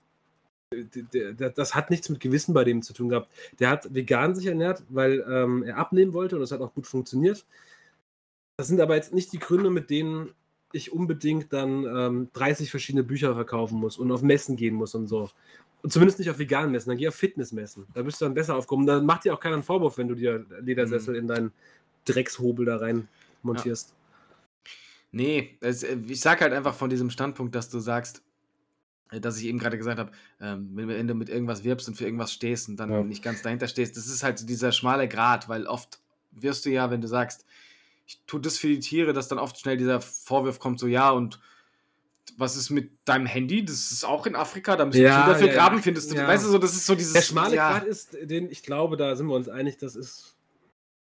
das 1.54 1.74
hat 1.74 1.90
nichts 1.90 2.08
mit 2.08 2.20
Gewissen 2.20 2.54
bei 2.54 2.64
dem 2.64 2.82
zu 2.82 2.92
tun 2.92 3.08
gehabt. 3.08 3.30
Der 3.58 3.70
hat 3.70 3.92
vegan 3.94 4.34
sich 4.34 4.46
ernährt, 4.46 4.82
weil 4.88 5.24
ähm, 5.28 5.62
er 5.62 5.78
abnehmen 5.78 6.12
wollte 6.12 6.36
und 6.36 6.40
das 6.40 6.52
hat 6.52 6.60
auch 6.60 6.74
gut 6.74 6.86
funktioniert. 6.86 7.44
Das 8.56 8.68
sind 8.68 8.80
aber 8.80 8.94
jetzt 8.94 9.12
nicht 9.12 9.32
die 9.32 9.38
Gründe, 9.38 9.70
mit 9.70 9.90
denen 9.90 10.32
ich 10.72 10.92
unbedingt 10.92 11.52
dann 11.52 11.84
ähm, 11.84 12.28
30 12.32 12.70
verschiedene 12.70 13.04
Bücher 13.04 13.34
verkaufen 13.34 13.78
muss 13.78 13.96
und 13.96 14.10
auf 14.10 14.22
Messen 14.22 14.56
gehen 14.56 14.74
muss 14.74 14.94
und 14.94 15.06
so. 15.06 15.30
Und 15.82 15.92
zumindest 15.92 16.18
nicht 16.18 16.30
auf 16.30 16.38
veganen 16.38 16.72
Messen, 16.72 16.88
dann 16.88 16.98
geh 16.98 17.08
auf 17.08 17.14
Fitnessmessen. 17.14 17.86
Da 17.94 18.02
bist 18.02 18.20
du 18.20 18.24
dann 18.24 18.34
besser 18.34 18.56
aufgehoben. 18.56 18.86
Da 18.86 19.00
macht 19.00 19.24
dir 19.24 19.34
auch 19.34 19.40
keiner 19.40 19.54
einen 19.54 19.62
Vorwurf, 19.62 19.98
wenn 19.98 20.08
du 20.08 20.14
dir 20.14 20.44
Ledersessel 20.60 21.14
in 21.14 21.28
deinen 21.28 21.52
Dreckshobel 22.06 22.66
da 22.66 22.78
rein 22.78 23.06
montierst. 23.42 23.94
Nee, 25.12 25.56
es, 25.60 25.84
äh, 25.84 25.96
ich 26.08 26.20
sag 26.20 26.40
halt 26.40 26.52
einfach 26.52 26.74
von 26.74 26.90
diesem 26.90 27.08
Standpunkt, 27.08 27.54
dass 27.54 27.70
du 27.70 27.78
sagst, 27.78 28.22
dass 29.20 29.38
ich 29.38 29.46
eben 29.46 29.58
gerade 29.58 29.78
gesagt 29.78 29.98
habe, 29.98 30.12
ähm, 30.40 30.70
wenn, 30.74 31.06
du 31.08 31.14
mit 31.14 31.28
irgendwas 31.28 31.64
wirbst 31.64 31.88
und 31.88 31.94
für 31.94 32.04
irgendwas 32.04 32.32
stehst 32.32 32.68
und 32.68 32.76
dann 32.76 32.90
Ja. 32.90 33.02
nicht 33.02 33.22
ganz 33.22 33.42
dahinter 33.42 33.68
stehst, 33.68 33.96
das 33.96 34.06
ist 34.06 34.22
halt 34.22 34.38
so 34.38 34.46
dieser 34.46 34.72
schmale 34.72 35.08
Grat, 35.08 35.48
weil 35.48 35.66
oft 35.66 36.00
wirst 36.32 36.66
du 36.66 36.70
ja, 36.70 36.90
wenn 36.90 37.00
du 37.00 37.08
sagst, 37.08 37.44
ich 38.06 38.20
tue 38.26 38.40
das 38.40 38.58
für 38.58 38.68
die 38.68 38.80
Tiere, 38.80 39.12
dass 39.12 39.28
dann 39.28 39.38
oft 39.38 39.58
schnell 39.58 39.76
dieser 39.76 40.00
Vorwurf 40.00 40.58
kommt, 40.58 40.78
so 40.78 40.86
ja 40.86 41.10
und 41.10 41.40
was 42.36 42.56
ist 42.56 42.70
mit 42.70 42.90
deinem 43.04 43.26
Handy? 43.26 43.64
Das 43.64 43.92
ist 43.92 44.04
auch 44.04 44.26
in 44.26 44.34
Afrika, 44.34 44.76
da 44.76 44.84
müssen 44.86 45.02
Ja, 45.02 45.26
wir 45.26 45.32
dafür 45.34 45.48
ja, 45.48 45.54
graben, 45.54 45.82
findest 45.82 46.10
du? 46.10 46.16
Ja. 46.16 46.26
Weißt 46.26 46.44
du 46.44 46.48
so, 46.48 46.58
das 46.58 46.74
ist 46.74 46.86
so 46.86 46.94
dieses. 46.94 47.12
Der 47.12 47.22
schmale 47.22 47.54
ja, 47.54 47.70
Grad 47.72 47.84
ist, 47.86 48.16
den 48.22 48.50
ich 48.50 48.62
glaube, 48.62 48.96
da 48.96 49.14
sind 49.14 49.26
wir 49.26 49.34
uns 49.34 49.48
einig, 49.48 49.76
das 49.78 49.94
ist. 49.94 50.36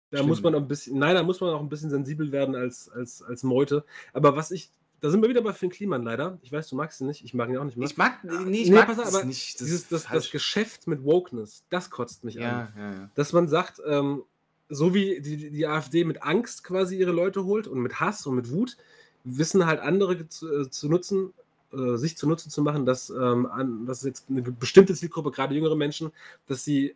Da 0.10 0.18
Schlimm. 0.18 0.28
muss 0.28 0.42
man 0.42 0.56
auch 0.56 0.60
ein 0.60 0.68
bisschen, 0.68 1.00
nein, 1.00 1.16
da 1.16 1.24
muss 1.24 1.40
man 1.40 1.52
auch 1.52 1.62
ein 1.62 1.70
bisschen 1.70 1.90
sensibel 1.90 2.34
werden 2.34 2.54
als, 2.54 2.90
als, 2.90 3.24
als 3.24 3.44
Meute. 3.44 3.86
Aber 4.12 4.36
was 4.36 4.52
ich, 4.52 4.70
da 5.02 5.10
sind 5.10 5.22
wir 5.22 5.30
wieder 5.30 5.42
bei 5.42 5.52
Finn 5.54 5.70
Kliman 5.70 6.04
leider. 6.04 6.38
Ich 6.44 6.52
weiß, 6.52 6.70
du 6.70 6.76
magst 6.76 7.02
ihn 7.02 7.08
nicht, 7.08 7.24
ich 7.26 7.34
mag 7.34 7.50
ihn 7.50 7.58
auch 7.58 7.64
nicht 7.66 7.76
mehr. 7.78 7.88
Ich 7.88 7.98
mag, 7.98 8.24
nee, 8.24 8.62
ich 8.62 8.70
Nee, 8.70 8.76
mag 8.76 8.86
pass 8.88 8.98
das 8.98 9.14
aber 9.16 9.26
nicht. 9.26 9.60
Das 9.60 9.66
Dieses, 9.68 9.88
das, 9.90 10.08
das. 10.08 10.32
Geschäft 10.32 10.88
mit 10.88 11.04
Wokeness, 11.04 11.64
das 11.70 11.90
kotzt 11.90 12.24
mich 12.24 12.38
an. 12.38 12.44
ja, 12.44 12.74
ja, 12.78 12.94
ja. 12.94 13.10
Dass 13.16 13.34
man 13.34 13.48
sagt, 13.48 13.82
ähm, 13.86 14.24
so 14.70 14.94
wie 14.94 15.20
die, 15.20 15.50
die 15.52 15.68
AfD 15.68 16.06
mit 16.06 16.24
Angst 16.24 16.64
quasi 16.64 16.98
ihre 16.98 17.12
Leute 17.12 17.44
holt 17.44 17.68
und 17.68 17.80
mit 17.80 18.00
Hass 18.00 18.26
und 18.28 18.36
mit 18.36 18.52
Wut, 18.52 18.78
wissen 19.24 19.66
halt 19.66 19.80
andere 19.82 20.28
zu, 20.30 20.62
äh, 20.62 20.70
zu 20.70 20.88
nutzen, 20.88 21.34
äh, 21.74 21.98
sich 21.98 22.16
zu 22.18 22.28
nutzen 22.28 22.50
zu 22.50 22.62
machen, 22.62 22.86
dass, 22.86 23.10
ähm, 23.10 23.46
an, 23.48 23.86
dass 23.86 24.04
jetzt 24.04 24.30
eine 24.30 24.42
bestimmte 24.44 24.94
Zielgruppe, 24.96 25.32
gerade 25.32 25.54
jüngere 25.56 25.76
Menschen, 25.76 26.12
dass 26.48 26.64
sie 26.64 26.96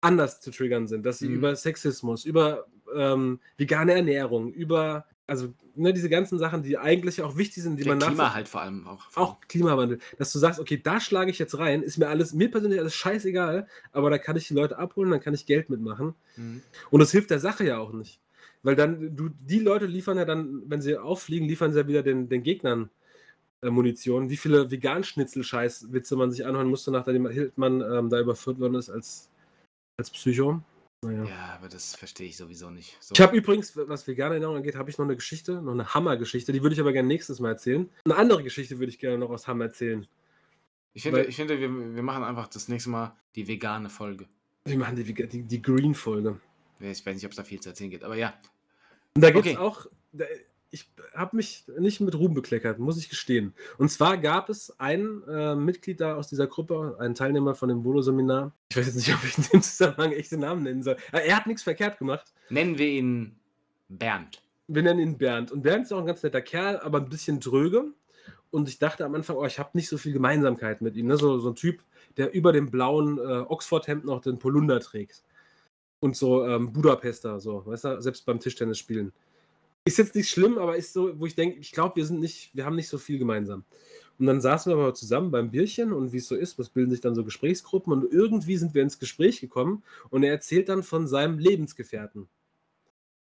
anders 0.00 0.40
zu 0.40 0.50
triggern 0.50 0.86
sind, 0.86 1.04
dass 1.06 1.18
sie 1.18 1.28
Mhm. 1.28 1.36
über 1.36 1.56
Sexismus, 1.56 2.24
über 2.26 2.66
ähm, 2.94 3.40
vegane 3.56 3.94
Ernährung, 3.94 4.52
über 4.52 5.06
also 5.26 5.52
ne, 5.74 5.92
diese 5.92 6.08
ganzen 6.10 6.38
Sachen, 6.38 6.62
die 6.62 6.76
eigentlich 6.76 7.22
auch 7.22 7.36
wichtig 7.36 7.62
sind, 7.62 7.78
die 7.78 7.84
Der 7.84 7.94
man 7.94 7.98
Klima 7.98 8.24
nachvoll- 8.24 8.34
halt 8.34 8.48
vor 8.48 8.60
allem 8.60 8.86
auch. 8.86 9.04
auch 9.16 9.40
Klimawandel, 9.48 9.98
dass 10.18 10.32
du 10.32 10.38
sagst, 10.38 10.60
okay, 10.60 10.80
da 10.82 11.00
schlage 11.00 11.30
ich 11.30 11.38
jetzt 11.38 11.58
rein, 11.58 11.82
ist 11.82 11.96
mir 11.98 12.08
alles, 12.08 12.34
mir 12.34 12.50
persönlich 12.50 12.78
alles 12.78 12.94
scheißegal, 12.94 13.66
aber 13.92 14.10
da 14.10 14.18
kann 14.18 14.36
ich 14.36 14.48
die 14.48 14.54
Leute 14.54 14.78
abholen, 14.78 15.10
dann 15.10 15.20
kann 15.20 15.32
ich 15.34 15.46
Geld 15.46 15.70
mitmachen. 15.70 16.14
Mhm. 16.36 16.62
Und 16.90 17.00
das 17.00 17.10
hilft 17.10 17.30
der 17.30 17.38
Sache 17.40 17.64
ja 17.64 17.78
auch 17.78 17.92
nicht. 17.92 18.20
Weil 18.62 18.76
dann, 18.76 19.14
du, 19.16 19.28
die 19.28 19.58
Leute 19.60 19.86
liefern 19.86 20.16
ja 20.16 20.24
dann, 20.24 20.62
wenn 20.66 20.80
sie 20.80 20.96
auffliegen, 20.96 21.48
liefern 21.48 21.72
sie 21.72 21.80
ja 21.80 21.86
wieder 21.88 22.02
den, 22.02 22.28
den 22.30 22.42
Gegnern 22.42 22.88
äh, 23.62 23.68
Munition. 23.70 24.30
Wie 24.30 24.36
viele 24.38 24.70
Vegan-Schnitzel-Scheiß-Witze 24.70 26.16
man 26.16 26.30
sich 26.30 26.46
anhören 26.46 26.68
musste, 26.68 26.90
nachdem 26.90 27.28
Hildmann 27.28 27.80
ähm, 27.82 28.08
da 28.10 28.20
überführt 28.20 28.58
worden 28.60 28.74
ist 28.76 28.90
als, 28.90 29.28
als 29.98 30.10
Psycho. 30.10 30.60
Naja. 31.04 31.24
Ja, 31.24 31.54
aber 31.58 31.68
das 31.68 31.94
verstehe 31.94 32.28
ich 32.28 32.36
sowieso 32.36 32.70
nicht. 32.70 32.96
So. 33.00 33.12
Ich 33.14 33.20
habe 33.20 33.36
übrigens, 33.36 33.76
was 33.76 34.06
vegane 34.06 34.34
Ernährung 34.34 34.56
angeht, 34.56 34.76
habe 34.76 34.90
ich 34.90 34.98
noch 34.98 35.04
eine 35.04 35.16
Geschichte, 35.16 35.60
noch 35.62 35.72
eine 35.72 35.94
Hammer-Geschichte, 35.94 36.52
die 36.52 36.62
würde 36.62 36.74
ich 36.74 36.80
aber 36.80 36.92
gerne 36.92 37.08
nächstes 37.08 37.40
Mal 37.40 37.50
erzählen. 37.50 37.88
Eine 38.04 38.16
andere 38.16 38.42
Geschichte 38.42 38.78
würde 38.78 38.90
ich 38.90 38.98
gerne 38.98 39.18
noch 39.18 39.30
aus 39.30 39.46
Hammer 39.48 39.64
erzählen. 39.66 40.06
Ich 40.92 41.02
finde, 41.02 41.20
Weil- 41.20 41.28
ich 41.28 41.36
finde 41.36 41.58
wir, 41.58 41.68
wir 41.94 42.02
machen 42.02 42.22
einfach 42.24 42.48
das 42.48 42.68
nächste 42.68 42.90
Mal 42.90 43.14
die 43.34 43.46
vegane 43.48 43.90
Folge. 43.90 44.26
Wir 44.64 44.78
machen 44.78 44.96
die, 44.96 45.04
die, 45.12 45.42
die 45.42 45.62
Green-Folge. 45.62 46.40
Ich 46.80 47.04
weiß 47.04 47.14
nicht, 47.14 47.24
ob 47.24 47.30
es 47.32 47.36
da 47.36 47.44
viel 47.44 47.60
zu 47.60 47.68
erzählen 47.70 47.90
gibt, 47.90 48.04
aber 48.04 48.16
ja. 48.16 48.34
Und 49.14 49.22
da 49.22 49.30
gibt 49.30 49.46
es 49.46 49.52
Okay. 49.52 49.60
auch, 49.60 49.86
da- 50.12 50.24
ich 50.74 50.90
habe 51.14 51.36
mich 51.36 51.64
nicht 51.78 52.00
mit 52.00 52.16
Ruhm 52.16 52.34
bekleckert, 52.34 52.80
muss 52.80 52.98
ich 52.98 53.08
gestehen. 53.08 53.54
Und 53.78 53.90
zwar 53.90 54.18
gab 54.18 54.50
es 54.50 54.78
ein 54.80 55.22
äh, 55.28 55.54
Mitglied 55.54 56.00
da 56.00 56.16
aus 56.16 56.28
dieser 56.28 56.48
Gruppe, 56.48 56.96
einen 56.98 57.14
Teilnehmer 57.14 57.54
von 57.54 57.68
dem 57.68 57.84
Volo-Seminar. 57.84 58.52
Ich 58.70 58.76
weiß 58.76 58.86
jetzt 58.86 58.96
nicht, 58.96 59.14
ob 59.14 59.24
ich 59.24 59.38
in 59.38 59.44
dem 59.52 59.62
Zusammenhang 59.62 60.12
echte 60.12 60.36
Namen 60.36 60.64
nennen 60.64 60.82
soll. 60.82 60.96
Aber 61.12 61.22
er 61.22 61.36
hat 61.36 61.46
nichts 61.46 61.62
verkehrt 61.62 61.98
gemacht. 61.98 62.34
Nennen 62.50 62.76
wir 62.76 62.88
ihn 62.88 63.36
Bernd. 63.88 64.42
Wir 64.66 64.82
nennen 64.82 64.98
ihn 64.98 65.16
Bernd. 65.16 65.52
Und 65.52 65.62
Bernd 65.62 65.84
ist 65.84 65.92
auch 65.92 66.00
ein 66.00 66.06
ganz 66.06 66.24
netter 66.24 66.42
Kerl, 66.42 66.78
aber 66.80 66.98
ein 66.98 67.08
bisschen 67.08 67.38
dröge. 67.38 67.92
Und 68.50 68.68
ich 68.68 68.80
dachte 68.80 69.04
am 69.04 69.14
Anfang, 69.14 69.36
oh, 69.36 69.46
ich 69.46 69.60
habe 69.60 69.70
nicht 69.74 69.88
so 69.88 69.96
viel 69.96 70.12
Gemeinsamkeit 70.12 70.82
mit 70.82 70.96
ihm. 70.96 71.06
Ne? 71.06 71.16
So, 71.16 71.38
so 71.38 71.50
ein 71.50 71.54
Typ, 71.54 71.84
der 72.16 72.34
über 72.34 72.52
dem 72.52 72.72
blauen 72.72 73.18
äh, 73.18 73.44
Oxford-Hemd 73.46 74.04
noch 74.04 74.22
den 74.22 74.40
Polunder 74.40 74.80
trägt. 74.80 75.22
Und 76.00 76.16
so 76.16 76.44
ähm, 76.44 76.72
Budapester, 76.72 77.38
so, 77.38 77.64
weißt 77.64 77.84
du, 77.84 78.02
selbst 78.02 78.26
beim 78.26 78.40
Tischtennis 78.40 78.78
spielen. 78.78 79.12
Ist 79.86 79.98
jetzt 79.98 80.14
nicht 80.14 80.30
schlimm, 80.30 80.56
aber 80.56 80.76
ist 80.76 80.94
so, 80.94 81.18
wo 81.20 81.26
ich 81.26 81.34
denke, 81.34 81.58
ich 81.58 81.72
glaube, 81.72 81.96
wir 81.96 82.06
sind 82.06 82.20
nicht, 82.20 82.54
wir 82.54 82.64
haben 82.64 82.76
nicht 82.76 82.88
so 82.88 82.96
viel 82.96 83.18
gemeinsam. 83.18 83.64
Und 84.18 84.26
dann 84.26 84.40
saßen 84.40 84.72
wir 84.72 84.80
aber 84.80 84.94
zusammen 84.94 85.30
beim 85.30 85.50
Bierchen 85.50 85.92
und 85.92 86.12
wie 86.12 86.18
es 86.18 86.28
so 86.28 86.36
ist, 86.36 86.58
es 86.58 86.70
bilden 86.70 86.90
sich 86.90 87.00
dann 87.00 87.14
so 87.14 87.24
Gesprächsgruppen 87.24 87.92
und 87.92 88.10
irgendwie 88.10 88.56
sind 88.56 88.74
wir 88.74 88.82
ins 88.82 88.98
Gespräch 88.98 89.40
gekommen 89.40 89.82
und 90.08 90.22
er 90.22 90.30
erzählt 90.30 90.68
dann 90.68 90.82
von 90.82 91.06
seinem 91.06 91.38
Lebensgefährten. 91.38 92.28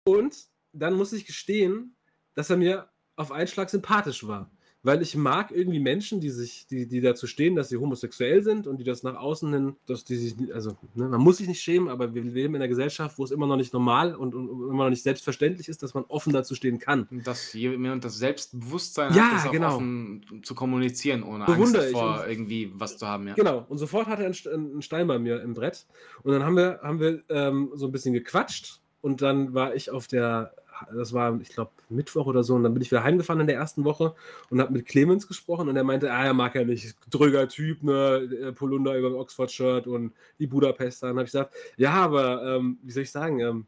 Und 0.04 0.47
dann 0.74 0.93
muss 0.93 1.14
ich 1.14 1.26
gestehen, 1.26 1.95
dass 2.36 2.49
er 2.49 2.58
mir 2.58 2.89
auf 3.16 3.32
einen 3.32 3.47
Schlag 3.47 3.70
sympathisch 3.70 4.28
war. 4.28 4.51
Weil 4.86 5.02
ich 5.02 5.16
mag 5.16 5.52
irgendwie 5.52 5.80
Menschen, 5.80 6.20
die 6.20 6.30
sich, 6.30 6.68
die, 6.68 6.86
die 6.88 7.00
dazu 7.00 7.26
stehen, 7.26 7.56
dass 7.56 7.70
sie 7.70 7.78
homosexuell 7.78 8.44
sind 8.44 8.68
und 8.68 8.78
die 8.78 8.84
das 8.84 9.02
nach 9.02 9.16
außen 9.16 9.54
hin, 9.54 9.76
dass 9.86 10.04
die 10.04 10.18
sich, 10.18 10.36
nicht- 10.38 10.52
also 10.52 10.72
ne, 10.94 11.08
man 11.08 11.22
muss 11.22 11.38
sich 11.38 11.48
nicht 11.48 11.62
schämen, 11.62 11.88
aber 11.88 12.14
wir 12.14 12.22
leben 12.22 12.56
in 12.56 12.62
einer 12.62 12.68
Gesellschaft, 12.68 13.18
wo 13.18 13.24
es 13.24 13.32
immer 13.32 13.48
noch 13.48 13.56
nicht 13.56 13.72
normal 13.72 14.14
und, 14.14 14.36
und 14.36 14.50
immer 14.50 14.84
noch 14.84 14.90
nicht 14.90 15.04
selbstverständlich 15.04 15.70
ist, 15.70 15.84
dass 15.84 15.94
man 15.94 16.04
offen 16.10 16.34
dazu 16.34 16.54
stehen 16.54 16.80
kann. 16.80 17.08
Und 17.10 17.26
dass 17.26 17.54
jemand 17.54 18.04
das 18.04 18.18
Selbstbewusstsein 18.18 19.14
Ja, 19.14 19.32
hat, 19.32 19.46
das 19.46 19.52
genau. 19.54 19.76
offen 19.76 20.26
zu 20.44 20.54
kommunizieren, 20.54 21.24
ohne 21.24 21.46
Bewundere 21.46 21.84
Angst 21.84 21.94
vor 21.96 22.20
Und- 22.24 22.30
irgendwie 22.30 22.72
was 22.76 22.98
zu 22.98 23.08
haben, 23.08 23.26
ja. 23.28 23.36
Genau, 23.36 23.66
und 23.70 23.78
sofort 23.78 24.08
hatte 24.08 24.24
er 24.24 24.34
einen 24.54 24.82
Stein 24.82 25.08
bei 25.08 25.18
mir 25.18 25.42
im 25.42 25.54
Brett. 25.54 25.86
Und 26.24 26.34
dann 26.34 26.44
haben 26.44 26.58
wir, 26.58 26.80
haben 26.84 27.00
wir 27.00 27.24
ähm, 27.30 27.72
so 27.74 27.86
ein 27.86 27.92
bisschen 27.94 28.14
gequatscht 28.14 28.82
und 29.00 29.22
dann 29.22 29.54
war 29.54 29.76
ich 29.76 29.92
auf 29.92 30.08
der, 30.08 30.54
das 30.94 31.14
war, 31.14 31.40
ich 31.42 31.50
glaube, 31.50 31.72
Mittwoch 31.90 32.26
oder 32.26 32.44
so, 32.44 32.56
und 32.56 32.64
dann 32.64 32.74
bin 32.74 32.82
ich 32.82 32.92
wieder 32.92 33.04
heimgefahren 33.04 33.42
in 33.42 33.48
der 33.48 33.56
ersten 33.56 33.84
Woche 33.84 34.16
und 34.50 34.60
habe 34.60 34.74
mit 34.74 34.86
Clemens 34.86 35.28
gesprochen 35.28 35.70
und 35.70 35.76
er 35.76 35.84
meinte, 35.84 36.12
ah, 36.12 36.26
er 36.26 36.34
mag 36.34 36.56
ja 36.56 36.64
nicht, 36.64 36.96
dröger 37.10 37.48
Typ, 37.48 37.84
ne, 37.84 38.28
äh, 38.42 38.52
Polunder 38.52 38.98
über 38.98 39.10
dem 39.10 39.18
Oxford-Shirt 39.18 39.88
und 39.88 40.14
die 40.40 40.48
Budapester. 40.48 41.08
Und 41.08 41.18
habe 41.18 41.24
ich 41.24 41.32
gesagt, 41.32 41.54
ja, 41.78 41.94
aber, 41.94 42.44
ähm, 42.44 42.80
wie 42.82 42.92
soll 42.92 43.04
ich 43.04 43.12
sagen, 43.12 43.40
ähm, 43.40 43.66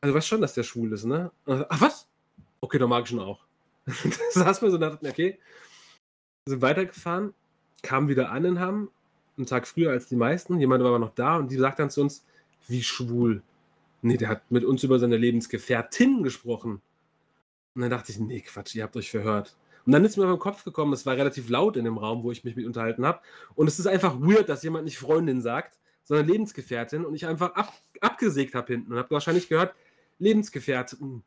also 0.00 0.14
weißt 0.14 0.28
schon, 0.28 0.40
dass 0.40 0.54
der 0.54 0.62
schwul 0.62 0.92
ist, 0.92 1.04
ne? 1.04 1.30
Ach, 1.46 1.80
was? 1.80 2.06
Okay, 2.60 2.78
dann 2.78 2.88
mag 2.88 3.06
ich 3.06 3.12
ihn 3.12 3.18
auch. 3.18 3.44
da 3.86 3.92
saßen 4.44 4.66
wir 4.66 4.70
so 4.70 4.76
und 4.76 4.82
dachten, 4.82 5.06
okay, 5.06 5.38
sind 6.46 6.62
weitergefahren 6.62 7.34
kamen 7.86 8.08
wieder 8.08 8.30
an 8.30 8.44
in 8.44 8.60
Hamm, 8.60 8.90
einen 9.36 9.46
Tag 9.46 9.66
früher 9.66 9.90
als 9.90 10.08
die 10.08 10.16
meisten. 10.16 10.58
Jemand 10.60 10.82
war 10.82 10.90
aber 10.90 10.98
noch 10.98 11.14
da 11.14 11.36
und 11.36 11.50
die 11.50 11.56
sagt 11.56 11.78
dann 11.78 11.90
zu 11.90 12.02
uns, 12.02 12.24
wie 12.68 12.82
schwul. 12.82 13.42
Nee, 14.02 14.16
der 14.16 14.28
hat 14.28 14.50
mit 14.50 14.64
uns 14.64 14.82
über 14.82 14.98
seine 14.98 15.16
Lebensgefährtin 15.16 16.22
gesprochen. 16.22 16.80
Und 17.74 17.82
dann 17.82 17.90
dachte 17.90 18.12
ich, 18.12 18.18
nee, 18.18 18.40
Quatsch, 18.40 18.74
ihr 18.74 18.82
habt 18.82 18.96
euch 18.96 19.10
verhört. 19.10 19.56
Und 19.84 19.92
dann 19.92 20.04
ist 20.04 20.16
mir 20.16 20.26
beim 20.26 20.38
Kopf 20.38 20.64
gekommen, 20.64 20.92
es 20.92 21.06
war 21.06 21.16
relativ 21.16 21.48
laut 21.48 21.76
in 21.76 21.84
dem 21.84 21.96
Raum, 21.96 22.24
wo 22.24 22.32
ich 22.32 22.42
mich 22.42 22.56
mit 22.56 22.66
unterhalten 22.66 23.06
habe. 23.06 23.20
Und 23.54 23.68
es 23.68 23.78
ist 23.78 23.86
einfach 23.86 24.20
weird, 24.20 24.48
dass 24.48 24.64
jemand 24.64 24.84
nicht 24.84 24.98
Freundin 24.98 25.40
sagt, 25.40 25.78
sondern 26.02 26.26
Lebensgefährtin. 26.26 27.04
Und 27.04 27.14
ich 27.14 27.26
einfach 27.26 27.54
ab, 27.54 27.72
abgesägt 28.00 28.54
habe 28.54 28.72
hinten 28.72 28.92
und 28.92 28.98
habe 28.98 29.10
wahrscheinlich 29.10 29.48
gehört, 29.48 29.74
Lebensgefährtin. 30.18 31.22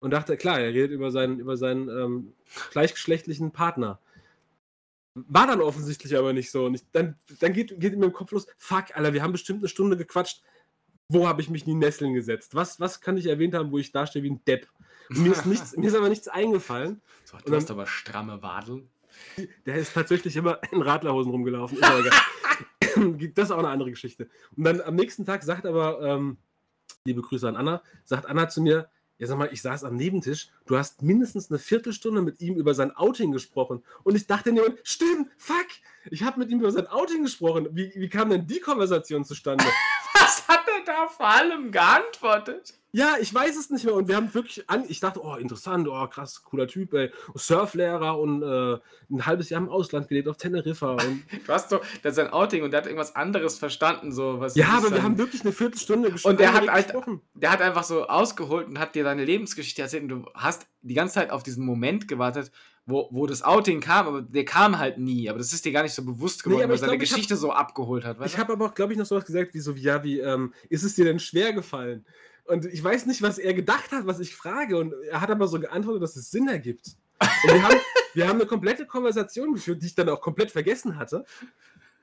Und 0.00 0.10
dachte, 0.10 0.36
klar, 0.36 0.60
er 0.60 0.74
redet 0.74 0.90
über 0.90 1.10
seinen, 1.10 1.38
über 1.40 1.56
seinen 1.56 1.88
ähm, 1.88 2.32
gleichgeschlechtlichen 2.70 3.52
Partner. 3.52 3.98
War 5.14 5.46
dann 5.46 5.62
offensichtlich 5.62 6.16
aber 6.16 6.34
nicht 6.34 6.50
so. 6.50 6.66
Und 6.66 6.74
ich, 6.74 6.82
dann, 6.92 7.16
dann 7.40 7.54
geht, 7.54 7.80
geht 7.80 7.96
mir 7.96 8.04
im 8.04 8.12
Kopf 8.12 8.32
los, 8.32 8.46
fuck, 8.58 8.94
Alter, 8.94 9.14
wir 9.14 9.22
haben 9.22 9.32
bestimmt 9.32 9.60
eine 9.60 9.68
Stunde 9.68 9.96
gequatscht. 9.96 10.42
Wo 11.08 11.28
habe 11.28 11.40
ich 11.40 11.50
mich 11.50 11.62
in 11.66 11.74
die 11.74 11.86
Nesseln 11.86 12.14
gesetzt? 12.14 12.54
Was, 12.54 12.80
was 12.80 13.00
kann 13.00 13.16
ich 13.16 13.26
erwähnt 13.26 13.54
haben, 13.54 13.70
wo 13.70 13.78
ich 13.78 13.92
dastehe 13.92 14.22
wie 14.22 14.30
ein 14.30 14.44
Depp? 14.44 14.66
Und 15.08 15.18
mir, 15.22 15.32
ist 15.32 15.46
nichts, 15.46 15.76
mir 15.76 15.86
ist 15.86 15.94
aber 15.94 16.08
nichts 16.08 16.26
eingefallen. 16.26 17.00
So, 17.24 17.36
du 17.36 17.44
dann- 17.44 17.54
hast 17.56 17.70
aber 17.70 17.86
stramme 17.86 18.42
Wadeln. 18.42 18.88
Der 19.64 19.76
ist 19.76 19.94
tatsächlich 19.94 20.36
immer 20.36 20.60
in 20.72 20.82
Radlerhosen 20.82 21.30
rumgelaufen. 21.32 21.78
Das 23.34 23.46
ist 23.46 23.50
auch 23.50 23.58
eine 23.58 23.68
andere 23.68 23.90
Geschichte. 23.90 24.28
Und 24.56 24.64
dann 24.64 24.80
am 24.80 24.94
nächsten 24.94 25.26
Tag 25.26 25.42
sagt 25.42 25.66
aber, 25.66 26.00
ähm, 26.00 26.38
liebe 27.04 27.20
Grüße 27.20 27.46
an 27.46 27.54
Anna, 27.54 27.82
sagt 28.04 28.24
Anna 28.24 28.48
zu 28.48 28.62
mir, 28.62 28.88
ja 29.18 29.26
sag 29.26 29.36
mal, 29.36 29.50
ich 29.52 29.60
saß 29.60 29.84
am 29.84 29.96
Nebentisch, 29.96 30.48
du 30.66 30.78
hast 30.78 31.02
mindestens 31.02 31.50
eine 31.50 31.58
Viertelstunde 31.58 32.22
mit 32.22 32.40
ihm 32.40 32.56
über 32.56 32.72
sein 32.74 32.96
Outing 32.96 33.32
gesprochen. 33.32 33.82
Und 34.02 34.16
ich 34.16 34.26
dachte 34.26 34.48
in 34.48 34.56
dem 34.56 34.64
Moment, 34.64 34.80
stimmt, 34.82 35.28
fuck, 35.36 35.66
ich 36.10 36.22
habe 36.22 36.38
mit 36.38 36.50
ihm 36.50 36.60
über 36.60 36.72
sein 36.72 36.86
Outing 36.86 37.22
gesprochen. 37.22 37.68
Wie, 37.72 37.92
wie 37.94 38.08
kam 38.08 38.30
denn 38.30 38.46
die 38.46 38.60
Konversation 38.60 39.24
zustande? 39.26 39.64
Hat 40.88 41.10
vor 41.10 41.26
allem 41.26 41.72
geantwortet? 41.72 42.74
Ja, 42.96 43.16
ich 43.20 43.32
weiß 43.34 43.58
es 43.58 43.68
nicht 43.68 43.84
mehr. 43.84 43.94
Und 43.94 44.08
wir 44.08 44.16
haben 44.16 44.32
wirklich 44.32 44.70
an. 44.70 44.84
Ich 44.88 45.00
dachte, 45.00 45.20
oh, 45.22 45.34
interessant, 45.36 45.86
oh, 45.86 46.06
krass, 46.06 46.42
cooler 46.44 46.66
Typ, 46.66 46.94
ey. 46.94 47.10
Surflehrer 47.34 48.18
und 48.18 48.42
äh, 48.42 48.78
ein 49.10 49.26
halbes 49.26 49.50
Jahr 49.50 49.60
im 49.60 49.68
Ausland 49.68 50.08
gelebt 50.08 50.28
auf 50.28 50.38
Teneriffa. 50.38 50.92
Und 50.92 51.22
Du 51.46 51.52
hast 51.52 51.68
so, 51.68 51.80
das 52.02 52.14
ist 52.14 52.18
ein 52.18 52.30
Outing 52.32 52.62
und 52.64 52.70
der 52.70 52.78
hat 52.78 52.86
irgendwas 52.86 53.14
anderes 53.14 53.58
verstanden, 53.58 54.12
so 54.12 54.40
was. 54.40 54.56
ja, 54.56 54.68
aber 54.78 54.90
wir 54.92 55.02
haben 55.02 55.18
wirklich 55.18 55.42
eine 55.42 55.52
Viertelstunde 55.52 56.10
ges 56.10 56.24
Und 56.24 56.40
der 56.40 56.54
hat 56.54 56.66
halt- 56.68 56.86
gesprochen. 56.86 57.20
Der 57.34 57.50
hat 57.50 57.60
einfach 57.60 57.84
so 57.84 58.06
ausgeholt 58.06 58.66
und 58.68 58.78
hat 58.78 58.94
dir 58.94 59.04
deine 59.04 59.26
Lebensgeschichte 59.26 59.82
erzählt 59.82 60.04
und 60.04 60.08
du 60.08 60.24
hast 60.32 60.66
die 60.80 60.94
ganze 60.94 61.14
Zeit 61.16 61.30
auf 61.30 61.42
diesen 61.42 61.66
Moment 61.66 62.08
gewartet, 62.08 62.50
wo, 62.86 63.08
wo 63.10 63.26
das 63.26 63.42
Outing 63.42 63.80
kam, 63.80 64.06
aber 64.06 64.22
der 64.22 64.46
kam 64.46 64.78
halt 64.78 64.96
nie. 64.96 65.28
Aber 65.28 65.38
das 65.38 65.52
ist 65.52 65.66
dir 65.66 65.72
gar 65.72 65.82
nicht 65.82 65.92
so 65.94 66.02
bewusst 66.02 66.42
geworden, 66.44 66.62
aber 66.62 66.70
weil 66.72 66.78
seine 66.78 66.92
glaub, 66.92 67.02
ich 67.02 67.10
hab- 67.10 67.16
Geschichte 67.16 67.36
so 67.36 67.52
abgeholt 67.52 68.04
hat. 68.06 68.18
Weißt 68.18 68.32
Ich 68.32 68.40
habe 68.40 68.54
aber 68.54 68.64
auch, 68.66 68.74
glaube 68.74 68.92
ich, 68.94 68.98
noch 68.98 69.04
sowas 69.04 69.26
gesagt, 69.26 69.52
wie 69.52 69.60
so, 69.60 69.76
wie, 69.76 69.82
ja, 69.82 70.02
wie, 70.02 70.20
ähm, 70.20 70.54
ist 70.70 70.82
es 70.82 70.94
dir 70.94 71.04
denn 71.04 71.18
schwer 71.18 71.52
gefallen? 71.52 72.06
Und 72.46 72.64
ich 72.66 72.82
weiß 72.82 73.06
nicht, 73.06 73.22
was 73.22 73.38
er 73.38 73.54
gedacht 73.54 73.92
hat, 73.92 74.06
was 74.06 74.20
ich 74.20 74.34
frage. 74.34 74.78
Und 74.78 74.94
er 75.10 75.20
hat 75.20 75.30
aber 75.30 75.48
so 75.48 75.58
geantwortet, 75.58 76.02
dass 76.02 76.16
es 76.16 76.30
Sinn 76.30 76.48
ergibt. 76.48 76.96
Und 77.20 77.52
wir 77.52 77.62
haben, 77.62 77.80
wir 78.14 78.28
haben 78.28 78.40
eine 78.40 78.46
komplette 78.46 78.86
Konversation 78.86 79.52
geführt, 79.52 79.82
die 79.82 79.86
ich 79.86 79.94
dann 79.94 80.08
auch 80.08 80.20
komplett 80.20 80.50
vergessen 80.50 80.96
hatte. 80.96 81.24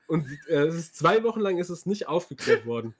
Und 0.06 0.26
äh, 0.48 0.66
es 0.66 0.74
ist 0.74 0.96
zwei 0.96 1.22
Wochen 1.24 1.40
lang 1.40 1.58
ist 1.58 1.70
es 1.70 1.86
nicht 1.86 2.08
aufgeklärt 2.08 2.66
worden. 2.66 2.94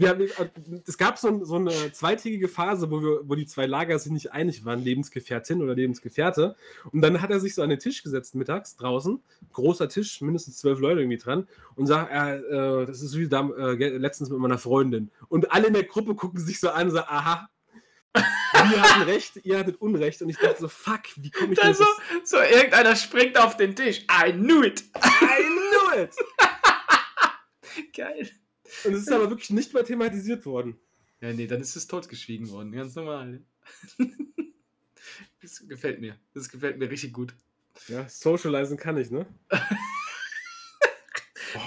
Wir 0.00 0.08
haben, 0.08 0.20
äh, 0.22 0.80
es 0.86 0.96
gab 0.96 1.18
so, 1.18 1.44
so 1.44 1.56
eine 1.56 1.92
zweitägige 1.92 2.48
Phase, 2.48 2.90
wo, 2.90 3.02
wir, 3.02 3.20
wo 3.24 3.34
die 3.34 3.44
zwei 3.44 3.66
Lager 3.66 3.98
sich 3.98 4.10
nicht 4.10 4.32
einig 4.32 4.64
waren, 4.64 4.82
Lebensgefährtin 4.82 5.62
oder 5.62 5.74
Lebensgefährte. 5.74 6.56
Und 6.90 7.02
dann 7.02 7.20
hat 7.20 7.30
er 7.30 7.38
sich 7.38 7.54
so 7.54 7.62
an 7.62 7.68
den 7.68 7.78
Tisch 7.78 8.02
gesetzt 8.02 8.34
mittags 8.34 8.76
draußen, 8.76 9.22
großer 9.52 9.88
Tisch, 9.90 10.22
mindestens 10.22 10.56
zwölf 10.56 10.80
Leute 10.80 11.00
irgendwie 11.00 11.18
dran, 11.18 11.46
und 11.76 11.86
sagt, 11.86 12.10
äh, 12.10 12.36
äh, 12.38 12.86
das 12.86 13.02
ist 13.02 13.16
wie 13.18 13.28
da, 13.28 13.48
äh, 13.50 13.74
letztens 13.98 14.30
mit 14.30 14.38
meiner 14.38 14.58
Freundin. 14.58 15.10
Und 15.28 15.52
alle 15.52 15.66
in 15.66 15.74
der 15.74 15.84
Gruppe 15.84 16.14
gucken 16.14 16.40
sich 16.40 16.60
so 16.60 16.70
an 16.70 16.88
und 16.88 16.94
sagen, 16.94 17.08
aha, 17.08 17.48
wir 18.14 18.82
hatten 18.82 19.02
recht, 19.02 19.36
ihr 19.44 19.58
hattet 19.58 19.80
Unrecht. 19.82 20.22
Und 20.22 20.30
ich 20.30 20.38
dachte 20.38 20.60
so, 20.60 20.68
fuck, 20.68 21.02
wie 21.16 21.30
komme 21.30 21.52
ich 21.52 21.58
du? 21.58 21.66
denn 21.66 21.76
das? 21.76 22.30
so 22.30 22.38
irgendeiner 22.38 22.96
springt 22.96 23.38
auf 23.38 23.56
den 23.56 23.76
Tisch. 23.76 24.06
I 24.10 24.32
knew 24.32 24.62
it. 24.62 24.82
I 24.96 25.42
knew 25.42 26.02
it! 26.02 26.14
Geil. 27.96 28.30
Und 28.84 28.92
es 28.94 29.02
ist 29.02 29.12
aber 29.12 29.30
wirklich 29.30 29.50
nicht 29.50 29.72
mal 29.74 29.84
thematisiert 29.84 30.46
worden. 30.46 30.78
Ja, 31.20 31.32
nee, 31.32 31.46
dann 31.46 31.60
ist 31.60 31.76
es 31.76 31.86
totgeschwiegen 31.86 32.48
worden. 32.50 32.72
Ganz 32.72 32.94
normal. 32.94 33.42
Das 35.42 35.66
gefällt 35.68 36.00
mir. 36.00 36.16
Das 36.34 36.48
gefällt 36.48 36.78
mir 36.78 36.90
richtig 36.90 37.12
gut. 37.12 37.34
Ja, 37.88 38.08
socializen 38.08 38.76
kann 38.76 38.96
ich, 38.98 39.10
ne? 39.10 39.26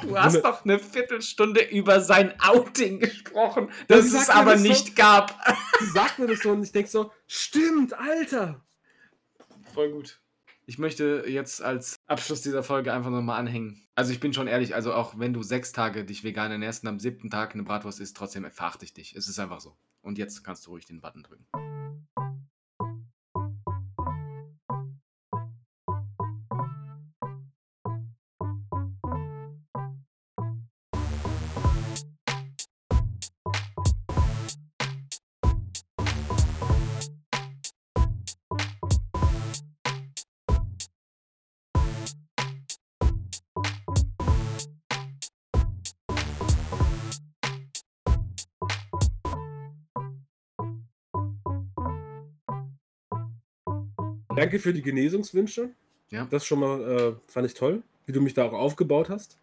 Du 0.01 0.18
hast 0.18 0.41
doch 0.41 0.64
eine 0.64 0.80
Viertelstunde 0.80 1.62
über 1.62 1.99
sein 1.99 2.39
Outing 2.39 2.99
gesprochen, 3.01 3.70
das 3.89 4.14
es 4.14 4.30
aber 4.30 4.54
das 4.54 4.62
so- 4.62 4.68
nicht 4.70 4.95
gab. 4.95 5.38
Sie 5.80 5.88
sagt 5.88 6.20
mir 6.20 6.28
das 6.28 6.39
so 6.39 6.51
und 6.51 6.64
ich 6.64 6.72
denke 6.72 6.89
so, 6.89 7.12
stimmt, 7.28 7.93
Alter! 7.93 8.64
Voll 9.74 9.91
gut. 9.91 10.22
Ich 10.66 10.78
möchte 10.78 11.26
jetzt 11.28 11.61
als 11.61 11.97
Abschluss 12.07 12.41
dieser 12.41 12.64
Folge 12.64 12.93
einfach 12.93 13.09
nochmal 13.09 13.38
anhängen. 13.38 13.86
Also 13.95 14.14
ich 14.14 14.22
bin 14.22 14.34
schon 14.34 14.47
ehrlich, 14.47 14.74
also 14.74 14.93
auch 14.93 15.20
wenn 15.20 15.34
du 15.34 15.43
sechs 15.43 15.74
Tage 15.74 16.05
dich 16.05 16.24
vegan 16.24 16.51
ernährst 16.51 16.84
und 16.84 16.89
am 16.89 16.99
siebten 16.99 17.30
Tag 17.30 17.53
eine 17.53 17.64
Bratwurst 17.64 17.99
isst, 17.99 18.16
trotzdem 18.16 18.49
verachte 18.49 18.86
ich 18.86 18.93
dich. 18.93 19.14
Es 19.14 19.28
ist 19.28 19.39
einfach 19.39 19.59
so. 19.59 19.76
Und 20.01 20.18
jetzt 20.18 20.41
kannst 20.43 20.66
du 20.66 20.72
ruhig 20.72 20.86
den 20.86 21.01
Button 21.01 21.24
drücken. 21.24 21.45
Danke 54.36 54.59
für 54.59 54.73
die 54.73 54.81
Genesungswünsche. 54.81 55.69
Ja. 56.09 56.25
Das 56.29 56.45
schon 56.45 56.59
mal 56.59 56.81
äh, 56.81 57.31
fand 57.31 57.47
ich 57.47 57.53
toll, 57.53 57.84
wie 58.05 58.11
du 58.11 58.21
mich 58.21 58.34
da 58.34 58.45
auch 58.45 58.53
aufgebaut 58.53 59.09
hast. 59.09 59.38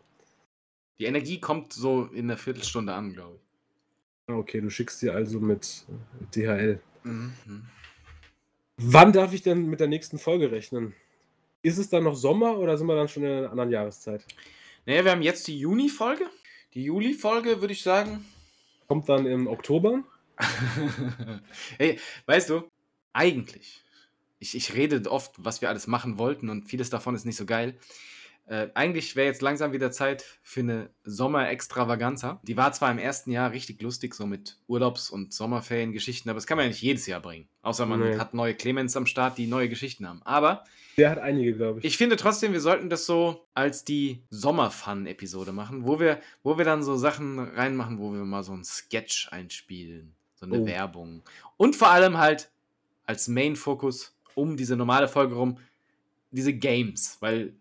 Die 0.99 1.07
Energie 1.07 1.41
kommt 1.41 1.72
so 1.72 2.05
in 2.07 2.24
einer 2.24 2.36
Viertelstunde 2.36 2.93
an, 2.93 3.12
glaube 3.12 3.36
ich. 3.36 4.34
Ah, 4.34 4.36
Okay, 4.36 4.61
du 4.61 4.70
schickst 4.70 5.03
dir 5.03 5.14
also 5.14 5.41
mit 5.41 5.84
DHL. 6.34 6.80
Mhm. 7.03 7.32
Wann 8.76 9.12
darf 9.12 9.32
ich 9.32 9.43
denn 9.43 9.66
mit 9.66 9.80
der 9.80 9.88
nächsten 9.88 10.18
Folge 10.18 10.51
rechnen? 10.53 10.95
Ist 11.62 11.78
es 11.78 11.91
dann 11.91 12.05
noch 12.05 12.14
Sommer 12.14 12.59
oder 12.59 12.78
sind 12.78 12.86
wir 12.86 12.97
dann 12.97 13.09
schon 13.09 13.24
in 13.24 13.30
einer 13.30 13.51
anderen 13.51 13.70
Jahreszeit? 13.70 14.24
Naja, 14.86 15.05
wir 15.05 15.11
haben 15.11 15.22
jetzt 15.22 15.47
die 15.49 15.59
Juni-Folge. 15.59 16.24
Die 16.74 16.84
Juli-Folge 16.84 17.61
würde 17.61 17.72
ich 17.72 17.82
sagen. 17.82 18.24
Kommt 18.88 19.09
dann 19.09 19.26
im 19.26 19.47
Oktober? 19.47 20.03
hey, 21.78 21.99
weißt 22.26 22.51
du, 22.51 22.62
eigentlich, 23.12 23.84
ich, 24.41 24.57
ich 24.57 24.74
rede 24.74 25.09
oft, 25.11 25.32
was 25.38 25.61
wir 25.61 25.68
alles 25.68 25.86
machen 25.86 26.18
wollten 26.18 26.49
und 26.49 26.64
vieles 26.68 26.91
davon 26.91 27.14
ist 27.14 27.24
nicht 27.26 27.36
so 27.36 27.47
geil. 27.47 27.78
Äh, 28.47 28.68
eigentlich 28.74 29.14
wäre 29.14 29.28
jetzt 29.28 29.43
langsam 29.43 29.72
wieder 29.72 29.93
Zeit 29.93 30.24
für 30.43 30.59
eine 30.61 30.91
Sommer-Extravaganza. 31.05 32.41
Die 32.43 32.57
war 32.57 32.72
zwar 32.72 32.91
im 32.91 32.99
ersten 32.99 33.30
Jahr 33.30 33.53
richtig 33.53 33.80
lustig, 33.82 34.14
so 34.14 34.26
mit 34.26 34.57
Urlaubs- 34.66 35.11
und 35.11 35.32
Sommerferien-Geschichten, 35.32 36.28
aber 36.28 36.38
das 36.38 36.47
kann 36.49 36.57
man 36.57 36.64
ja 36.64 36.70
nicht 36.70 36.82
jedes 36.82 37.07
Jahr 37.07 37.20
bringen. 37.20 37.49
Außer 37.62 37.86
man 37.86 38.01
Nee. 38.01 38.18
hat 38.18 38.34
neue 38.34 38.55
Clemens 38.55 38.97
am 38.97 39.07
Start, 39.07 39.38
die 39.38 39.47
neue 39.47 39.68
Geschichten 39.68 40.09
haben. 40.09 40.20
Aber 40.24 40.64
Der 40.97 41.11
hat 41.11 41.18
einige, 41.18 41.53
glaube 41.55 41.78
ich. 41.78 41.84
ich 41.84 41.97
finde 41.97 42.16
trotzdem, 42.16 42.53
wir 42.53 42.61
sollten 42.61 42.91
das 42.91 43.07
so 43.07 43.47
als 43.55 43.84
die 43.84 44.22
Sommer-Fun-Episode 44.30 45.53
machen, 45.53 45.84
wo 45.86 46.01
wir, 46.01 46.20
wo 46.43 46.59
wir 46.59 46.64
dann 46.64 46.82
so 46.82 46.97
Sachen 46.97 47.38
reinmachen, 47.38 47.99
wo 47.99 48.12
wir 48.12 48.24
mal 48.24 48.43
so 48.43 48.53
einen 48.53 48.64
Sketch 48.64 49.28
einspielen, 49.30 50.12
so 50.34 50.47
eine 50.47 50.61
Oh. 50.61 50.66
Werbung. 50.66 51.22
Und 51.57 51.76
vor 51.76 51.91
allem 51.91 52.18
halt 52.18 52.51
als 53.07 53.28
Main-Fokus 53.28 54.16
um 54.41 54.57
diese 54.57 54.76
normale 54.76 55.09
Folge 55.09 55.34
rum, 55.34 55.59
diese 56.30 56.53
Games, 56.53 57.18
weil 57.20 57.55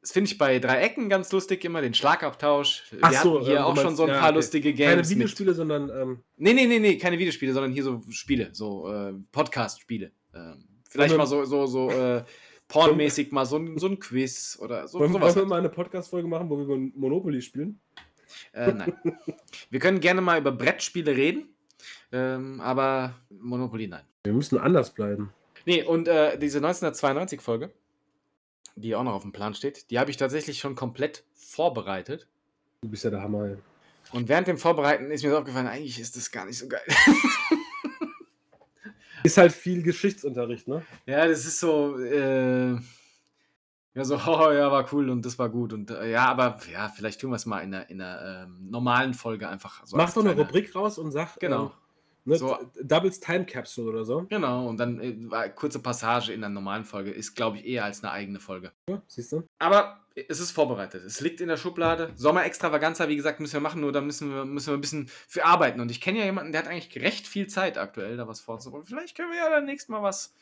das 0.00 0.12
finde 0.12 0.30
ich 0.30 0.38
bei 0.38 0.58
Dreiecken 0.58 1.10
ganz 1.10 1.30
lustig 1.30 1.62
immer, 1.64 1.82
den 1.82 1.92
Schlagabtausch. 1.92 2.84
Wir 2.90 2.98
Ach 3.02 3.12
so, 3.12 3.34
hatten 3.34 3.44
hier 3.44 3.58
ähm, 3.58 3.64
auch 3.64 3.76
schon 3.76 3.96
so 3.96 4.04
ein 4.04 4.08
ja, 4.08 4.18
paar 4.18 4.30
okay. 4.30 4.36
lustige 4.36 4.74
Keine 4.74 4.94
Games. 4.96 5.08
mit. 5.10 5.18
Videospiele, 5.18 5.52
sondern 5.54 5.90
ähm, 5.90 6.20
Nee, 6.38 6.54
nee, 6.54 6.66
nee, 6.66 6.78
nee, 6.78 6.96
keine 6.96 7.18
Videospiele, 7.18 7.52
sondern 7.52 7.72
hier 7.72 7.84
so 7.84 8.00
Spiele, 8.08 8.48
so 8.52 8.90
äh, 8.90 9.12
Podcast-Spiele. 9.30 10.10
Ähm, 10.34 10.64
vielleicht 10.88 11.12
wir- 11.12 11.18
mal 11.18 11.26
so, 11.26 11.44
so, 11.44 11.66
so 11.66 11.90
äh, 11.90 12.24
pornmäßig 12.68 13.30
mal 13.32 13.44
so 13.44 13.58
ein, 13.58 13.76
so 13.78 13.88
ein 13.88 13.98
Quiz 13.98 14.58
oder 14.62 14.88
so, 14.88 15.00
wollen, 15.00 15.12
sowas. 15.12 15.36
wollen 15.36 15.44
wir 15.44 15.48
mal 15.50 15.58
eine 15.58 15.68
Podcast-Folge 15.68 16.28
machen, 16.28 16.48
wo 16.48 16.56
wir 16.56 16.76
Monopoly 16.94 17.42
spielen? 17.42 17.78
Äh, 18.52 18.72
nein. 18.72 18.92
Wir 19.70 19.80
können 19.80 20.00
gerne 20.00 20.20
mal 20.20 20.38
über 20.38 20.52
Brettspiele 20.52 21.16
reden, 21.16 21.48
ähm, 22.12 22.60
aber 22.60 23.16
Monopoly 23.28 23.88
nein. 23.88 24.04
Wir 24.24 24.32
müssen 24.32 24.56
anders 24.56 24.94
bleiben. 24.94 25.32
Nee, 25.66 25.82
und 25.82 26.08
äh, 26.08 26.38
diese 26.38 26.58
1992-Folge 26.60 27.70
die 28.80 28.94
auch 28.94 29.02
noch 29.02 29.14
auf 29.14 29.22
dem 29.22 29.32
Plan 29.32 29.54
steht. 29.54 29.90
Die 29.90 29.98
habe 29.98 30.10
ich 30.10 30.16
tatsächlich 30.16 30.58
schon 30.58 30.74
komplett 30.74 31.24
vorbereitet. 31.34 32.26
Du 32.82 32.88
bist 32.88 33.04
ja 33.04 33.10
der 33.10 33.22
Hammer. 33.22 33.44
Ey. 33.46 33.56
Und 34.12 34.28
während 34.28 34.48
dem 34.48 34.58
Vorbereiten 34.58 35.10
ist 35.10 35.22
mir 35.22 35.30
so 35.30 35.38
aufgefallen, 35.38 35.66
eigentlich 35.66 36.00
ist 36.00 36.16
das 36.16 36.30
gar 36.30 36.46
nicht 36.46 36.58
so 36.58 36.68
geil. 36.68 36.82
Ist 39.22 39.36
halt 39.36 39.52
viel 39.52 39.82
Geschichtsunterricht, 39.82 40.66
ne? 40.66 40.82
ja, 41.04 41.28
das 41.28 41.44
ist 41.44 41.60
so, 41.60 41.98
äh, 41.98 42.70
ja, 42.70 44.02
so, 44.02 44.14
oh, 44.26 44.50
ja, 44.50 44.72
war 44.72 44.88
cool 44.94 45.10
und 45.10 45.26
das 45.26 45.38
war 45.38 45.50
gut. 45.50 45.74
Und 45.74 45.90
äh, 45.90 46.10
ja, 46.10 46.24
aber 46.24 46.58
ja, 46.72 46.88
vielleicht 46.88 47.20
tun 47.20 47.28
wir 47.28 47.36
es 47.36 47.44
mal 47.44 47.60
in 47.60 47.74
einer, 47.74 47.90
in 47.90 48.00
einer 48.00 48.44
ähm, 48.44 48.70
normalen 48.70 49.12
Folge 49.12 49.46
einfach. 49.46 49.86
So 49.86 49.98
Mach 49.98 50.10
doch 50.14 50.24
eine 50.24 50.34
Rubrik 50.34 50.74
raus 50.74 50.96
und 50.96 51.10
sag. 51.10 51.38
Genau. 51.38 51.66
Ähm, 51.66 51.70
ne, 52.30 52.38
So. 52.38 52.58
Doubles 52.82 53.20
Time 53.20 53.44
Capsule 53.44 53.90
oder 53.90 54.04
so. 54.04 54.26
Genau, 54.28 54.68
und 54.68 54.78
dann 54.78 55.30
äh, 55.32 55.50
kurze 55.54 55.78
Passage 55.78 56.32
in 56.32 56.42
einer 56.42 56.52
normalen 56.52 56.84
Folge 56.84 57.10
ist, 57.10 57.34
glaube 57.34 57.58
ich, 57.58 57.66
eher 57.66 57.84
als 57.84 58.02
eine 58.02 58.12
eigene 58.12 58.40
Folge. 58.40 58.72
Ja, 58.88 59.02
siehst 59.06 59.32
du? 59.32 59.44
Aber 59.58 60.00
es 60.14 60.40
ist 60.40 60.50
vorbereitet. 60.50 61.04
Es 61.04 61.20
liegt 61.20 61.40
in 61.40 61.48
der 61.48 61.56
Schublade. 61.56 62.12
Sommer-Extravaganza, 62.16 63.08
wie 63.08 63.16
gesagt, 63.16 63.40
müssen 63.40 63.54
wir 63.54 63.60
machen, 63.60 63.80
nur 63.80 63.92
da 63.92 64.00
müssen 64.00 64.32
wir, 64.32 64.44
müssen 64.44 64.68
wir 64.68 64.74
ein 64.74 64.80
bisschen 64.80 65.08
für 65.28 65.44
arbeiten. 65.44 65.80
Und 65.80 65.90
ich 65.90 66.00
kenne 66.00 66.18
ja 66.18 66.24
jemanden, 66.24 66.52
der 66.52 66.62
hat 66.62 66.68
eigentlich 66.68 67.02
recht 67.02 67.26
viel 67.26 67.46
Zeit 67.46 67.78
aktuell, 67.78 68.16
da 68.16 68.26
was 68.26 68.40
vorzubereiten. 68.40 68.86
Vielleicht 68.86 69.16
können 69.16 69.30
wir 69.30 69.38
ja 69.38 69.50
dann 69.50 69.66
nächstes 69.66 69.88
Mal 69.88 70.02
was. 70.02 70.34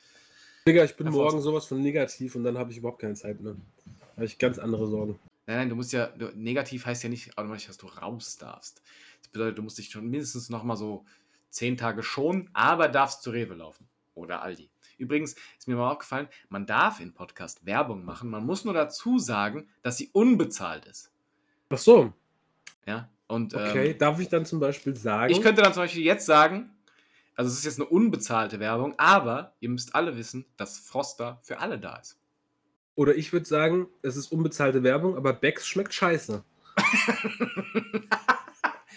Digga, 0.67 0.85
ich 0.85 0.97
bin 0.97 1.11
morgen 1.11 1.41
sowas 1.41 1.67
von 1.67 1.81
negativ 1.81 2.35
und 2.35 2.45
dann 2.45 2.59
habe 2.59 2.71
ich 2.71 2.79
überhaupt 2.79 3.01
keine 3.01 3.15
Zeit 3.15 3.41
mehr. 3.41 3.55
Da 3.55 4.17
habe 4.17 4.27
ich 4.27 4.39
ganz 4.39 4.59
andere 4.59 4.87
Sorgen. 4.87 5.19
Nein, 5.47 5.57
nein, 5.57 5.69
du 5.71 5.77
musst 5.77 5.93
ja. 5.93 6.09
Du, 6.09 6.27
negativ 6.35 6.85
heißt 6.85 7.03
ja 7.03 7.09
nicht 7.09 7.39
automatisch, 7.39 7.67
dass 7.67 7.79
du 7.79 7.87
raus 7.87 8.37
darfst. 8.37 8.83
Das 9.21 9.29
bedeutet, 9.29 9.59
du 9.59 9.63
musst 9.63 9.79
dich 9.79 9.89
schon 9.89 10.09
mindestens 10.09 10.51
noch 10.51 10.63
mal 10.63 10.77
so 10.77 11.05
zehn 11.51 11.77
Tage 11.77 12.03
schon, 12.03 12.49
aber 12.53 12.89
darfst 12.89 13.23
zu 13.23 13.31
Rewe 13.31 13.55
laufen. 13.55 13.89
Oder 14.15 14.43
Aldi. 14.43 14.71
Übrigens 14.99 15.37
ist 15.59 15.69
mir 15.69 15.77
mal 15.77 15.91
aufgefallen, 15.93 16.29
man 16.49 16.67
darf 16.67 16.99
in 17.01 17.15
Podcast 17.15 17.65
Werbung 17.65 18.05
machen. 18.05 18.31
Man 18.31 18.45
muss 18.45 18.65
nur 18.65 18.75
dazu 18.75 19.19
sagen, 19.19 19.69
dass 19.83 19.97
sie 19.97 20.11
unbezahlt 20.13 20.87
ist. 20.87 21.13
Ach 21.71 21.79
so, 21.79 22.13
Ja. 22.87 23.09
Und 23.29 23.55
okay. 23.55 23.91
ähm, 23.91 23.99
Darf 23.99 24.19
ich 24.21 24.29
dann 24.29 24.47
zum 24.47 24.59
Beispiel 24.59 24.97
sagen? 24.97 25.31
ich 25.31 25.43
könnte 25.43 25.63
dann 25.63 25.75
zum 25.75 25.83
Beispiel 25.83 26.03
jetzt 26.03 26.25
sagen, 26.27 26.71
also 27.37 27.49
es 27.51 27.59
ist 27.59 27.65
jetzt 27.67 27.79
eine 27.79 27.89
unbezahlte 27.89 28.59
Werbung, 28.59 28.95
aber 28.99 29.53
ihr 29.61 29.69
müsst 29.69 29.95
alle 29.95 30.17
wissen, 30.17 30.47
dass 30.57 30.79
Froster 30.79 31.39
für 31.43 31.59
alle 31.61 31.79
da 31.79 31.97
ist. 31.97 32.19
oder 32.97 33.15
ich 33.15 33.33
würde 33.33 33.47
sagen, 33.47 33.87
es 34.03 34.17
ist 34.17 34.33
unbezahlte 34.33 34.83
Werbung, 34.83 35.17
aber 35.17 35.33
Becks 35.35 35.69
schmeckt 35.69 35.93
scheiße. 35.95 36.43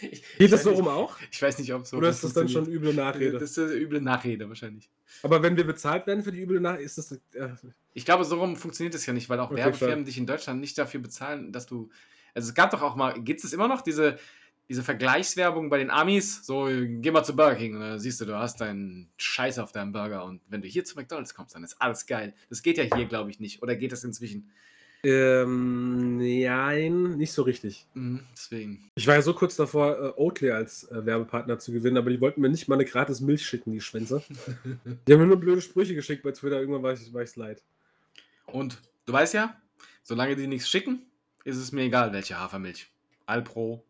ich, 0.02 0.24
Geht 0.38 0.52
das 0.52 0.60
weiß 0.60 0.64
so 0.64 0.70
nicht- 0.72 0.80
rum 0.80 0.88
auch? 0.88 1.18
Ich 1.32 1.42
weiß 1.42 1.60
nicht, 1.60 1.74
ob 1.74 1.86
so 1.86 1.98
oder 1.98 2.10
ist 2.10 2.24
das 2.24 2.34
dann 2.34 2.50
schon 2.50 2.68
üble 2.68 2.94
Nachrede? 2.94 3.34
Das 3.34 3.52
ist 3.52 3.60
eine 3.60 3.74
üble 3.74 4.02
Nachrede 4.02 4.48
wahrscheinlich. 4.50 4.90
aber 5.24 5.42
wenn 5.44 5.58
wir 5.58 5.66
bezahlt 5.66 6.08
werden 6.08 6.24
für 6.24 6.32
die 6.32 6.42
üble 6.42 6.60
Nachrede, 6.60 6.84
ist 6.84 6.98
das. 6.98 7.12
Äh, 7.12 7.50
Ich 7.94 8.06
glaube, 8.06 8.24
so 8.26 8.40
rum 8.40 8.56
funktioniert 8.56 8.94
das 8.94 9.06
ja 9.06 9.14
nicht, 9.14 9.30
weil 9.30 9.40
auch 9.40 9.52
Okay, 9.52 9.58
Werbefirmen 9.60 9.96
schade. 9.98 10.04
dich 10.06 10.18
in 10.18 10.26
Deutschland 10.26 10.60
nicht 10.62 10.78
dafür 10.78 11.00
bezahlen, 11.02 11.52
dass 11.52 11.66
du. 11.66 11.90
Also 12.34 12.50
es 12.50 12.56
gab 12.56 12.72
doch 12.72 12.82
auch 12.82 12.96
mal, 12.96 13.22
gibt 13.22 13.44
es 13.44 13.52
immer 13.52 13.68
noch 13.68 13.82
diese, 13.82 14.18
diese 14.70 14.84
Vergleichswerbung 14.84 15.70
bei 15.70 15.78
den 15.80 15.90
Amis? 15.92 16.46
So, 16.46 16.70
geh 16.72 17.12
mal 17.12 17.24
zu 17.26 17.36
Burger 17.36 17.56
King 17.58 17.76
und 17.76 17.82
dann 17.82 18.00
siehst 18.00 18.22
du, 18.22 18.26
du 18.26 18.38
hast 18.38 18.62
deinen 18.62 19.10
Scheiß 19.18 19.60
auf 19.60 19.74
deinem 19.74 19.92
Burger 19.92 20.24
und 20.24 20.40
wenn 20.48 20.62
du 20.62 20.68
hier 20.70 20.86
zu 20.86 20.96
McDonalds 20.96 21.34
kommst, 21.34 21.56
dann 21.56 21.64
ist 21.66 21.82
alles 21.82 22.06
geil. 22.06 22.34
Das 22.50 22.62
geht 22.64 22.78
ja 22.78 22.84
hier, 22.96 23.06
glaube 23.06 23.30
ich, 23.32 23.40
nicht. 23.42 23.62
Oder 23.62 23.76
geht 23.76 23.92
das 23.92 24.04
inzwischen? 24.06 24.50
Ähm, 25.04 26.18
nein, 26.18 27.18
nicht 27.18 27.32
so 27.34 27.42
richtig. 27.44 27.86
Mhm, 27.94 28.22
deswegen. 28.36 28.90
Ich 28.96 29.08
war 29.08 29.16
ja 29.16 29.22
so 29.22 29.34
kurz 29.34 29.56
davor, 29.56 29.98
äh, 29.98 30.22
Oatly 30.22 30.52
als 30.52 30.84
äh, 30.92 31.06
Werbepartner 31.06 31.60
zu 31.60 31.72
gewinnen, 31.72 31.98
aber 31.98 32.10
die 32.10 32.22
wollten 32.22 32.42
mir 32.42 32.50
nicht 32.50 32.68
mal 32.68 32.76
eine 32.76 32.86
gratis 32.86 33.22
Milch 33.22 33.46
schicken, 33.46 33.72
die 33.72 33.82
Schwänze. 33.82 34.24
Die 35.08 35.14
haben 35.14 35.20
mir 35.20 35.28
nur 35.28 35.40
blöde 35.40 35.62
Sprüche 35.62 35.96
geschickt 35.96 36.24
bei 36.24 36.32
Twitter, 36.32 36.60
irgendwann 36.60 36.84
war 36.84 36.94
ich, 36.94 37.14
war 37.14 37.24
ich's 37.24 37.36
leid. 37.36 37.62
Und 38.46 38.82
du 39.06 39.14
weißt 39.14 39.34
ja, 39.34 39.56
solange 40.04 40.36
die 40.36 40.48
nichts 40.48 40.70
schicken, 40.70 41.02
ist 41.46 41.58
es 41.58 41.72
mir 41.72 41.84
egal, 41.84 42.14
welche 42.14 42.38
Hafermilch. 42.40 42.92
Alpro, 43.26 43.84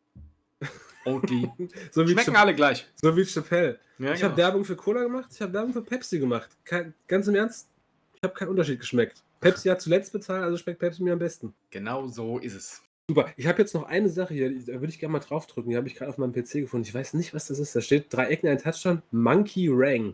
Oatly. 1.06 1.50
So 1.92 2.08
wie, 2.08 2.12
Schmecken 2.12 2.36
alle 2.36 2.54
gleich. 2.56 2.88
so 2.96 3.16
wie 3.16 3.26
Chappelle. 3.26 3.80
Ja, 3.98 4.14
ich 4.14 4.24
habe 4.24 4.36
genau. 4.36 4.48
Werbung 4.48 4.66
für 4.66 4.76
Cola 4.76 5.04
gemacht, 5.04 5.30
ich 5.34 5.42
habe 5.42 5.54
Werbung 5.54 5.74
für 5.74 5.82
Pepsi 5.82 6.20
gemacht. 6.20 6.50
Kein, 6.64 6.94
ganz 7.08 7.28
im 7.28 7.36
Ernst, 7.36 7.68
ich 8.16 8.24
habe 8.24 8.34
keinen 8.34 8.50
Unterschied 8.50 8.80
geschmeckt. 8.80 9.24
Pepsi 9.42 9.70
hat 9.70 9.82
zuletzt 9.82 10.14
bezahlt, 10.14 10.44
also 10.44 10.56
schmeckt 10.58 10.80
Pepsi 10.80 11.04
mir 11.04 11.14
am 11.14 11.20
besten. 11.20 11.54
Genau 11.72 12.08
so 12.08 12.38
ist 12.38 12.56
es. 12.56 12.82
Super. 13.10 13.30
Ich 13.36 13.48
habe 13.48 13.60
jetzt 13.62 13.74
noch 13.74 13.84
eine 13.84 14.08
Sache 14.08 14.34
hier, 14.34 14.50
da 14.66 14.74
würde 14.74 14.88
ich 14.88 15.00
gerne 15.00 15.12
mal 15.12 15.20
draufdrücken. 15.20 15.72
Die 15.72 15.76
habe 15.76 15.88
ich 15.88 15.96
gerade 15.96 16.10
auf 16.10 16.18
meinem 16.18 16.32
PC 16.32 16.54
gefunden. 16.54 16.88
Ich 16.88 16.94
weiß 16.94 17.16
nicht, 17.16 17.34
was 17.34 17.48
das 17.48 17.60
ist. 17.60 17.76
Da 17.76 17.82
steht 17.82 18.14
drei 18.14 18.28
Ecken, 18.28 18.48
ein 18.48 18.60
Touchdown, 18.60 19.02
Monkey 19.12 19.68
Rang. 19.70 20.14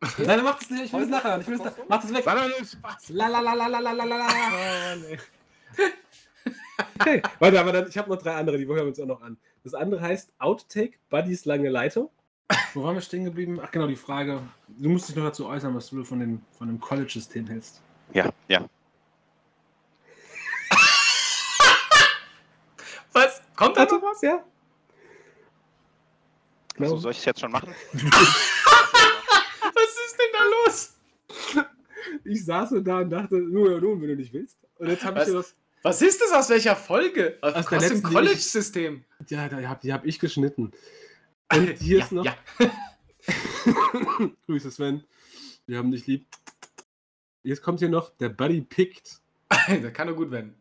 Nein, 0.18 0.44
mach 0.44 0.58
das 0.58 0.70
nicht. 0.70 0.84
Ich 0.84 0.92
will 0.92 1.02
es 1.02 1.08
nachher. 1.08 1.40
Ich 1.40 1.48
will 1.48 1.58
das 1.58 1.72
Mach 1.88 2.02
das 2.02 2.14
weg. 2.14 2.24
La 3.08 3.28
la 3.28 3.40
oh, 7.00 7.20
warte, 7.38 7.60
aber 7.60 7.72
dann, 7.72 7.88
ich 7.88 7.96
habe 7.96 8.10
noch 8.10 8.18
drei 8.22 8.34
andere, 8.34 8.58
die 8.58 8.66
hören 8.66 8.76
wir 8.76 8.86
uns 8.86 9.00
auch 9.00 9.06
noch 9.06 9.22
an. 9.22 9.38
Das 9.64 9.72
andere 9.74 10.02
heißt 10.02 10.32
Outtake, 10.38 10.98
Buddies 11.08 11.46
lange 11.46 11.70
Leitung. 11.70 12.10
Wo 12.74 12.84
waren 12.84 12.94
wir 12.94 13.00
stehen 13.00 13.24
geblieben? 13.24 13.58
Ach 13.62 13.70
genau, 13.70 13.86
die 13.86 13.96
Frage. 13.96 14.42
Du 14.68 14.90
musst 14.90 15.08
dich 15.08 15.16
noch 15.16 15.24
dazu 15.24 15.46
äußern, 15.46 15.74
was 15.74 15.88
du 15.88 16.04
von, 16.04 16.20
den, 16.20 16.42
von 16.52 16.68
dem 16.68 16.78
College-System 16.78 17.46
hältst. 17.48 17.82
Ja, 18.12 18.30
ja. 18.48 18.68
Was? 23.12 23.42
Kommt 23.54 23.76
da 23.76 23.84
noch 23.84 24.02
was? 24.02 24.22
Ja. 24.22 24.44
Also 26.78 26.98
soll 26.98 27.12
ich 27.12 27.18
es 27.18 27.24
jetzt 27.24 27.40
schon 27.40 27.50
machen? 27.50 27.74
Was 27.92 28.02
ist 30.06 30.18
denn 30.18 30.32
da 30.32 30.44
los? 30.44 30.92
Ich 32.24 32.44
saß 32.44 32.70
so 32.70 32.80
da 32.80 32.98
und 33.00 33.10
dachte, 33.10 33.36
nur 33.36 33.72
ja 33.72 33.80
nun, 33.80 34.00
wenn 34.00 34.08
du 34.08 34.16
nicht 34.16 34.32
willst. 34.32 34.58
Und 34.78 34.88
jetzt 34.88 35.04
habe 35.04 35.22
ich 35.22 35.32
das. 35.32 35.54
Was 35.82 36.02
ist 36.02 36.20
das 36.20 36.32
aus 36.32 36.50
welcher 36.50 36.74
Folge? 36.76 37.38
Aus, 37.40 37.54
Aus 37.54 37.72
aus 37.72 37.88
dem 37.88 38.02
College-System. 38.02 39.04
Ja, 39.28 39.48
da 39.48 39.56
hab, 39.68 39.80
die 39.80 39.92
habe 39.92 40.06
ich 40.06 40.18
geschnitten. 40.18 40.72
Und 41.52 41.68
hier 41.78 41.98
ja, 41.98 42.04
ist 42.04 42.12
noch. 42.12 42.24
Ja. 42.24 42.36
Grüße 44.46 44.70
Sven. 44.70 45.04
Wir 45.66 45.78
haben 45.78 45.90
dich 45.90 46.06
lieb. 46.06 46.26
Jetzt 47.46 47.62
kommt 47.62 47.78
hier 47.78 47.88
noch 47.88 48.10
der 48.18 48.28
Buddy 48.28 48.60
Picked. 48.60 49.20
das 49.48 49.92
kann 49.92 50.08
nur 50.08 50.16
gut 50.16 50.32
werden. 50.32 50.56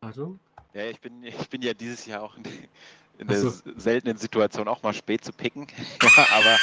Achtung. 0.00 0.40
Ja, 0.74 0.84
ich 0.86 1.00
bin, 1.00 1.22
ich 1.22 1.48
bin 1.48 1.62
ja 1.62 1.72
dieses 1.74 2.06
Jahr 2.06 2.22
auch 2.24 2.36
in, 2.36 2.42
in 3.18 3.28
der 3.28 3.38
so. 3.38 3.52
seltenen 3.76 4.16
Situation, 4.16 4.66
auch 4.66 4.82
mal 4.82 4.92
spät 4.92 5.24
zu 5.24 5.32
picken. 5.32 5.68
aber 6.32 6.56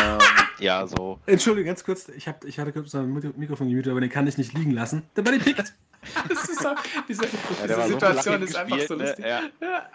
ähm, 0.00 0.18
ja, 0.60 0.86
so. 0.86 1.18
Entschuldige, 1.26 1.66
ganz 1.66 1.82
kurz. 1.82 2.08
Ich, 2.08 2.28
hab, 2.28 2.44
ich 2.44 2.56
hatte 2.60 2.72
kurz 2.72 2.92
mein 2.92 3.12
Mikro- 3.12 3.36
Mikrofon 3.36 3.68
gemutet, 3.68 3.90
aber 3.90 4.00
den 4.00 4.08
kann 4.10 4.28
ich 4.28 4.38
nicht 4.38 4.52
liegen 4.54 4.70
lassen. 4.70 5.02
Der 5.16 5.22
Buddy 5.22 5.38
Picked. 5.40 5.74
Das 6.28 6.48
ist 6.48 6.60
so, 6.60 6.74
diese, 7.08 7.22
Ja, 7.24 7.30
diese 7.62 7.74
so 7.76 7.88
Situation 7.88 8.38
flach 8.38 8.48
ist 8.48 8.56
einfach 8.56 8.80
so 8.88 8.96
gespielt, 8.96 9.00
lustig. 9.00 9.24
ne? 9.24 9.50
Ja. 9.60 9.88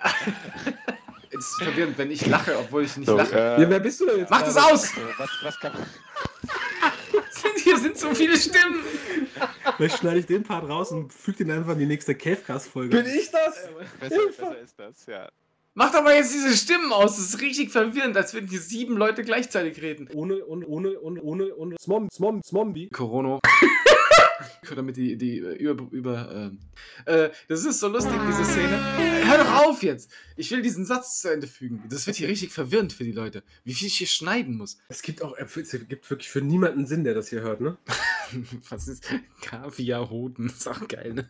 Es 1.31 1.37
ist 1.45 1.61
verwirrend, 1.63 1.97
wenn 1.97 2.11
ich 2.11 2.25
lache, 2.27 2.57
obwohl 2.57 2.83
ich 2.85 2.95
nicht 2.95 3.07
So, 3.07 3.17
lache. 3.17 3.33
äh, 3.37 3.61
ja, 3.61 3.69
wer 3.69 3.79
bist 3.81 3.99
du 3.99 4.05
denn 4.05 4.19
jetzt? 4.19 4.29
Mach 4.29 4.41
das 4.41 4.55
aus! 4.55 4.95
äh, 4.97 5.01
was, 5.17 5.29
was 5.43 5.59
kann 5.59 5.73
Hier 7.77 7.83
sind 7.83 7.97
so 7.99 8.15
viele 8.15 8.35
Stimmen. 8.35 8.83
Vielleicht 9.75 9.99
schneide 9.99 10.19
ich 10.19 10.25
den 10.25 10.41
Part 10.41 10.67
raus 10.67 10.91
und 10.91 11.13
füge 11.13 11.45
den 11.45 11.51
einfach 11.51 11.73
in 11.73 11.79
die 11.79 11.85
nächste 11.85 12.15
Cavecast-Folge. 12.15 13.03
Bin 13.03 13.05
ich 13.05 13.29
das? 13.29 13.69
besser, 13.99 14.17
besser 14.25 14.59
ist 14.59 14.79
das, 14.79 15.05
ja. 15.05 15.29
Mach 15.75 15.91
doch 15.91 16.01
mal 16.01 16.15
jetzt 16.15 16.33
diese 16.33 16.57
Stimmen 16.57 16.91
aus. 16.91 17.17
Das 17.17 17.25
ist 17.25 17.39
richtig 17.39 17.69
verwirrend, 17.69 18.17
als 18.17 18.33
wenn 18.33 18.47
hier 18.47 18.61
sieben 18.61 18.97
Leute 18.97 19.23
gleichzeitig 19.23 19.79
reden. 19.79 20.09
Ohne, 20.11 20.43
ohne, 20.47 20.65
ohne, 20.65 20.99
ohne, 20.99 21.21
ohne, 21.21 21.55
ohne. 21.55 21.75
Smom, 21.79 22.09
Smom, 22.11 22.41
Smombi. 22.43 22.89
Corona. 22.89 23.39
Damit 24.75 24.97
die, 24.97 25.17
die 25.17 25.39
äh, 25.39 25.55
über. 25.55 25.87
über 25.91 26.31
ähm, 26.33 26.59
äh, 27.05 27.29
das 27.47 27.65
ist 27.65 27.79
so 27.79 27.87
lustig, 27.87 28.13
diese 28.27 28.45
Szene. 28.45 28.79
Hör 29.25 29.37
doch 29.37 29.67
auf 29.67 29.83
jetzt! 29.83 30.11
Ich 30.35 30.51
will 30.51 30.61
diesen 30.61 30.85
Satz 30.85 31.21
zu 31.21 31.31
Ende 31.31 31.47
fügen. 31.47 31.83
Das 31.89 32.07
wird 32.07 32.17
hier 32.17 32.27
richtig 32.27 32.51
verwirrend 32.51 32.93
für 32.93 33.03
die 33.03 33.11
Leute. 33.11 33.43
Wie 33.63 33.73
viel 33.73 33.87
ich 33.87 33.97
hier 33.97 34.07
schneiden 34.07 34.57
muss. 34.57 34.77
Es 34.89 35.01
gibt 35.01 35.21
auch, 35.21 35.35
es 35.37 35.71
gibt 35.87 36.09
wirklich 36.09 36.29
für 36.29 36.41
niemanden 36.41 36.85
Sinn, 36.85 37.03
der 37.03 37.13
das 37.13 37.29
hier 37.29 37.41
hört, 37.41 37.61
ne? 37.61 37.77
Was 38.69 38.87
ist 38.87 39.03
Kaviarhoden? 39.41 40.47
Ist 40.47 40.67
auch 40.67 40.87
geil, 40.87 41.13
ne? 41.13 41.29